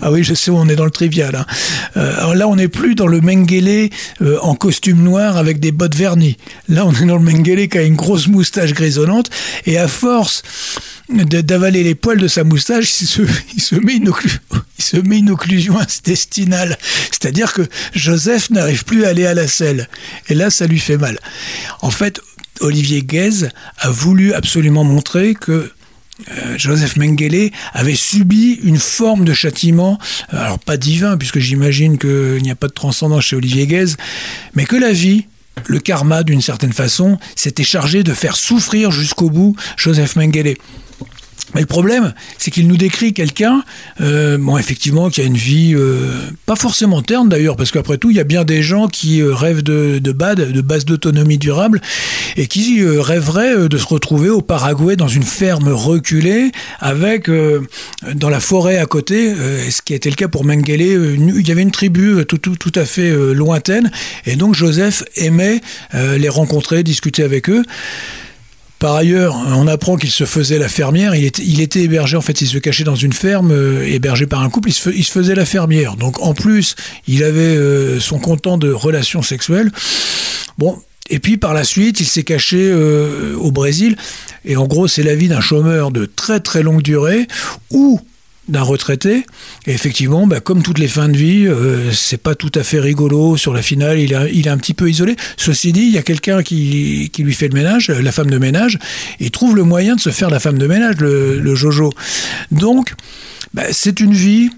ah 0.00 0.12
oui, 0.12 0.22
je 0.24 0.34
sais 0.34 0.50
où 0.50 0.56
on 0.56 0.68
est 0.68 0.76
dans 0.76 0.84
le 0.84 0.90
trivial. 0.90 1.34
hein. 1.34 1.46
Euh, 1.96 2.16
alors 2.18 2.34
là, 2.34 2.48
on 2.48 2.56
n'est 2.56 2.68
plus 2.68 2.94
dans 2.94 3.06
le 3.06 3.20
Mengele 3.20 3.88
euh, 4.20 4.38
en 4.42 4.54
costume 4.54 5.02
noir 5.02 5.36
avec 5.36 5.58
des 5.60 5.72
bottes 5.72 5.94
vernies. 5.94 6.36
Là, 6.68 6.84
on 6.86 6.92
est 6.92 7.06
dans 7.06 7.16
le 7.16 7.22
Mengele 7.24 7.68
qui 7.68 7.78
a 7.78 7.82
une 7.82 7.96
grosse 7.96 8.26
moustache 8.28 8.72
grisonnante. 8.74 9.30
Et 9.64 9.78
à 9.78 9.88
force 9.88 10.42
d'avaler 11.08 11.82
les 11.82 11.94
poils 11.94 12.18
de 12.18 12.28
sa 12.28 12.44
moustache, 12.44 13.00
il 13.00 13.06
se, 13.06 13.22
il 13.56 13.62
se 13.62 13.76
met 13.76 13.94
une, 13.96 14.08
occlu- 14.10 14.38
il 14.78 14.84
se 14.84 14.96
met 14.96 15.18
une 15.18 15.30
occlusion 15.30 15.78
intestinale. 15.78 16.76
C'est-à-dire 17.10 17.52
que 17.52 17.62
Joseph 17.94 18.50
n'arrive 18.50 18.84
plus 18.84 19.04
à 19.04 19.08
aller 19.08 19.26
à 19.26 19.34
la 19.34 19.48
selle. 19.48 19.88
Et 20.28 20.34
là, 20.34 20.50
ça 20.50 20.66
lui 20.66 20.78
fait 20.80 20.98
mal. 20.98 21.18
En 21.80 21.90
fait, 21.90 22.20
Olivier 22.60 23.02
Guez 23.02 23.48
a 23.78 23.90
voulu 23.90 24.32
absolument 24.32 24.84
montrer 24.84 25.34
que 25.34 25.70
euh, 26.30 26.56
Joseph 26.56 26.96
Mengele 26.96 27.50
avait 27.72 27.94
subi 27.94 28.58
une 28.62 28.78
forme 28.78 29.24
de 29.24 29.34
châtiment, 29.34 29.98
euh, 30.32 30.38
alors 30.38 30.58
pas 30.58 30.76
divin, 30.76 31.16
puisque 31.16 31.38
j'imagine 31.38 31.98
qu'il 31.98 32.42
n'y 32.42 32.50
a 32.50 32.56
pas 32.56 32.68
de 32.68 32.72
transcendance 32.72 33.24
chez 33.24 33.36
Olivier 33.36 33.66
Guez, 33.66 33.94
mais 34.54 34.64
que 34.64 34.76
la 34.76 34.92
vie, 34.92 35.26
le 35.66 35.78
karma 35.78 36.22
d'une 36.22 36.42
certaine 36.42 36.72
façon, 36.72 37.18
s'était 37.34 37.64
chargé 37.64 38.02
de 38.02 38.14
faire 38.14 38.36
souffrir 38.36 38.90
jusqu'au 38.90 39.30
bout 39.30 39.56
Joseph 39.76 40.16
Mengele. 40.16 40.56
Mais 41.54 41.60
le 41.60 41.66
problème, 41.66 42.12
c'est 42.38 42.50
qu'il 42.50 42.66
nous 42.66 42.76
décrit 42.76 43.14
quelqu'un, 43.14 43.62
euh, 44.00 44.36
bon, 44.36 44.58
effectivement, 44.58 45.10
qui 45.10 45.20
a 45.20 45.24
une 45.24 45.36
vie 45.36 45.74
euh, 45.74 46.10
pas 46.44 46.56
forcément 46.56 47.02
terne 47.02 47.28
d'ailleurs, 47.28 47.56
parce 47.56 47.70
qu'après 47.70 47.98
tout, 47.98 48.10
il 48.10 48.16
y 48.16 48.20
a 48.20 48.24
bien 48.24 48.44
des 48.44 48.62
gens 48.62 48.88
qui 48.88 49.22
euh, 49.22 49.32
rêvent 49.32 49.62
de, 49.62 49.98
de 50.00 50.12
de 50.12 50.60
base 50.60 50.84
d'autonomie 50.84 51.38
durable, 51.38 51.80
et 52.36 52.46
qui 52.48 52.84
rêveraient 52.84 53.68
de 53.68 53.78
se 53.78 53.86
retrouver 53.86 54.28
au 54.28 54.40
Paraguay 54.40 54.96
dans 54.96 55.08
une 55.08 55.22
ferme 55.22 55.68
reculée, 55.68 56.50
avec 56.80 57.30
dans 58.14 58.28
la 58.28 58.40
forêt 58.40 58.78
à 58.78 58.86
côté, 58.86 59.34
ce 59.70 59.82
qui 59.82 59.94
était 59.94 60.10
le 60.10 60.16
cas 60.16 60.26
pour 60.28 60.44
Mengele, 60.44 61.16
il 61.18 61.46
y 61.46 61.50
avait 61.52 61.62
une 61.62 61.70
tribu 61.70 62.24
tout, 62.26 62.38
tout, 62.38 62.56
tout 62.56 62.72
à 62.74 62.84
fait 62.84 63.10
lointaine, 63.34 63.90
et 64.24 64.36
donc 64.36 64.54
Joseph 64.54 65.04
aimait 65.16 65.60
les 65.92 66.28
rencontrer, 66.28 66.82
discuter 66.82 67.22
avec 67.22 67.48
eux. 67.50 67.62
Par 68.78 68.94
ailleurs, 68.94 69.34
on 69.34 69.66
apprend 69.66 69.96
qu'il 69.96 70.10
se 70.10 70.24
faisait 70.24 70.58
la 70.58 70.68
fermière. 70.68 71.14
Il 71.14 71.24
était, 71.60 71.80
hébergé, 71.80 72.16
en 72.16 72.20
fait, 72.20 72.42
il 72.42 72.46
se 72.46 72.58
cachait 72.58 72.84
dans 72.84 72.94
une 72.94 73.14
ferme, 73.14 73.50
euh, 73.50 73.86
hébergé 73.86 74.26
par 74.26 74.42
un 74.42 74.50
couple. 74.50 74.68
Il 74.68 74.74
se, 74.74 75.10
faisait 75.10 75.34
la 75.34 75.46
fermière. 75.46 75.96
Donc, 75.96 76.20
en 76.20 76.34
plus, 76.34 76.76
il 77.08 77.24
avait 77.24 77.40
euh, 77.40 78.00
son 78.00 78.18
content 78.18 78.58
de 78.58 78.70
relations 78.70 79.22
sexuelles. 79.22 79.70
Bon. 80.58 80.78
Et 81.08 81.20
puis 81.20 81.36
par 81.36 81.54
la 81.54 81.62
suite, 81.62 82.00
il 82.00 82.04
s'est 82.04 82.24
caché 82.24 82.58
euh, 82.58 83.36
au 83.36 83.52
Brésil. 83.52 83.96
Et 84.44 84.56
en 84.56 84.66
gros, 84.66 84.88
c'est 84.88 85.04
la 85.04 85.14
vie 85.14 85.28
d'un 85.28 85.40
chômeur 85.40 85.92
de 85.92 86.04
très 86.04 86.40
très 86.40 86.64
longue 86.64 86.82
durée 86.82 87.28
ou 87.70 88.00
d'un 88.48 88.62
retraité. 88.62 89.26
Et 89.66 89.72
effectivement, 89.72 90.26
bah, 90.26 90.40
comme 90.40 90.62
toutes 90.62 90.78
les 90.78 90.88
fins 90.88 91.08
de 91.08 91.16
vie, 91.16 91.46
euh, 91.46 91.92
c'est 91.92 92.16
pas 92.22 92.34
tout 92.34 92.52
à 92.54 92.62
fait 92.62 92.80
rigolo. 92.80 93.36
Sur 93.36 93.52
la 93.52 93.62
finale, 93.62 93.98
il 93.98 94.12
est, 94.12 94.30
il 94.32 94.46
est 94.46 94.50
un 94.50 94.58
petit 94.58 94.74
peu 94.74 94.88
isolé. 94.88 95.16
Ceci 95.36 95.72
dit, 95.72 95.82
il 95.82 95.92
y 95.92 95.98
a 95.98 96.02
quelqu'un 96.02 96.42
qui, 96.42 97.10
qui 97.12 97.22
lui 97.22 97.34
fait 97.34 97.48
le 97.48 97.54
ménage, 97.54 97.88
la 97.88 98.12
femme 98.12 98.30
de 98.30 98.38
ménage. 98.38 98.78
Il 99.20 99.30
trouve 99.30 99.56
le 99.56 99.64
moyen 99.64 99.96
de 99.96 100.00
se 100.00 100.10
faire 100.10 100.30
la 100.30 100.40
femme 100.40 100.58
de 100.58 100.66
ménage, 100.66 100.96
le, 100.98 101.38
le 101.38 101.54
Jojo. 101.54 101.92
Donc, 102.50 102.94
bah, 103.54 103.64
c'est 103.72 104.00
une 104.00 104.12
vie 104.14 104.50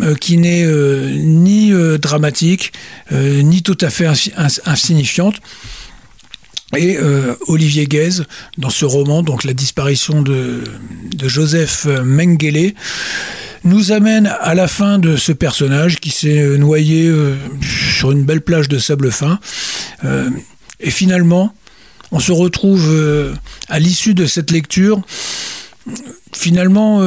euh, 0.00 0.14
qui 0.16 0.36
n'est 0.38 0.64
euh, 0.64 1.10
ni 1.14 1.72
euh, 1.72 1.98
dramatique, 1.98 2.72
euh, 3.12 3.42
ni 3.42 3.62
tout 3.62 3.78
à 3.80 3.90
fait 3.90 4.06
insi- 4.06 4.32
ins- 4.36 4.60
insignifiante. 4.66 5.36
Et 6.74 6.96
euh, 6.96 7.34
Olivier 7.46 7.86
Guez, 7.86 8.22
dans 8.58 8.70
ce 8.70 8.84
roman, 8.84 9.22
donc 9.22 9.44
la 9.44 9.52
disparition 9.52 10.22
de, 10.22 10.64
Joseph 11.22 11.86
Mengele, 11.86 12.74
nous 13.62 13.92
amène 13.92 14.26
à 14.40 14.54
la 14.54 14.66
fin 14.66 14.98
de 14.98 15.16
ce 15.16 15.32
personnage 15.32 16.00
qui 16.00 16.10
s'est 16.10 16.40
euh, 16.40 16.56
noyé 16.56 17.06
euh, 17.06 17.36
sur 17.62 18.10
une 18.10 18.24
belle 18.24 18.40
plage 18.40 18.68
de 18.68 18.78
sable 18.78 19.12
fin. 19.12 19.38
Et 20.78 20.90
finalement, 20.90 21.54
on 22.12 22.20
se 22.20 22.32
retrouve 22.32 22.94
à 23.68 23.78
l'issue 23.80 24.14
de 24.14 24.26
cette 24.26 24.50
lecture. 24.50 25.00
Finalement, 26.32 27.00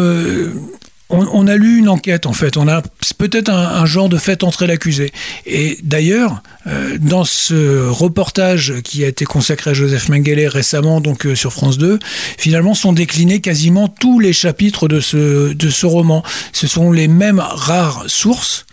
on, 1.10 1.48
a 1.48 1.56
lu 1.56 1.78
une 1.78 1.90
enquête 1.90 2.26
en 2.26 2.34
fait. 2.34 2.56
On 2.58 2.68
a 2.68 2.84
peut-être 3.18 3.50
un, 3.50 3.82
un 3.82 3.86
genre 3.86 4.10
de 4.10 4.18
fait 4.18 4.44
entrer 4.44 4.68
l'accusé. 4.68 5.12
Et 5.46 5.80
d'ailleurs, 5.82 6.44
euh, 6.68 6.98
dans 7.00 7.24
ce 7.24 7.88
reportage 7.88 8.76
qui 8.84 9.04
a 9.04 9.08
été 9.08 9.26
consacré 9.26 9.72
à 9.72 9.74
Joseph 9.74 10.10
Mengele 10.10 10.48
récemment, 10.48 11.02
donc 11.02 11.26
euh, 11.26 11.36
sur 11.36 11.52
France 11.52 11.78
2, 11.78 12.00
finalement 12.38 12.76
sont 12.76 12.94
déclinés 12.94 13.42
quasiment 13.42 13.88
tous 13.88 14.20
les 14.20 14.34
chapitres 14.34 14.88
de 14.88 15.00
ce, 15.00 15.54
de 15.54 15.70
ce 15.70 15.86
roman. 15.86 16.24
Ce 16.54 16.68
sont 16.68 16.92
les 16.92 17.08
mêmes 17.08 17.40
rares 17.40 18.04
sources 18.08 18.66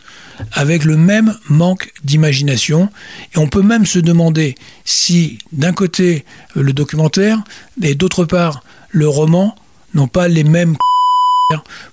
avec 0.53 0.85
le 0.85 0.99
même 0.99 1.39
manque 1.49 1.93
d'imagination. 2.05 2.91
Et 3.35 3.39
on 3.39 3.49
peut 3.49 3.63
même 3.63 3.87
se 3.87 3.99
demander 3.99 4.55
si, 4.85 5.39
d'un 5.53 5.73
côté, 5.73 6.25
le 6.55 6.75
documentaire 6.75 7.43
et 7.83 7.95
d'autre 7.95 8.25
part, 8.25 8.63
le 8.91 9.09
roman 9.09 9.55
n'ont 9.95 10.09
pas 10.09 10.29
les 10.29 10.45
mêmes 10.45 10.77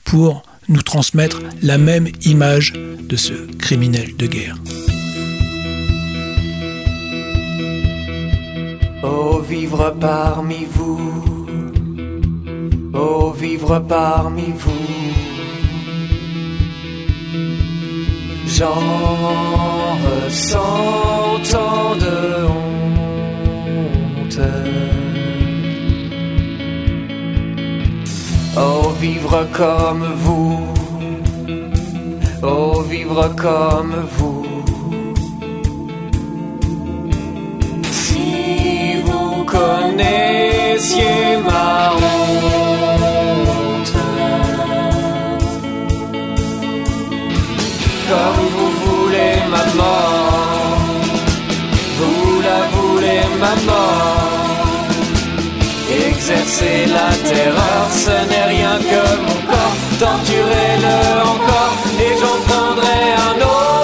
pour 0.03 0.43
nous 0.67 0.81
transmettre 0.81 1.39
la 1.61 1.77
même 1.77 2.07
image 2.25 2.73
de 2.73 3.15
ce 3.15 3.34
criminel 3.57 4.15
de 4.15 4.25
guerre. 4.25 4.55
Oh, 9.03 9.39
vivre 9.47 9.95
parmi 9.99 10.65
vous. 10.65 11.45
Oh, 12.93 13.31
vivre 13.31 13.80
parmi 13.80 14.53
vous. 14.57 14.71
J'en 18.47 19.97
ressens 20.05 21.39
tant 21.51 21.95
de 21.95 22.45
honte. 24.25 24.93
Oh, 28.55 28.89
vivre 28.99 29.47
comme 29.51 30.05
vous, 30.17 30.59
oh 32.43 32.81
vivre 32.81 33.34
comme 33.35 33.95
vous. 34.17 34.45
Si 37.91 39.01
vous 39.05 39.43
connaissiez 39.45 41.38
ma 41.43 41.93
honte, 41.95 42.22
Exercer 56.53 56.85
la 56.85 57.09
terreur, 57.30 57.89
ce 57.91 58.15
n'est 58.30 58.43
rien 58.43 58.77
que 58.77 59.03
mon 59.21 59.39
corps. 59.47 59.77
Torturez-le 59.99 60.97
encore 61.21 61.77
et 61.99 62.13
j'en 62.19 62.38
prendrai 62.47 63.01
un 63.27 63.38
autre. 63.41 63.81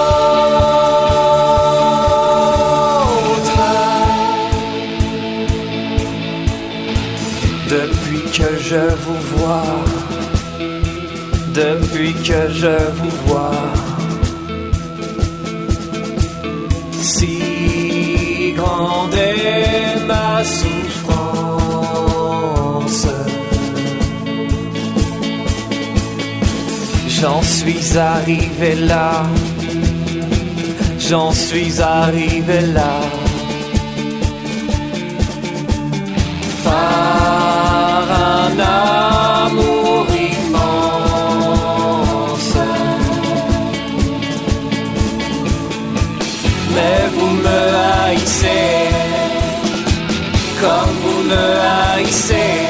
Depuis 7.68 8.22
que 8.30 8.50
je 8.62 8.84
vous 9.04 9.20
vois, 9.36 9.70
depuis 11.54 12.12
que 12.14 12.40
je 12.52 12.76
vous 12.96 13.14
vois, 13.26 13.62
si 17.02 17.39
J'en 27.20 27.42
suis 27.42 27.98
arrivé 27.98 28.74
là, 28.76 29.24
j'en 30.98 31.32
suis 31.32 31.82
arrivé 31.82 32.60
là. 32.72 33.00
Par 36.64 38.06
un 38.38 38.58
amour 38.58 40.06
immense. 40.30 41.76
Mais 46.74 47.00
vous 47.14 47.32
me 47.44 47.60
haïssez, 48.06 48.88
comme 50.58 50.94
vous 51.02 51.20
me 51.32 51.44
haïssez. 51.76 52.60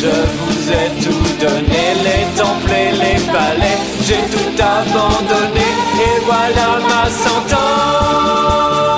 Je 0.00 0.12
vous 0.38 0.58
ai 0.80 0.86
tout 1.04 1.19
donné, 1.40 1.84
les 2.06 2.24
temples 2.38 2.72
et 2.72 2.92
les 2.92 3.20
palais, 3.32 3.78
j'ai 4.02 4.22
tout 4.34 4.62
abandonné, 4.62 5.68
et 6.06 6.20
voilà 6.26 6.78
ma 6.88 7.04
sentence. 7.10 8.89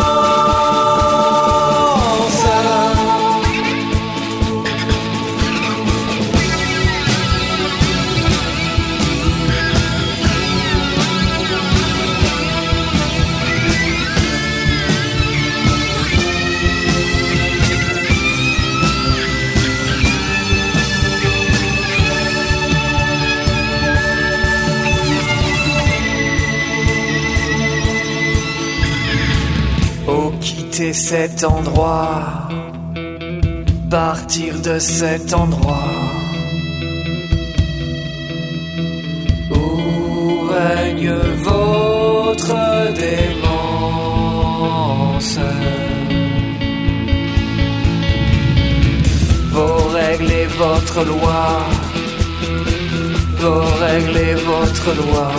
Cet 30.90 31.44
endroit, 31.44 32.48
partir 33.88 34.58
de 34.60 34.80
cet 34.80 35.32
endroit 35.32 35.88
où 39.50 40.48
règne 40.50 41.14
votre 41.50 42.56
démence? 43.04 43.78
Vos 49.52 49.88
règles 49.98 50.32
et 50.32 50.46
votre 50.46 51.04
loi, 51.04 51.44
vos 53.38 53.66
règles 53.84 54.16
et 54.16 54.34
votre 54.34 54.88
loi. 55.00 55.30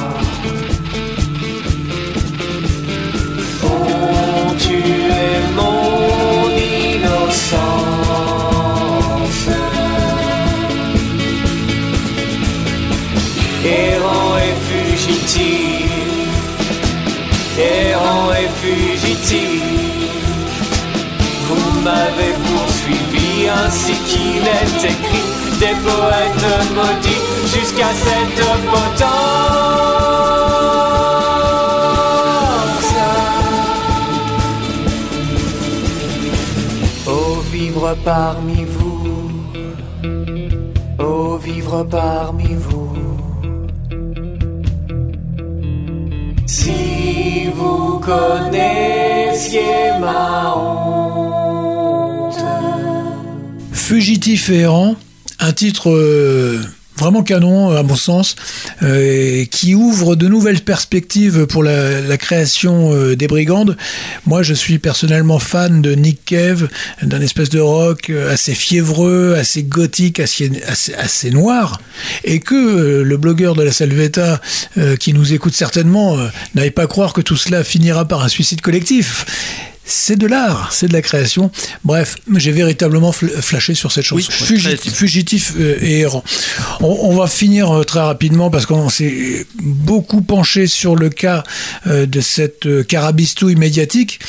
Mon 5.56 6.50
innocence. 6.50 7.64
Errant 13.66 14.38
et 14.38 14.56
fugitif, 14.70 15.90
errant 17.58 18.32
et 18.34 18.50
fugitif, 18.62 19.62
vous 21.48 21.68
m'avez 21.82 22.34
poursuivi 22.48 23.28
ainsi 23.50 23.94
qu'il 24.08 24.44
est 24.60 24.82
écrit 24.92 25.34
des 25.60 25.76
poètes 25.88 26.48
maudits 26.76 27.26
jusqu'à 27.54 27.92
cette 28.06 28.44
potence. 28.72 29.54
Parmi 38.04 38.66
vous, 38.66 39.32
oh, 41.00 41.38
vivre 41.38 41.84
parmi 41.84 42.56
vous. 42.56 42.96
Si 46.46 47.48
vous 47.56 48.00
connaissiez 48.00 49.62
ma 50.00 50.56
honte. 50.56 52.44
Fugitif 53.72 54.50
errant, 54.50 54.96
un 55.40 55.52
titre 55.52 55.90
euh, 55.90 56.62
vraiment 57.04 57.22
canon 57.24 57.72
à 57.76 57.84
mon 57.84 57.96
sens, 57.96 58.36
euh, 58.82 59.44
qui 59.46 59.76
ouvre 59.76 60.16
de 60.16 60.30
nouvelles 60.30 60.62
perspectives 60.62 61.46
pour 61.48 61.62
la, 61.62 62.18
création 62.18 62.94
euh, 62.94 63.16
des 63.16 63.28
Brigandes. 63.28 63.76
Moi, 64.26 64.44
je 64.44 64.54
suis 64.54 64.80
personnellement 64.80 65.40
fan 65.40 65.82
de 65.82 65.94
Nick 65.96 66.24
Cave, 66.24 66.70
d'un 67.02 67.20
espèce 67.20 67.50
de 67.50 67.60
rock 67.60 68.10
euh, 68.10 68.34
assez 68.34 68.56
fiévreux, 68.56 69.36
assez 69.38 69.64
gothique, 69.64 70.22
assez, 70.22 70.50
noir, 71.32 71.82
et 72.24 72.40
que 72.40 72.56
euh, 72.56 73.04
le 73.04 73.18
blogueur 73.18 73.56
de 73.56 73.64
la 73.64 73.72
Salvetta, 73.72 74.40
euh, 74.78 74.96
qui 74.96 75.14
nous 75.14 75.34
écoute 75.34 75.54
certainement, 75.54 76.18
euh, 76.18 76.28
n'aille 76.56 76.72
pas 76.72 76.88
croire 76.88 77.14
que 77.14 77.22
tout 77.22 77.36
cela 77.36 77.64
finira 77.64 78.06
par 78.08 78.24
un 78.24 78.30
suicide 78.30 78.62
collectif. 78.62 79.73
C'est 79.86 80.16
de 80.16 80.28
l'art, 80.28 80.70
c'est 80.72 80.88
de 80.88 80.94
la 80.94 81.02
création. 81.02 81.52
Bref, 81.84 82.16
j'ai 82.38 82.52
véritablement 82.54 83.12
fl- 83.12 83.42
flashé 83.42 83.74
sur 83.74 83.92
cette 83.92 84.06
chanson. 84.06 84.16
Oui, 84.16 84.46
Fugit- 84.48 84.78
très- 84.78 84.90
fugitif 84.92 85.54
euh, 85.60 85.78
et 85.82 86.00
errant. 86.00 86.24
On, 86.80 86.86
on 87.12 87.16
va 87.18 87.28
finir 87.28 87.70
euh, 87.70 87.84
très 87.84 88.00
rapidement 88.00 88.50
parce 88.50 88.66
qu'on 88.66 88.90
s'est 88.90 89.46
beaucoup 89.62 90.22
penché 90.22 90.68
sur 90.68 90.96
le 90.96 91.10
cas 91.10 91.44
euh, 91.88 92.06
de 92.06 92.22
cette 92.22 92.88
carabistouille 92.88 93.56
médiatique. 93.56 94.20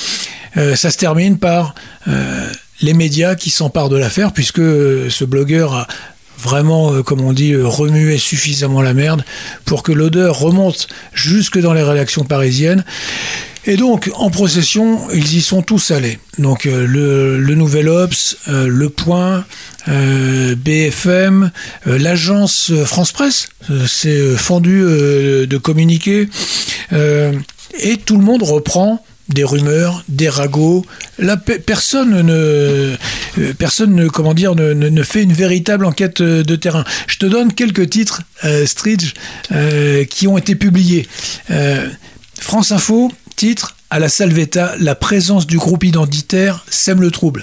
Ça 0.76 0.93
se 0.93 0.97
termine 0.98 1.36
par 1.39 1.74
les 2.81 2.94
médias 2.94 3.35
qui 3.35 3.51
s'emparent 3.51 3.89
de 3.89 3.97
l'affaire 3.97 4.32
puisque 4.32 4.60
ce 4.60 5.24
blogueur 5.24 5.74
a 5.74 5.89
vraiment, 6.39 7.02
comme 7.02 7.20
on 7.22 7.32
dit, 7.32 7.56
remué 7.56 8.18
suffisamment 8.18 8.81
la 8.81 8.94
merde 8.94 9.24
pour 9.64 9.82
que 9.82 9.90
l'odeur 9.90 10.39
remonte 10.39 10.86
jusque 11.12 11.59
dans 11.59 11.72
les 11.72 11.82
rédactions 11.82 12.22
parisiennes. 12.22 12.85
Et 13.66 13.77
donc, 13.77 14.11
en 14.15 14.31
procession, 14.31 15.11
ils 15.12 15.36
y 15.36 15.41
sont 15.41 15.62
tous 15.62 15.91
allés. 15.91 16.19
Donc, 16.39 16.66
euh, 16.66 16.86
le, 16.86 17.55
Nouvel 17.55 17.89
Obs, 17.89 18.36
euh, 18.49 18.66
Le 18.69 18.91
Point, 18.91 19.45
euh, 19.89 20.55
BFM, 20.55 21.51
l'agence 21.86 22.73
France 22.85 23.12
Presse 23.12 23.49
s'est 23.86 24.36
fendu 24.36 24.82
euh, 24.82 25.47
de 25.47 25.57
communiquer. 25.57 26.28
Et 26.93 27.97
tout 27.97 28.16
le 28.19 28.23
monde 28.24 28.43
reprend 28.43 29.05
des 29.31 29.45
rumeurs, 29.45 30.05
des 30.11 30.28
ragots. 30.28 30.85
Là, 31.19 31.39
pe- 31.39 31.59
personne 31.59 32.20
ne, 32.20 32.95
personne 33.59 33.95
ne, 33.95 34.09
comment 34.09 34.35
dire, 34.35 34.55
ne, 34.55 35.03
fait 35.03 35.23
une 35.23 35.32
véritable 35.32 35.86
enquête 35.86 36.20
de 36.20 36.57
terrain. 36.57 36.85
Je 37.07 37.16
te 37.16 37.24
donne 37.27 37.53
quelques 37.55 37.89
titres, 37.89 38.23
euh, 38.45 38.66
Stridge, 38.66 39.15
qui 40.11 40.28
ont 40.28 40.36
été 40.36 40.55
publiés. 40.55 41.09
France 42.39 42.73
Info, 42.73 43.11
titre 43.36 43.77
à 43.90 43.98
la 43.98 44.09
Salvetta, 44.09 44.74
la 44.78 44.94
présence 44.94 45.47
du 45.47 45.59
groupe 45.59 45.85
identitaire 45.85 46.65
sème 46.69 47.01
le 47.01 47.11
trouble. 47.11 47.43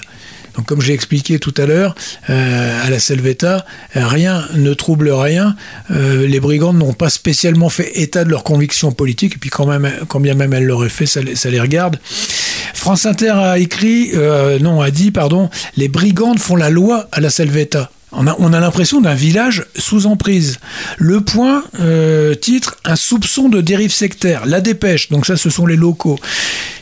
Donc 0.56 0.66
comme 0.66 0.82
j'ai 0.82 0.92
expliqué 0.92 1.38
tout 1.38 1.54
à 1.56 1.64
l'heure, 1.64 1.94
euh, 2.28 2.86
à 2.86 2.90
la 2.90 2.98
Salvetta, 3.00 3.64
rien 3.94 4.44
ne 4.54 4.74
trouble 4.74 5.10
rien. 5.10 5.56
Euh, 5.90 6.26
les 6.26 6.40
brigandes 6.40 6.76
n'ont 6.78 6.92
pas 6.92 7.08
spécialement 7.08 7.70
fait 7.70 7.90
état 8.00 8.22
de 8.24 8.28
leurs 8.30 8.44
convictions 8.44 8.92
politiques, 8.92 9.36
et 9.36 9.38
puis 9.38 9.48
quand, 9.48 9.66
même, 9.66 9.90
bien 10.20 10.34
même 10.34 10.52
elles 10.52 10.66
l'auraient 10.66 10.90
fait, 10.90 11.06
ça, 11.06 11.20
les- 11.22 11.60
regarde. 11.60 11.98
France 12.74 13.06
Inter 13.06 13.30
a 13.30 13.58
écrit, 13.58 14.10
euh, 14.14 14.58
non, 14.58 14.82
a 14.82 14.90
dit, 14.90 15.10
pardon, 15.10 15.48
les 15.76 15.88
brigandes 15.88 16.38
font 16.38 16.56
la 16.56 16.68
loi 16.68 17.08
à 17.12 17.20
la 17.20 17.30
Salvetta. 17.30 17.90
On 18.12 18.26
a, 18.26 18.36
on 18.38 18.52
a 18.52 18.60
l'impression 18.60 19.00
d'un 19.00 19.14
village 19.14 19.64
sous 19.76 20.06
emprise. 20.06 20.58
Le 20.98 21.20
point, 21.20 21.64
euh, 21.80 22.34
titre, 22.34 22.76
un 22.84 22.96
soupçon 22.96 23.48
de 23.48 23.60
dérive 23.60 23.92
sectaire. 23.92 24.46
La 24.46 24.60
dépêche, 24.60 25.08
donc 25.10 25.26
ça 25.26 25.36
ce 25.36 25.50
sont 25.50 25.66
les 25.66 25.76
locaux. 25.76 26.18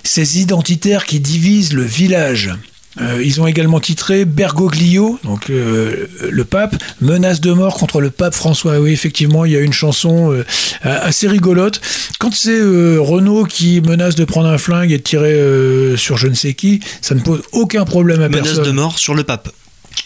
Ces 0.02 0.40
identitaires 0.40 1.04
qui 1.04 1.20
divisent 1.20 1.72
le 1.72 1.84
village. 1.84 2.52
Euh, 3.00 3.22
ils 3.22 3.40
ont 3.40 3.46
également 3.46 3.78
titré 3.78 4.24
Bergoglio, 4.24 5.20
donc 5.22 5.48
euh, 5.48 6.06
le 6.28 6.44
pape, 6.44 6.74
menace 7.00 7.40
de 7.40 7.52
mort 7.52 7.74
contre 7.74 8.00
le 8.00 8.10
pape 8.10 8.34
François. 8.34 8.80
Oui, 8.80 8.90
effectivement, 8.90 9.44
il 9.44 9.52
y 9.52 9.56
a 9.56 9.60
une 9.60 9.72
chanson 9.72 10.32
euh, 10.32 10.44
assez 10.82 11.28
rigolote. 11.28 11.80
Quand 12.18 12.34
c'est 12.34 12.60
Renault 12.60 13.44
qui 13.44 13.80
menace 13.80 14.16
de 14.16 14.24
prendre 14.24 14.48
un 14.48 14.58
flingue 14.58 14.90
et 14.90 14.98
de 14.98 15.02
tirer 15.02 15.96
sur 15.96 16.16
je 16.16 16.26
ne 16.26 16.34
sais 16.34 16.54
qui, 16.54 16.80
ça 17.00 17.14
ne 17.14 17.20
pose 17.20 17.42
aucun 17.52 17.84
problème 17.84 18.22
à 18.22 18.28
Menace 18.28 18.48
personne. 18.48 18.64
de 18.64 18.70
mort 18.72 18.98
sur 18.98 19.14
le 19.14 19.22
pape. 19.22 19.50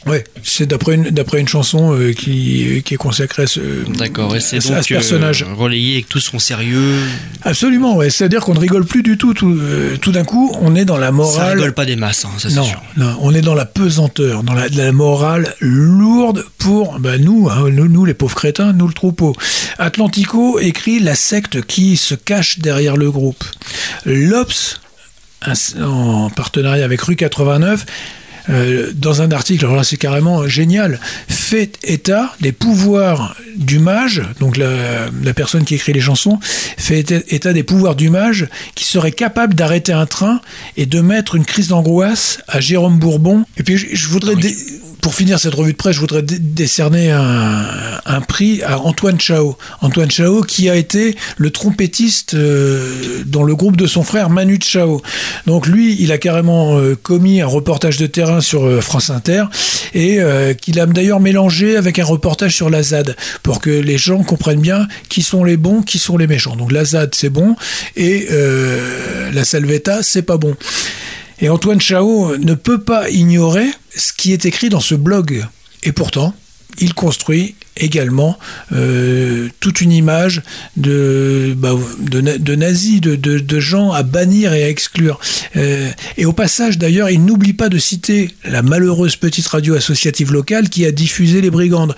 Ouais, 0.06 0.23
c'est 0.43 0.66
d'après 0.66 0.97
une, 0.97 1.05
d'après 1.05 1.40
une 1.40 1.48
chanson 1.48 1.94
euh, 1.98 2.12
qui, 2.12 2.82
qui 2.85 2.93
est 2.93 2.97
consacrée 2.98 3.44
à 3.44 3.47
ce, 3.47 3.61
D'accord, 3.97 4.36
et 4.36 4.40
c'est 4.40 4.56
à, 4.59 4.61
donc 4.61 4.73
à 4.78 4.82
ce 4.82 4.89
personnage. 4.89 5.43
euh, 5.48 5.55
relayé 5.55 5.94
avec 5.94 6.11
tout 6.11 6.20
son 6.20 6.39
sérieux. 6.39 6.98
Absolument, 7.40 7.97
ouais. 7.97 8.11
C'est-à-dire 8.11 8.40
qu'on 8.40 8.52
ne 8.52 8.59
rigole 8.59 8.85
plus 8.85 9.02
du 9.02 9.16
tout. 9.16 9.32
Tout, 9.32 9.48
euh, 9.59 9.97
tout 9.97 10.12
d'un 10.12 10.24
coup, 10.24 10.55
on 10.61 10.74
est 10.77 10.85
dans 10.85 10.98
la 10.98 11.06
Ça 11.06 11.12
morale. 11.12 11.56
rigole 11.56 11.73
pas 11.73 11.86
des 11.86 11.97
masses, 11.97 12.27
hein, 12.27 12.31
ça 12.36 12.51
c'est 12.51 12.56
non, 12.56 12.65
sûr. 12.65 12.82
non, 12.98 13.16
on 13.23 13.35
est 13.35 13.40
dans 13.40 13.55
la 13.55 13.65
pesanteur, 13.65 14.43
dans 14.43 14.52
la, 14.52 14.69
la 14.69 14.93
morale 14.93 15.55
lourde 15.61 16.44
pour 16.59 16.98
bah, 16.98 17.16
nous, 17.16 17.48
hein, 17.51 17.70
nous, 17.70 17.89
nous, 17.89 18.05
les 18.05 18.12
pauvres 18.15 18.35
crétins, 18.36 18.74
nous 18.74 18.86
le 18.86 18.93
troupeau. 18.94 19.35
Atlantico 19.78 20.59
écrit 20.59 21.01
la 21.01 21.15
secte 21.15 21.62
qui 21.65 21.97
se 21.97 22.15
cache 22.15 22.59
derrière 22.59 22.98
le 22.98 23.11
groupe. 23.11 23.43
L'Obs, 24.05 24.81
en 25.81 26.28
partenariat 26.28 26.85
avec 26.85 27.01
Rue 27.01 27.16
89, 27.16 27.86
euh, 28.50 28.92
dans 28.94 29.22
un 29.22 29.30
article, 29.32 29.64
alors 29.64 29.76
là 29.76 29.84
c'est 29.84 29.96
carrément 29.96 30.46
génial, 30.48 31.00
fait 31.28 31.78
état 31.82 32.34
des 32.40 32.52
pouvoirs 32.52 33.36
du 33.56 33.78
mage, 33.78 34.22
donc 34.40 34.56
la, 34.56 34.68
la 35.22 35.34
personne 35.34 35.64
qui 35.64 35.74
écrit 35.76 35.92
les 35.92 36.00
chansons, 36.00 36.38
fait 36.76 37.10
état, 37.28 37.52
des 37.52 37.62
pouvoirs 37.62 37.94
du 37.94 38.10
mage 38.10 38.48
qui 38.74 38.84
serait 38.84 39.12
capable 39.12 39.54
d'arrêter 39.54 39.92
un 39.92 40.06
train 40.06 40.40
et 40.76 40.86
de 40.86 41.00
mettre 41.00 41.36
une 41.36 41.44
crise 41.44 41.68
d'angoisse 41.68 42.38
à 42.48 42.60
Jérôme 42.60 42.98
Bourbon. 42.98 43.44
Et 43.56 43.62
puis 43.62 43.76
je, 43.76 43.86
je 43.92 44.08
voudrais, 44.08 44.36
dé- 44.36 44.54
pour 45.05 45.14
finir 45.14 45.39
cette 45.39 45.52
revue 45.52 45.72
de 45.72 45.76
presse, 45.76 45.97
je 45.97 46.01
voudrais 46.01 46.22
dé- 46.22 46.39
décerner 46.39 47.10
un, 47.10 48.20
prix 48.26 48.62
à 48.62 48.78
Antoine 48.78 49.20
Chao. 49.20 49.55
Antoine 49.82 50.10
Chao 50.10 50.40
qui 50.40 50.70
a 50.70 50.76
été 50.76 51.14
le 51.36 51.51
trompettiste 51.51 52.32
euh, 52.32 53.22
dans 53.26 53.43
le 53.43 53.55
groupe 53.55 53.76
de 53.76 53.86
son 53.86 54.02
frère 54.02 54.31
Manu 54.31 54.59
Chao. 54.62 55.02
Donc 55.47 55.66
lui, 55.66 55.94
il 56.01 56.10
a 56.10 56.16
carrément 56.16 56.78
euh, 56.78 56.97
commis 56.97 57.43
un 57.43 57.47
reportage 57.47 57.98
de 57.98 58.06
terrain 58.06 58.40
sur 58.40 58.64
euh, 58.64 58.81
France 58.81 59.10
Inter 59.10 59.44
et 59.93 60.20
qu'il 60.60 60.81
a 60.81 60.86
d'ailleurs 60.86 61.20
mélangé 61.20 61.76
avec 61.76 61.98
un 61.98 62.05
reportage 62.05 62.56
sur 62.56 62.70
la 62.70 62.82
ZAD 62.82 63.14
pour 63.43 63.60
que 63.60 63.70
les 63.70 63.98
gens 63.98 64.22
comprennent 64.24 64.62
bien 64.62 64.89
qui 65.10 65.20
sont 65.20 65.44
les 65.44 65.59
bons, 65.59 65.82
qui 65.82 65.98
sont 65.98 66.16
les 66.16 66.26
méchants. 66.26 66.56
Donc 66.56 66.72
la 66.72 66.85
ZAD 66.85 67.14
c'est 67.14 67.28
bon 67.28 67.55
et 67.94 68.26
la 69.32 69.44
Salvetta 69.44 70.02
c'est 70.02 70.22
pas 70.22 70.36
bon. 70.39 70.56
Et 71.40 71.48
Antoine 71.48 71.81
Chao 71.81 72.36
ne 72.39 72.55
peut 72.55 72.81
pas 72.81 73.09
ignorer 73.10 73.66
ce 73.96 74.12
qui 74.12 74.32
est 74.32 74.46
écrit 74.46 74.68
dans 74.68 74.80
ce 74.80 74.94
blog. 74.94 75.46
Et 75.82 75.92
pourtant, 75.92 76.34
il 76.78 76.94
construit 76.94 77.54
également 77.76 78.38
euh, 78.72 79.48
toute 79.60 79.80
une 79.80 79.92
image 79.92 80.42
de, 80.76 81.55
bah, 81.56 81.72
de, 82.01 82.20
na- 82.20 82.38
de 82.38 82.55
nazis, 82.55 83.01
de, 83.01 83.16
de- 83.16 83.60
gens 83.60 83.92
à 83.92 84.02
bannir 84.02 84.52
et 84.52 84.64
à 84.64 84.68
exclure. 84.68 85.18
Euh, 85.56 85.88
et 86.16 86.26
au 86.26 86.32
passage, 86.32 86.76
d'ailleurs, 86.76 87.09
il 87.09 87.24
n'oublie 87.24 87.52
pas 87.52 87.68
de 87.68 87.78
citer 87.78 88.30
la 88.44 88.62
malheureuse 88.62 89.16
petite 89.16 89.46
radio 89.46 89.74
associative 89.74 90.32
locale 90.32 90.68
qui 90.68 90.84
a 90.84 90.90
diffusé 90.92 91.40
les 91.40 91.51
brigandes. 91.51 91.94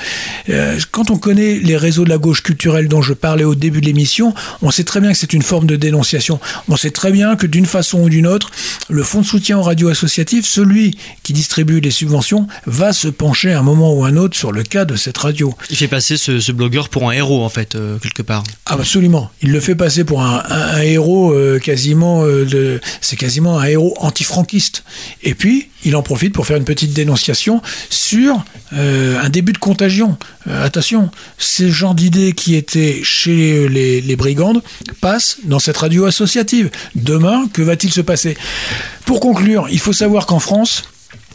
Euh, 0.50 0.78
quand 0.92 1.10
on 1.10 1.16
connaît 1.18 1.54
les 1.58 1.76
réseaux 1.76 2.04
de 2.04 2.10
la 2.10 2.18
gauche 2.18 2.42
culturelle 2.42 2.88
dont 2.88 3.02
je 3.02 3.14
parlais 3.14 3.44
au 3.44 3.54
début 3.54 3.80
de 3.80 3.86
l'émission, 3.86 4.34
on 4.62 4.70
sait 4.70 4.84
très 4.84 5.00
bien 5.00 5.12
que 5.12 5.18
c'est 5.18 5.32
une 5.32 5.42
forme 5.42 5.66
de 5.66 5.76
dénonciation. 5.76 6.38
On 6.68 6.76
sait 6.76 6.90
très 6.90 7.10
bien 7.10 7.36
que 7.36 7.46
d'une 7.46 7.66
façon 7.66 8.00
ou 8.02 8.08
d'une 8.10 8.26
autre, 8.26 8.50
le 8.90 9.02
fonds 9.02 9.22
de 9.22 9.26
soutien 9.26 9.58
aux 9.58 9.62
radios 9.62 9.88
associatives, 9.88 10.44
celui 10.46 10.96
qui 11.22 11.32
distribue 11.32 11.80
les 11.80 11.90
subventions, 11.90 12.46
va 12.66 12.92
se 12.92 13.08
pencher 13.08 13.52
à 13.52 13.58
un 13.60 13.62
moment 13.62 13.94
ou 13.94 14.04
un 14.04 14.16
autre 14.16 14.36
sur 14.36 14.52
le 14.52 14.62
cas 14.62 14.84
de 14.84 14.94
cette 14.96 15.16
radio. 15.18 15.54
Il 15.70 15.76
fait 15.76 15.88
passer 15.88 16.16
ce, 16.16 16.52
blogueur 16.52 16.88
pour 16.88 17.08
un 17.08 17.12
héros 17.12 17.44
en 17.44 17.48
fait, 17.48 17.74
euh, 17.74 17.98
quelque 17.98 18.22
part. 18.22 18.44
Absolument. 18.66 19.30
Il 19.42 19.52
le 19.52 19.60
fait 19.60 19.74
passer 19.74 20.04
pour 20.04 20.22
un, 20.22 20.42
héros 20.80 21.32
euh, 21.32 21.58
quasiment 21.58 22.22
euh, 22.24 22.80
c'est 23.00 23.16
quasiment 23.16 23.58
un 23.58 23.64
héros 23.64 23.94
antifranquiste. 23.98 24.84
Et 25.22 25.34
puis, 25.34 25.68
il 25.84 25.96
en 25.96 26.02
profite 26.02 26.32
pour 26.32 26.46
faire 26.46 26.56
une 26.56 26.64
petite 26.64 26.92
dénonciation 26.92 27.62
sur 27.90 28.44
un 28.72 29.28
début 29.28 29.52
de 29.52 29.58
contagion. 29.58 30.16
Attention, 30.50 31.10
ce 31.38 31.70
genre 31.70 31.94
d'idées 31.94 32.32
qui 32.32 32.56
étaient 32.56 33.00
chez 33.04 33.68
les, 33.68 34.00
les 34.00 34.16
brigandes 34.16 34.62
passent 35.00 35.38
dans 35.44 35.60
cette 35.60 35.76
radio 35.76 36.04
associative. 36.06 36.70
Demain, 36.96 37.48
que 37.52 37.62
va-t-il 37.62 37.92
se 37.92 38.00
passer? 38.00 38.36
Pour 39.04 39.20
conclure, 39.20 39.68
il 39.70 39.78
faut 39.78 39.92
savoir 39.92 40.26
qu'en 40.26 40.40
France, 40.40 40.84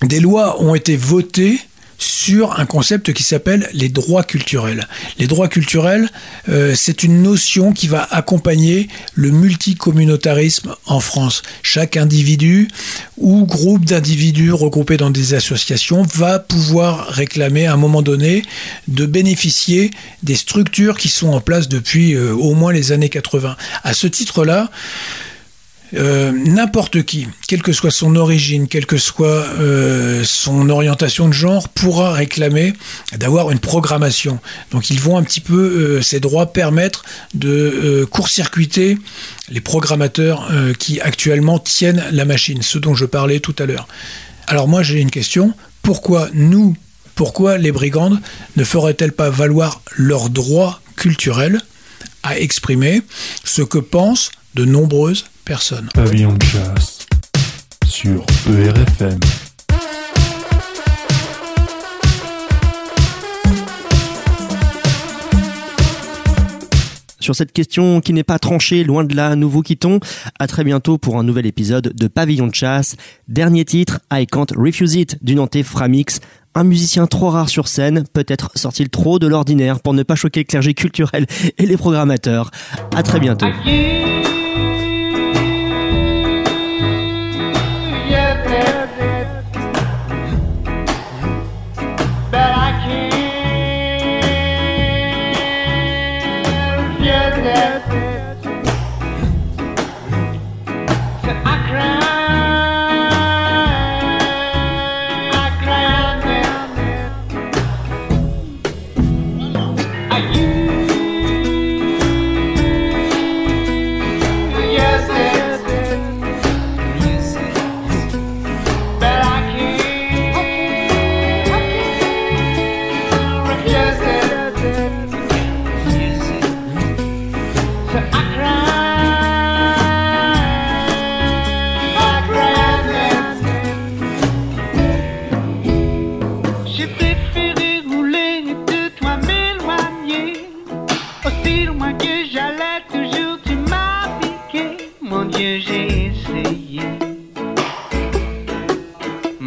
des 0.01 0.19
lois 0.19 0.61
ont 0.61 0.75
été 0.75 0.97
votées 0.97 1.59
sur 2.01 2.59
un 2.59 2.65
concept 2.65 3.13
qui 3.13 3.21
s'appelle 3.23 3.69
les 3.73 3.89
droits 3.89 4.23
culturels. 4.23 4.87
Les 5.19 5.27
droits 5.27 5.47
culturels, 5.47 6.09
euh, 6.49 6.73
c'est 6.75 7.03
une 7.03 7.21
notion 7.21 7.73
qui 7.73 7.87
va 7.87 8.07
accompagner 8.09 8.87
le 9.13 9.29
multicommunautarisme 9.29 10.75
en 10.87 10.99
France. 10.99 11.43
Chaque 11.61 11.97
individu 11.97 12.69
ou 13.17 13.45
groupe 13.45 13.85
d'individus 13.85 14.51
regroupés 14.51 14.97
dans 14.97 15.11
des 15.11 15.35
associations 15.35 16.01
va 16.15 16.39
pouvoir 16.39 17.07
réclamer 17.07 17.67
à 17.67 17.73
un 17.73 17.77
moment 17.77 18.01
donné 18.01 18.43
de 18.87 19.05
bénéficier 19.05 19.91
des 20.23 20.35
structures 20.35 20.97
qui 20.97 21.09
sont 21.09 21.29
en 21.29 21.39
place 21.39 21.69
depuis 21.69 22.15
euh, 22.15 22.33
au 22.33 22.55
moins 22.55 22.73
les 22.73 22.91
années 22.91 23.09
80. 23.09 23.55
À 23.83 23.93
ce 23.93 24.07
titre-là, 24.07 24.71
euh, 25.93 26.31
n'importe 26.31 27.03
qui, 27.03 27.27
quelle 27.47 27.61
que 27.61 27.73
soit 27.73 27.91
son 27.91 28.15
origine, 28.15 28.67
quelle 28.67 28.85
que 28.85 28.97
soit 28.97 29.27
euh, 29.27 30.23
son 30.23 30.69
orientation 30.69 31.27
de 31.27 31.33
genre, 31.33 31.67
pourra 31.69 32.13
réclamer 32.13 32.73
d'avoir 33.17 33.51
une 33.51 33.59
programmation. 33.59 34.39
Donc 34.71 34.89
ils 34.89 34.99
vont 34.99 35.17
un 35.17 35.23
petit 35.23 35.41
peu, 35.41 35.55
euh, 35.55 36.01
ces 36.01 36.19
droits 36.19 36.53
permettre 36.53 37.03
de 37.33 38.07
court-circuiter 38.09 38.97
les 39.49 39.61
programmateurs 39.61 40.49
qui 40.79 41.01
actuellement 41.01 41.59
tiennent 41.59 42.03
la 42.11 42.25
machine, 42.25 42.61
ce 42.61 42.77
dont 42.77 42.95
je 42.95 43.05
parlais 43.05 43.39
tout 43.39 43.55
à 43.59 43.65
l'heure. 43.65 43.87
Alors 44.47 44.67
moi 44.67 44.83
j'ai 44.83 44.99
une 44.99 45.11
question, 45.11 45.53
pourquoi 45.81 46.29
nous, 46.33 46.75
pourquoi 47.15 47.57
les 47.57 47.71
brigandes 47.71 48.19
ne 48.55 48.63
feraient-elles 48.63 49.11
pas 49.11 49.29
valoir 49.29 49.81
leurs 49.97 50.29
droits 50.29 50.79
culturels 50.95 51.59
à 52.23 52.39
exprimer 52.39 53.01
ce 53.43 53.61
que 53.61 53.77
pensent 53.77 54.31
de 54.55 54.65
nombreuses 54.65 55.25
personnes 55.45 55.89
Pavillon 55.93 56.33
de 56.33 56.43
chasse 56.43 57.05
sur 57.85 58.25
ERFM. 58.47 59.19
Sur 67.19 67.35
cette 67.35 67.51
question 67.51 68.01
qui 68.01 68.13
n'est 68.13 68.23
pas 68.23 68.39
tranchée, 68.39 68.83
loin 68.83 69.03
de 69.03 69.15
là, 69.15 69.35
nous 69.35 69.49
vous 69.49 69.61
quittons. 69.61 69.99
À 70.39 70.47
très 70.47 70.63
bientôt 70.63 70.97
pour 70.97 71.17
un 71.17 71.23
nouvel 71.23 71.45
épisode 71.45 71.93
de 71.95 72.07
Pavillon 72.07 72.47
de 72.47 72.55
chasse. 72.55 72.95
Dernier 73.27 73.63
titre, 73.63 73.99
I 74.11 74.25
Can't 74.25 74.47
Refuse 74.55 74.95
It 74.95 75.23
du 75.23 75.35
Nantais 75.35 75.63
Framix. 75.63 76.19
Un 76.55 76.63
musicien 76.63 77.07
trop 77.07 77.29
rare 77.29 77.49
sur 77.49 77.67
scène, 77.67 78.03
peut-être 78.11 78.51
sort-il 78.55 78.89
trop 78.89 79.19
de 79.19 79.27
l'ordinaire 79.27 79.79
pour 79.79 79.93
ne 79.93 80.03
pas 80.03 80.15
choquer 80.15 80.41
le 80.41 80.45
clergé 80.45 80.73
culturel 80.73 81.25
et 81.57 81.65
les 81.65 81.77
programmateurs. 81.77 82.51
À 82.95 83.03
très 83.03 83.19
bientôt. 83.19 83.47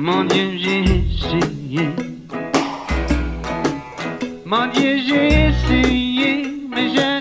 Mon 0.06 0.24
Dieu, 0.24 0.58
j'ai 0.58 0.82
essayé. 0.82 1.88
Mon 4.44 4.66
Dieu, 4.66 4.98
j'ai 4.98 5.46
essayé, 5.48 6.46
mais 6.70 6.90
je 6.90 7.13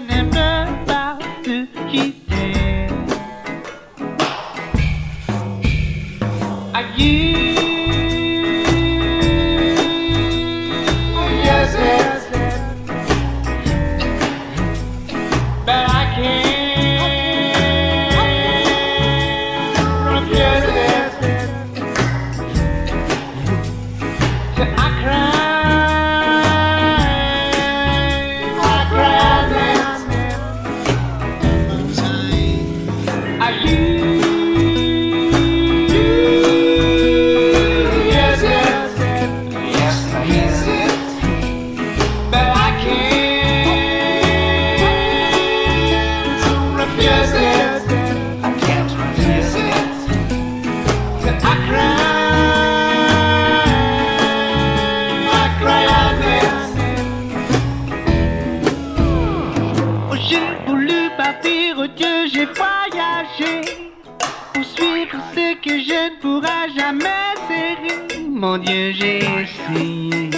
jamais 66.75 67.34
serrer. 67.47 68.27
Mon 68.30 68.57
Dieu, 68.57 68.91
j'ai 68.93 69.17
essayé. 69.19 70.30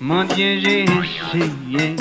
Mon 0.00 0.24
Dieu, 0.24 0.60
j'ai 0.62 0.82
essayé. 0.84 1.96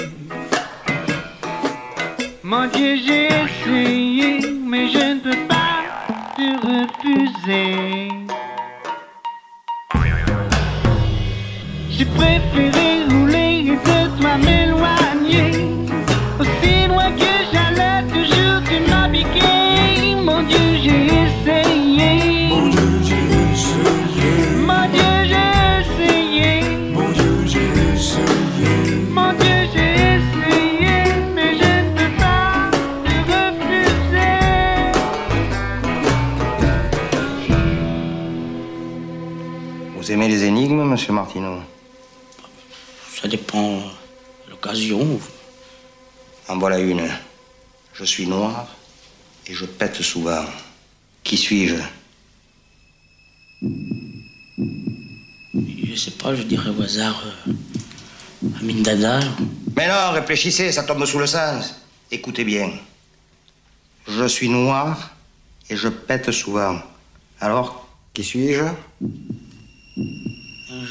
Mon 2.44 2.68
Dieu, 2.68 2.98
j'ai 3.06 3.28
essayé, 3.28 4.40
mais 4.66 4.88
je 4.90 5.14
ne 5.14 5.20
peux 5.20 5.48
pas 5.48 5.84
te 6.36 6.48
refuser. 6.68 8.10
J'ai 11.90 12.06
préféré 12.06 13.03
monsieur 40.94 41.12
Martineau 41.12 41.58
Ça 43.20 43.28
dépend 43.28 43.78
de 44.46 44.52
l'occasion. 44.52 45.20
En 46.48 46.60
voilà 46.60 46.78
une. 46.78 47.10
Je 47.94 48.04
suis 48.06 48.28
noir 48.28 48.68
et 49.48 49.56
je 49.56 49.66
pète 49.66 50.04
souvent. 50.04 50.46
Qui 51.24 51.36
suis-je 51.36 51.78
Je 55.84 55.96
sais 55.96 56.12
pas, 56.12 56.36
je 56.36 56.44
dirais 56.44 56.70
au 56.70 56.84
hasard 56.84 57.24
euh, 57.48 58.84
Dada. 58.84 59.20
Mais 59.76 59.88
non, 59.88 60.12
réfléchissez, 60.12 60.72
ça 60.72 60.84
tombe 60.84 61.04
sous 61.06 61.18
le 61.18 61.26
sens. 61.26 61.74
Écoutez 62.12 62.44
bien. 62.44 62.70
Je 64.08 64.28
suis 64.28 64.50
noir 64.50 65.16
et 65.72 65.76
je 65.76 65.88
pète 65.88 66.30
souvent. 66.30 66.78
Alors, 67.40 67.88
qui 68.14 68.24
suis-je 68.24 68.66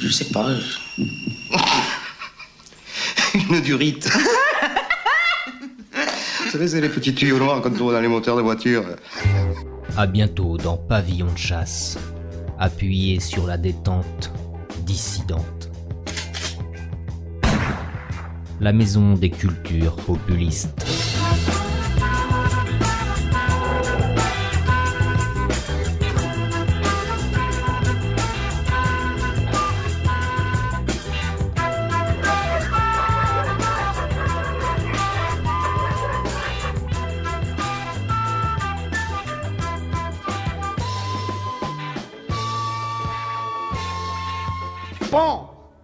Je 0.01 0.09
sais 0.09 0.27
pas. 0.27 0.49
je- 0.55 1.03
Une 3.51 3.61
durite. 3.61 4.09
Vous 5.95 6.51
savez, 6.51 6.69
c'est 6.69 6.81
les 6.81 6.89
petits 6.89 7.15
tuyaux 7.15 7.39
noirs 7.39 7.63
qu'on 7.63 7.71
trouve 7.71 7.93
dans 7.93 8.01
les 8.01 8.09
moteurs 8.09 8.37
de 8.37 8.43
voiture. 8.43 8.85
À 9.97 10.07
bientôt 10.07 10.57
dans 10.59 10.77
Pavillon 10.77 11.33
de 11.33 11.39
chasse. 11.39 11.99
Appuyez 12.59 13.21
sur 13.21 13.47
la 13.47 13.57
détente 13.57 14.31
dissidente. 14.81 15.71
La 18.61 18.73
maison 18.73 19.15
des 19.15 19.31
cultures 19.31 19.97
populistes. 19.97 20.85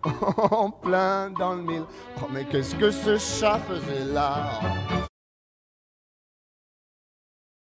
en 0.51 0.71
plein 0.71 1.31
dans 1.31 1.55
le 1.55 1.63
mille. 1.63 1.85
Oh, 2.21 2.27
mais 2.31 2.45
qu'est-ce 2.45 2.75
que 2.75 2.91
ce 2.91 3.19
chat 3.19 3.59
faisait 3.59 4.13
là 4.13 5.08